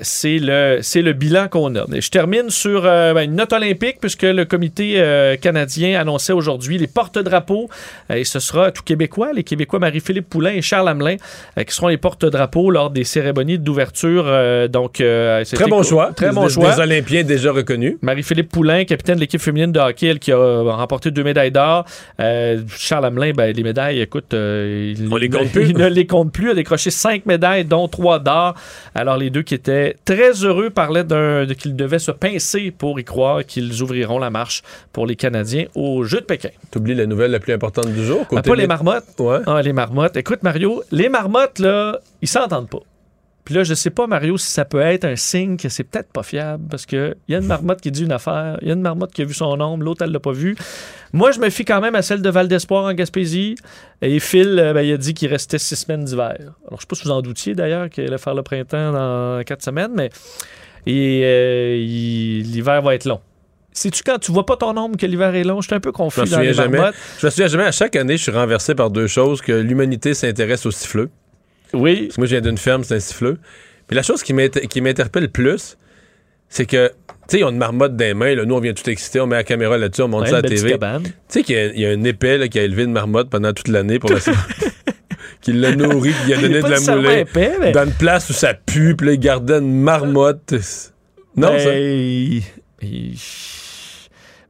C'est 0.02 0.40
le 0.40 0.80
le 1.02 1.14
bilan 1.14 1.48
qu'on 1.48 1.76
a. 1.76 1.86
Et 1.94 2.02
je 2.02 2.12
termine 2.12 2.50
sur 2.50 2.84
ben, 2.84 3.22
une 3.22 3.36
note 3.36 3.54
olympique 3.54 3.91
puisque 4.00 4.24
le 4.24 4.46
comité 4.46 4.94
euh, 4.98 5.36
canadien 5.36 6.00
annonçait 6.00 6.34
aujourd'hui 6.34 6.78
les 6.78 6.88
porte-drapeaux 6.88 7.70
euh, 8.10 8.16
et 8.16 8.24
ce 8.24 8.40
sera 8.40 8.72
tout 8.72 8.84
québécois, 8.84 9.34
les 9.34 9.44
Québécois 9.44 9.80
Marie-Philippe 9.80 10.30
Poulain 10.30 10.52
et 10.52 10.62
Charles 10.62 10.88
Hamelin 10.88 11.16
euh, 11.58 11.64
qui 11.64 11.74
seront 11.74 11.88
les 11.88 11.98
porte-drapeaux 11.98 12.70
lors 12.72 12.90
des 12.90 13.04
cérémonies 13.04 13.58
d'ouverture. 13.60 14.26
donc 14.70 14.94
Très 14.94 15.68
bon 15.68 15.84
choix. 15.84 16.12
Très 16.16 16.30
Des- 16.30 16.36
bon 16.36 16.46
des 16.48 16.54
choix. 16.54 16.80
Olympiens 16.80 17.24
déjà 17.24 17.52
reconnus. 17.52 17.96
Marie-Philippe 18.02 18.50
Poulain, 18.52 18.86
capitaine 18.86 19.16
de 19.16 19.22
l'équipe 19.22 19.42
féminine 19.42 19.72
de 19.72 19.80
hockey, 19.80 20.08
elle 20.08 20.20
qui 20.20 20.32
a 20.32 20.38
remporté 20.76 21.12
deux 21.12 21.24
médailles 21.24 21.52
d'or. 21.52 21.86
Charles 22.78 23.06
Hamelin, 23.06 23.32
ben, 23.34 23.56
les 23.56 23.64
médailles, 23.64 24.00
écoute, 24.02 24.34
il, 24.34 25.08
On 25.12 25.16
les 25.18 25.30
compte 25.30 25.50
plus. 25.52 25.70
il 25.70 25.78
ne 25.78 25.88
les 25.88 26.06
compte 26.08 26.32
plus. 26.32 26.46
Il 26.48 26.52
a 26.52 26.54
décroché 26.56 26.92
cinq 26.92 27.26
médailles, 27.26 27.66
dont 27.66 27.88
trois 27.88 28.20
d'or. 28.20 28.56
Alors, 28.96 29.18
les 29.18 29.30
deux 29.30 29.42
qui 29.42 29.54
étaient 29.56 29.96
très 30.06 30.32
heureux 30.44 30.70
parlaient 30.70 31.04
d'un, 31.04 31.46
de- 31.46 31.54
qu'ils 31.54 31.76
devaient 31.76 32.00
se 32.00 32.12
pincer 32.12 32.72
pour 32.72 33.00
y 33.00 33.04
croire 33.04 33.46
qu'ils 33.46 33.81
ouvriront 33.82 34.20
la 34.20 34.30
marche 34.30 34.64
pour 34.94 35.06
les 35.06 35.16
Canadiens 35.16 35.66
aux 35.76 36.04
Jeux 36.04 36.22
de 36.22 36.26
Pékin. 36.26 36.50
T'oublies 36.72 36.96
la 36.96 37.06
nouvelle 37.06 37.32
la 37.32 37.40
plus 37.40 37.54
importante 37.54 37.88
du 37.88 38.06
jour. 38.06 38.22
Ah, 38.24 38.26
côté 38.30 38.50
pas 38.50 38.56
les 38.56 38.68
marmottes. 38.68 39.04
Ouais. 39.20 39.40
Ah, 39.46 39.62
les 39.62 39.74
marmottes. 39.74 40.18
Écoute, 40.18 40.44
Mario, 40.44 40.84
les 40.92 41.10
marmottes, 41.10 41.60
là, 41.60 42.00
ils 42.22 42.28
s'entendent 42.28 42.70
pas. 42.70 42.82
Puis 43.44 43.56
là, 43.56 43.64
je 43.64 43.74
sais 43.74 43.90
pas, 43.90 44.06
Mario, 44.06 44.38
si 44.38 44.52
ça 44.52 44.66
peut 44.66 44.82
être 44.82 45.04
un 45.04 45.16
signe 45.16 45.58
que 45.58 45.68
c'est 45.68 45.84
peut-être 45.84 46.12
pas 46.12 46.22
fiable, 46.22 46.64
parce 46.70 46.86
qu'il 46.86 47.16
y 47.28 47.34
a 47.34 47.40
une 47.40 47.48
marmotte 47.48 47.82
qui 47.82 47.92
dit 47.92 48.04
une 48.04 48.12
affaire, 48.12 48.58
il 48.62 48.68
y 48.68 48.72
a 48.72 48.76
une 48.76 48.82
marmotte 48.82 49.12
qui 49.12 49.24
a 49.24 49.26
vu 49.26 49.34
son 49.34 49.60
ombre, 49.60 49.84
l'autre, 49.84 50.04
elle 50.04 50.12
l'a 50.12 50.20
pas 50.20 50.32
vu. 50.32 50.56
Moi, 51.12 51.32
je 51.32 51.40
me 51.40 51.50
fie 51.50 51.66
quand 51.66 51.82
même 51.82 51.96
à 51.96 52.04
celle 52.04 52.22
de 52.22 52.30
Val 52.30 52.48
d'Espoir 52.48 52.86
en 52.86 52.94
Gaspésie. 52.94 53.56
Et 54.02 54.20
Phil, 54.20 54.60
euh, 54.60 54.74
ben, 54.74 54.82
il 54.82 54.94
a 54.94 54.98
dit 54.98 55.14
qu'il 55.14 55.28
restait 55.28 55.58
six 55.58 55.76
semaines 55.76 56.06
d'hiver. 56.06 56.36
Alors, 56.68 56.78
je 56.78 56.82
sais 56.82 56.88
pas 56.88 56.96
si 56.96 57.04
vous 57.04 57.12
en 57.12 57.22
doutiez, 57.22 57.56
d'ailleurs, 57.56 57.90
qu'il 57.90 58.06
allait 58.06 58.18
faire 58.20 58.36
le 58.36 58.44
printemps 58.44 58.92
dans 58.92 59.44
quatre 59.44 59.64
semaines, 59.64 59.92
mais 59.96 60.12
et, 60.86 61.22
euh, 61.24 61.76
l'hiver 61.78 62.82
va 62.82 62.96
être 62.96 63.06
long. 63.06 63.22
Sais-tu 63.74 64.04
quand 64.04 64.20
tu 64.20 64.32
vois 64.32 64.46
pas 64.46 64.58
ton 64.58 64.76
ombre 64.78 64.98
que 64.98 65.06
l'hiver 65.06 65.34
est 65.34 65.44
long? 65.44 65.62
Je 65.62 65.68
suis 65.68 65.76
un 65.76 65.80
peu 65.80 65.92
confus 65.94 66.22
dans 66.30 66.40
les 66.40 66.54
jamais. 66.54 66.78
Je 67.20 67.26
me 67.26 67.32
souviens 67.32 67.48
jamais. 67.48 67.64
À 67.64 67.72
chaque 67.72 67.96
année, 67.96 68.18
je 68.18 68.24
suis 68.24 68.32
renversé 68.32 68.76
par 68.76 68.90
deux 68.90 69.08
choses 69.08 69.42
que 69.42 69.54
l'humanité 69.54 70.14
s'intéresse 70.14 70.66
aux 70.66 70.72
siffleux. 70.72 71.10
Oui. 71.74 72.04
Parce 72.08 72.16
que 72.16 72.22
moi, 72.22 72.26
je 72.28 72.32
viens 72.36 72.42
d'une 72.42 72.58
ferme, 72.58 72.84
c'est 72.84 72.96
un 72.96 73.00
siffleux. 73.00 73.38
Puis 73.88 73.96
la 73.96 74.04
chose 74.04 74.24
qui 74.24 74.34
m'inter- 74.34 74.68
qui 74.68 74.82
m'interpelle 74.82 75.24
le 75.24 75.30
plus, 75.30 75.78
c'est 76.50 76.66
que, 76.66 76.88
tu 76.90 76.94
sais, 77.30 77.40
ils 77.40 77.44
ont 77.46 77.50
une 77.50 77.58
marmotte 77.58 77.96
dans 77.96 78.04
les 78.06 78.14
mains. 78.14 78.36
Là. 78.36 78.44
Nous, 78.44 78.54
on 78.56 78.60
vient 78.60 78.74
tout 78.74 78.90
exciter, 78.90 79.22
on 79.22 79.28
met 79.28 79.38
la 79.38 79.46
caméra 79.46 79.78
là-dessus, 79.78 80.02
on 80.02 80.10
monte 80.10 80.24
Ouais, 80.24 80.30
ça 80.32 80.38
à 80.38 80.42
la 80.42 80.50
TV. 80.50 80.78
Tu 80.78 81.12
sais 81.30 81.44
qu'il 81.44 81.56
y 81.56 81.60
a, 81.60 81.66
il 81.68 81.80
y 81.80 81.86
a 81.86 81.90
un 81.92 82.04
épais 82.04 82.38
là, 82.38 82.50
qui 82.50 82.60
a 82.60 82.64
élevé 82.64 82.84
une 82.84 82.92
marmotte 82.92 83.30
pendant 83.30 83.54
toute 83.54 83.70
l'année 83.70 84.00
pour 84.00 84.10
la 84.14 84.20
qui 85.40 85.54
l'a 85.54 85.74
nourri, 85.76 86.12
qui 86.12 86.26
lui 86.26 86.34
a 86.34 86.42
donné 86.42 86.62
de 86.62 86.68
la 86.68 86.96
moulée. 86.96 87.20
épais, 87.22 87.54
mais- 87.60 87.72
Dans 87.72 87.86
une 87.86 87.94
place 87.94 88.30
où 88.30 88.34
ça 88.34 88.54
pue, 88.54 88.96
puis 88.98 89.08
là, 89.08 89.14
il 89.14 89.20
gardait 89.20 89.60
une 89.60 89.82
marmotte. 89.82 90.54
Non, 91.38 91.52
Ben, 91.54 91.60
ça. 91.60 91.74
il- 91.74 92.44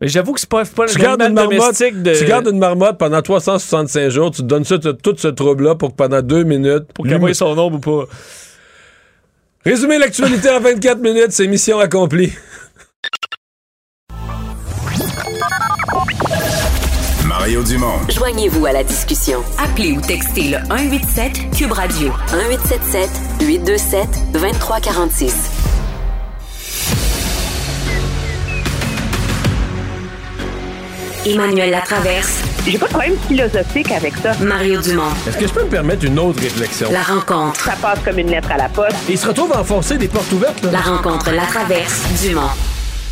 Mais 0.01 0.07
j'avoue 0.07 0.33
que 0.33 0.39
c'est 0.39 0.49
pas, 0.49 0.65
pas 0.65 0.87
Tu 0.87 0.97
gardes, 0.97 1.21
une 1.21 1.33
marmotte, 1.33 1.79
de... 1.79 2.17
tu 2.17 2.25
gardes 2.25 2.47
une 2.47 2.57
marmotte 2.57 2.97
pendant 2.97 3.21
365 3.21 4.09
jours, 4.09 4.31
tu 4.31 4.41
te 4.41 4.47
donnes 4.47 4.65
ça, 4.65 4.79
tout 4.79 5.15
ce 5.15 5.27
trouble-là 5.27 5.75
pour 5.75 5.91
que 5.91 5.95
pendant 5.95 6.23
deux 6.23 6.43
minutes. 6.43 6.91
Pour 6.95 7.05
qu'elle 7.05 7.19
voie 7.19 7.35
son 7.35 7.55
ombre 7.57 7.77
ou 7.77 7.79
pas. 7.79 8.05
Résumer 9.63 9.99
l'actualité 9.99 10.49
en 10.49 10.59
24 10.59 10.97
minutes, 10.99 11.27
c'est 11.29 11.45
mission 11.45 11.79
accomplie. 11.79 12.33
Mario 17.27 17.61
Dumont. 17.63 17.99
Joignez-vous 18.09 18.65
à 18.65 18.71
la 18.71 18.83
discussion. 18.83 19.39
Appelez 19.59 19.91
ou 19.91 20.01
textez 20.01 20.49
le 20.49 20.57
187 20.67 21.55
Cube 21.55 21.71
Radio 21.71 22.11
1877 22.33 23.09
827 23.41 24.07
2346. 24.33 25.80
Emmanuel 31.25 31.69
Latraverse. 31.69 32.43
J'ai 32.65 32.79
pas 32.79 32.87
de 32.87 32.91
problème 32.91 33.15
philosophique 33.27 33.91
avec 33.91 34.15
ça. 34.15 34.33
Mario 34.43 34.81
Dumont. 34.81 35.11
Est-ce 35.27 35.37
que 35.37 35.47
je 35.47 35.53
peux 35.53 35.63
me 35.63 35.69
permettre 35.69 36.03
une 36.03 36.17
autre 36.17 36.41
réflexion? 36.41 36.91
La 36.91 37.03
rencontre. 37.03 37.59
Ça 37.59 37.73
passe 37.79 37.99
comme 38.03 38.17
une 38.17 38.31
lettre 38.31 38.49
à 38.51 38.57
la 38.57 38.69
poste. 38.69 38.95
Et 39.07 39.13
il 39.13 39.17
se 39.19 39.27
retrouve 39.27 39.53
à 39.53 39.59
enfoncer 39.61 39.99
des 39.99 40.07
portes 40.07 40.31
ouvertes. 40.31 40.63
Là. 40.63 40.71
La 40.71 40.79
rencontre 40.79 41.31
Latraverse. 41.31 42.23
Dumont. 42.23 42.49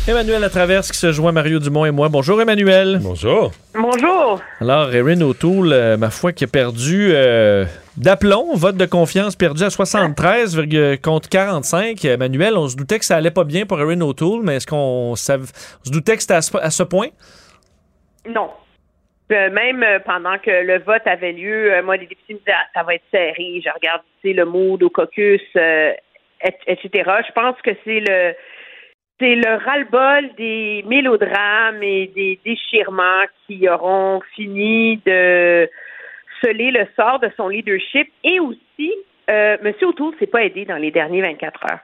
Emmanuel 0.08 0.40
Latraverse 0.40 0.90
qui 0.90 0.98
se 0.98 1.12
joint 1.12 1.30
Mario 1.30 1.60
Dumont 1.60 1.84
et 1.84 1.92
moi. 1.92 2.08
Bonjour 2.08 2.40
Emmanuel. 2.42 2.98
Bonjour. 3.00 3.52
Bonjour. 3.74 4.40
Alors, 4.60 4.92
Erin 4.92 5.20
O'Toole, 5.20 5.72
euh, 5.72 5.96
ma 5.96 6.10
foi, 6.10 6.32
qui 6.32 6.42
a 6.42 6.48
perdu 6.48 7.10
euh, 7.12 7.64
d'aplomb, 7.96 8.56
vote 8.56 8.76
de 8.76 8.86
confiance 8.86 9.36
perdu 9.36 9.62
à 9.62 9.70
73 9.70 10.62
contre 11.00 11.28
45. 11.28 12.04
Emmanuel, 12.06 12.56
on 12.56 12.68
se 12.68 12.74
doutait 12.74 12.98
que 12.98 13.04
ça 13.04 13.14
allait 13.16 13.30
pas 13.30 13.44
bien 13.44 13.66
pour 13.66 13.80
Erin 13.80 14.00
O'Toole, 14.00 14.40
mais 14.42 14.56
est-ce 14.56 14.66
qu'on 14.66 15.14
se 15.14 15.32
doutait 15.86 16.16
que 16.16 16.22
c'était 16.22 16.34
à 16.34 16.42
ce, 16.42 16.56
à 16.56 16.70
ce 16.70 16.82
point? 16.82 17.08
Non. 18.34 18.50
Euh, 19.32 19.50
même 19.50 19.82
euh, 19.82 20.00
pendant 20.00 20.38
que 20.38 20.50
le 20.50 20.78
vote 20.80 21.06
avait 21.06 21.32
lieu, 21.32 21.72
euh, 21.72 21.82
moi, 21.82 21.96
les 21.96 22.06
députés 22.06 22.34
me 22.34 22.38
disaient 22.38 22.52
Ah, 22.52 22.66
ça 22.74 22.82
va 22.82 22.94
être 22.94 23.04
serré. 23.10 23.60
Je 23.64 23.70
regarde, 23.72 24.02
le 24.24 24.44
mood 24.44 24.82
au 24.82 24.90
caucus, 24.90 25.40
et- 25.54 25.96
etc. 26.66 26.88
Je 27.26 27.32
pense 27.32 27.60
que 27.62 27.70
c'est 27.84 28.00
le 28.00 28.34
c'est 29.20 29.34
le 29.34 29.56
ras-le-bol 29.64 30.34
des 30.36 30.82
mélodrames 30.86 31.82
et 31.82 32.06
des 32.06 32.40
déchirements 32.42 33.24
qui 33.46 33.68
auront 33.68 34.22
fini 34.34 34.96
de 35.04 35.68
sceller 36.40 36.70
le 36.70 36.86
sort 36.96 37.20
de 37.20 37.30
son 37.36 37.48
leadership 37.48 38.10
et 38.24 38.40
aussi, 38.40 38.94
euh, 39.28 39.58
M. 39.62 39.74
O'Toole 39.82 40.14
s'est 40.18 40.26
pas 40.26 40.42
aidé 40.42 40.64
dans 40.64 40.76
les 40.78 40.90
derniers 40.90 41.20
24 41.20 41.64
heures. 41.70 41.80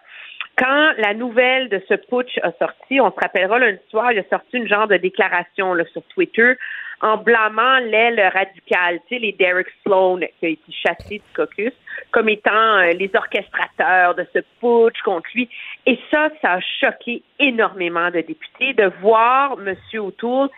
Quand 0.57 0.93
la 0.97 1.12
nouvelle 1.12 1.69
de 1.69 1.83
ce 1.87 1.95
putsch 1.95 2.39
a 2.43 2.51
sorti, 2.59 2.99
on 3.01 3.11
se 3.11 3.20
rappellera 3.20 3.59
lundi 3.59 3.78
soir, 3.91 4.12
il 4.12 4.19
a 4.19 4.24
sorti 4.31 4.57
une 4.57 4.66
genre 4.66 4.89
de 4.89 4.97
déclaration 4.97 5.74
là, 5.74 5.85
sur 5.93 6.03
Twitter 6.05 6.55
en 7.03 7.19
blâmant 7.19 7.78
l'aile 7.78 8.20
radicale, 8.33 9.01
tu 9.07 9.15
sais, 9.15 9.20
les 9.20 9.33
Derek 9.33 9.66
Sloan 9.83 10.20
qui 10.39 10.47
a 10.47 10.49
été 10.49 10.73
chassé 10.73 11.19
du 11.19 11.35
caucus, 11.35 11.74
comme 12.11 12.31
étant 12.31 12.78
euh, 12.78 12.93
les 12.93 13.11
orchestrateurs 13.15 14.15
de 14.15 14.27
ce 14.33 14.39
putsch 14.61 15.01
contre 15.05 15.28
lui. 15.35 15.49
Et 15.85 15.99
ça, 16.11 16.31
ça 16.41 16.53
a 16.53 16.61
choqué 16.81 17.23
énormément 17.39 18.11
de 18.11 18.23
députés 18.23 18.73
de 18.73 18.91
voir 19.03 19.59
M. 19.61 19.74
O'Toole 20.01 20.49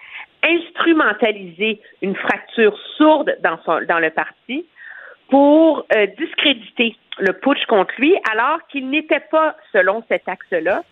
instrumentaliser 0.44 1.80
une 2.02 2.14
fracture 2.14 2.78
sourde 2.96 3.36
dans, 3.42 3.58
son, 3.64 3.80
dans 3.88 3.98
le 3.98 4.10
parti 4.10 4.64
pour 5.28 5.84
euh, 5.94 6.06
discréditer 6.18 6.96
le 7.18 7.32
putsch 7.32 7.64
contre 7.66 7.94
lui, 7.98 8.16
alors 8.30 8.58
qu'il 8.68 8.88
n'était 8.90 9.24
pas 9.30 9.56
selon 9.72 10.02
cet 10.08 10.28
axe-là, 10.28 10.82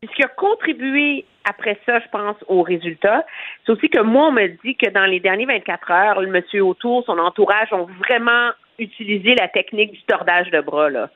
puisqu'il 0.00 0.24
a 0.24 0.28
contribué 0.28 1.24
après 1.48 1.78
ça, 1.86 2.00
je 2.00 2.08
pense, 2.10 2.36
au 2.48 2.62
résultat. 2.62 3.24
C'est 3.64 3.72
aussi 3.72 3.88
que 3.88 4.00
moi, 4.00 4.28
on 4.28 4.32
me 4.32 4.48
dit 4.64 4.76
que 4.76 4.90
dans 4.90 5.06
les 5.06 5.20
derniers 5.20 5.46
24 5.46 5.90
heures, 5.90 6.20
le 6.20 6.28
monsieur 6.28 6.64
autour, 6.64 7.04
son 7.04 7.18
entourage 7.18 7.72
ont 7.72 7.86
vraiment 8.04 8.50
utilisé 8.78 9.34
la 9.36 9.48
technique 9.48 9.92
du 9.92 10.02
tordage 10.02 10.50
de 10.50 10.60
bras. 10.60 10.90
Là. 10.90 11.10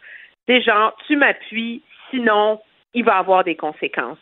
C'est 0.46 0.62
genre, 0.62 0.96
tu 1.06 1.16
m'appuies, 1.16 1.82
sinon, 2.10 2.60
il 2.94 3.04
va 3.04 3.16
avoir 3.16 3.44
des 3.44 3.56
conséquences. 3.56 4.18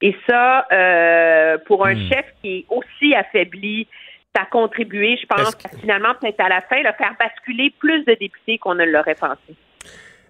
Et 0.00 0.16
ça, 0.28 0.66
euh, 0.72 1.58
pour 1.66 1.86
un 1.86 1.94
chef 1.94 2.26
qui 2.40 2.58
est 2.58 2.64
aussi 2.68 3.14
affaibli, 3.14 3.86
ça 4.34 4.42
a 4.42 4.46
contribué, 4.46 5.16
je 5.20 5.26
pense, 5.26 5.54
à 5.64 5.68
finalement, 5.80 6.14
peut-être 6.20 6.40
à 6.40 6.48
la 6.48 6.60
fin, 6.62 6.78
le 6.78 6.92
faire 6.96 7.14
basculer 7.18 7.72
plus 7.78 8.04
de 8.04 8.14
députés 8.14 8.58
qu'on 8.58 8.74
ne 8.74 8.84
l'aurait 8.84 9.14
pensé. 9.14 9.54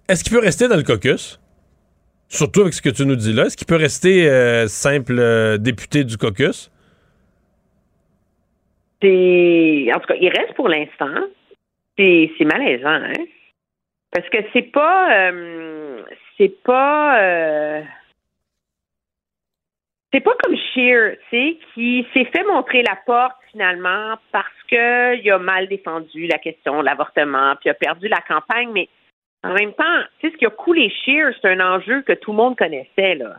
Est-ce 0.09 0.23
qu'il 0.23 0.33
peut 0.33 0.43
rester 0.43 0.67
dans 0.67 0.75
le 0.75 0.83
caucus? 0.83 1.39
Surtout 2.27 2.61
avec 2.61 2.73
ce 2.73 2.81
que 2.81 2.89
tu 2.89 3.05
nous 3.05 3.15
dis 3.15 3.31
là. 3.31 3.45
Est-ce 3.45 3.55
qu'il 3.55 3.67
peut 3.67 3.75
rester 3.75 4.27
euh, 4.27 4.67
simple 4.67 5.17
euh, 5.17 5.57
député 5.57 6.03
du 6.03 6.17
caucus? 6.17 6.71
C'est, 9.01 9.89
en 9.93 9.99
tout 9.99 10.07
cas, 10.07 10.15
il 10.19 10.29
reste 10.29 10.53
pour 10.55 10.67
l'instant. 10.67 11.13
C'est, 11.97 12.31
c'est 12.37 12.45
malaisant, 12.45 12.89
hein? 12.89 13.23
Parce 14.11 14.27
que 14.29 14.37
c'est 14.51 14.71
pas, 14.71 15.29
euh, 15.29 16.01
c'est 16.37 16.61
pas, 16.63 17.19
c'est 20.13 20.21
pas 20.21 20.35
comme 20.43 20.55
Shear, 20.55 21.13
tu 21.29 21.37
sais, 21.37 21.57
qui 21.73 22.05
s'est 22.13 22.25
fait 22.25 22.43
montrer 22.43 22.83
la 22.83 22.95
porte 23.05 23.35
finalement 23.51 24.15
parce 24.31 24.47
que 24.69 25.15
il 25.17 25.31
a 25.31 25.39
mal 25.39 25.67
défendu 25.67 26.27
la 26.27 26.37
question 26.37 26.81
de 26.81 26.85
l'avortement, 26.85 27.55
puis 27.59 27.69
a 27.69 27.73
perdu 27.73 28.07
la 28.07 28.21
campagne, 28.21 28.69
mais 28.71 28.89
en 29.43 29.53
même 29.53 29.73
temps, 29.73 30.01
tu 30.19 30.27
sais, 30.27 30.33
ce 30.33 30.37
qui 30.37 30.45
a 30.45 30.51
coulé 30.51 30.89
Shear, 31.03 31.33
c'est 31.41 31.49
un 31.49 31.59
enjeu 31.59 32.03
que 32.03 32.13
tout 32.13 32.31
le 32.31 32.37
monde 32.37 32.55
connaissait, 32.55 33.15
là. 33.15 33.37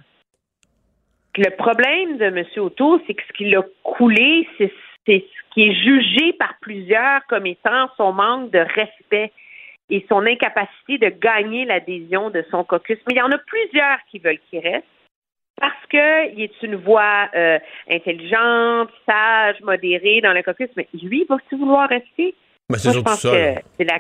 Le 1.37 1.51
problème 1.51 2.19
de 2.19 2.25
M. 2.27 2.45
O'Toole, 2.57 3.01
c'est 3.07 3.15
que 3.15 3.23
ce 3.27 3.33
qui 3.33 3.51
l'a 3.51 3.63
coulé, 3.83 4.49
c'est 4.59 4.73
ce 5.07 5.19
qui 5.53 5.69
est 5.69 5.75
jugé 5.75 6.33
par 6.35 6.55
plusieurs 6.61 7.25
comme 7.29 7.47
étant 7.47 7.89
son 7.97 8.13
manque 8.13 8.51
de 8.51 8.59
respect 8.59 9.33
et 9.91 10.07
son 10.09 10.25
incapacité 10.27 10.99
de 10.99 11.09
gagner 11.09 11.65
l'adhésion 11.65 12.31
de 12.31 12.45
son 12.51 12.63
caucus. 12.63 12.99
Mais 13.07 13.15
il 13.15 13.19
y 13.19 13.23
en 13.23 13.33
a 13.33 13.39
plusieurs 13.39 13.99
qui 14.11 14.19
veulent 14.21 14.39
qu'il 14.49 14.61
reste 14.61 14.87
parce 15.61 15.87
qu'il 15.91 16.43
est 16.43 16.63
une 16.63 16.77
voix 16.77 17.29
euh, 17.37 17.59
intelligente, 17.91 18.91
sage, 19.09 19.57
modérée 19.63 20.21
dans 20.23 20.33
le 20.33 20.43
caucus. 20.43 20.69
Mais 20.77 20.87
lui, 21.03 21.25
va-t-il 21.29 21.59
vouloir 21.59 21.89
rester? 21.89 22.35
Ben, 22.69 22.79
c'est 22.79 22.93
surtout 22.93 23.13
ça, 23.15 23.31
c'est 23.77 23.85
la... 23.85 23.99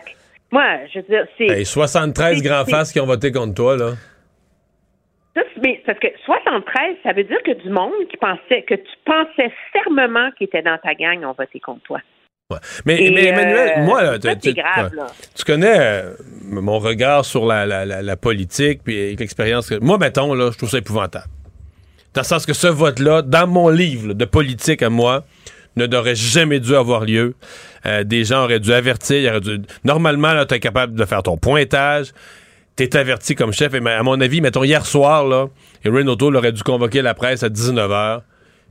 Moi, 0.50 0.64
je 0.92 0.98
veux 1.00 1.04
dire, 1.08 1.26
c'est... 1.38 1.46
Hey, 1.46 1.64
73 1.66 2.38
c'est- 2.38 2.44
grands 2.48 2.64
faces 2.64 2.92
qui 2.92 3.00
ont 3.00 3.06
voté 3.06 3.30
contre 3.32 3.54
toi, 3.54 3.76
là. 3.76 3.92
Ça, 5.36 5.42
mais 5.62 5.82
parce 5.84 5.98
que 5.98 6.06
73, 6.24 6.96
ça 7.02 7.12
veut 7.12 7.24
dire 7.24 7.42
que 7.44 7.50
du 7.60 7.68
monde 7.68 7.92
qui 8.08 8.16
pensait, 8.16 8.62
que 8.62 8.74
tu 8.74 8.92
pensais 9.04 9.50
fermement 9.72 10.30
qu'il 10.38 10.46
était 10.46 10.62
dans 10.62 10.78
ta 10.78 10.94
gang 10.94 11.24
ont 11.24 11.34
voté 11.36 11.58
contre 11.60 11.82
toi. 11.82 12.00
Mais, 12.50 13.10
mais 13.12 13.24
Emmanuel, 13.26 13.72
euh, 13.78 13.82
moi, 13.82 14.02
là, 14.02 14.18
tu- 14.18 14.52
grave, 14.52 14.94
là. 14.94 15.06
tu 15.34 15.44
connais 15.44 15.76
euh, 15.78 16.14
mon 16.44 16.78
regard 16.78 17.24
sur 17.24 17.46
la, 17.46 17.66
la- 17.66 17.84
la- 17.84 18.02
la 18.02 18.16
politique 18.16 18.82
puis 18.84 19.16
l'expérience. 19.16 19.68
que- 19.68 19.82
Moi, 19.82 19.98
mettons, 19.98 20.34
là, 20.34 20.50
je 20.52 20.56
trouve 20.58 20.68
ça 20.68 20.78
épouvantable. 20.78 21.24
Dans 22.14 22.20
le 22.20 22.26
sens 22.26 22.46
que 22.46 22.52
ce 22.52 22.66
vote-là, 22.68 23.22
dans 23.22 23.46
mon 23.46 23.68
livre 23.68 24.08
là, 24.08 24.14
de 24.14 24.24
politique 24.24 24.82
à 24.82 24.90
moi, 24.90 25.24
ne 25.76 25.86
n'aurait 25.86 26.14
jamais 26.14 26.60
dû 26.60 26.76
avoir 26.76 27.04
lieu. 27.04 27.34
Euh, 27.86 28.04
des 28.04 28.24
gens 28.24 28.44
auraient 28.44 28.60
dû 28.60 28.72
avertir. 28.72 29.40
dû- 29.40 29.60
Normalement, 29.84 30.44
tu 30.46 30.54
es 30.54 30.60
capable 30.60 30.94
de 30.94 31.04
faire 31.04 31.22
ton 31.24 31.36
pointage. 31.36 32.12
Tu 32.76 32.84
es 32.84 32.96
averti 32.96 33.34
comme 33.34 33.52
chef. 33.52 33.74
Et 33.74 33.78
à 33.88 34.02
mon 34.04 34.20
avis, 34.20 34.40
mettons, 34.40 34.62
hier 34.64 34.86
soir, 34.86 35.26
là, 35.26 35.46
Erin 35.84 36.06
O'Toole 36.06 36.36
aurait 36.36 36.52
dû 36.52 36.62
convoquer 36.62 37.02
la 37.02 37.14
presse 37.14 37.42
à 37.42 37.48
19h 37.48 38.20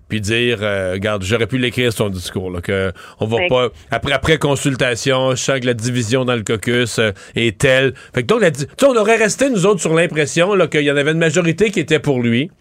puis 0.10 0.22
dire, 0.22 0.60
euh, 0.61 0.91
regarde, 0.94 1.24
j'aurais 1.24 1.48
pu 1.48 1.57
l'écrire 1.57 1.91
son 1.91 2.10
discours, 2.10 2.52
là, 2.52 2.61
que 2.61 2.91
on 3.20 3.26
va 3.26 3.38
pas, 3.49 3.70
après, 3.90 4.11
après 4.14 4.38
consultation, 4.38 5.32
je 5.32 5.36
sens 5.38 5.60
que 5.60 5.65
la 5.65 5.74
division 5.74 6.24
dans 6.26 6.36
le 6.36 6.44
caucus 6.44 6.99
euh, 6.99 7.11
est 7.36 7.57
telle. 7.57 7.94
Fait 8.14 8.22
que 8.22 8.28
donc, 8.28 8.41
la 8.41 8.52
on 8.88 8.95
aurait 8.95 9.15
resté, 9.15 9.49
nous 9.49 9.65
autres, 9.65 9.80
sur 9.82 9.94
l'impression, 9.94 10.53
là, 10.56 10.68
qu'il 10.68 10.82
y 10.82 10.91
en 10.91 10.98
avait 10.98 11.11
une 11.11 11.18
majorité 11.18 11.72
qui 11.72 11.80
était 11.80 11.99
pour 11.99 12.22
lui, 12.22 12.52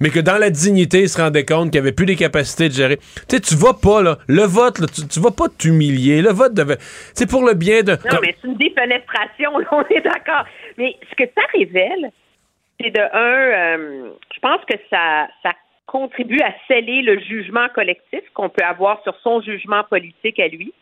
mais 0.00 0.10
que 0.10 0.20
dans 0.20 0.38
la 0.38 0.50
dignité, 0.50 1.02
il 1.02 1.08
se 1.08 1.20
rendait 1.20 1.44
compte 1.44 1.70
qu'il 1.70 1.80
avait 1.80 1.92
plus 1.92 2.06
les 2.06 2.16
capacités 2.16 2.68
de 2.68 2.74
gérer. 2.74 2.96
Tu 2.96 3.36
sais, 3.36 3.40
tu 3.40 3.54
vas 3.54 3.74
pas, 3.74 4.02
là, 4.02 4.16
le 4.28 4.42
vote, 4.42 4.80
tu, 4.92 5.06
tu 5.06 5.20
vas 5.20 5.30
pas 5.30 5.48
t'humilier. 5.48 6.22
Le 6.22 6.30
vote 6.30 6.54
devait, 6.54 6.78
c'est 7.14 7.28
pour 7.28 7.44
le 7.44 7.54
bien 7.54 7.82
de... 7.82 7.92
Non, 7.92 8.18
mais 8.22 8.34
c'est 8.40 8.48
une 8.48 8.56
défenestration, 8.56 9.52
on 9.72 9.84
est 9.88 10.00
d'accord. 10.00 10.44
Mais 10.78 10.96
ce 11.10 11.14
que 11.14 11.30
ça 11.36 11.42
révèle, 11.52 12.10
c'est 12.80 12.90
de 12.90 13.00
un, 13.00 13.78
euh, 13.78 14.10
je 14.34 14.40
pense 14.40 14.64
que 14.64 14.76
ça, 14.88 15.28
ça 15.42 15.52
contribue 15.86 16.40
à 16.40 16.54
sceller 16.66 17.02
le 17.02 17.18
jugement 17.20 17.68
collectif 17.74 18.20
qu'on 18.32 18.48
peut 18.48 18.64
avoir 18.64 19.02
sur 19.02 19.14
son 19.22 19.42
jugement 19.42 19.84
politique 19.84 20.38
à 20.38 20.48
lui. 20.48 20.72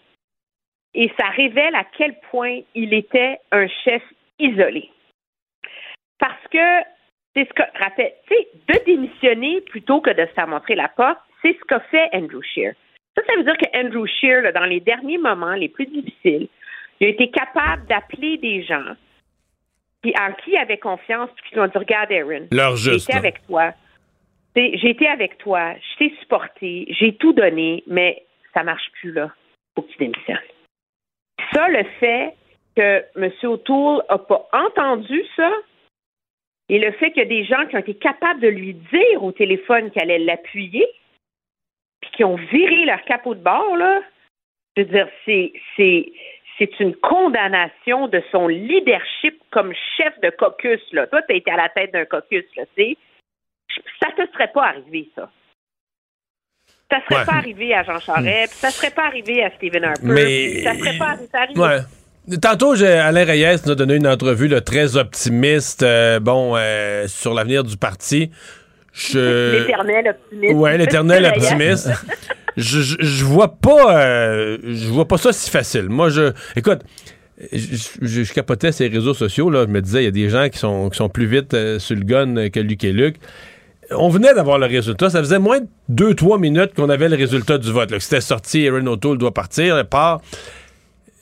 Et 0.94 1.10
ça 1.18 1.28
révèle 1.28 1.74
à 1.74 1.84
quel 1.96 2.14
point 2.30 2.60
il 2.74 2.94
était 2.94 3.38
un 3.50 3.66
chef 3.84 4.02
isolé. 4.38 4.90
Parce 6.18 6.46
que 6.50 6.82
c'est 7.38 7.48
ce 7.48 7.54
que, 7.54 7.78
rappelle, 7.78 8.12
tu 8.26 8.34
sais, 8.34 8.48
de 8.68 8.84
démissionner 8.84 9.60
plutôt 9.60 10.00
que 10.00 10.10
de 10.10 10.26
se 10.26 10.32
faire 10.32 10.48
montrer 10.48 10.74
la 10.74 10.88
porte, 10.88 11.18
c'est 11.42 11.52
ce 11.52 11.64
qu'a 11.66 11.80
fait 11.80 12.08
Andrew 12.12 12.42
Scheer. 12.42 12.72
Ça, 13.16 13.22
ça 13.26 13.36
veut 13.36 13.44
dire 13.44 13.56
que 13.56 13.78
Andrew 13.78 14.06
Scheer, 14.06 14.42
là, 14.42 14.52
dans 14.52 14.64
les 14.64 14.80
derniers 14.80 15.18
moments 15.18 15.54
les 15.54 15.68
plus 15.68 15.86
difficiles, 15.86 16.48
il 17.00 17.06
a 17.06 17.10
été 17.10 17.30
capable 17.30 17.86
d'appeler 17.86 18.38
des 18.38 18.64
gens 18.64 18.94
qui, 20.02 20.12
en 20.18 20.32
qui 20.32 20.50
il 20.52 20.56
avait 20.56 20.78
confiance, 20.78 21.30
puis 21.36 21.48
qui 21.48 21.54
lui 21.54 21.60
ont 21.60 21.66
dit 21.66 21.78
Regarde, 21.78 22.10
Aaron, 22.12 22.74
j'ai 22.76 22.96
été 22.96 23.12
là. 23.12 23.18
avec 23.18 23.46
toi. 23.46 23.72
J'ai 24.56 24.90
été 24.90 25.06
avec 25.06 25.38
toi, 25.38 25.74
je 25.74 25.98
t'ai 25.98 26.14
supporté, 26.18 26.86
j'ai 26.88 27.14
tout 27.14 27.32
donné, 27.32 27.84
mais 27.86 28.24
ça 28.52 28.64
marche 28.64 28.90
plus, 29.00 29.12
là. 29.12 29.30
Faut 29.76 29.82
que 29.82 29.92
tu 29.92 29.98
démissionnes. 29.98 30.38
Ça, 31.52 31.68
le 31.68 31.84
fait 32.00 32.34
que 32.74 33.04
M. 33.14 33.30
O'Toole 33.44 34.02
n'a 34.10 34.18
pas 34.18 34.48
entendu 34.52 35.22
ça, 35.36 35.52
et 36.68 36.78
le 36.78 36.92
fait 36.92 37.10
qu'il 37.12 37.22
y 37.22 37.26
a 37.26 37.28
des 37.28 37.44
gens 37.44 37.66
qui 37.66 37.76
ont 37.76 37.80
été 37.80 37.94
capables 37.94 38.40
de 38.40 38.48
lui 38.48 38.74
dire 38.74 39.22
au 39.22 39.32
téléphone 39.32 39.90
qu'elle 39.90 40.10
allait 40.10 40.18
l'appuyer, 40.24 40.86
puis 42.00 42.10
qui 42.12 42.24
ont 42.24 42.36
viré 42.36 42.84
leur 42.84 43.02
capot 43.02 43.34
de 43.34 43.42
bord, 43.42 43.76
là, 43.76 44.02
je 44.76 44.82
veux 44.82 44.88
dire, 44.88 45.08
c'est, 45.24 45.52
c'est, 45.76 46.12
c'est 46.58 46.78
une 46.80 46.94
condamnation 46.96 48.06
de 48.08 48.22
son 48.30 48.46
leadership 48.48 49.40
comme 49.50 49.72
chef 49.96 50.18
de 50.20 50.30
caucus. 50.30 50.80
Là. 50.92 51.06
Toi, 51.08 51.22
tu 51.22 51.32
as 51.32 51.36
été 51.36 51.50
à 51.50 51.56
la 51.56 51.68
tête 51.70 51.92
d'un 51.92 52.04
caucus, 52.04 52.44
là, 52.56 52.64
tu 52.76 52.82
sais. 52.84 52.96
Ça 54.02 54.10
te 54.12 54.30
serait 54.32 54.52
pas 54.52 54.66
arrivé, 54.68 55.08
ça. 55.14 55.30
Ça 56.90 57.00
serait 57.04 57.20
Ouais. 57.20 57.26
pas 57.26 57.34
arrivé 57.34 57.74
à 57.74 57.82
Jean 57.82 58.00
Charest, 58.00 58.54
ça 58.54 58.70
serait 58.70 58.90
pas 58.94 59.04
arrivé 59.06 59.42
à 59.44 59.50
Stephen 59.50 59.84
Harper, 59.84 60.00
Mais- 60.04 60.60
ça 60.62 60.74
serait 60.74 60.96
pas 60.98 61.16
ça 61.16 61.40
arrive. 61.42 61.58
Ouais. 61.58 61.78
Tantôt, 62.36 62.74
Alain 62.82 63.24
Reyes 63.24 63.56
nous 63.64 63.72
a 63.72 63.74
donné 63.74 63.94
une 63.94 64.06
entrevue 64.06 64.48
là, 64.48 64.60
très 64.60 64.96
optimiste 64.96 65.82
euh, 65.82 66.20
bon, 66.20 66.54
euh, 66.56 67.06
sur 67.08 67.32
l'avenir 67.32 67.64
du 67.64 67.76
parti. 67.76 68.30
Je... 68.92 69.58
L'éternel 69.60 70.08
optimiste. 70.08 70.54
Ouais, 70.54 70.78
l'éternel 70.78 71.24
optimiste. 71.24 71.90
je, 72.56 72.80
je, 72.80 72.96
je 73.00 73.24
vois 73.24 73.56
pas 73.56 73.96
euh, 73.96 74.58
je 74.62 74.88
vois 74.88 75.08
pas 75.08 75.16
ça 75.16 75.32
si 75.32 75.48
facile. 75.50 75.88
Moi, 75.88 76.10
je. 76.10 76.32
Écoute. 76.56 76.80
Je, 77.52 78.32
capotais 78.32 78.72
ces 78.72 78.88
réseaux 78.88 79.14
sociaux, 79.14 79.48
là. 79.48 79.62
Je 79.62 79.70
me 79.70 79.80
disais, 79.80 80.02
il 80.02 80.04
y 80.06 80.08
a 80.08 80.10
des 80.10 80.28
gens 80.28 80.48
qui 80.48 80.58
sont, 80.58 80.90
qui 80.90 80.96
sont 80.96 81.08
plus 81.08 81.26
vite 81.26 81.56
sur 81.78 81.94
le 81.94 82.02
gun 82.02 82.50
que 82.50 82.58
Luc 82.58 82.82
et 82.82 82.92
Luc. 82.92 83.14
On 83.92 84.08
venait 84.08 84.34
d'avoir 84.34 84.58
le 84.58 84.66
résultat. 84.66 85.08
Ça 85.08 85.20
faisait 85.20 85.38
moins 85.38 85.60
de 85.88 86.12
2-3 86.12 86.40
minutes 86.40 86.74
qu'on 86.74 86.90
avait 86.90 87.08
le 87.08 87.14
résultat 87.14 87.58
du 87.58 87.70
vote. 87.70 87.96
C'était 88.00 88.20
sorti, 88.20 88.64
Erin 88.64 88.84
O'Toole 88.88 89.18
doit 89.18 89.32
partir, 89.32 89.78
elle 89.78 89.84
part. 89.84 90.20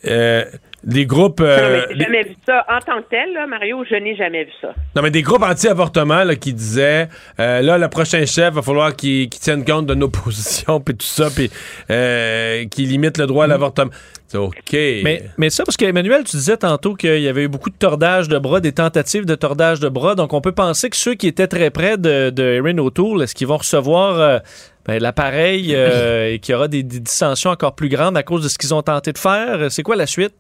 Euh, 0.07 0.45
des 0.87 1.05
groupes. 1.05 1.41
Non, 1.41 1.47
euh, 1.47 1.87
mais 1.89 1.95
j'ai 1.95 2.05
jamais 2.05 2.23
vu 2.23 2.37
ça. 2.47 2.65
En 2.71 2.79
tant 2.79 3.03
que 3.03 3.09
tel, 3.11 3.33
là, 3.35 3.47
Mario, 3.47 3.85
je 3.91 3.97
n'ai 3.97 4.15
jamais 4.17 4.45
vu 4.45 4.53
ça. 4.61 4.69
non, 4.95 5.03
mais 5.03 5.11
des 5.11 5.23
groupes 5.23 5.43
anti-avortement 5.43 6.23
là, 6.23 6.37
qui 6.37 6.55
disaient 6.55 7.09
euh, 7.41 7.61
là, 7.61 7.77
le 7.77 7.89
prochain 7.89 8.25
chef, 8.25 8.55
va 8.55 8.63
falloir 8.63 8.95
qu'il 8.95 9.29
qu'il 9.29 9.41
tienne 9.41 9.65
compte 9.65 9.87
de 9.87 9.95
nos 9.95 10.09
positions, 10.25 10.81
puis 10.81 10.97
tout 10.97 11.07
ça, 11.07 11.29
puis 11.29 11.51
euh, 11.91 12.65
qu'il 12.67 12.89
limite 12.89 13.19
le 13.19 13.27
droit 13.27 13.45
à 13.45 13.47
l'avortement. 13.49 13.91
C'est 14.29 14.39
OK. 14.39 14.73
Mais, 14.73 15.25
mais 15.39 15.51
ça, 15.51 15.65
parce 15.65 15.77
qu'Emmanuel, 15.77 16.25
tu 16.25 16.37
disais 16.37 16.57
tantôt 16.57 16.95
qu'il 16.95 17.21
y 17.21 17.29
avait 17.29 17.45
eu 17.45 17.49
beaucoup 17.49 17.71
de 17.71 17.77
tordage 17.77 18.29
de 18.29 18.39
bras, 18.39 18.61
des 18.61 18.73
tentatives 18.73 19.25
de 19.25 19.35
tordage 19.35 19.79
de 19.81 19.89
bras. 19.89 20.15
Donc, 20.15 20.33
on 20.33 20.41
peut 20.41 20.53
penser 20.53 20.91
que 20.91 20.97
ceux 20.97 21.15
qui 21.15 21.29
étaient 21.29 21.47
très 21.47 21.71
près 21.71 21.97
de, 21.97 22.31
de 22.31 22.43
Erin 22.43 22.79
O'Toole, 22.79 23.23
est-ce 23.23 23.35
qu'ils 23.35 23.47
vont 23.47 23.59
recevoir 23.59 24.21
euh, 24.21 24.39
ben, 24.85 25.01
l'appareil 25.01 25.75
euh, 25.75 26.29
et 26.33 26.39
qu'il 26.41 26.53
y 26.53 26.57
aura 26.57 26.67
des, 26.67 26.83
des 26.83 26.99
dissensions 26.99 27.51
encore 27.51 27.77
plus 27.77 27.89
grandes 27.89 28.17
à 28.17 28.25
cause 28.25 28.43
de 28.43 28.49
ce 28.49 28.59
qu'ils 28.59 28.75
ont 28.75 28.83
tenté 28.83 29.13
de 29.13 29.19
faire? 29.19 29.71
C'est 29.71 29.85
quoi 29.85 29.95
la 29.95 30.07
suite? 30.07 30.35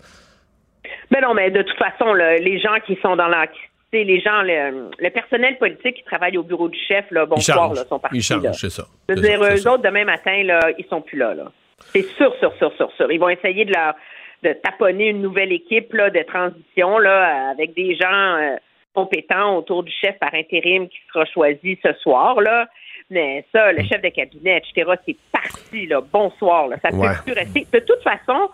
Mais 1.16 1.26
non, 1.26 1.32
mais 1.34 1.50
de 1.50 1.62
toute 1.62 1.78
façon, 1.78 2.12
là, 2.12 2.36
les 2.36 2.58
gens 2.58 2.78
qui 2.86 2.96
sont 3.00 3.16
dans 3.16 3.28
la. 3.28 3.46
tu 3.46 3.54
sais, 3.90 4.04
Les 4.04 4.20
gens, 4.20 4.42
le, 4.42 4.90
le 4.98 5.10
personnel 5.10 5.56
politique 5.56 5.96
qui 5.96 6.04
travaille 6.04 6.36
au 6.36 6.42
bureau 6.42 6.68
du 6.68 6.78
chef, 6.78 7.06
là, 7.10 7.24
bonsoir, 7.24 7.72
là, 7.72 7.84
sont 7.86 7.98
partis. 7.98 8.18
Ils 8.18 8.22
changent, 8.22 8.52
c'est 8.52 8.68
ça. 8.70 8.84
Je 9.08 9.14
veux 9.14 9.20
dire, 9.22 9.42
eux 9.42 9.56
ça. 9.56 9.72
autres, 9.72 9.82
demain 9.82 10.04
matin, 10.04 10.42
là, 10.42 10.60
ils 10.76 10.84
sont 10.86 11.00
plus 11.00 11.16
là. 11.18 11.32
là. 11.34 11.44
C'est 11.78 12.02
sûr, 12.02 12.34
sûr, 12.38 12.52
sûr, 12.58 12.70
sûr, 12.76 12.90
sûr. 12.96 13.10
Ils 13.10 13.18
vont 13.18 13.30
essayer 13.30 13.64
de 13.64 13.72
leur 13.72 13.94
de 14.42 14.52
taponner 14.52 15.08
une 15.08 15.22
nouvelle 15.22 15.50
équipe 15.52 15.94
là, 15.94 16.10
de 16.10 16.20
transition 16.22 16.98
là, 16.98 17.48
avec 17.50 17.72
des 17.74 17.94
gens 17.96 18.36
euh, 18.36 18.56
compétents 18.94 19.56
autour 19.56 19.82
du 19.82 19.90
chef 19.90 20.18
par 20.18 20.34
intérim 20.34 20.88
qui 20.88 20.98
sera 21.10 21.24
choisi 21.24 21.78
ce 21.82 21.94
soir. 21.94 22.40
Là. 22.42 22.66
Mais 23.08 23.44
ça, 23.52 23.72
le 23.72 23.82
chef 23.84 24.02
de 24.02 24.08
cabinet, 24.10 24.58
etc., 24.58 24.92
c'est 25.06 25.16
parti, 25.32 25.86
là. 25.86 26.00
Bonsoir. 26.12 26.68
Là. 26.68 26.76
Ça 26.82 26.90
peut 26.90 26.96
Ouais. 26.98 27.08
plus 27.24 27.32
rester. 27.32 27.66
De 27.72 27.78
toute 27.78 28.02
façon, 28.02 28.50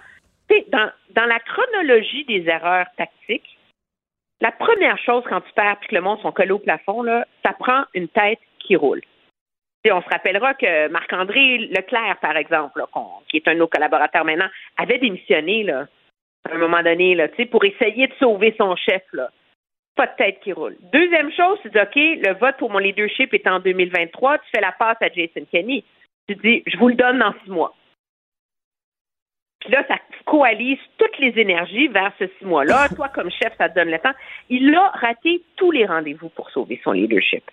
dans, 0.48 0.90
dans 1.10 1.26
la 1.26 1.40
chronologie 1.40 2.24
des 2.24 2.48
erreurs 2.48 2.86
tactiques, 2.96 3.58
la 4.42 4.50
première 4.50 4.98
chose 4.98 5.22
quand 5.28 5.40
tu 5.40 5.52
perds 5.54 5.76
puis 5.78 5.88
que 5.88 5.94
le 5.94 6.00
monde 6.00 6.20
sont 6.20 6.32
collés 6.32 6.50
au 6.50 6.58
plafond, 6.58 7.02
là, 7.02 7.24
ça 7.44 7.52
prend 7.52 7.84
une 7.94 8.08
tête 8.08 8.40
qui 8.58 8.74
roule. 8.74 9.00
Tu 9.84 9.92
on 9.92 10.02
se 10.02 10.08
rappellera 10.08 10.54
que 10.54 10.88
Marc-André 10.88 11.58
Leclerc, 11.58 12.18
par 12.20 12.36
exemple, 12.36 12.84
qui 13.28 13.36
est 13.36 13.48
un 13.48 13.54
de 13.54 13.60
nos 13.60 13.68
collaborateurs 13.68 14.24
maintenant, 14.24 14.48
avait 14.76 14.98
démissionné 14.98 15.62
là, 15.62 15.86
à 16.48 16.54
un 16.54 16.58
moment 16.58 16.82
donné 16.82 17.14
là, 17.14 17.28
tu 17.28 17.46
pour 17.46 17.64
essayer 17.64 18.08
de 18.08 18.14
sauver 18.14 18.54
son 18.58 18.74
chef. 18.76 19.02
Là. 19.12 19.30
Pas 19.94 20.06
de 20.06 20.16
tête 20.16 20.40
qui 20.40 20.52
roule. 20.52 20.76
Deuxième 20.92 21.32
chose, 21.32 21.58
c'est 21.62 21.80
OK, 21.80 21.94
le 21.94 22.34
vote 22.34 22.56
pour 22.56 22.70
mon 22.70 22.78
leadership 22.78 23.32
est 23.34 23.46
en 23.46 23.60
2023, 23.60 24.38
tu 24.38 24.50
fais 24.54 24.60
la 24.60 24.72
passe 24.72 24.96
à 25.00 25.08
Jason 25.08 25.46
Kenney. 25.50 25.84
Tu 26.28 26.34
dis, 26.36 26.62
je 26.66 26.76
vous 26.78 26.88
le 26.88 26.94
donne 26.94 27.18
dans 27.18 27.34
six 27.44 27.50
mois. 27.50 27.74
Puis 29.64 29.72
là, 29.72 29.84
ça 29.88 29.94
coalise 30.26 30.78
toutes 30.98 31.18
les 31.18 31.40
énergies 31.40 31.88
vers 31.88 32.12
ce 32.18 32.24
six 32.38 32.44
mois-là. 32.44 32.88
Toi, 32.96 33.08
comme 33.14 33.30
chef, 33.30 33.52
ça 33.58 33.68
te 33.68 33.74
donne 33.76 33.90
le 33.90 33.98
temps. 33.98 34.12
Il 34.50 34.74
a 34.74 34.88
raté 35.00 35.42
tous 35.56 35.70
les 35.70 35.86
rendez-vous 35.86 36.28
pour 36.30 36.50
sauver 36.50 36.80
son 36.82 36.92
leadership. 36.92 37.44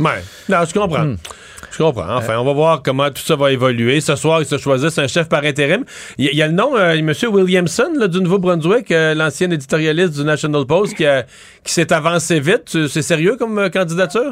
Ouais. 0.00 0.20
Non, 0.48 0.58
je 0.64 0.72
comprends. 0.72 1.04
Hmm. 1.04 1.16
Je 1.72 1.78
comprends. 1.78 2.16
Enfin, 2.16 2.38
on 2.38 2.44
va 2.44 2.52
voir 2.52 2.82
comment 2.84 3.08
tout 3.10 3.16
ça 3.20 3.34
va 3.34 3.50
évoluer. 3.50 4.00
Ce 4.00 4.14
soir, 4.14 4.40
ils 4.40 4.44
se 4.46 4.56
choisissent 4.56 4.98
un 4.98 5.08
chef 5.08 5.28
par 5.28 5.42
intérim. 5.44 5.84
Il 6.18 6.26
y, 6.26 6.28
a- 6.28 6.30
il 6.30 6.38
y 6.38 6.42
a 6.42 6.46
le 6.46 6.52
nom, 6.52 6.76
euh, 6.76 6.92
M. 6.94 7.12
Williamson, 7.32 7.92
là, 7.96 8.06
du 8.06 8.20
Nouveau-Brunswick, 8.20 8.92
euh, 8.92 9.14
l'ancien 9.14 9.50
éditorialiste 9.50 10.14
du 10.20 10.24
National 10.24 10.64
Post, 10.66 10.96
qui, 10.96 11.04
a- 11.04 11.24
qui 11.64 11.72
s'est 11.72 11.92
avancé 11.92 12.38
vite. 12.38 12.68
C'est 12.86 13.02
sérieux 13.02 13.34
comme 13.36 13.58
euh, 13.58 13.68
candidature? 13.70 14.30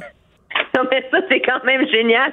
Non, 0.77 0.85
mais 0.89 1.05
ça, 1.11 1.19
c'est 1.29 1.41
quand 1.41 1.63
même 1.65 1.87
génial. 1.89 2.33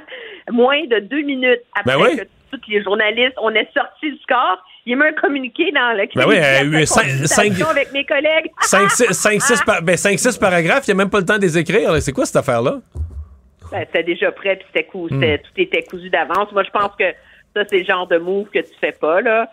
Moins 0.52 0.86
de 0.86 1.00
deux 1.00 1.22
minutes 1.24 1.62
après 1.76 1.96
Ben 1.98 2.04
oui. 2.04 2.18
que 2.18 2.24
tous 2.58 2.70
les 2.72 2.84
journalistes, 2.84 3.36
on 3.42 3.50
est 3.56 3.68
sorti 3.74 4.12
du 4.12 4.18
score, 4.20 4.58
il 4.86 4.98
met 4.98 5.08
un 5.10 5.14
communiqué 5.14 5.72
dans 5.72 5.92
le 5.98 6.06
Ben 6.16 6.26
oui, 6.28 6.38
euh, 6.38 6.42
après 6.42 6.66
eu 6.66 6.86
cinq- 6.86 7.02
consultation 7.04 7.66
cinq- 7.66 7.72
avec 7.72 7.92
mes 7.94 8.06
collègues. 8.06 8.52
5-6 8.62 9.64
par, 9.66 9.82
ben, 9.82 9.98
cinq, 9.98 10.20
six 10.20 10.38
paragraphes, 10.38 10.88
il 10.88 10.92
n'y 10.94 11.00
a 11.02 11.04
même 11.04 11.10
pas 11.10 11.20
le 11.20 11.26
temps 11.26 11.38
de 11.38 11.42
les 11.44 11.58
écrire. 11.58 11.96
C'est 12.02 12.12
quoi 12.12 12.26
cette 12.26 12.36
affaire-là? 12.38 12.76
Ben, 13.72 13.80
c'était 13.88 14.04
déjà 14.04 14.32
prêt, 14.32 14.56
puis 14.58 14.66
c'était 14.74 14.86
cou- 14.86 15.08
Hmm. 15.10 15.22
tout 15.38 15.52
était 15.58 15.84
cousu 15.84 16.10
d'avance. 16.10 16.52
Moi, 16.52 16.64
je 16.64 16.70
pense 16.70 16.92
que 16.98 17.06
ça, 17.56 17.64
c'est 17.70 17.80
le 17.80 17.86
genre 17.86 18.08
de 18.08 18.18
move 18.18 18.48
que 18.50 18.60
tu 18.60 18.74
fais 18.80 18.92
pas, 18.92 19.22
là. 19.22 19.50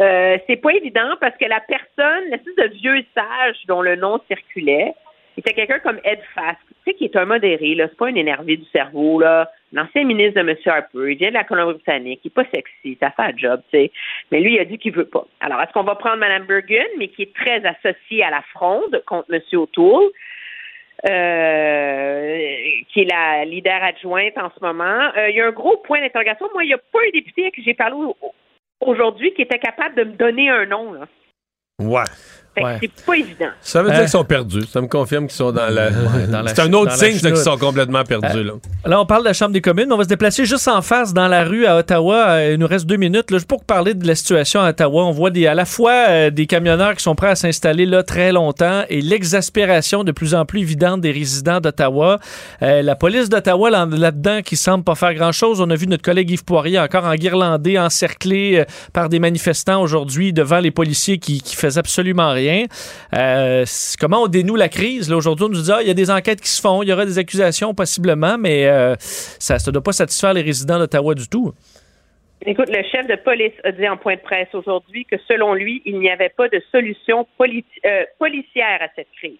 Euh, 0.00 0.38
c'est 0.46 0.56
pas 0.56 0.70
évident 0.70 1.16
parce 1.20 1.36
que 1.36 1.44
la 1.46 1.60
personne, 1.60 2.24
l'espèce 2.30 2.56
de 2.56 2.74
vieux 2.78 3.04
sage 3.14 3.56
dont 3.68 3.82
le 3.82 3.96
nom 3.96 4.18
circulait, 4.26 4.94
était 5.40 5.54
quelqu'un 5.54 5.78
comme 5.78 5.98
Ed 6.04 6.20
Fask, 6.34 6.58
tu 6.68 6.74
sais, 6.84 6.94
qui 6.94 7.04
est 7.04 7.16
un 7.16 7.24
modéré, 7.24 7.74
là. 7.74 7.86
C'est 7.88 7.96
pas 7.96 8.08
un 8.08 8.14
énervé 8.14 8.56
du 8.56 8.64
cerveau, 8.66 9.20
là. 9.20 9.50
L'ancien 9.72 10.04
ministre 10.04 10.42
de 10.42 10.48
M. 10.48 10.56
Harper, 10.66 11.12
il 11.12 11.16
vient 11.16 11.30
de 11.30 11.34
la 11.34 11.44
Colombie-Britannique, 11.44 12.20
il 12.24 12.28
est 12.28 12.30
pas 12.34 12.44
sexy, 12.54 12.98
ça 13.00 13.10
fait 13.10 13.22
un 13.22 13.36
job, 13.36 13.62
tu 13.72 13.78
sais. 13.78 13.90
Mais 14.30 14.40
lui, 14.40 14.54
il 14.54 14.60
a 14.60 14.64
dit 14.66 14.76
qu'il 14.78 14.92
veut 14.92 15.06
pas. 15.06 15.24
Alors, 15.40 15.60
est-ce 15.62 15.72
qu'on 15.72 15.82
va 15.82 15.94
prendre 15.94 16.18
Mme 16.18 16.44
Bergen, 16.44 16.86
mais 16.98 17.08
qui 17.08 17.22
est 17.22 17.34
très 17.34 17.62
associée 17.64 18.22
à 18.22 18.30
la 18.30 18.42
fronde 18.52 19.02
contre 19.06 19.32
M. 19.32 19.40
O'Toole? 19.54 20.10
euh, 21.08 22.54
qui 22.92 23.00
est 23.00 23.10
la 23.10 23.44
leader 23.44 23.82
adjointe 23.82 24.36
en 24.38 24.50
ce 24.56 24.64
moment? 24.64 25.10
Euh, 25.16 25.30
il 25.30 25.36
y 25.36 25.40
a 25.40 25.46
un 25.46 25.50
gros 25.52 25.78
point 25.78 26.00
d'interrogation. 26.00 26.48
Moi, 26.52 26.64
il 26.64 26.68
n'y 26.68 26.74
a 26.74 26.78
pas 26.78 27.00
un 27.06 27.10
député 27.12 27.46
à 27.46 27.50
qui 27.50 27.62
j'ai 27.64 27.74
parlé 27.74 27.96
au- 27.96 28.16
aujourd'hui 28.80 29.32
qui 29.34 29.42
était 29.42 29.58
capable 29.58 29.96
de 29.96 30.04
me 30.04 30.12
donner 30.12 30.48
un 30.48 30.66
nom. 30.66 30.92
Là. 30.92 31.06
Ouais. 31.80 32.04
Que 32.54 32.62
c'est 32.82 33.04
pas 33.06 33.14
évident. 33.16 33.46
Ça 33.62 33.82
veut 33.82 33.88
dire 33.90 33.98
Euh. 33.98 34.02
qu'ils 34.02 34.08
sont 34.10 34.24
perdus. 34.24 34.62
Ça 34.70 34.80
me 34.80 34.86
confirme 34.86 35.26
qu'ils 35.26 35.36
sont 35.36 35.52
dans 35.52 35.68
la. 35.68 35.88
C'est 36.48 36.60
un 36.60 36.72
autre 36.74 36.92
signe 36.92 37.18
qu'ils 37.18 37.36
sont 37.36 37.56
complètement 37.56 38.04
perdus. 38.04 38.26
Euh, 38.38 38.44
là. 38.44 38.52
Là, 38.84 39.00
on 39.00 39.06
parle 39.06 39.22
de 39.22 39.28
la 39.28 39.32
Chambre 39.32 39.52
des 39.52 39.60
communes, 39.62 39.86
mais 39.88 39.94
on 39.94 39.98
va 39.98 40.04
se 40.04 40.08
déplacer 40.08 40.44
juste 40.44 40.68
en 40.68 40.82
face 40.82 41.14
dans 41.14 41.28
la 41.28 41.44
rue 41.44 41.64
à 41.66 41.76
Ottawa. 41.78 42.26
Euh, 42.30 42.50
Il 42.52 42.58
nous 42.58 42.66
reste 42.66 42.84
deux 42.86 42.96
minutes. 42.96 43.30
Là, 43.30 43.38
juste 43.38 43.48
pour 43.48 43.64
parler 43.64 43.94
de 43.94 44.06
la 44.06 44.14
situation 44.14 44.60
à 44.60 44.68
Ottawa, 44.70 45.04
on 45.04 45.12
voit 45.12 45.30
des, 45.30 45.46
à 45.46 45.54
la 45.54 45.64
fois 45.64 45.92
euh, 46.08 46.30
des 46.30 46.46
camionneurs 46.46 46.94
qui 46.94 47.02
sont 47.02 47.14
prêts 47.14 47.30
à 47.30 47.34
s'installer 47.36 47.86
là 47.86 48.02
très 48.02 48.32
longtemps 48.32 48.82
et 48.90 49.00
l'exaspération 49.00 50.04
de 50.04 50.12
plus 50.12 50.34
en 50.34 50.44
plus 50.44 50.60
évidente 50.60 51.00
des 51.00 51.10
résidents 51.12 51.60
d'Ottawa. 51.60 52.18
Euh, 52.62 52.82
la 52.82 52.96
police 52.96 53.28
d'Ottawa 53.30 53.70
là- 53.70 53.86
là-dedans 53.90 54.40
qui 54.44 54.56
semble 54.56 54.84
pas 54.84 54.94
faire 54.94 55.14
grand-chose. 55.14 55.60
On 55.60 55.70
a 55.70 55.74
vu 55.74 55.86
notre 55.86 56.02
collègue 56.02 56.30
Yves 56.30 56.44
Poirier 56.44 56.78
encore 56.78 57.04
enguirlandé, 57.04 57.78
encerclé 57.78 58.58
euh, 58.60 58.64
par 58.92 59.08
des 59.08 59.18
manifestants 59.20 59.80
aujourd'hui 59.80 60.32
devant 60.34 60.58
les 60.58 60.70
policiers 60.70 61.18
qui, 61.18 61.40
qui 61.40 61.56
faisaient 61.56 61.78
absolument 61.80 62.30
rien. 62.30 62.41
Euh, 63.14 63.64
comment 64.00 64.22
on 64.22 64.26
dénoue 64.28 64.56
la 64.56 64.68
crise? 64.68 65.08
Là, 65.10 65.16
aujourd'hui, 65.16 65.46
on 65.46 65.48
nous 65.48 65.62
dit 65.62 65.72
ah, 65.72 65.78
il 65.82 65.88
y 65.88 65.90
a 65.90 65.94
des 65.94 66.10
enquêtes 66.10 66.40
qui 66.40 66.48
se 66.48 66.60
font, 66.60 66.82
il 66.82 66.88
y 66.88 66.92
aura 66.92 67.04
des 67.06 67.18
accusations 67.18 67.74
possiblement, 67.74 68.36
mais 68.38 68.66
euh, 68.66 68.94
ça 68.98 69.56
ne 69.66 69.70
doit 69.70 69.82
pas 69.82 69.92
satisfaire 69.92 70.32
les 70.34 70.42
résidents 70.42 70.78
d'Ottawa 70.78 71.14
du 71.14 71.28
tout. 71.28 71.52
Écoute, 72.44 72.68
le 72.70 72.82
chef 72.90 73.06
de 73.06 73.14
police 73.22 73.52
a 73.62 73.70
dit 73.70 73.88
en 73.88 73.96
point 73.96 74.16
de 74.16 74.20
presse 74.20 74.48
aujourd'hui 74.52 75.04
que 75.04 75.16
selon 75.28 75.54
lui, 75.54 75.80
il 75.84 75.98
n'y 76.00 76.10
avait 76.10 76.30
pas 76.36 76.48
de 76.48 76.60
solution 76.72 77.26
politi- 77.38 77.66
euh, 77.86 78.02
policière 78.18 78.80
à 78.82 78.88
cette 78.96 79.06
crise. 79.16 79.38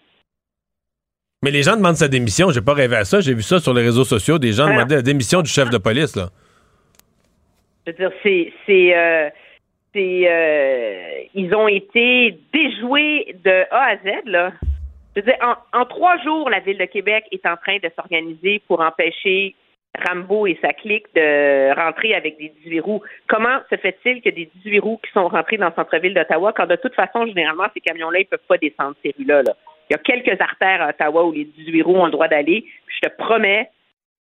Mais 1.43 1.51
les 1.51 1.63
gens 1.63 1.75
demandent 1.75 1.97
sa 1.97 2.07
démission. 2.07 2.51
J'ai 2.51 2.61
pas 2.61 2.73
rêvé 2.73 2.95
à 2.95 3.03
ça. 3.03 3.19
J'ai 3.19 3.33
vu 3.33 3.41
ça 3.41 3.59
sur 3.59 3.73
les 3.73 3.81
réseaux 3.81 4.05
sociaux. 4.05 4.39
Des 4.39 4.53
gens 4.53 4.63
Alors- 4.63 4.75
demandaient 4.77 4.95
la 4.95 5.01
démission 5.01 5.41
du 5.41 5.49
chef 5.51 5.69
de 5.69 5.77
police. 5.77 6.15
Là. 6.15 6.29
Je 7.85 7.91
veux 7.91 7.97
dire, 7.97 8.11
c'est, 8.23 8.53
c'est, 8.65 8.95
euh, 8.95 9.29
c'est, 9.93 10.23
euh, 10.27 11.23
ils 11.33 11.53
ont 11.55 11.67
été 11.67 12.37
déjoués 12.53 13.35
de 13.43 13.65
A 13.71 13.91
à 13.91 13.97
Z, 13.97 14.25
là. 14.25 14.51
Je 15.15 15.21
en, 15.73 15.85
trois 15.85 16.17
jours, 16.23 16.49
la 16.49 16.59
Ville 16.59 16.79
de 16.79 16.85
Québec 16.85 17.25
est 17.31 17.45
en 17.45 17.55
train 17.55 17.77
de 17.77 17.89
s'organiser 17.95 18.61
pour 18.67 18.81
empêcher 18.81 19.53
Rambo 20.07 20.47
et 20.47 20.57
sa 20.59 20.73
clique 20.73 21.05
de 21.15 21.75
rentrer 21.75 22.15
avec 22.15 22.39
des 22.39 22.51
18 22.63 22.79
roues. 22.79 23.03
Comment 23.27 23.59
se 23.69 23.75
fait-il 23.75 24.23
que 24.23 24.29
des 24.29 24.49
18 24.63 24.79
roues 24.79 24.99
qui 25.05 25.11
sont 25.11 25.27
rentrés 25.27 25.57
dans 25.57 25.67
le 25.67 25.73
centre-ville 25.75 26.15
d'Ottawa, 26.15 26.51
quand 26.53 26.65
de 26.65 26.77
toute 26.77 26.95
façon, 26.95 27.27
généralement, 27.27 27.67
ces 27.75 27.81
camions-là, 27.81 28.21
ils 28.21 28.25
peuvent 28.25 28.39
pas 28.47 28.57
descendre 28.57 28.95
ces 29.03 29.13
rues-là, 29.17 29.43
là? 29.43 29.53
Il 29.89 29.93
y 29.93 29.95
a 29.95 29.99
quelques 29.99 30.41
artères 30.41 30.81
à 30.81 30.89
Ottawa 30.89 31.25
où 31.25 31.31
les 31.31 31.45
18 31.45 31.81
roues 31.83 31.97
ont 31.97 32.05
le 32.05 32.11
droit 32.11 32.27
d'aller. 32.27 32.65
Je 32.87 33.07
te 33.07 33.13
promets, 33.15 33.69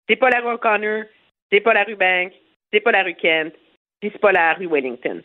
c'est 0.08 0.16
pas 0.16 0.28
la 0.28 0.40
rue 0.40 0.54
O'Connor, 0.54 1.04
c'est 1.50 1.60
pas 1.60 1.72
la 1.72 1.84
rue 1.84 1.94
Bank, 1.94 2.32
c'est 2.70 2.80
pas 2.80 2.92
la 2.92 3.04
rue 3.04 3.14
Kent, 3.14 3.54
puis 4.02 4.10
c'est 4.12 4.20
pas 4.20 4.32
la 4.32 4.54
rue 4.54 4.66
Wellington. 4.68 5.20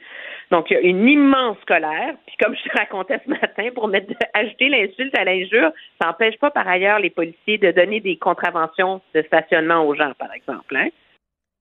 Donc, 0.52 0.68
il 0.70 0.76
y 0.76 0.78
a 0.78 0.82
une 0.82 1.08
immense 1.10 1.58
colère. 1.68 2.14
Puis 2.28 2.36
comme 2.40 2.56
je 2.56 2.70
te 2.70 2.78
racontais 2.78 3.20
ce 3.26 3.30
matin, 3.32 3.70
pour 3.74 3.88
mettre, 3.88 4.14
ajouter 4.36 4.70
l'insulte 4.70 5.18
à 5.18 5.24
l'injure, 5.24 5.72
ça 6.00 6.08
n'empêche 6.10 6.38
pas 6.38 6.52
par 6.52 6.68
ailleurs 6.68 7.00
les 7.00 7.10
policiers 7.10 7.58
de 7.58 7.72
donner 7.72 8.00
des 8.02 8.18
contraventions 8.18 9.02
de 9.16 9.24
stationnement 9.24 9.84
aux 9.84 9.96
gens, 9.96 10.12
par 10.20 10.32
exemple. 10.34 10.76
Hein? 10.76 10.90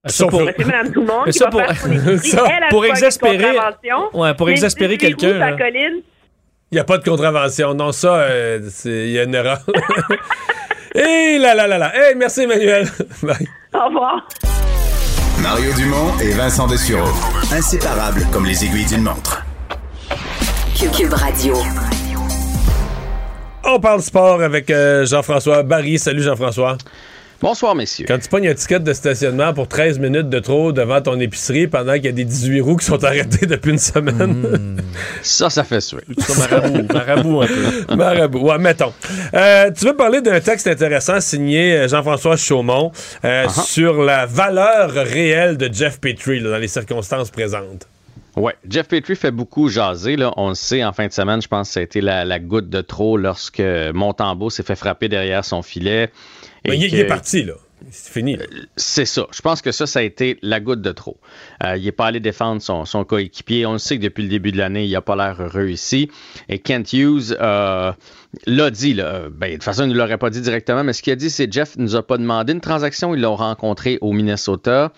Ça 0.05 0.25
pour, 0.27 0.39
pour- 0.39 0.47
monsieur, 0.47 0.65
madame, 0.65 0.93
tout 0.93 1.01
le 1.01 1.07
monde, 1.07 1.23
Mais 1.25 1.31
qui 1.31 1.39
ça 1.39 1.49
pour- 2.69 2.85
exaspérer-. 2.85 3.57
Ouais, 4.13 4.33
pour 4.35 4.49
exaspérer 4.49 4.95
18 4.97 5.13
roues 5.13 5.19
quelqu'un, 5.19 5.57
colline, 5.57 6.01
Il 6.71 6.75
n'y 6.75 6.79
a 6.79 6.83
pas 6.83 6.99
de 6.99 7.03
contravention. 7.03 7.73
Non, 7.73 7.91
ça, 7.91 8.15
euh, 8.21 8.59
il 8.85 9.11
y 9.11 9.19
a 9.19 9.23
une 9.23 9.33
erreur. 9.33 9.57
Et 10.95 11.37
là, 11.39 11.55
là, 11.55 11.67
là, 11.67 11.77
là. 11.77 11.91
Hey, 11.95 12.15
merci, 12.15 12.43
Emmanuel. 12.43 12.85
Bye. 13.23 13.47
Au 13.73 13.85
revoir. 13.87 14.27
Mario 15.41 15.71
Dumont 15.73 16.17
et 16.19 16.31
Vincent 16.31 16.67
Dessureau. 16.67 17.09
Inséparables 17.51 18.25
comme 18.31 18.45
les 18.45 18.65
aiguilles 18.65 18.85
d'une 18.85 19.03
montre. 19.03 19.45
Cube 20.75 21.13
Radio. 21.13 21.55
On 23.63 23.79
parle 23.79 24.01
sport 24.01 24.41
avec 24.41 24.69
euh, 24.69 25.05
Jean-François 25.05 25.63
Barry. 25.63 25.99
Salut, 25.99 26.21
Jean-François. 26.23 26.77
Bonsoir, 27.39 27.75
messieurs. 27.75 28.05
Quand 28.07 28.17
tu 28.17 28.27
pognes 28.29 28.47
un 28.47 28.55
ticket 28.55 28.79
de 28.79 28.93
stationnement 28.93 29.53
pour 29.53 29.67
13 29.67 29.99
minutes 29.99 30.27
de 30.27 30.39
trop 30.39 30.71
devant 30.71 31.01
ton 31.01 31.19
épicerie 31.19 31.67
pendant 31.67 31.93
qu'il 31.93 32.05
y 32.05 32.07
a 32.07 32.11
des 32.11 32.25
18 32.25 32.61
roues 32.61 32.77
qui 32.77 32.85
sont 32.85 33.03
arrêtés 33.03 33.45
depuis 33.45 33.71
une 33.71 33.77
semaine. 33.77 34.81
Ça, 35.21 35.51
ça 35.51 35.63
fait 35.63 35.79
suer. 35.81 36.01
marabout, 36.39 36.87
marabout 36.93 37.41
un 37.43 37.47
peu. 37.47 37.95
Marabout, 37.95 38.39
ouais, 38.39 38.57
mettons. 38.57 38.91
Euh, 39.35 39.69
tu 39.71 39.85
veux 39.85 39.95
parler 39.95 40.21
d'un 40.21 40.39
texte 40.39 40.65
intéressant 40.67 41.21
signé 41.21 41.73
euh, 41.77 41.87
Jean-François 41.87 42.37
Chaumont 42.37 42.91
euh, 43.23 43.45
Uh-huh. 43.45 43.65
sur 43.65 44.01
la 44.01 44.25
valeur 44.25 44.89
réelle 44.91 45.57
de 45.57 45.69
Jeff 45.71 45.99
Petrie 46.01 46.39
là, 46.39 46.49
dans 46.51 46.57
les 46.57 46.67
circonstances 46.67 47.29
présentes. 47.29 47.87
Ouais, 48.35 48.55
Jeff 48.67 48.87
Petrie 48.87 49.15
fait 49.15 49.31
beaucoup 49.31 49.67
jaser. 49.69 50.15
Là. 50.15 50.31
On 50.37 50.49
le 50.49 50.55
sait, 50.55 50.83
en 50.83 50.91
fin 50.93 51.05
de 51.07 51.11
semaine, 51.11 51.41
je 51.41 51.47
pense 51.47 51.67
que 51.69 51.73
ça 51.73 51.79
a 51.81 51.83
été 51.83 52.01
la, 52.01 52.25
la 52.25 52.39
goutte 52.39 52.69
de 52.69 52.81
trop 52.81 53.15
lorsque 53.17 53.61
Montembeau 53.93 54.49
s'est 54.49 54.63
fait 54.63 54.75
frapper 54.75 55.07
derrière 55.07 55.45
son 55.45 55.61
filet. 55.61 56.09
Mais 56.67 56.77
il, 56.77 56.91
que- 56.91 56.95
est 56.97 57.05
parti, 57.05 57.43
là. 57.43 57.53
C'est 57.91 58.11
fini. 58.11 58.35
là. 58.35 58.43
C'est 58.75 59.05
ça. 59.05 59.27
Je 59.31 59.39
pense 59.41 59.61
que 59.61 59.71
ça, 59.71 59.85
ça 59.85 59.99
a 59.99 60.01
été 60.01 60.39
la 60.41 60.59
goutte 60.59 60.81
de 60.81 60.91
trop. 60.91 61.17
Euh, 61.63 61.77
il 61.77 61.83
n'est 61.85 61.91
pas 61.91 62.07
allé 62.07 62.19
défendre 62.19 62.59
son, 62.61 62.85
son 62.85 63.03
coéquipier. 63.05 63.65
On 63.67 63.73
le 63.73 63.77
sait 63.77 63.97
que 63.97 64.03
depuis 64.03 64.23
le 64.23 64.29
début 64.29 64.51
de 64.51 64.57
l'année, 64.57 64.85
il 64.85 64.91
n'a 64.91 65.01
pas 65.01 65.15
l'air 65.15 65.39
heureux 65.39 65.69
ici. 65.69 66.09
Et 66.49 66.57
Kent 66.59 66.91
Hughes 66.93 67.37
euh, 67.39 67.91
l'a 68.47 68.69
dit. 68.71 68.93
Là. 68.95 69.27
Ben, 69.31 69.49
de 69.51 69.53
toute 69.53 69.63
façon, 69.63 69.83
il 69.83 69.89
ne 69.89 69.97
l'aurait 69.97 70.17
pas 70.17 70.31
dit 70.31 70.41
directement, 70.41 70.83
mais 70.83 70.91
ce 70.91 71.01
qu'il 71.03 71.13
a 71.13 71.15
dit, 71.15 71.29
c'est 71.29 71.53
Jeff 71.53 71.77
ne 71.77 71.83
nous 71.83 71.95
a 71.95 72.05
pas 72.05 72.17
demandé 72.17 72.51
une 72.51 72.61
transaction. 72.61 73.13
Ils 73.13 73.21
l'ont 73.21 73.35
rencontré 73.35 73.99
au 74.01 74.11
Minnesota. 74.11 74.91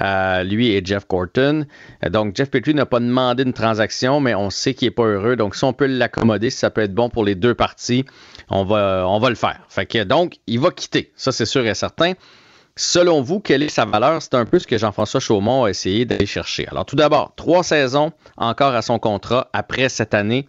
euh, 0.00 0.42
lui 0.42 0.70
et 0.72 0.82
Jeff 0.82 1.04
Corton. 1.06 1.66
Euh, 2.02 2.08
Donc, 2.08 2.34
Jeff 2.34 2.50
Petrie 2.50 2.74
n'a 2.74 2.86
pas 2.86 2.98
demandé 2.98 3.42
une 3.42 3.52
transaction, 3.52 4.20
mais 4.20 4.34
on 4.34 4.48
sait 4.48 4.72
qu'il 4.72 4.86
n'est 4.86 4.90
pas 4.92 5.04
heureux. 5.04 5.36
Donc, 5.36 5.54
si 5.54 5.64
on 5.64 5.74
peut 5.74 5.86
l'accommoder, 5.86 6.48
si 6.48 6.56
ça 6.56 6.70
peut 6.70 6.80
être 6.80 6.94
bon 6.94 7.10
pour 7.10 7.24
les 7.26 7.34
deux 7.34 7.54
parties, 7.54 8.06
on 8.52 8.64
va, 8.64 9.04
on 9.08 9.18
va 9.18 9.30
le 9.30 9.34
faire. 9.34 9.60
Fait 9.68 9.86
que, 9.86 10.04
donc, 10.04 10.36
il 10.46 10.60
va 10.60 10.70
quitter. 10.70 11.12
Ça, 11.16 11.32
c'est 11.32 11.46
sûr 11.46 11.66
et 11.66 11.74
certain. 11.74 12.12
Selon 12.76 13.20
vous, 13.20 13.40
quelle 13.40 13.62
est 13.62 13.68
sa 13.68 13.84
valeur? 13.84 14.22
C'est 14.22 14.34
un 14.34 14.44
peu 14.44 14.58
ce 14.58 14.66
que 14.66 14.78
Jean-François 14.78 15.20
Chaumont 15.20 15.64
a 15.64 15.70
essayé 15.70 16.04
d'aller 16.04 16.26
chercher. 16.26 16.66
Alors, 16.68 16.84
tout 16.84 16.96
d'abord, 16.96 17.34
trois 17.36 17.62
saisons 17.62 18.12
encore 18.36 18.74
à 18.74 18.82
son 18.82 18.98
contrat 18.98 19.50
après 19.52 19.88
cette 19.88 20.14
année 20.14 20.46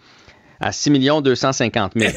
à 0.60 0.72
6 0.72 0.92
250 1.22 1.94
000. 1.96 2.14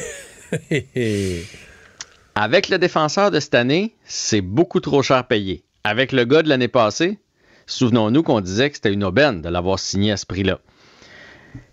Avec 2.35 2.69
le 2.69 2.77
défenseur 2.77 3.31
de 3.31 3.39
cette 3.39 3.55
année, 3.55 3.95
c'est 4.05 4.41
beaucoup 4.41 4.79
trop 4.79 5.01
cher 5.01 5.25
payé. 5.25 5.63
Avec 5.83 6.11
le 6.11 6.23
gars 6.23 6.41
de 6.41 6.49
l'année 6.49 6.67
passée, 6.67 7.17
souvenons-nous 7.65 8.23
qu'on 8.23 8.39
disait 8.39 8.69
que 8.69 8.75
c'était 8.75 8.93
une 8.93 9.03
aubaine 9.03 9.41
de 9.41 9.49
l'avoir 9.49 9.79
signé 9.79 10.11
à 10.11 10.17
ce 10.17 10.25
prix-là. 10.25 10.59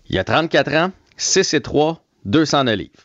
Il 0.09 0.15
y 0.15 0.19
a 0.19 0.23
34 0.23 0.73
ans, 0.73 0.91
6 1.17 1.53
et 1.53 1.61
3, 1.61 2.03
209 2.25 2.75
livres. 2.75 3.04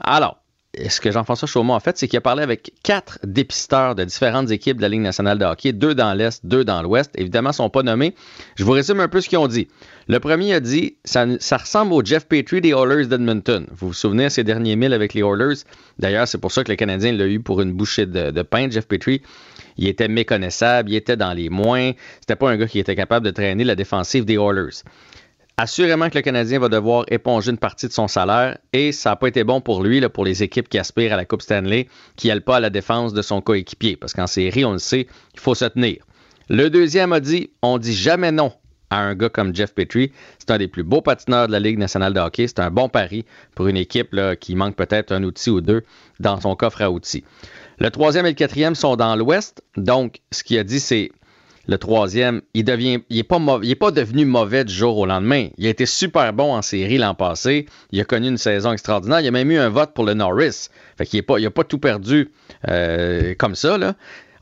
Alors, 0.00 0.44
ce 0.88 1.00
que 1.00 1.10
Jean-François 1.10 1.46
Chaumont 1.46 1.74
a 1.74 1.80
fait, 1.80 1.96
c'est 1.96 2.08
qu'il 2.08 2.16
a 2.16 2.20
parlé 2.20 2.42
avec 2.42 2.72
quatre 2.82 3.18
dépisteurs 3.22 3.94
de 3.94 4.04
différentes 4.04 4.50
équipes 4.50 4.78
de 4.78 4.82
la 4.82 4.88
Ligue 4.88 5.02
nationale 5.02 5.38
de 5.38 5.44
hockey, 5.44 5.72
deux 5.72 5.94
dans 5.94 6.12
l'Est, 6.14 6.44
deux 6.44 6.64
dans 6.64 6.82
l'Ouest. 6.82 7.12
Évidemment, 7.16 7.50
ils 7.50 7.52
ne 7.52 7.56
sont 7.56 7.70
pas 7.70 7.82
nommés. 7.82 8.14
Je 8.56 8.64
vous 8.64 8.72
résume 8.72 9.00
un 9.00 9.08
peu 9.08 9.20
ce 9.20 9.28
qu'ils 9.28 9.38
ont 9.38 9.46
dit. 9.46 9.68
Le 10.08 10.18
premier 10.20 10.52
a 10.54 10.60
dit 10.60 10.96
ça, 11.04 11.26
ressemble 11.56 11.92
au 11.92 12.04
Jeff 12.04 12.26
Petrie 12.26 12.60
des 12.60 12.70
Oilers 12.70 13.06
d'Edmonton. 13.06 13.66
Vous 13.70 13.88
vous 13.88 13.92
souvenez 13.94 14.28
ces 14.30 14.44
derniers 14.44 14.76
milles 14.76 14.92
avec 14.92 15.14
les 15.14 15.22
Oilers? 15.22 15.62
D'ailleurs, 15.98 16.26
c'est 16.26 16.38
pour 16.38 16.50
ça 16.50 16.64
que 16.64 16.70
le 16.70 16.76
Canadien 16.76 17.12
l'a 17.12 17.26
eu 17.26 17.40
pour 17.40 17.60
une 17.60 17.72
bouchée 17.72 18.06
de, 18.06 18.30
de 18.30 18.42
pain, 18.42 18.68
Jeff 18.68 18.86
Petrie. 18.86 19.22
Il 19.76 19.88
était 19.88 20.08
méconnaissable, 20.08 20.90
il 20.90 20.96
était 20.96 21.16
dans 21.16 21.32
les 21.32 21.50
moins. 21.50 21.92
C'était 22.20 22.36
pas 22.36 22.50
un 22.50 22.56
gars 22.56 22.66
qui 22.66 22.78
était 22.78 22.96
capable 22.96 23.24
de 23.24 23.30
traîner 23.30 23.64
la 23.64 23.76
défensive 23.76 24.24
des 24.24 24.34
Oilers. 24.34 24.82
Assurément 25.56 26.10
que 26.10 26.18
le 26.18 26.22
Canadien 26.22 26.58
va 26.58 26.68
devoir 26.68 27.04
éponger 27.08 27.52
une 27.52 27.58
partie 27.58 27.86
de 27.86 27.92
son 27.92 28.08
salaire 28.08 28.58
et 28.72 28.90
ça 28.90 29.10
n'a 29.10 29.16
pas 29.16 29.28
été 29.28 29.44
bon 29.44 29.60
pour 29.60 29.84
lui, 29.84 30.00
là, 30.00 30.08
pour 30.08 30.24
les 30.24 30.42
équipes 30.42 30.68
qui 30.68 30.78
aspirent 30.78 31.12
à 31.12 31.16
la 31.16 31.24
Coupe 31.24 31.42
Stanley, 31.42 31.86
qui 32.16 32.26
n'aillent 32.26 32.40
pas 32.40 32.56
à 32.56 32.60
la 32.60 32.70
défense 32.70 33.12
de 33.12 33.22
son 33.22 33.40
coéquipier. 33.40 33.94
Parce 33.94 34.14
qu'en 34.14 34.26
série, 34.26 34.64
on 34.64 34.72
le 34.72 34.78
sait, 34.78 35.06
il 35.32 35.40
faut 35.40 35.54
se 35.54 35.66
tenir. 35.66 35.98
Le 36.48 36.70
deuxième 36.70 37.12
a 37.12 37.20
dit 37.20 37.50
on 37.62 37.78
dit 37.78 37.94
jamais 37.94 38.32
non 38.32 38.52
à 38.90 38.98
un 38.98 39.14
gars 39.14 39.28
comme 39.28 39.54
Jeff 39.54 39.74
Petrie. 39.74 40.10
C'est 40.38 40.50
un 40.50 40.58
des 40.58 40.66
plus 40.66 40.82
beaux 40.82 41.02
patineurs 41.02 41.46
de 41.46 41.52
la 41.52 41.60
Ligue 41.60 41.78
nationale 41.78 42.14
de 42.14 42.20
hockey. 42.20 42.48
C'est 42.48 42.58
un 42.58 42.72
bon 42.72 42.88
pari 42.88 43.24
pour 43.54 43.68
une 43.68 43.76
équipe 43.76 44.12
là, 44.12 44.34
qui 44.34 44.56
manque 44.56 44.74
peut-être 44.74 45.12
un 45.12 45.22
outil 45.22 45.50
ou 45.50 45.60
deux 45.60 45.82
dans 46.18 46.40
son 46.40 46.56
coffre 46.56 46.82
à 46.82 46.90
outils. 46.90 47.24
Le 47.78 47.90
troisième 47.90 48.26
et 48.26 48.30
le 48.30 48.34
quatrième 48.34 48.74
sont 48.74 48.96
dans 48.96 49.14
l'Ouest. 49.14 49.62
Donc, 49.76 50.20
ce 50.32 50.42
qu'il 50.42 50.58
a 50.58 50.64
dit, 50.64 50.80
c'est 50.80 51.10
le 51.66 51.78
troisième, 51.78 52.42
il 52.52 52.64
devient, 52.64 53.00
il 53.08 53.20
est 53.20 53.74
pas 53.74 53.90
devenu 53.90 54.24
mauvais 54.24 54.64
du 54.64 54.72
jour 54.72 54.98
au 54.98 55.06
lendemain. 55.06 55.48
Il 55.56 55.66
a 55.66 55.70
été 55.70 55.86
super 55.86 56.32
bon 56.32 56.54
en 56.54 56.62
série 56.62 56.98
l'an 56.98 57.14
passé. 57.14 57.66
Il 57.90 58.00
a 58.00 58.04
connu 58.04 58.28
une 58.28 58.38
saison 58.38 58.72
extraordinaire. 58.72 59.20
Il 59.20 59.28
a 59.28 59.30
même 59.30 59.50
eu 59.50 59.58
un 59.58 59.70
vote 59.70 59.94
pour 59.94 60.04
le 60.04 60.14
Norris. 60.14 60.68
Fait 60.98 61.08
il 61.12 61.46
a 61.46 61.50
pas 61.50 61.64
tout 61.64 61.78
perdu 61.78 62.30
euh, 62.68 63.34
comme 63.38 63.54
ça. 63.54 63.78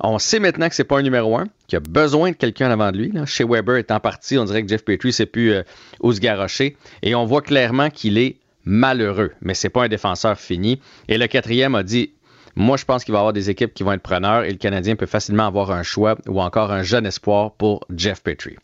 On 0.01 0.19
sait 0.19 0.40
maintenant 0.40 0.69
que 0.69 0.74
c'est 0.74 0.85
pas 0.85 0.99
un 0.99 1.03
numéro 1.03 1.36
un, 1.36 1.44
qu'il 1.69 1.77
a 1.77 1.81
besoin 1.81 2.32
de 2.32 2.36
quelqu'un 2.36 2.70
avant 2.70 2.90
de 2.90 2.99
lui. 2.99 3.12
Chez 3.27 3.44
Weber 3.44 3.77
est 3.77 3.93
en 3.93 4.01
partie, 4.01 4.36
on 4.36 4.44
dirait 4.44 4.62
que 4.62 4.69
Jeff 4.69 4.85
Petrie 4.85 5.12
sait 5.12 5.27
plus 5.27 5.53
euh, 5.53 5.62
où 6.01 6.12
se. 6.12 6.73
Et 7.03 7.15
on 7.15 7.24
voit 7.24 7.43
clairement 7.43 7.89
qu'il 7.89 8.19
est 8.19 8.36
malheureux, 8.65 9.32
mais 9.43 9.55
c'est 9.55 9.69
pas 9.69 9.85
un 9.85 9.89
défenseur 9.89 10.39
fini. 10.39 10.81
Et 11.09 11.19
le 11.19 11.27
quatrième 11.28 11.77
a 11.77 11.85
dit 11.85 12.11
moi, 12.57 12.77
je 12.77 12.85
pense 12.85 13.05
qu'il 13.05 13.12
va 13.12 13.19
y 13.19 13.20
avoir 13.20 13.33
des 13.33 13.51
équipes 13.51 13.73
qui 13.73 13.83
vont 13.83 13.93
être 13.93 14.03
preneurs 14.03 14.45
et 14.45 14.51
le 14.51 14.57
Canadien 14.59 14.97
peut 14.97 15.07
facilement 15.07 15.47
avoir 15.47 15.70
un 15.70 15.83
choix 15.83 16.16
ou 16.27 16.41
encore 16.41 16.70
un 16.70 16.83
jeune 16.83 17.07
espoir 17.07 17.53
pour 17.53 17.85
Jeff 17.95 18.23
Petrie. 18.23 18.57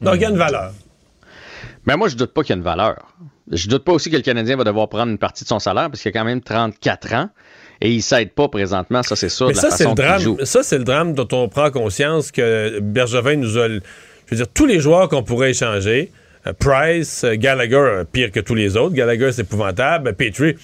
Donc, 0.00 0.16
il 0.16 0.22
y 0.22 0.24
a 0.24 0.30
une 0.30 0.38
valeur. 0.38 0.72
Mais 1.86 1.96
moi, 1.96 2.08
je 2.08 2.16
doute 2.16 2.32
pas 2.32 2.42
qu'il 2.42 2.50
y 2.50 2.52
a 2.54 2.56
une 2.56 2.62
valeur. 2.62 3.14
Je 3.50 3.68
doute 3.68 3.84
pas 3.84 3.92
aussi 3.92 4.10
que 4.10 4.16
le 4.16 4.22
Canadien 4.22 4.56
va 4.56 4.64
devoir 4.64 4.88
prendre 4.88 5.10
une 5.10 5.18
partie 5.18 5.44
de 5.44 5.48
son 5.48 5.58
salaire 5.58 5.90
parce 5.90 6.00
qu'il 6.00 6.08
a 6.08 6.12
quand 6.12 6.24
même 6.24 6.40
34 6.40 7.14
ans 7.14 7.28
et 7.80 7.90
il 7.90 8.02
s'aide 8.02 8.30
pas 8.30 8.48
présentement, 8.48 9.02
ça 9.02 9.16
c'est 9.16 9.28
sûr, 9.28 9.48
Mais 9.48 9.54
de 9.54 9.58
ça, 9.58 9.70
c'est 9.70 9.86
le 9.86 9.94
drame. 9.94 10.20
joue. 10.20 10.38
Ça, 10.44 10.62
c'est 10.62 10.78
le 10.78 10.84
drame 10.84 11.14
dont 11.14 11.26
on 11.32 11.48
prend 11.48 11.70
conscience 11.70 12.30
que 12.30 12.78
Bergevin 12.80 13.36
nous 13.36 13.58
a. 13.58 13.68
Je 13.68 13.80
veux 14.30 14.36
dire, 14.36 14.46
tous 14.54 14.66
les 14.66 14.78
joueurs 14.78 15.08
qu'on 15.08 15.24
pourrait 15.24 15.50
échanger, 15.50 16.12
euh, 16.46 16.52
Price, 16.52 17.24
euh, 17.24 17.34
Gallagher, 17.34 17.76
euh, 17.76 18.04
pire 18.04 18.30
que 18.30 18.38
tous 18.40 18.54
les 18.54 18.76
autres. 18.76 18.94
Gallagher, 18.94 19.32
c'est 19.32 19.42
épouvantable. 19.42 20.14
Petrie. 20.14 20.54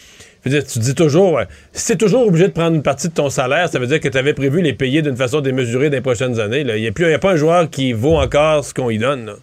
Je 0.51 0.57
veux 0.57 0.61
dire, 0.63 0.71
tu 0.71 0.79
dis 0.79 0.95
toujours, 0.95 1.41
si 1.73 1.87
t'es 1.89 1.97
toujours 1.97 2.27
obligé 2.27 2.49
de 2.49 2.53
prendre 2.53 2.75
une 2.75 2.83
partie 2.83 3.09
de 3.09 3.13
ton 3.15 3.29
salaire, 3.31 3.69
ça 3.69 3.79
veut 3.79 3.87
dire 3.87 4.01
que 4.01 4.09
tu 4.09 4.17
avais 4.19 4.35
prévu 4.35 4.63
les 4.63 4.73
payer 4.73 5.03
d'une 5.03 5.17
façon 5.17 5.41
démesurée 5.41 5.91
dans 5.91 5.97
les 5.97 6.01
prochaines 6.03 6.41
années. 6.41 6.65
là. 6.65 6.77
Il 6.77 6.83
n'y 6.83 6.89
a, 6.89 6.93
plus- 6.93 7.05
il 7.07 7.11
y 7.11 7.15
a 7.15 7.19
pas 7.19 7.33
un 7.33 7.37
joueur 7.37 7.69
qui 7.71 7.93
vaut 7.93 8.17
encore 8.17 8.65
ce 8.65 8.73
qu'on 8.75 8.89
lui 8.89 8.99
donne. 8.99 9.27
là. 9.27 9.35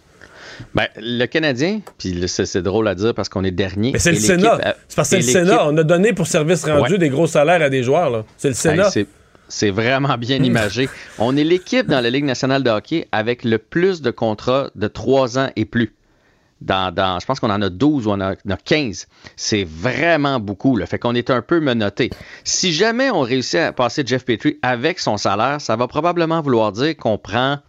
Ben, 0.73 0.87
le 0.97 1.25
Canadien, 1.25 1.81
puis 1.97 2.23
c'est 2.27 2.61
drôle 2.61 2.87
à 2.87 2.95
dire 2.95 3.13
parce 3.13 3.27
qu'on 3.29 3.43
est 3.43 3.51
dernier. 3.51 3.91
Mais 3.93 3.99
c'est 3.99 4.11
le 4.11 4.17
Sénat. 4.17 4.59
C'est 4.87 4.95
parce 4.95 5.09
que 5.09 5.21
c'est 5.21 5.39
le 5.41 5.45
Sénat. 5.45 5.67
On 5.67 5.77
a 5.77 5.83
donné 5.83 6.13
pour 6.13 6.27
service 6.27 6.63
rendu 6.65 6.93
Ouais. 6.93 6.97
des 6.97 7.09
gros 7.09 7.27
salaires 7.27 7.61
à 7.61 7.69
des 7.69 7.83
joueurs. 7.83 8.23
C'est 8.37 8.49
le 8.49 8.53
Sénat. 8.53 8.89
c'est- 8.89 9.07
c'est 9.47 9.69
vraiment 9.69 10.17
bien 10.17 10.37
imagé. 10.43 10.89
On 11.19 11.35
est 11.37 11.43
l'équipe 11.43 11.87
dans 11.87 12.01
la 12.01 12.09
Ligue 12.09 12.25
nationale 12.25 12.63
de 12.63 12.69
hockey 12.69 13.07
avec 13.11 13.43
le 13.43 13.57
plus 13.57 14.01
de 14.01 14.11
contrats 14.11 14.69
de 14.75 14.87
3 14.87 15.37
ans 15.37 15.49
et 15.55 15.65
plus. 15.65 15.93
Dans, 16.65 17.19
je 17.19 17.25
pense 17.25 17.39
qu'on 17.39 17.51
en 17.51 17.61
a 17.61 17.69
12 17.69 18.07
ou 18.07 18.09
on 18.09 18.13
en 18.13 18.21
a, 18.21 18.35
on 18.45 18.51
a 18.51 18.57
15. 18.57 19.07
C'est 19.35 19.63
vraiment 19.63 20.39
beaucoup. 20.39 20.75
Là. 20.77 20.85
Fait 20.87 20.99
qu'on 20.99 21.15
est 21.15 21.29
un 21.29 21.41
peu 21.41 21.59
menotté. 21.59 22.09
Si 22.43 22.73
jamais 22.73 23.11
on 23.11 23.21
réussit 23.21 23.59
à 23.59 23.71
passer 23.71 24.03
Jeff 24.05 24.25
Petrie 24.25 24.57
avec 24.61 24.99
son 24.99 25.17
salaire, 25.17 25.61
ça 25.61 25.75
va 25.75 25.87
probablement 25.87 26.41
vouloir 26.41 26.71
dire 26.71 26.97
qu'on 26.97 27.17
prend 27.17 27.59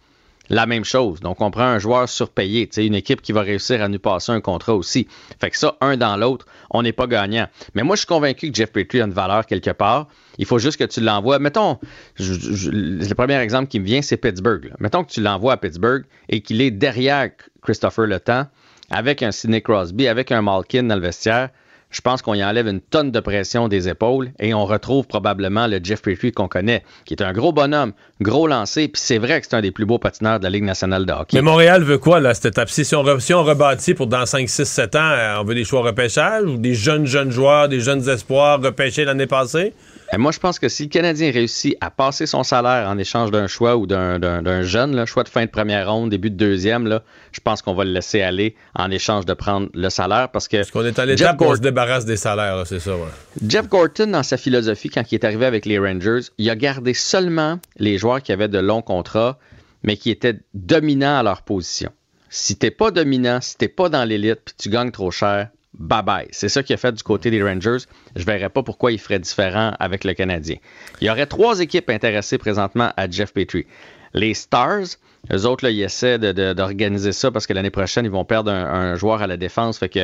la 0.49 0.65
même 0.65 0.85
chose. 0.85 1.19
Donc, 1.19 1.41
on 1.41 1.51
prend 1.51 1.63
un 1.63 1.79
joueur 1.79 2.07
surpayé, 2.07 2.69
une 2.77 2.95
équipe 2.95 3.21
qui 3.21 3.31
va 3.31 3.41
réussir 3.41 3.81
à 3.81 3.87
nous 3.87 3.99
passer 3.99 4.31
un 4.31 4.41
contrat 4.41 4.75
aussi. 4.75 5.07
Fait 5.39 5.49
que 5.49 5.57
ça, 5.57 5.75
un 5.81 5.97
dans 5.97 6.15
l'autre, 6.17 6.45
on 6.69 6.81
n'est 6.83 6.93
pas 6.93 7.07
gagnant. 7.07 7.47
Mais 7.75 7.83
moi, 7.83 7.95
je 7.95 7.99
suis 7.99 8.07
convaincu 8.07 8.49
que 8.49 8.55
Jeff 8.55 8.71
Petrie 8.71 9.01
a 9.01 9.05
une 9.05 9.11
valeur 9.11 9.45
quelque 9.45 9.71
part. 9.71 10.07
Il 10.37 10.45
faut 10.45 10.59
juste 10.59 10.77
que 10.77 10.83
tu 10.85 11.01
l'envoies. 11.01 11.39
Mettons, 11.39 11.79
le 12.19 13.13
premier 13.13 13.39
exemple 13.39 13.67
qui 13.67 13.79
me 13.79 13.85
vient, 13.85 14.01
c'est 14.01 14.17
Pittsburgh. 14.17 14.65
là. 14.65 14.75
Mettons 14.79 15.03
que 15.03 15.11
tu 15.11 15.21
l'envoies 15.21 15.53
à 15.53 15.57
Pittsburgh 15.57 16.05
et 16.29 16.41
qu'il 16.41 16.61
est 16.61 16.71
derrière 16.71 17.29
Christopher 17.61 18.05
Le 18.05 18.19
Temps, 18.19 18.47
avec 18.91 19.23
un 19.23 19.31
Sidney 19.31 19.61
Crosby, 19.61 20.07
avec 20.07 20.31
un 20.31 20.41
Malkin 20.41 20.83
dans 20.83 20.95
le 20.95 21.01
vestiaire. 21.01 21.49
je 21.89 22.01
pense 22.01 22.21
qu'on 22.21 22.33
y 22.33 22.43
enlève 22.43 22.67
une 22.67 22.81
tonne 22.81 23.11
de 23.11 23.19
pression 23.19 23.67
des 23.67 23.87
épaules 23.87 24.31
et 24.39 24.53
on 24.53 24.65
retrouve 24.65 25.07
probablement 25.07 25.67
le 25.67 25.79
Jeff 25.81 26.01
Petrie 26.01 26.31
qu'on 26.31 26.47
connaît, 26.47 26.83
qui 27.05 27.13
est 27.13 27.23
un 27.23 27.31
gros 27.31 27.53
bonhomme, 27.53 27.93
gros 28.21 28.47
lancé, 28.47 28.87
puis 28.87 29.01
c'est 29.01 29.17
vrai 29.17 29.39
que 29.39 29.47
c'est 29.49 29.55
un 29.55 29.61
des 29.61 29.71
plus 29.71 29.85
beaux 29.85 29.97
patineurs 29.97 30.39
de 30.39 30.43
la 30.43 30.49
Ligue 30.49 30.63
nationale 30.63 31.05
de 31.05 31.13
hockey. 31.13 31.37
Mais 31.37 31.41
Montréal 31.41 31.83
veut 31.83 31.97
quoi, 31.97 32.19
là, 32.19 32.33
cette 32.33 32.45
étape? 32.45 32.69
Si 32.69 32.95
on, 32.95 33.19
si 33.19 33.33
on 33.33 33.43
rebâtit 33.43 33.93
pour 33.93 34.07
dans 34.07 34.25
5, 34.25 34.49
6, 34.49 34.65
7 34.65 34.95
ans, 34.95 34.99
euh, 34.99 35.37
on 35.39 35.43
veut 35.43 35.55
des 35.55 35.63
choix 35.63 35.81
repêchage 35.81 36.43
ou 36.43 36.57
des 36.57 36.73
jeunes, 36.73 37.05
jeunes 37.05 37.31
joueurs, 37.31 37.69
des 37.69 37.79
jeunes 37.79 38.07
espoirs 38.09 38.61
repêchés 38.61 39.05
l'année 39.05 39.27
passée? 39.27 39.73
Moi, 40.15 40.31
je 40.31 40.39
pense 40.39 40.57
que 40.57 40.69
si 40.69 40.83
le 40.83 40.89
Canadien 40.89 41.31
réussit 41.31 41.75
à 41.81 41.91
passer 41.91 42.25
son 42.25 42.43
salaire 42.43 42.87
en 42.87 42.97
échange 42.97 43.29
d'un 43.29 43.47
choix 43.47 43.75
ou 43.75 43.85
d'un 43.85 44.61
jeune, 44.63 44.95
là, 44.95 45.05
choix 45.05 45.23
de 45.23 45.29
fin 45.29 45.45
de 45.45 45.49
première 45.49 45.91
ronde, 45.91 46.09
début 46.09 46.29
de 46.29 46.35
deuxième, 46.35 46.87
là, 46.87 47.03
je 47.33 47.41
pense 47.41 47.61
qu'on 47.61 47.73
va 47.73 47.83
le 47.83 47.91
laisser 47.91 48.21
aller 48.21 48.55
en 48.73 48.89
échange 48.89 49.25
de 49.25 49.33
prendre 49.33 49.67
le 49.73 49.89
salaire 49.89 50.29
parce 50.29 50.47
que. 50.47 50.57
Parce 50.57 50.71
qu'on 50.71 50.85
est 50.85 50.97
à 50.97 51.05
l'étape 51.05 51.41
où 51.41 51.45
on 51.45 51.55
se 51.55 51.61
débarrasse 51.61 52.05
des 52.05 52.15
salaires, 52.15 52.65
c'est 52.65 52.79
ça, 52.79 52.95
ouais. 52.95 53.09
Jeff 53.47 53.67
Gorton, 53.67 54.07
dans 54.07 54.23
sa 54.23 54.37
philosophie, 54.37 54.89
quand 54.89 55.03
il 55.11 55.15
est 55.15 55.25
arrivé 55.25 55.45
avec 55.45 55.65
les 55.65 55.77
Rangers, 55.77 56.21
il 56.37 56.49
a 56.49 56.55
gardé 56.55 56.93
seulement 56.93 57.59
les 57.77 57.97
joueurs 57.97 58.21
qui 58.21 58.31
avaient 58.31 58.47
de 58.47 58.59
longs 58.59 58.81
contrats, 58.81 59.37
mais 59.83 59.97
qui 59.97 60.09
étaient 60.09 60.39
dominants 60.53 61.19
à 61.19 61.23
leur 61.23 61.41
position. 61.41 61.91
Si 62.29 62.55
t'es 62.55 62.71
pas 62.71 62.91
dominant, 62.91 63.39
si 63.41 63.57
t'es 63.57 63.67
pas 63.67 63.89
dans 63.89 64.03
l'élite, 64.03 64.39
puis 64.45 64.55
tu 64.57 64.69
gagnes 64.69 64.91
trop 64.91 65.11
cher, 65.11 65.49
bye 65.79 66.03
bye. 66.03 66.27
C'est 66.31 66.49
ça 66.49 66.63
qu'il 66.63 66.73
a 66.73 66.77
fait 66.77 66.91
du 66.91 67.03
côté 67.03 67.31
des 67.31 67.41
Rangers. 67.41 67.85
Je 68.15 68.21
ne 68.21 68.25
verrais 68.25 68.49
pas 68.49 68.63
pourquoi 68.63 68.91
il 68.91 68.99
ferait 68.99 69.19
différent 69.19 69.73
avec 69.79 70.03
le 70.03 70.13
Canadien. 70.13 70.57
Il 71.01 71.07
y 71.07 71.09
aurait 71.09 71.25
trois 71.25 71.59
équipes 71.59 71.89
intéressées 71.89 72.37
présentement 72.37 72.91
à 72.97 73.09
Jeff 73.09 73.33
Petrie. 73.33 73.65
Les 74.13 74.33
Stars, 74.33 74.97
eux 75.31 75.45
autres, 75.45 75.65
là, 75.65 75.71
ils 75.71 75.81
essaient 75.81 76.17
d'organiser 76.17 77.11
ça 77.11 77.31
parce 77.31 77.45
que 77.45 77.53
l'année 77.53 77.69
prochaine, 77.69 78.05
ils 78.05 78.11
vont 78.11 78.25
perdre 78.25 78.51
un, 78.51 78.95
joueur 78.95 79.21
à 79.21 79.27
la 79.27 79.37
défense. 79.37 79.77
Fait 79.77 79.89
que 79.89 79.99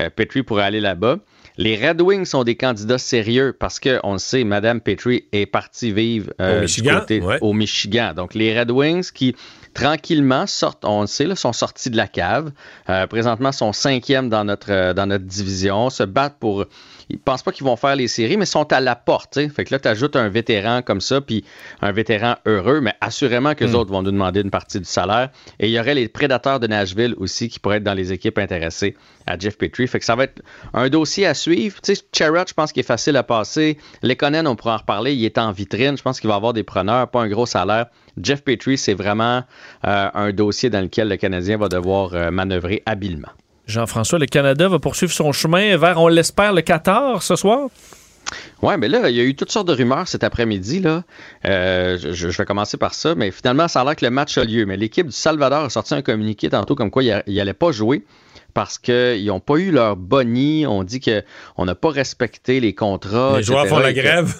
euh, 0.00 0.10
Petrie 0.14 0.42
pourrait 0.42 0.64
aller 0.64 0.80
là-bas. 0.80 1.18
Les 1.58 1.76
Red 1.76 2.02
Wings 2.02 2.26
sont 2.26 2.44
des 2.44 2.56
candidats 2.56 2.98
sérieux 2.98 3.56
parce 3.58 3.80
qu'on 3.80 4.12
le 4.12 4.18
sait, 4.18 4.44
Madame 4.44 4.80
Petrie 4.80 5.24
est 5.32 5.46
partie 5.46 5.90
vivre 5.90 6.30
euh, 6.40 6.58
au, 6.58 6.62
Michigan, 6.62 7.00
au 7.40 7.52
Michigan. 7.54 8.12
Donc, 8.14 8.34
les 8.34 8.58
Red 8.58 8.70
Wings 8.70 9.10
qui 9.12 9.34
tranquillement 9.76 10.46
sortent, 10.46 10.84
on 10.84 11.02
le 11.02 11.06
sait, 11.06 11.34
sont 11.36 11.52
sortis 11.52 11.90
de 11.90 11.96
la 11.96 12.08
cave. 12.08 12.50
Euh, 12.88 13.06
présentement, 13.06 13.52
sont 13.52 13.72
cinquièmes 13.72 14.30
dans 14.30 14.44
notre, 14.44 14.72
euh, 14.72 14.94
dans 14.94 15.06
notre 15.06 15.24
division, 15.24 15.90
se 15.90 16.02
battent 16.02 16.38
pour. 16.40 16.64
Ils 17.08 17.18
pensent 17.18 17.42
pas 17.42 17.52
qu'ils 17.52 17.64
vont 17.64 17.76
faire 17.76 17.94
les 17.94 18.08
séries, 18.08 18.36
mais 18.36 18.46
sont 18.46 18.72
à 18.72 18.80
la 18.80 18.96
porte. 18.96 19.38
Fait 19.48 19.64
que 19.64 19.72
là, 19.72 19.78
tu 19.78 19.88
ajoutes 19.88 20.16
un 20.16 20.28
vétéran 20.28 20.82
comme 20.82 21.00
ça, 21.00 21.20
puis 21.20 21.44
un 21.80 21.92
vétéran 21.92 22.36
heureux, 22.46 22.80
mais 22.80 22.94
assurément 23.00 23.54
que 23.54 23.64
les 23.64 23.72
hmm. 23.72 23.76
autres 23.76 23.92
vont 23.92 24.02
nous 24.02 24.10
demander 24.10 24.40
une 24.40 24.50
partie 24.50 24.78
du 24.78 24.84
salaire. 24.84 25.30
Et 25.60 25.68
il 25.68 25.72
y 25.72 25.78
aurait 25.78 25.94
les 25.94 26.08
prédateurs 26.08 26.58
de 26.58 26.66
Nashville 26.66 27.14
aussi 27.18 27.48
qui 27.48 27.60
pourraient 27.60 27.76
être 27.76 27.84
dans 27.84 27.94
les 27.94 28.12
équipes 28.12 28.38
intéressées 28.38 28.96
à 29.26 29.38
Jeff 29.38 29.56
Petrie. 29.56 29.86
Fait 29.86 29.98
que 29.98 30.04
ça 30.04 30.16
va 30.16 30.24
être 30.24 30.42
un 30.74 30.88
dossier 30.88 31.26
à 31.26 31.34
suivre. 31.34 31.80
Tu 31.80 31.94
sais, 31.94 32.02
je 32.12 32.54
pense 32.54 32.72
qu'il 32.72 32.80
est 32.80 32.84
facile 32.84 33.16
à 33.16 33.22
passer. 33.22 33.78
Lekonen, 34.02 34.46
on 34.46 34.56
pourra 34.56 34.74
en 34.74 34.78
reparler. 34.78 35.14
Il 35.14 35.24
est 35.24 35.38
en 35.38 35.52
vitrine. 35.52 35.96
Je 35.96 36.02
pense 36.02 36.20
qu'il 36.20 36.28
va 36.28 36.34
avoir 36.34 36.52
des 36.52 36.64
preneurs, 36.64 37.08
pas 37.08 37.22
un 37.22 37.28
gros 37.28 37.46
salaire. 37.46 37.86
Jeff 38.20 38.42
Petrie, 38.42 38.78
c'est 38.78 38.94
vraiment 38.94 39.44
euh, 39.84 40.10
un 40.12 40.32
dossier 40.32 40.70
dans 40.70 40.80
lequel 40.80 41.08
le 41.08 41.16
Canadien 41.16 41.58
va 41.58 41.68
devoir 41.68 42.14
euh, 42.14 42.30
manœuvrer 42.30 42.82
habilement. 42.86 43.28
Jean-François, 43.66 44.18
le 44.18 44.26
Canada 44.26 44.68
va 44.68 44.78
poursuivre 44.78 45.12
son 45.12 45.32
chemin 45.32 45.76
vers, 45.76 46.00
on 46.00 46.08
l'espère, 46.08 46.52
le 46.52 46.62
Qatar 46.62 47.22
ce 47.22 47.34
soir? 47.36 47.68
Oui, 48.62 48.74
mais 48.78 48.88
là, 48.88 49.08
il 49.10 49.16
y 49.16 49.20
a 49.20 49.24
eu 49.24 49.34
toutes 49.34 49.52
sortes 49.52 49.68
de 49.68 49.72
rumeurs 49.72 50.08
cet 50.08 50.24
après-midi. 50.24 50.80
Là. 50.80 51.04
Euh, 51.44 51.98
je, 51.98 52.28
vais 52.28 52.44
commencer 52.44 52.76
par 52.76 52.94
ça, 52.94 53.14
mais 53.14 53.30
finalement, 53.30 53.68
ça 53.68 53.80
a 53.80 53.84
l'air 53.84 53.96
que 53.96 54.04
le 54.04 54.10
match 54.10 54.38
a 54.38 54.44
lieu. 54.44 54.66
Mais 54.66 54.76
l'équipe 54.76 55.06
du 55.06 55.12
Salvador 55.12 55.64
a 55.64 55.70
sorti 55.70 55.94
un 55.94 56.02
communiqué 56.02 56.48
tantôt 56.48 56.74
comme 56.74 56.90
quoi 56.90 57.02
il 57.02 57.22
n'allait 57.28 57.54
pas 57.54 57.72
jouer 57.72 58.04
parce 58.56 58.78
qu'ils 58.78 59.26
n'ont 59.26 59.38
pas 59.38 59.56
eu 59.56 59.70
leur 59.70 59.96
boni. 59.96 60.66
On 60.66 60.82
dit 60.82 60.98
qu'on 60.98 61.66
n'a 61.66 61.74
pas 61.74 61.90
respecté 61.90 62.58
les 62.58 62.74
contrats. 62.74 63.34
Les 63.36 63.42
joueurs 63.42 63.66
font 63.66 63.80
la 63.80 63.92
grève. 63.92 64.34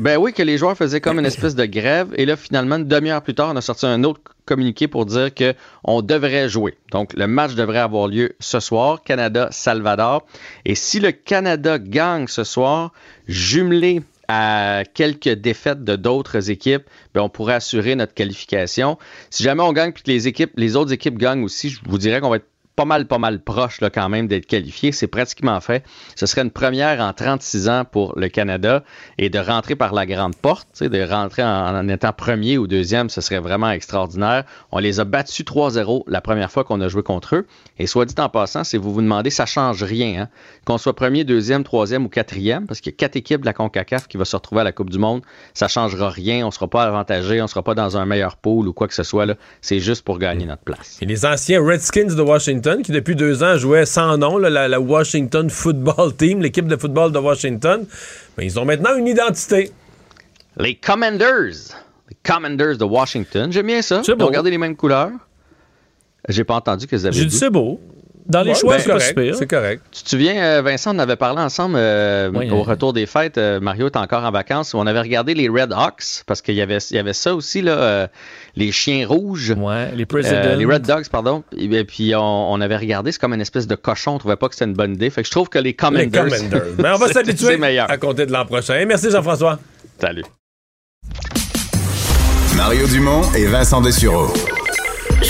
ben 0.00 0.18
oui, 0.18 0.32
que 0.32 0.44
les 0.44 0.56
joueurs 0.56 0.76
faisaient 0.76 1.00
comme 1.00 1.18
une 1.18 1.26
espèce 1.26 1.56
de 1.56 1.64
grève. 1.64 2.10
Et 2.14 2.26
là, 2.26 2.36
finalement, 2.36 2.76
une 2.76 2.86
demi-heure 2.86 3.22
plus 3.22 3.34
tard, 3.34 3.50
on 3.52 3.56
a 3.56 3.60
sorti 3.60 3.86
un 3.86 4.04
autre 4.04 4.20
communiqué 4.46 4.86
pour 4.86 5.04
dire 5.04 5.30
qu'on 5.34 6.00
devrait 6.00 6.48
jouer. 6.48 6.78
Donc, 6.92 7.12
le 7.14 7.26
match 7.26 7.54
devrait 7.56 7.80
avoir 7.80 8.06
lieu 8.06 8.36
ce 8.38 8.60
soir, 8.60 9.02
Canada-Salvador. 9.02 10.24
Et 10.64 10.76
si 10.76 11.00
le 11.00 11.10
Canada 11.10 11.80
gagne 11.80 12.28
ce 12.28 12.44
soir, 12.44 12.92
jumelé 13.26 14.02
à 14.28 14.84
quelques 14.94 15.30
défaites 15.30 15.82
de 15.82 15.96
d'autres 15.96 16.50
équipes, 16.52 16.84
ben 17.14 17.20
on 17.20 17.28
pourrait 17.28 17.54
assurer 17.54 17.96
notre 17.96 18.14
qualification. 18.14 18.96
Si 19.28 19.42
jamais 19.42 19.64
on 19.64 19.72
gagne 19.72 19.90
puis 19.90 20.04
que 20.04 20.10
les 20.10 20.28
équipes, 20.28 20.52
les 20.54 20.76
autres 20.76 20.92
équipes 20.92 21.18
gagnent 21.18 21.42
aussi, 21.42 21.68
je 21.70 21.80
vous 21.84 21.98
dirais 21.98 22.20
qu'on 22.20 22.30
va 22.30 22.36
être 22.36 22.49
pas 22.80 22.86
mal, 22.86 23.06
pas 23.06 23.18
mal 23.18 23.40
proche 23.40 23.82
là, 23.82 23.90
quand 23.90 24.08
même 24.08 24.26
d'être 24.26 24.46
qualifié. 24.46 24.90
C'est 24.90 25.06
pratiquement 25.06 25.60
fait. 25.60 25.84
Ce 26.16 26.24
serait 26.24 26.40
une 26.40 26.50
première 26.50 26.98
en 27.00 27.12
36 27.12 27.68
ans 27.68 27.84
pour 27.84 28.18
le 28.18 28.30
Canada 28.30 28.84
et 29.18 29.28
de 29.28 29.38
rentrer 29.38 29.76
par 29.76 29.92
la 29.92 30.06
grande 30.06 30.34
porte, 30.34 30.82
de 30.82 31.02
rentrer 31.02 31.42
en, 31.42 31.86
étant 31.88 32.14
premier 32.14 32.56
ou 32.56 32.66
deuxième, 32.66 33.10
ce 33.10 33.20
serait 33.20 33.40
vraiment 33.40 33.70
extraordinaire. 33.70 34.44
On 34.72 34.78
les 34.78 34.98
a 34.98 35.04
battus 35.04 35.44
3-0 35.44 36.04
la 36.06 36.22
première 36.22 36.50
fois 36.50 36.64
qu'on 36.64 36.80
a 36.80 36.88
joué 36.88 37.02
contre 37.02 37.36
eux. 37.36 37.46
Et 37.78 37.86
soit 37.86 38.06
dit 38.06 38.14
en 38.16 38.30
passant, 38.30 38.64
si 38.64 38.78
vous 38.78 38.94
vous 38.94 39.02
demandez, 39.02 39.28
ça 39.28 39.44
change 39.44 39.82
rien. 39.82 40.22
Hein. 40.22 40.28
Qu'on 40.64 40.78
soit 40.78 40.96
premier, 40.96 41.24
deuxième, 41.24 41.64
troisième 41.64 42.06
ou 42.06 42.08
quatrième, 42.08 42.66
parce 42.66 42.80
qu'il 42.80 42.92
y 42.92 42.94
a 42.94 42.96
quatre 42.96 43.16
équipes 43.16 43.42
de 43.42 43.46
la 43.46 43.52
CONCACAF 43.52 44.08
qui 44.08 44.16
vont 44.16 44.24
se 44.24 44.36
retrouver 44.36 44.62
à 44.62 44.64
la 44.64 44.72
Coupe 44.72 44.88
du 44.88 44.98
Monde, 44.98 45.20
ça 45.52 45.68
changera 45.68 46.08
rien. 46.08 46.44
On 46.44 46.48
ne 46.48 46.52
sera 46.52 46.68
pas 46.68 46.84
avantagé, 46.84 47.40
on 47.40 47.44
ne 47.44 47.48
sera 47.48 47.62
pas 47.62 47.74
dans 47.74 47.98
un 47.98 48.06
meilleur 48.06 48.36
pool 48.36 48.68
ou 48.68 48.72
quoi 48.72 48.88
que 48.88 48.94
ce 48.94 49.02
soit. 49.02 49.26
C'est 49.60 49.80
juste 49.80 50.02
pour 50.02 50.18
gagner 50.18 50.46
notre 50.46 50.62
place. 50.62 50.96
Et 51.02 51.04
les 51.04 51.26
anciens 51.26 51.62
Redskins 51.62 52.14
de 52.14 52.22
Washington 52.22 52.69
qui 52.78 52.92
depuis 52.92 53.14
deux 53.16 53.42
ans 53.42 53.56
jouait 53.56 53.86
sans 53.86 54.16
nom, 54.16 54.38
la, 54.38 54.80
Washington 54.80 55.50
Football 55.50 56.14
Team, 56.16 56.40
l'équipe 56.40 56.66
de 56.66 56.76
football 56.76 57.12
de 57.12 57.18
Washington. 57.18 57.84
Mais 58.36 58.46
ils 58.46 58.58
ont 58.58 58.64
maintenant 58.64 58.96
une 58.96 59.06
identité. 59.06 59.72
Les 60.56 60.74
Commanders. 60.74 61.76
Les 62.08 62.16
Commanders 62.22 62.78
de 62.78 62.84
Washington. 62.84 63.52
J'aime 63.52 63.66
bien 63.66 63.82
ça. 63.82 64.02
Ils 64.06 64.22
ont 64.22 64.30
gardé 64.30 64.50
les 64.50 64.58
mêmes 64.58 64.76
couleurs. 64.76 65.10
J'ai 66.28 66.44
pas 66.44 66.54
entendu 66.54 66.86
que 66.86 66.96
vous 66.96 67.06
avez 67.06 67.14
dit. 67.14 67.26
dit. 67.26 67.36
c'est 67.36 67.50
beau. 67.50 67.80
Dans 68.26 68.42
les 68.42 68.54
choix, 68.54 68.76
ben, 68.86 69.34
c'est 69.34 69.46
correct. 69.46 69.82
Tu 69.90 70.02
te 70.02 70.08
souviens, 70.08 70.42
euh, 70.42 70.62
Vincent, 70.62 70.94
on 70.94 70.98
avait 70.98 71.16
parlé 71.16 71.40
ensemble 71.40 71.76
euh, 71.78 72.30
au 72.50 72.62
retour 72.62 72.92
des 72.92 73.06
fêtes. 73.06 73.38
Euh, 73.38 73.60
Mario 73.60 73.86
est 73.86 73.96
encore 73.96 74.24
en 74.24 74.30
vacances. 74.30 74.74
On 74.74 74.86
avait 74.86 75.00
regardé 75.00 75.34
les 75.34 75.48
Red 75.48 75.72
Hawks 75.72 76.22
parce 76.26 76.42
qu'il 76.42 76.54
y 76.54 76.62
avait, 76.62 76.78
y 76.90 76.98
avait 76.98 77.12
ça 77.12 77.34
aussi, 77.34 77.62
là, 77.62 78.08
les 78.56 78.72
chiens 78.72 79.06
rouges. 79.06 79.54
Ouais, 79.56 79.90
les 79.94 80.06
Presidents. 80.06 80.56
les 80.56 80.64
Red 80.64 80.82
Dogs, 80.82 81.08
pardon. 81.10 81.44
Et, 81.56 81.84
puis 81.84 82.12
on, 82.16 82.60
avait 82.60 82.76
regardé, 82.76 83.12
c'est 83.12 83.20
comme 83.20 83.34
une 83.34 83.40
espèce 83.40 83.66
de 83.66 83.74
cochon. 83.74 84.12
On 84.12 84.18
trouvait 84.18 84.36
pas 84.36 84.48
que 84.48 84.54
c'était 84.54 84.66
une 84.66 84.74
bonne 84.76 84.94
idée. 84.94 85.10
Fait 85.10 85.22
que 85.22 85.26
je 85.26 85.32
trouve 85.32 85.48
que 85.48 85.58
les 85.58 85.74
Commanders. 85.74 86.24
Les 86.24 86.30
Commanders. 86.30 86.62
Ben, 86.80 86.94
on 86.94 86.98
va 86.98 87.08
s'habituer 87.08 87.78
à 87.78 87.96
compter 87.98 88.26
de 88.26 88.32
l'an 88.32 88.46
prochain. 88.46 88.84
Merci 88.86 89.10
Jean-François. 89.10 89.58
Salut. 89.98 90.24
Mario 92.56 92.86
Dumont 92.86 93.22
et 93.34 93.46
Vincent 93.46 93.80
Dessureau. 93.80 94.32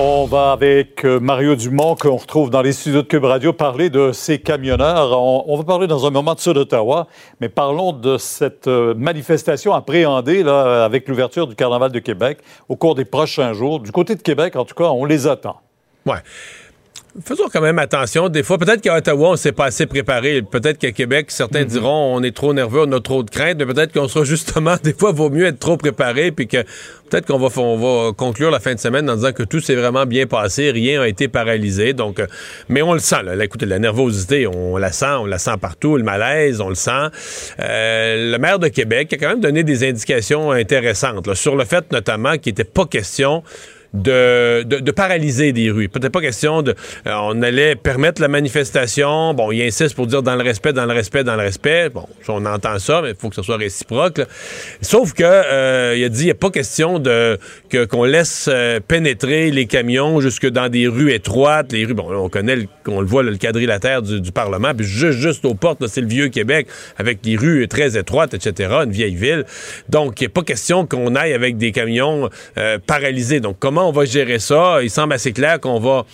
On 0.00 0.26
va 0.26 0.52
avec 0.52 1.04
euh, 1.04 1.18
Mario 1.18 1.56
Dumont, 1.56 1.96
qu'on 1.96 2.14
retrouve 2.14 2.50
dans 2.50 2.62
les 2.62 2.72
studios 2.72 3.02
de 3.02 3.08
Cube 3.08 3.24
Radio, 3.24 3.52
parler 3.52 3.90
de 3.90 4.12
ces 4.12 4.38
camionneurs. 4.38 5.20
On, 5.20 5.56
va 5.56 5.64
parler 5.64 5.88
dans 5.88 6.06
un 6.06 6.10
moment 6.10 6.34
de 6.34 6.38
ça 6.38 6.52
d'Ottawa, 6.52 7.08
mais 7.40 7.48
parlons 7.48 7.90
de 7.90 8.16
cette 8.16 8.68
euh, 8.68 8.94
manifestation 8.94 9.74
appréhendée 9.74 10.44
là, 10.44 10.84
avec 10.84 11.08
l'ouverture 11.08 11.48
du 11.48 11.56
Carnaval 11.56 11.90
de 11.90 11.98
Québec 11.98 12.38
au 12.68 12.76
cours 12.76 12.94
des 12.94 13.04
prochains 13.04 13.54
jours. 13.54 13.80
Du 13.80 13.90
côté 13.90 14.14
de 14.14 14.22
Québec, 14.22 14.54
en 14.54 14.64
tout 14.64 14.76
cas, 14.76 14.84
on 14.84 15.04
les 15.04 15.26
attend. 15.26 15.56
Ouais 16.06 16.22
faisons 17.24 17.48
quand 17.52 17.60
même 17.60 17.78
attention. 17.78 18.28
Des 18.28 18.42
fois, 18.42 18.58
peut-être 18.58 18.80
qu'à 18.80 18.96
Ottawa, 18.96 19.30
on 19.30 19.36
s'est 19.36 19.52
pas 19.52 19.66
assez 19.66 19.86
préparé. 19.86 20.42
Peut-être 20.42 20.78
qu'à 20.78 20.92
Québec, 20.92 21.30
certains 21.30 21.62
mhm. 21.62 21.66
diront 21.66 22.16
on 22.16 22.22
est 22.22 22.34
trop 22.34 22.54
nerveux, 22.54 22.82
on 22.86 22.92
a 22.92 23.00
trop 23.00 23.22
de 23.22 23.30
crainte, 23.30 23.56
mais 23.58 23.66
peut-être 23.66 23.92
qu'on 23.92 24.08
sera 24.08 24.24
justement, 24.24 24.76
des 24.82 24.92
fois, 24.92 25.12
vaut 25.12 25.30
mieux 25.30 25.46
être 25.46 25.58
trop 25.58 25.76
préparé, 25.76 26.30
puis 26.32 26.46
que 26.46 26.58
peut-être 27.10 27.26
qu'on 27.26 27.38
va, 27.38 27.48
on 27.60 27.76
va 27.76 28.12
conclure 28.12 28.50
la 28.50 28.60
fin 28.60 28.74
de 28.74 28.78
semaine 28.78 29.08
en 29.10 29.16
disant 29.16 29.32
que 29.32 29.42
tout 29.42 29.60
s'est 29.60 29.74
vraiment 29.74 30.06
bien 30.06 30.26
passé, 30.26 30.70
rien 30.70 31.00
n'a 31.00 31.08
été 31.08 31.28
paralysé. 31.28 31.92
Donc, 31.92 32.20
euh, 32.20 32.26
mais 32.68 32.82
on 32.82 32.92
le 32.92 33.00
sent, 33.00 33.22
là. 33.24 33.42
Écoutez, 33.44 33.66
la 33.66 33.78
nervosité, 33.78 34.46
on 34.46 34.76
la 34.76 34.92
sent, 34.92 35.14
on 35.20 35.26
la 35.26 35.38
sent 35.38 35.56
partout, 35.60 35.96
le 35.96 36.04
malaise, 36.04 36.60
on 36.60 36.68
le 36.68 36.74
sent. 36.74 37.08
Euh, 37.60 38.32
le 38.32 38.38
maire 38.38 38.58
de 38.58 38.68
Québec 38.68 39.12
a 39.12 39.16
quand 39.16 39.28
même 39.28 39.40
donné 39.40 39.64
des 39.64 39.88
indications 39.88 40.52
intéressantes, 40.52 41.34
sur 41.34 41.56
le 41.56 41.64
fait 41.64 41.90
notamment 41.92 42.36
qu'il 42.38 42.52
n'était 42.52 42.64
pas 42.64 42.86
question 42.86 43.42
de, 43.94 44.62
de, 44.64 44.78
de 44.78 44.90
paralyser 44.90 45.52
des 45.52 45.70
rues. 45.70 45.88
Peut-être 45.88 46.12
pas 46.12 46.20
question 46.20 46.62
de... 46.62 46.74
euh, 47.06 47.12
on 47.22 47.42
allait 47.42 47.74
permettre 47.74 48.20
la 48.20 48.28
manifestation. 48.28 49.34
Bon, 49.34 49.50
il 49.50 49.62
insiste 49.62 49.94
pour 49.94 50.06
dire 50.06 50.22
dans 50.22 50.36
le 50.36 50.42
respect, 50.42 50.72
dans 50.72 50.86
le 50.86 50.92
respect, 50.92 51.24
dans 51.24 51.36
le 51.36 51.42
respect. 51.42 51.88
Bon, 51.88 52.06
on 52.28 52.44
entend 52.46 52.78
ça, 52.78 53.00
mais 53.02 53.10
il 53.10 53.16
faut 53.16 53.28
que 53.28 53.34
ce 53.36 53.42
soit 53.42 53.56
réciproque. 53.56 54.20
Sauf 54.82 55.12
que 55.12 55.22
euh, 55.24 55.94
il 55.96 56.04
a 56.04 56.08
dit, 56.08 56.22
il 56.22 56.26
n'y 56.26 56.30
a 56.30 56.34
pas 56.34 56.50
question 56.50 56.98
de 56.98 57.38
que 57.70 57.84
qu'on 57.84 58.04
laisse 58.04 58.48
euh, 58.52 58.80
pénétrer 58.86 59.50
les 59.50 59.66
camions 59.66 60.20
jusque 60.20 60.46
dans 60.48 60.68
des 60.68 60.86
rues 60.88 61.12
étroites. 61.12 61.72
Les 61.72 61.84
rues, 61.84 61.94
bon, 61.94 62.08
on 62.12 62.28
connaît, 62.28 62.56
le- 62.56 62.66
on 62.86 63.00
le 63.00 63.06
voit, 63.06 63.22
là, 63.22 63.30
le 63.30 63.36
quadrilatère 63.38 64.02
du, 64.02 64.20
du 64.20 64.32
Parlement, 64.32 64.74
puis 64.74 64.86
juste, 64.86 65.18
juste 65.18 65.44
aux 65.44 65.54
portes, 65.54 65.86
c'est 65.86 66.00
le 66.00 66.06
vieux 66.08 66.28
Québec, 66.28 66.66
avec 66.96 67.20
des 67.22 67.36
rues 67.36 67.66
très 67.68 67.96
étroites, 67.96 68.34
etc., 68.34 68.70
une 68.84 68.90
vieille 68.90 69.14
ville. 69.14 69.44
Donc, 69.88 70.20
il 70.20 70.24
n'y 70.24 70.26
a 70.26 70.30
pas 70.30 70.42
question 70.42 70.86
qu'on 70.86 71.14
aille 71.14 71.32
avec 71.32 71.56
des 71.56 71.72
camions 71.72 72.28
euh, 72.58 72.78
paralysés. 72.86 73.40
Donc, 73.40 73.56
comment 73.58 73.77
on 73.82 73.92
va 73.92 74.04
gérer 74.04 74.38
ça? 74.38 74.82
Il 74.82 74.90
semble 74.90 75.12
assez 75.12 75.32
clair 75.32 75.60
qu'on 75.60 75.78
va, 75.78 76.04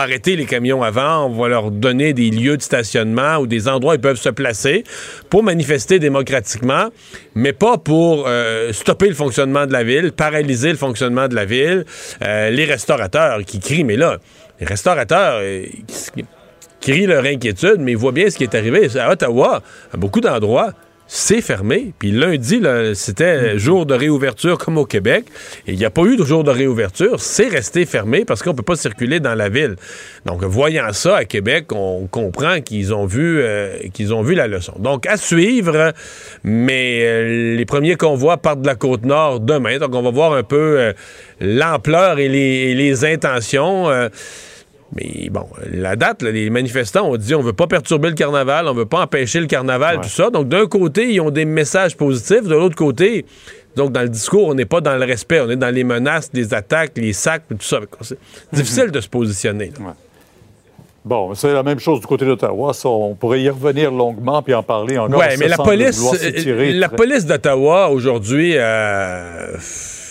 arrêter 0.00 0.36
les 0.36 0.46
camions 0.46 0.82
avant, 0.82 1.26
on 1.26 1.40
va 1.40 1.48
leur 1.48 1.70
donner 1.70 2.12
des 2.12 2.30
lieux 2.30 2.56
de 2.56 2.62
stationnement 2.62 3.38
ou 3.38 3.46
des 3.46 3.68
endroits 3.68 3.94
où 3.94 3.96
ils 3.96 4.00
peuvent 4.00 4.16
se 4.16 4.28
placer 4.28 4.84
pour 5.30 5.42
manifester 5.42 5.98
démocratiquement, 5.98 6.88
mais 7.34 7.52
pas 7.52 7.78
pour 7.78 8.24
euh, 8.26 8.72
stopper 8.72 9.08
le 9.08 9.14
fonctionnement 9.14 9.66
de 9.66 9.72
la 9.72 9.84
ville, 9.84 10.12
paralyser 10.12 10.70
le 10.70 10.78
fonctionnement 10.78 11.28
de 11.28 11.34
la 11.34 11.44
ville. 11.44 11.84
Euh, 12.22 12.50
les 12.50 12.64
restaurateurs 12.64 13.44
qui 13.44 13.60
crient, 13.60 13.84
mais 13.84 13.96
là, 13.96 14.18
les 14.60 14.66
restaurateurs 14.66 15.40
euh, 15.40 15.64
qui, 15.86 16.24
qui 16.80 16.92
rient 16.92 17.06
leur 17.06 17.24
inquiétude, 17.24 17.76
mais 17.78 17.92
ils 17.92 17.98
voient 17.98 18.12
bien 18.12 18.28
ce 18.28 18.36
qui 18.36 18.44
est 18.44 18.54
arrivé. 18.54 18.88
À 18.98 19.10
Ottawa, 19.10 19.62
à 19.92 19.96
beaucoup 19.96 20.20
d'endroits, 20.20 20.72
c'est 21.06 21.40
fermé. 21.40 21.92
Puis 21.98 22.10
lundi, 22.10 22.60
c'était 22.94 23.58
jour 23.58 23.86
de 23.86 23.94
réouverture 23.94 24.58
comme 24.58 24.78
au 24.78 24.86
Québec. 24.86 25.26
Et 25.66 25.72
il 25.72 25.78
n'y 25.78 25.84
a 25.84 25.90
pas 25.90 26.02
eu 26.02 26.16
de 26.16 26.24
jour 26.24 26.44
de 26.44 26.50
réouverture. 26.50 27.20
C'est 27.20 27.48
resté 27.48 27.84
fermé 27.84 28.24
parce 28.24 28.42
qu'on 28.42 28.50
ne 28.50 28.56
peut 28.56 28.62
pas 28.62 28.76
circuler 28.76 29.20
dans 29.20 29.34
la 29.34 29.48
ville. 29.48 29.76
Donc, 30.24 30.42
voyant 30.44 30.92
ça 30.92 31.16
à 31.16 31.24
Québec, 31.24 31.66
on 31.72 32.06
comprend 32.06 32.60
qu'ils 32.60 32.94
ont 32.94 33.04
vu 33.04 33.40
euh, 33.40 33.76
qu'ils 33.92 34.14
ont 34.14 34.22
vu 34.22 34.34
la 34.34 34.46
leçon. 34.46 34.74
Donc, 34.78 35.06
à 35.06 35.16
suivre, 35.16 35.92
mais 36.44 37.00
euh, 37.02 37.56
les 37.56 37.64
premiers 37.66 37.96
convois 37.96 38.38
partent 38.38 38.62
de 38.62 38.66
la 38.66 38.74
côte 38.74 39.04
nord 39.04 39.40
demain. 39.40 39.78
Donc, 39.78 39.94
on 39.94 40.02
va 40.02 40.10
voir 40.10 40.32
un 40.32 40.42
peu 40.42 40.78
euh, 40.78 40.92
l'ampleur 41.40 42.18
et 42.18 42.28
les, 42.28 42.70
et 42.70 42.74
les 42.74 43.04
intentions. 43.04 43.88
Mais 44.94 45.30
bon, 45.30 45.46
la 45.70 45.96
date, 45.96 46.22
là, 46.22 46.30
les 46.30 46.50
manifestants 46.50 47.08
ont 47.08 47.16
dit 47.16 47.34
on 47.34 47.42
veut 47.42 47.54
pas 47.54 47.66
perturber 47.66 48.08
le 48.08 48.14
carnaval, 48.14 48.68
on 48.68 48.74
veut 48.74 48.86
pas 48.86 49.00
empêcher 49.00 49.40
le 49.40 49.46
carnaval, 49.46 50.00
tout 50.02 50.08
ça. 50.08 50.30
Donc, 50.30 50.48
d'un 50.48 50.66
côté, 50.66 51.12
ils 51.12 51.20
ont 51.20 51.30
des 51.30 51.46
messages 51.46 51.96
positifs. 51.96 52.42
De 52.42 52.54
l'autre 52.54 52.76
côté, 52.76 53.24
donc 53.76 53.92
dans 53.92 54.02
le 54.02 54.08
discours, 54.08 54.48
on 54.48 54.54
n'est 54.54 54.66
pas 54.66 54.80
dans 54.80 54.96
le 54.96 55.04
respect, 55.04 55.40
on 55.40 55.48
est 55.48 55.56
dans 55.56 55.74
les 55.74 55.84
menaces, 55.84 56.30
les 56.34 56.52
attaques, 56.52 56.92
les 56.96 57.12
sacs, 57.12 57.44
tout 57.48 57.56
ça. 57.60 57.80
C'est 58.02 58.18
difficile 58.52 58.90
de 58.90 59.00
se 59.00 59.08
positionner. 59.08 59.72
Bon, 61.04 61.34
c'est 61.34 61.52
la 61.52 61.64
même 61.64 61.80
chose 61.80 62.00
du 62.00 62.06
côté 62.06 62.24
d'Ottawa. 62.24 62.72
On 62.84 63.14
pourrait 63.14 63.42
y 63.42 63.50
revenir 63.50 63.90
longuement 63.90 64.40
puis 64.42 64.54
en 64.54 64.62
parler 64.62 64.98
encore. 64.98 65.20
Ça 65.22 65.36
mais 65.38 65.48
la 65.48 65.56
police, 65.56 66.00
euh, 66.22 66.72
la 66.74 66.88
police 66.88 67.26
d'Ottawa 67.26 67.90
aujourd'hui, 67.90 68.52
euh, 68.56 69.56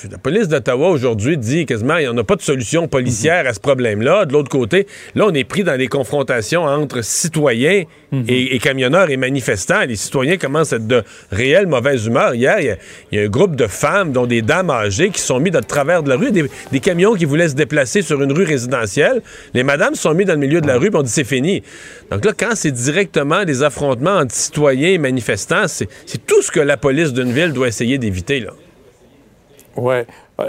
la 0.10 0.18
police 0.18 0.48
d'Ottawa 0.48 0.90
aujourd'hui 0.90 1.38
dit 1.38 1.66
quasiment 1.66 1.98
il 1.98 2.04
n'y 2.04 2.08
en 2.08 2.18
a 2.18 2.24
pas 2.24 2.36
de 2.36 2.42
solution 2.42 2.88
policière 2.88 3.46
à 3.48 3.54
ce 3.54 3.60
problème-là. 3.60 4.26
De 4.26 4.34
l'autre 4.34 4.50
côté, 4.50 4.88
là, 5.16 5.26
on 5.28 5.34
est 5.34 5.44
pris 5.44 5.64
dans 5.64 5.78
des 5.78 5.88
confrontations 5.88 6.64
entre 6.64 7.04
citoyens 7.04 7.84
et, 8.28 8.56
et 8.56 8.60
camionneurs 8.60 9.10
et 9.10 9.18
manifestants. 9.18 9.82
Les 9.88 9.96
citoyens 9.96 10.38
commencent 10.38 10.74
à 10.74 10.78
être 10.78 10.88
de 10.88 11.04
réelle 11.32 11.68
mauvaise 11.68 12.06
humeur. 12.08 12.34
Hier, 12.36 12.60
il 12.60 12.66
y 12.66 12.70
a- 12.70 12.78
il 13.12 13.20
y, 13.20 13.22
a 13.22 13.26
un 13.26 13.30
groupe 13.30 13.56
de 13.56 13.68
femmes, 13.68 14.12
dont 14.12 14.26
des 14.26 14.42
dames 14.42 14.70
âgées, 14.70 15.10
qui 15.10 15.22
sont 15.22 15.40
mis 15.40 15.52
de 15.52 15.60
travers 15.60 16.04
de 16.04 16.10
la 16.10 16.16
rue, 16.18 16.32
des, 16.32 16.46
des 16.72 16.80
camions 16.80 17.14
qui 17.16 17.26
voulaient 17.26 17.50
se 17.50 17.56
déplacer 17.56 18.02
sur 18.02 18.22
une 18.22 18.32
rue 18.34 18.44
résidentielle. 18.44 19.22
Les 19.54 19.64
madames 19.64 19.96
sont 19.96 20.14
mis 20.14 20.26
dans 20.26 20.34
le 20.34 20.40
milieu 20.40 20.62
de 20.62 20.68
la 20.68 20.78
rue, 20.78 20.90
puis 20.90 21.00
on 21.00 21.04
dit 21.04 21.12
c'est 21.12 21.24
fini. 21.24 21.64
Donc 22.12 22.26
là, 22.26 22.32
quand 22.38 22.52
c'est 22.56 22.72
directement 22.72 23.46
des 23.46 23.64
affrontements 23.64 24.18
entre 24.18 24.34
citoyens 24.36 24.90
et 24.90 24.98
manifestants, 24.98 25.68
c'est 25.68 25.88
c'est 26.06 26.26
tout 26.26 26.42
ce 26.42 26.52
que 26.52 26.60
la 26.60 26.78
police 26.78 27.14
d'une 27.14 27.32
ville 27.32 27.54
doit 27.54 27.68
essayer 27.68 27.98
d'éviter. 27.98 28.40
là. 28.42 28.52
Oui. 29.78 29.96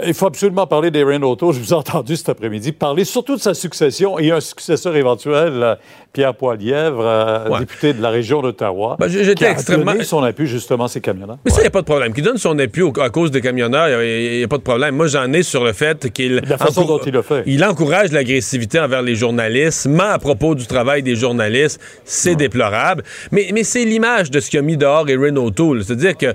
Il 0.07 0.13
faut 0.15 0.25
absolument 0.25 0.65
parler 0.65 0.89
d'Erin 0.89 1.21
Auto. 1.21 1.51
Je 1.51 1.59
vous 1.59 1.69
ai 1.69 1.73
entendu 1.73 2.15
cet 2.15 2.27
après-midi 2.29 2.71
parler 2.71 3.05
surtout 3.05 3.35
de 3.35 3.41
sa 3.41 3.53
succession 3.53 4.17
et 4.17 4.31
un 4.31 4.39
successeur 4.39 4.95
éventuel, 4.95 5.51
euh, 5.61 5.75
Pierre 6.13 6.33
Poilièvre, 6.33 6.99
euh, 7.05 7.49
Ouais. 7.49 7.59
député 7.59 7.93
de 7.93 8.01
la 8.01 8.09
région 8.09 8.41
d'Ottawa, 8.41 8.97
Ben, 8.99 9.07
j'étais 9.07 9.35
qui 9.35 9.43
extrêmement- 9.45 9.91
donné 9.91 10.03
son 10.03 10.23
appui 10.23 10.47
justement 10.47 10.87
ces 10.87 10.99
camionneurs. 10.99 11.37
Mais 11.45 11.51
ça, 11.51 11.57
il 11.59 11.61
n'y 11.61 11.67
a 11.67 11.71
pas 11.71 11.81
de 11.81 11.85
problème. 11.85 12.11
Qu'il 12.11 12.23
donne 12.23 12.37
son 12.37 12.57
appui 12.57 12.81
au- 12.81 12.93
à 12.99 13.09
cause 13.11 13.29
des 13.29 13.41
camionneurs, 13.41 14.01
il 14.01 14.37
n'y 14.39 14.43
a, 14.43 14.47
pas 14.47 14.57
de 14.57 14.63
problème. 14.63 14.95
Moi, 14.95 15.05
j'en 15.07 15.31
ai 15.31 15.43
sur 15.43 15.63
le 15.63 15.73
fait 15.73 16.11
qu'il. 16.11 16.41
La 16.47 16.57
façon 16.57 16.85
dont 16.85 16.99
il 17.05 17.13
le 17.13 17.21
fait. 17.21 17.43
Il 17.45 17.63
encourage 17.63 18.11
l'agressivité 18.11 18.79
envers 18.79 19.03
les 19.03 19.15
journalistes, 19.15 19.85
ment 19.85 20.09
à 20.09 20.17
propos 20.17 20.55
du 20.55 20.65
travail 20.65 21.03
des 21.03 21.15
journalistes. 21.15 21.79
C'est 22.03 22.35
déplorable. 22.35 23.03
Mais, 23.31 23.49
mais 23.53 23.63
c'est 23.63 23.85
l'image 23.85 24.31
de 24.31 24.39
ce 24.39 24.49
qu'a 24.49 24.63
mis 24.63 24.75
dehors 24.77 25.07
Erin 25.07 25.35
O'Toole. 25.35 25.83
C'est-à-dire 25.83 26.17
que. 26.17 26.33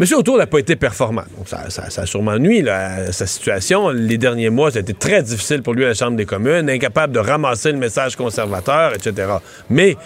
M. 0.00 0.06
O'Toole 0.16 0.38
n'a 0.38 0.46
pas 0.46 0.58
été 0.58 0.76
performant. 0.76 1.24
Donc, 1.36 1.46
ça, 1.46 1.68
ça, 1.68 1.90
ça 1.90 2.02
a 2.02 2.06
sûrement 2.06 2.38
nuit 2.38 2.66
à 2.66 3.12
sa 3.12 3.26
situation. 3.26 3.90
Les 3.90 4.16
derniers 4.16 4.48
mois, 4.48 4.70
ça 4.70 4.78
a 4.78 4.80
été 4.80 4.94
très 4.94 5.22
difficile 5.22 5.60
pour 5.60 5.74
lui 5.74 5.84
à 5.84 5.88
la 5.88 5.94
Chambre 5.94 6.16
des 6.16 6.24
communes, 6.24 6.70
incapable 6.70 7.12
de 7.12 7.18
ramasser 7.18 7.70
le 7.70 7.76
message 7.76 8.16
conservateur, 8.16 8.94
etc. 8.94 9.28
Mais 9.68 9.98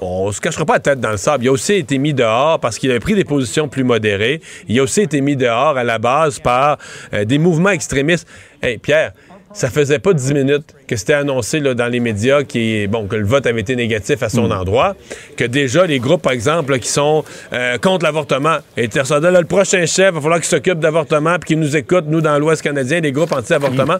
on 0.00 0.30
se 0.32 0.40
cachera 0.42 0.66
pas 0.66 0.74
la 0.74 0.80
tête 0.80 1.00
dans 1.00 1.10
le 1.10 1.16
sable. 1.16 1.44
Il 1.44 1.48
a 1.48 1.52
aussi 1.52 1.72
été 1.72 1.96
mis 1.96 2.12
dehors 2.12 2.60
parce 2.60 2.78
qu'il 2.78 2.90
avait 2.90 3.00
pris 3.00 3.14
des 3.14 3.24
positions 3.24 3.68
plus 3.68 3.84
modérées. 3.84 4.42
Il 4.68 4.78
a 4.78 4.82
aussi 4.82 5.00
été 5.00 5.22
mis 5.22 5.34
dehors 5.34 5.78
à 5.78 5.82
la 5.82 5.98
base 5.98 6.40
par 6.40 6.76
euh, 7.14 7.24
des 7.24 7.38
mouvements 7.38 7.70
extrémistes. 7.70 8.28
Hey, 8.62 8.76
Pierre, 8.76 9.12
ça 9.58 9.70
faisait 9.70 9.98
pas 9.98 10.12
dix 10.12 10.32
minutes 10.32 10.74
que 10.86 10.94
c'était 10.96 11.14
annoncé 11.14 11.58
là, 11.58 11.74
dans 11.74 11.88
les 11.88 11.98
médias 12.00 12.44
qui, 12.44 12.86
bon, 12.86 13.06
que 13.08 13.16
le 13.16 13.26
vote 13.26 13.44
avait 13.46 13.60
été 13.60 13.74
négatif 13.74 14.22
à 14.22 14.28
son 14.28 14.50
endroit, 14.52 14.94
que 15.36 15.44
déjà 15.44 15.84
les 15.84 15.98
groupes, 15.98 16.22
par 16.22 16.32
exemple, 16.32 16.70
là, 16.72 16.78
qui 16.78 16.88
sont 16.88 17.24
euh, 17.52 17.76
contre 17.78 18.04
l'avortement, 18.04 18.58
étaient 18.76 19.02
là, 19.02 19.30
le 19.40 19.46
prochain 19.46 19.84
chef, 19.84 20.10
il 20.10 20.14
va 20.14 20.20
falloir 20.20 20.38
qu'il 20.38 20.48
s'occupe 20.48 20.78
d'avortement 20.78 21.36
puis 21.40 21.48
qu'il 21.48 21.58
nous 21.58 21.76
écoute, 21.76 22.04
nous, 22.06 22.20
dans 22.20 22.38
l'Ouest 22.38 22.62
canadien, 22.62 23.00
les 23.00 23.10
groupes 23.10 23.32
anti-avortement. 23.32 23.96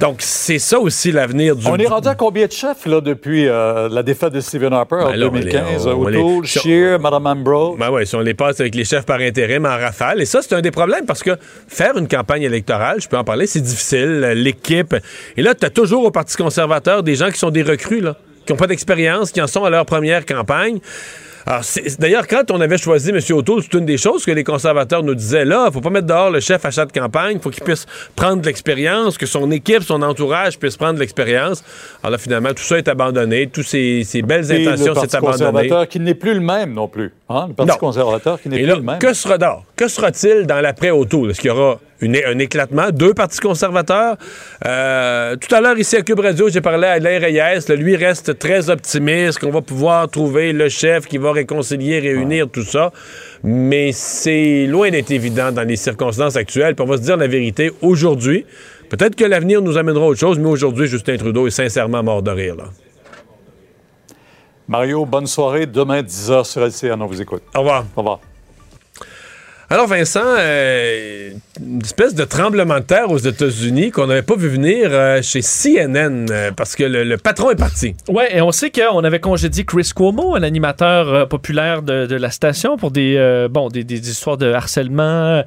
Donc, 0.00 0.16
c'est 0.18 0.58
ça 0.58 0.78
aussi 0.78 1.12
l'avenir 1.12 1.54
du... 1.56 1.66
On 1.66 1.76
est 1.76 1.86
rendu 1.86 2.08
à 2.08 2.14
combien 2.14 2.46
de 2.46 2.52
chefs 2.52 2.86
là, 2.86 3.00
depuis 3.00 3.46
euh, 3.48 3.88
la 3.88 4.02
défaite 4.02 4.32
de 4.32 4.40
Stephen 4.40 4.72
Harper 4.72 4.96
en 4.96 5.10
Ben 5.10 5.16
là, 5.16 5.26
on 5.30 5.32
les- 5.34 5.40
2015? 5.44 5.86
on- 5.86 5.90
on 6.04 6.08
les- 6.40 6.46
Scheer, 6.46 6.98
Mme 7.00 7.26
Ambrose? 7.26 7.78
Ben 7.78 7.90
oui, 7.90 8.06
si 8.06 8.14
on 8.16 8.20
les 8.20 8.34
passe 8.34 8.60
avec 8.60 8.74
les 8.74 8.84
chefs 8.84 9.04
par 9.06 9.20
intérim 9.20 9.64
en 9.64 9.70
rafale. 9.76 10.20
Et 10.20 10.24
ça, 10.24 10.40
c'est 10.42 10.54
un 10.54 10.60
des 10.60 10.70
problèmes 10.70 11.04
parce 11.06 11.22
que 11.22 11.30
faire 11.68 11.96
une 11.96 12.08
campagne 12.08 12.42
électorale, 12.42 13.00
je 13.00 13.08
peux 13.08 13.16
en 13.16 13.24
parler, 13.24 13.46
c'est 13.46 13.60
difficile. 13.60 14.20
euh, 14.24 14.34
Et 15.36 15.42
là, 15.42 15.54
tu 15.54 15.64
as 15.66 15.70
toujours 15.70 16.04
au 16.04 16.10
Parti 16.10 16.36
conservateur 16.36 17.02
des 17.02 17.14
gens 17.14 17.30
qui 17.30 17.38
sont 17.38 17.50
des 17.50 17.62
recrues, 17.62 18.00
là, 18.00 18.16
qui 18.46 18.52
n'ont 18.52 18.58
pas 18.58 18.66
d'expérience, 18.66 19.30
qui 19.32 19.40
en 19.42 19.46
sont 19.46 19.64
à 19.64 19.70
leur 19.70 19.84
première 19.86 20.24
campagne. 20.26 20.78
D'ailleurs, 21.98 22.26
quand 22.26 22.50
on 22.50 22.60
avait 22.60 22.76
choisi 22.76 23.08
M. 23.08 23.18
O'Toole, 23.30 23.62
c'est 23.62 23.72
une 23.78 23.86
des 23.86 23.96
choses 23.96 24.26
que 24.26 24.30
les 24.32 24.44
conservateurs 24.44 25.02
nous 25.02 25.14
disaient. 25.14 25.46
Là, 25.46 25.70
faut 25.72 25.80
pas 25.80 25.88
mettre 25.88 26.06
dehors 26.06 26.30
le 26.30 26.40
chef 26.40 26.62
achat 26.66 26.84
de 26.84 26.92
campagne. 26.92 27.38
faut 27.40 27.48
qu'il 27.48 27.64
puisse 27.64 27.86
prendre 28.14 28.42
de 28.42 28.46
l'expérience, 28.46 29.16
que 29.16 29.24
son 29.24 29.50
équipe, 29.50 29.82
son 29.82 30.02
entourage 30.02 30.58
puisse 30.58 30.76
prendre 30.76 30.94
de 30.96 31.00
l'expérience. 31.00 31.64
Alors 32.02 32.12
là, 32.12 32.18
finalement, 32.18 32.50
tout 32.50 32.62
ça 32.62 32.76
est 32.76 32.86
abandonné. 32.88 33.46
Tous 33.46 33.62
ces, 33.62 34.02
ces 34.04 34.20
belles 34.20 34.50
Et 34.52 34.66
intentions, 34.66 34.88
le 34.88 34.94
Parti 34.94 35.08
c'est 35.10 35.16
abandonné. 35.16 35.38
conservateur 35.38 35.88
qui 35.88 36.00
n'est 36.00 36.14
plus 36.14 36.34
le 36.34 36.40
même 36.40 36.74
non 36.74 36.86
plus. 36.86 37.14
Hein? 37.30 37.46
Le 37.48 37.54
Parti 37.54 37.72
Non. 37.72 37.78
conservateur 37.78 38.42
qui 38.42 38.50
n'est 38.50 38.56
plus 38.58 38.66
là, 38.66 38.74
le 38.74 38.82
même. 38.82 38.98
que 38.98 39.14
sera-t-il 39.14 40.46
dans 40.46 40.60
l'après-auto? 40.60 41.30
Est-ce 41.30 41.40
qu'il 41.40 41.48
y 41.48 41.52
aura 41.52 41.80
une- 42.00 42.16
un 42.16 42.38
éclatement? 42.38 42.90
Deux 42.90 43.14
partis 43.14 43.40
conservateurs? 43.40 44.16
Euh, 44.66 45.36
tout 45.36 45.54
à 45.54 45.60
l'heure, 45.60 45.78
ici 45.78 45.96
à 45.96 46.02
Cube 46.02 46.20
Radio, 46.20 46.48
j'ai 46.48 46.60
parlé 46.60 46.86
à 46.86 46.92
Alain 46.92 47.18
Reyes. 47.18 47.60
Lui 47.76 47.96
reste 47.96 48.38
très 48.38 48.70
optimiste 48.70 49.38
qu'on 49.40 49.50
va 49.50 49.62
pouvoir 49.62 50.08
trouver 50.08 50.52
le 50.52 50.68
chef 50.68 51.06
qui 51.06 51.18
va 51.18 51.32
réconcilier, 51.32 51.98
réunir 52.00 52.48
tout 52.48 52.62
ça. 52.64 52.92
Mais 53.42 53.92
c'est 53.92 54.66
loin 54.66 54.90
d'être 54.90 55.10
évident 55.10 55.52
dans 55.52 55.62
les 55.66 55.76
circonstances 55.76 56.36
actuelles. 56.36 56.74
Puis 56.74 56.84
on 56.84 56.88
va 56.88 56.96
se 56.96 57.02
dire 57.02 57.16
la 57.16 57.26
vérité 57.26 57.70
aujourd'hui. 57.82 58.44
Peut-être 58.88 59.16
que 59.16 59.24
l'avenir 59.24 59.60
nous 59.60 59.76
amènera 59.76 60.06
autre 60.06 60.20
chose, 60.20 60.38
mais 60.38 60.48
aujourd'hui, 60.48 60.86
Justin 60.86 61.16
Trudeau 61.18 61.46
est 61.46 61.50
sincèrement 61.50 62.02
mort 62.02 62.22
de 62.22 62.30
rire. 62.30 62.56
Là. 62.56 62.64
Mario, 64.66 65.04
bonne 65.06 65.26
soirée. 65.26 65.66
Demain, 65.66 66.02
10h 66.02 66.44
sur 66.44 66.62
LCN. 66.62 67.00
On 67.02 67.06
vous 67.06 67.20
écoute. 67.20 67.42
Au 67.54 67.60
revoir. 67.60 67.84
Au 67.96 68.00
revoir. 68.00 68.20
Alors, 69.70 69.86
Vincent, 69.86 70.22
euh, 70.24 71.32
une 71.60 71.82
espèce 71.82 72.14
de 72.14 72.24
tremblement 72.24 72.78
de 72.78 72.84
terre 72.84 73.10
aux 73.10 73.18
États-Unis 73.18 73.90
qu'on 73.90 74.06
n'avait 74.06 74.22
pas 74.22 74.34
vu 74.34 74.48
venir 74.48 74.88
euh, 74.90 75.20
chez 75.20 75.42
CNN 75.42 76.26
euh, 76.30 76.52
parce 76.52 76.74
que 76.74 76.84
le, 76.84 77.16
patron 77.18 77.50
est 77.50 77.56
parti. 77.56 77.94
Ouais, 78.08 78.34
et 78.34 78.40
on 78.40 78.50
sait 78.50 78.70
qu'on 78.70 79.04
avait 79.04 79.20
congédié 79.20 79.66
Chris 79.66 79.90
Cuomo, 79.94 80.34
un 80.34 80.42
animateur 80.42 81.28
populaire 81.28 81.82
de, 81.82 82.14
la 82.14 82.30
station, 82.30 82.78
pour 82.78 82.90
des, 82.90 83.48
des, 83.70 84.10
histoires 84.10 84.38
de 84.38 84.50
harcèlement. 84.50 85.42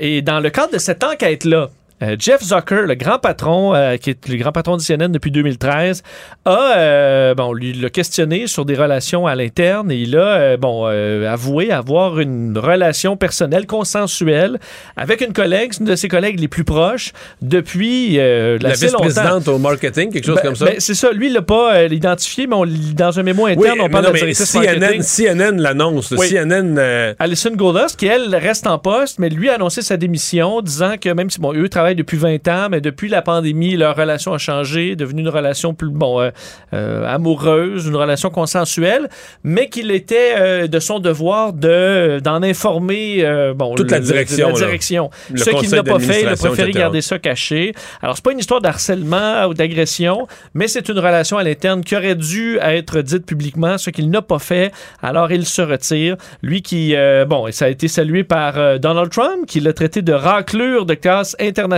Et 0.00 0.22
dans 0.22 0.40
le 0.40 0.50
cadre 0.50 0.72
de 0.72 0.78
cette 0.78 1.04
enquête-là, 1.04 1.70
Euh, 2.02 2.16
Jeff 2.18 2.42
Zucker, 2.42 2.82
le 2.86 2.94
grand 2.94 3.18
patron, 3.18 3.74
euh, 3.74 3.96
qui 3.96 4.10
est 4.10 4.28
le 4.28 4.36
grand 4.36 4.50
patron 4.52 4.76
de 4.76 4.82
CNN 4.82 5.08
depuis 5.08 5.30
2013, 5.30 6.02
a, 6.44 6.76
euh, 6.76 7.34
bon, 7.34 7.52
lui 7.52 7.72
l'a 7.74 7.90
questionné 7.90 8.46
sur 8.48 8.64
des 8.64 8.74
relations 8.74 9.26
à 9.26 9.34
l'interne 9.34 9.90
et 9.92 9.96
il 9.96 10.16
a, 10.16 10.56
bon, 10.56 10.86
avoué 10.86 11.70
avoir 11.70 12.18
une 12.18 12.58
relation 12.58 13.16
personnelle 13.16 13.66
consensuelle 13.66 14.58
avec 14.96 15.20
une 15.20 15.32
collègue, 15.32 15.72
une 15.78 15.86
de 15.86 15.94
ses 15.96 16.08
collègues 16.08 16.40
les 16.40 16.48
plus 16.48 16.64
proches, 16.64 17.12
depuis 17.40 18.16
La 18.16 18.52
longtemps. 18.54 18.68
vice-présidente 18.80 19.48
au 19.48 19.58
marketing, 19.58 20.12
quelque 20.12 20.24
chose 20.24 20.36
Ben- 20.36 20.42
comme 20.42 20.56
ça? 20.56 20.64
ben, 20.64 20.74
c'est 20.78 20.94
ça. 20.94 21.12
Lui, 21.12 21.28
il 21.28 21.34
l'a 21.34 21.42
pas 21.42 21.84
identifié, 21.84 22.46
mais 22.46 22.56
on, 22.56 22.66
dans 22.94 23.18
un 23.18 23.22
mémo 23.22 23.46
oui, 23.46 23.52
interne, 23.52 23.80
on 23.80 23.88
parle 23.88 24.06
non, 24.06 24.12
de 24.12 24.18
la 24.18 24.24
mais 24.24 24.34
CNN. 24.34 25.02
CNN 25.02 25.60
l'annonce. 25.60 26.12
Oui. 26.16 26.28
CNN. 26.28 27.14
Alison 27.18 27.50
Goldust, 27.54 27.96
qui 27.98 28.06
elle 28.06 28.34
reste 28.34 28.66
en 28.66 28.78
poste, 28.78 29.18
mais 29.18 29.28
lui 29.28 29.48
a 29.48 29.54
annoncé 29.54 29.82
sa 29.82 29.96
démission, 29.96 30.60
disant 30.62 30.94
que 31.00 31.08
même 31.10 31.30
si 31.30 31.38
bon, 31.38 31.54
eux 31.54 31.68
travaillent 31.68 31.91
depuis 31.94 32.16
20 32.16 32.48
ans, 32.48 32.68
mais 32.70 32.80
depuis 32.80 33.08
la 33.08 33.22
pandémie, 33.22 33.76
leur 33.76 33.96
relation 33.96 34.32
a 34.34 34.38
changé, 34.38 34.96
devenue 34.96 35.22
une 35.22 35.28
relation 35.28 35.74
plus 35.74 35.88
bon 35.90 36.20
euh, 36.20 36.30
euh, 36.72 37.06
amoureuse, 37.06 37.86
une 37.86 37.96
relation 37.96 38.30
consensuelle, 38.30 39.08
mais 39.44 39.68
qu'il 39.68 39.90
était 39.90 40.34
euh, 40.36 40.66
de 40.66 40.78
son 40.78 40.98
devoir 40.98 41.52
de 41.52 42.20
d'en 42.22 42.42
informer 42.42 43.24
bon 43.54 43.74
Toute 43.74 43.90
le- 43.90 43.96
la 43.96 44.00
direction, 44.00 44.48
la 44.48 44.54
direction. 44.54 45.10
Ce 45.34 45.50
qu'il 45.50 45.70
n'a 45.70 45.82
pas 45.82 45.98
fait, 45.98 46.22
il 46.22 46.28
a 46.28 46.36
préféré 46.36 46.72
garder 46.72 47.00
ça 47.00 47.18
caché. 47.18 47.72
Alors 48.02 48.16
c'est 48.16 48.24
pas 48.24 48.32
une 48.32 48.38
histoire 48.38 48.60
d'harcèlement 48.60 49.46
ou 49.46 49.54
d'agression, 49.54 50.26
mais 50.54 50.68
c'est 50.68 50.88
une 50.88 50.98
relation 50.98 51.38
à 51.38 51.42
l'interne 51.44 51.82
qui 51.82 51.96
aurait 51.96 52.14
dû 52.14 52.58
être 52.60 53.00
dite 53.02 53.26
publiquement, 53.26 53.78
ce 53.78 53.90
qu'il 53.90 54.10
n'a 54.10 54.22
pas 54.22 54.38
fait. 54.38 54.72
Alors 55.02 55.32
il 55.32 55.46
se 55.46 55.62
retire. 55.62 56.16
Lui 56.42 56.62
qui, 56.62 56.94
bon, 57.26 57.46
et 57.46 57.52
ça 57.52 57.64
a 57.64 57.68
été 57.68 57.88
salué 57.88 58.24
par 58.24 58.78
Donald 58.78 59.10
Trump, 59.10 59.46
qui 59.46 59.60
l'a 59.60 59.72
traité 59.72 60.02
de 60.02 60.12
raclure 60.12 60.86
de 60.86 60.94
classe 60.94 61.36
internationale 61.40 61.71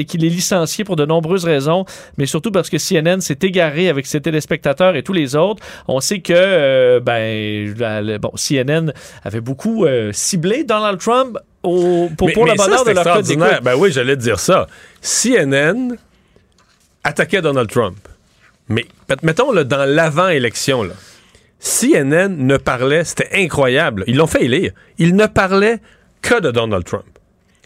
et 0.00 0.04
qui 0.04 0.18
l'est 0.18 0.28
licencié 0.28 0.84
pour 0.84 0.96
de 0.96 1.04
nombreuses 1.04 1.44
raisons, 1.44 1.84
mais 2.18 2.26
surtout 2.26 2.50
parce 2.50 2.70
que 2.70 2.78
CNN 2.78 3.20
s'est 3.20 3.38
égaré 3.42 3.88
avec 3.88 4.06
ses 4.06 4.20
téléspectateurs 4.20 4.96
et 4.96 5.02
tous 5.02 5.12
les 5.12 5.36
autres. 5.36 5.62
On 5.88 6.00
sait 6.00 6.20
que, 6.20 6.32
euh, 6.36 7.00
ben, 7.00 7.74
la- 7.78 8.18
bon, 8.18 8.30
CNN 8.36 8.92
avait 9.24 9.40
beaucoup 9.40 9.84
euh, 9.86 10.10
ciblé 10.12 10.64
Donald 10.64 10.98
Trump 10.98 11.38
au- 11.62 12.08
pour, 12.16 12.28
mais- 12.28 12.32
pour 12.34 12.44
mais 12.44 12.52
le 12.52 12.56
ça, 12.58 12.64
bonheur 12.64 12.78
c'est 12.84 12.90
de 12.90 12.94
leur 12.94 13.04
code 13.16 13.24
d'écoute. 13.26 13.62
Ben 13.62 13.74
oui, 13.76 13.92
j'allais 13.92 14.16
te 14.16 14.22
dire 14.22 14.38
ça. 14.40 14.66
CNN 15.00 15.96
attaquait 17.02 17.42
Donald 17.42 17.70
Trump. 17.70 17.96
Mais 18.68 18.86
met- 19.08 19.16
mettons 19.22 19.52
là, 19.52 19.64
dans 19.64 19.84
l'avant-élection, 19.84 20.82
là, 20.84 20.94
CNN 21.58 22.28
ne 22.36 22.56
parlait, 22.56 23.04
c'était 23.04 23.28
incroyable. 23.34 24.04
Ils 24.06 24.16
l'ont 24.16 24.26
fait 24.26 24.44
élire. 24.44 24.72
Il 24.98 25.16
ne 25.16 25.26
parlait 25.26 25.78
que 26.22 26.40
de 26.40 26.50
Donald 26.50 26.84
Trump. 26.84 27.04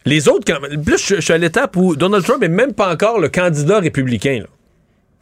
Les 0.08 0.28
autres, 0.28 0.44
quand, 0.46 0.60
plus 0.82 0.98
je, 0.98 1.16
je 1.16 1.20
suis 1.20 1.32
à 1.32 1.38
l'étape 1.38 1.76
où 1.76 1.94
Donald 1.96 2.24
Trump 2.24 2.42
est 2.42 2.48
même 2.48 2.72
pas 2.72 2.92
encore 2.92 3.20
le 3.20 3.28
candidat 3.28 3.80
républicain. 3.80 4.42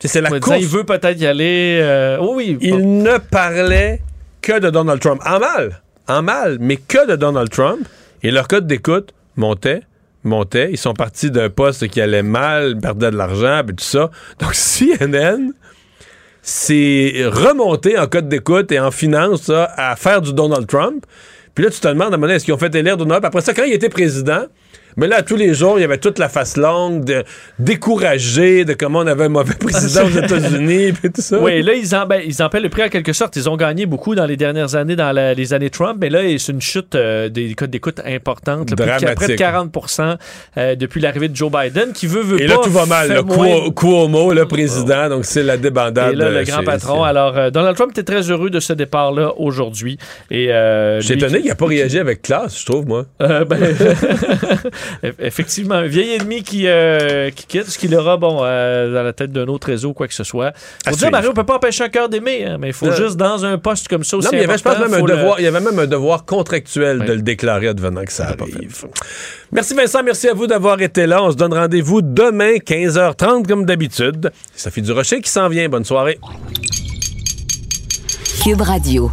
C'est 0.05 0.21
la 0.21 0.39
course. 0.39 0.59
il 0.61 0.67
veut 0.67 0.85
peut-être 0.85 1.19
y 1.19 1.27
aller. 1.27 1.81
euh, 1.83 2.19
oh 2.21 2.35
oui, 2.37 2.57
Il 2.61 3.03
ne 3.03 3.19
parlait 3.19 4.03
que 4.43 4.59
de 4.61 4.71
Donald 4.71 5.01
Trump. 5.01 5.21
En 5.27 5.39
mal. 5.41 5.83
En 6.07 6.23
mal, 6.23 6.59
mais 6.61 6.77
que 6.77 7.07
de 7.09 7.17
Donald 7.17 7.51
Trump. 7.51 7.81
Et 8.23 8.31
leur 8.31 8.47
code 8.47 8.67
d'écoute 8.67 9.13
montait, 9.37 9.83
montait. 10.23 10.69
Ils 10.71 10.79
sont 10.79 10.95
partis 10.95 11.31
d'un 11.31 11.51
poste 11.51 11.89
qui 11.89 12.01
allait 12.01 12.23
mal, 12.23 12.79
perdaient 12.79 13.11
de 13.11 13.17
l'argent, 13.17 13.63
puis 13.67 13.75
tout 13.75 13.85
ça. 13.85 14.11
Donc 14.39 14.53
CNN 14.55 15.53
c'est 16.49 17.25
remonté 17.27 17.99
en 17.99 18.07
code 18.07 18.29
d'écoute 18.29 18.71
et 18.71 18.79
en 18.79 18.93
finance 18.93 19.51
à 19.51 19.97
faire 19.97 20.23
du 20.23 20.33
Donald 20.33 20.69
Trump. 20.69 21.05
Puis 21.57 21.65
là, 21.65 21.71
tu 21.73 21.81
te 21.81 21.89
demandes 21.89 22.15
à 22.15 22.35
est-ce 22.35 22.45
qu'ils 22.45 22.55
ont 22.55 22.59
fait 22.59 22.73
élire 22.77 22.97
Donald 22.97 23.21
Trump? 23.21 23.25
Après 23.25 23.41
ça, 23.41 23.53
quand 23.53 23.65
il 23.65 23.73
était 23.73 23.89
président, 23.89 24.45
mais 24.97 25.07
là, 25.07 25.23
tous 25.23 25.37
les 25.37 25.55
jours, 25.55 25.79
il 25.79 25.83
y 25.83 25.85
avait 25.85 25.99
toute 25.99 26.19
la 26.19 26.29
face 26.29 26.57
longue, 26.57 27.05
de, 27.05 27.25
découragé 27.59 28.65
de 28.65 28.73
comment 28.75 29.01
on 29.01 29.07
avait 29.07 29.25
un 29.25 29.29
mauvais 29.29 29.55
président 29.61 30.05
aux 30.07 30.11
États-Unis, 30.19 30.93
puis 31.01 31.11
tout 31.13 31.21
ça. 31.23 31.39
Oui, 31.41 31.63
là, 31.63 31.75
ils 31.75 31.95
en, 31.95 32.07
ben, 32.07 32.21
ils 32.25 32.43
en 32.43 32.49
paient 32.49 32.61
le 32.61 32.69
prix 32.69 32.83
en 32.85 32.89
quelque 32.89 33.13
sorte. 33.13 33.37
Ils 33.37 33.49
ont 33.49 33.57
gagné 33.57 33.87
beaucoup 33.87 34.15
dans 34.15 34.27
les 34.27 34.37
dernières 34.37 34.75
années, 34.75 34.97
dans 34.97 35.13
la- 35.13 35.35
les 35.35 35.53
années 35.55 35.71
Trump, 35.71 35.99
mais 36.01 36.09
là, 36.11 36.21
c'est 36.39 36.53
une 36.53 36.61
chute 36.61 36.95
euh, 36.95 37.29
des 37.29 37.55
codes 37.55 37.71
d'écoute 37.71 38.01
importante. 38.05 38.71
là, 38.71 38.77
de- 38.77 38.83
près 38.85 38.97
de 39.01 39.37
Dramatique. 39.37 39.37
40 39.37 39.77
euh, 40.57 40.75
depuis 40.77 41.01
l'arrivée 41.01 41.29
de 41.29 41.37
Joe 41.37 41.51
Biden, 41.51 41.93
qui 41.93 42.07
veut, 42.07 42.23
veut 42.23 42.41
Et 42.43 42.47
pas. 42.47 42.55
là, 42.55 42.61
tout 42.63 42.71
va 42.71 42.87
mal. 42.87 43.09
là. 43.09 43.23
moins- 43.23 43.47
Cuo- 43.47 43.73
Cuomo, 43.73 44.33
le 44.33 44.47
président, 44.47 45.09
donc 45.09 45.25
c'est 45.25 45.43
la 45.43 45.57
débandade. 45.57 46.13
Et 46.15 46.17
là, 46.17 46.31
le 46.31 46.37
euh, 46.39 46.45
grand 46.45 46.63
patron. 46.63 47.03
Alors, 47.05 47.37
euh, 47.37 47.51
Donald 47.51 47.77
Trump 47.77 47.91
était 47.93 48.03
très 48.03 48.31
heureux 48.31 48.51
de 48.51 48.61
ce 48.61 48.73
départ-là 48.73 49.33
aujourd'hui. 49.37 49.99
Et 50.31 50.47
Je 50.49 50.99
suis 51.03 51.15
étonné 51.15 51.35
qui- 51.37 51.41
qu'il 51.43 51.49
n'a 51.51 51.55
pas 51.55 51.67
réagi 51.67 51.99
avec 51.99 52.23
classe, 52.23 52.59
je 52.61 52.65
trouve, 52.67 52.87
moi. 52.87 53.05
Ben, 53.21 53.47
effectivement, 55.21 55.75
un 55.77 55.87
vieil 55.87 56.15
ennemi 56.15 56.43
qui, 56.43 56.67
euh, 56.67 57.31
qui 57.31 57.47
quitte, 57.47 57.69
ce 57.69 57.79
qu'il 57.79 57.95
aura, 57.95 58.17
bon, 58.17 58.41
euh, 58.43 58.93
dans 58.95 59.03
la 59.03 59.13
tête 59.13 59.33
d'un 59.33 59.47
autre 59.47 59.69
réseau, 59.69 59.93
quoi 59.93 60.09
que 60.09 60.15
ce 60.15 60.25
soit. 60.25 60.53
Faut 60.89 60.95
dire. 60.97 61.11
Mario, 61.11 61.31
on 61.31 61.35
peut 61.35 61.45
pas 61.45 61.57
empêcher 61.57 61.85
un 61.85 61.89
cœur 61.89 62.09
d'aimer, 62.09 62.45
hein, 62.45 62.57
mais 62.61 62.69
il 62.69 62.73
faut 62.73 62.87
Non. 62.87 62.95
juste, 62.97 63.17
dans 63.17 63.45
un 63.45 63.59
poste 63.59 63.89
comme 63.89 64.05
ça 64.05 64.17
aussi 64.17 64.27
Non, 64.27 64.31
mais 64.33 64.39
il 64.39 64.41
y 64.43 64.45
avait, 64.45 64.59
je 64.59 64.63
pense, 64.63 64.73
important, 64.75 64.91
même 64.91 65.01
un 65.03 65.07
le- 65.07 65.17
devoir, 65.17 65.41
il 65.41 65.45
y 65.45 65.47
avait 65.47 65.61
même 65.61 65.79
un 65.79 65.87
devoir 65.87 66.25
contractuel 66.25 67.05
de 67.05 67.13
le 67.13 67.23
déclarer 67.23 67.69
advenant 67.69 68.05
que 68.05 68.13
ça 68.13 68.29
arrive. 68.29 68.85
Merci 69.53 69.75
Vincent, 69.75 70.03
merci 70.03 70.29
à 70.29 70.35
vous 70.35 70.47
d'avoir 70.47 70.81
été 70.81 71.07
là. 71.07 71.23
On 71.23 71.31
se 71.31 71.37
donne 71.37 71.55
rendez-vous 71.55 72.03
demain, 72.03 72.57
15h30, 72.59 73.47
comme 73.47 73.65
d'habitude. 73.65 74.31
Sophie 74.55 74.83
Durocher 74.83 75.21
qui 75.21 75.31
s'en 75.31 75.49
vient. 75.49 75.69
Bonne 75.69 75.85
soirée. 75.85 76.19
Cube 78.43 78.61
Radio. 78.61 79.11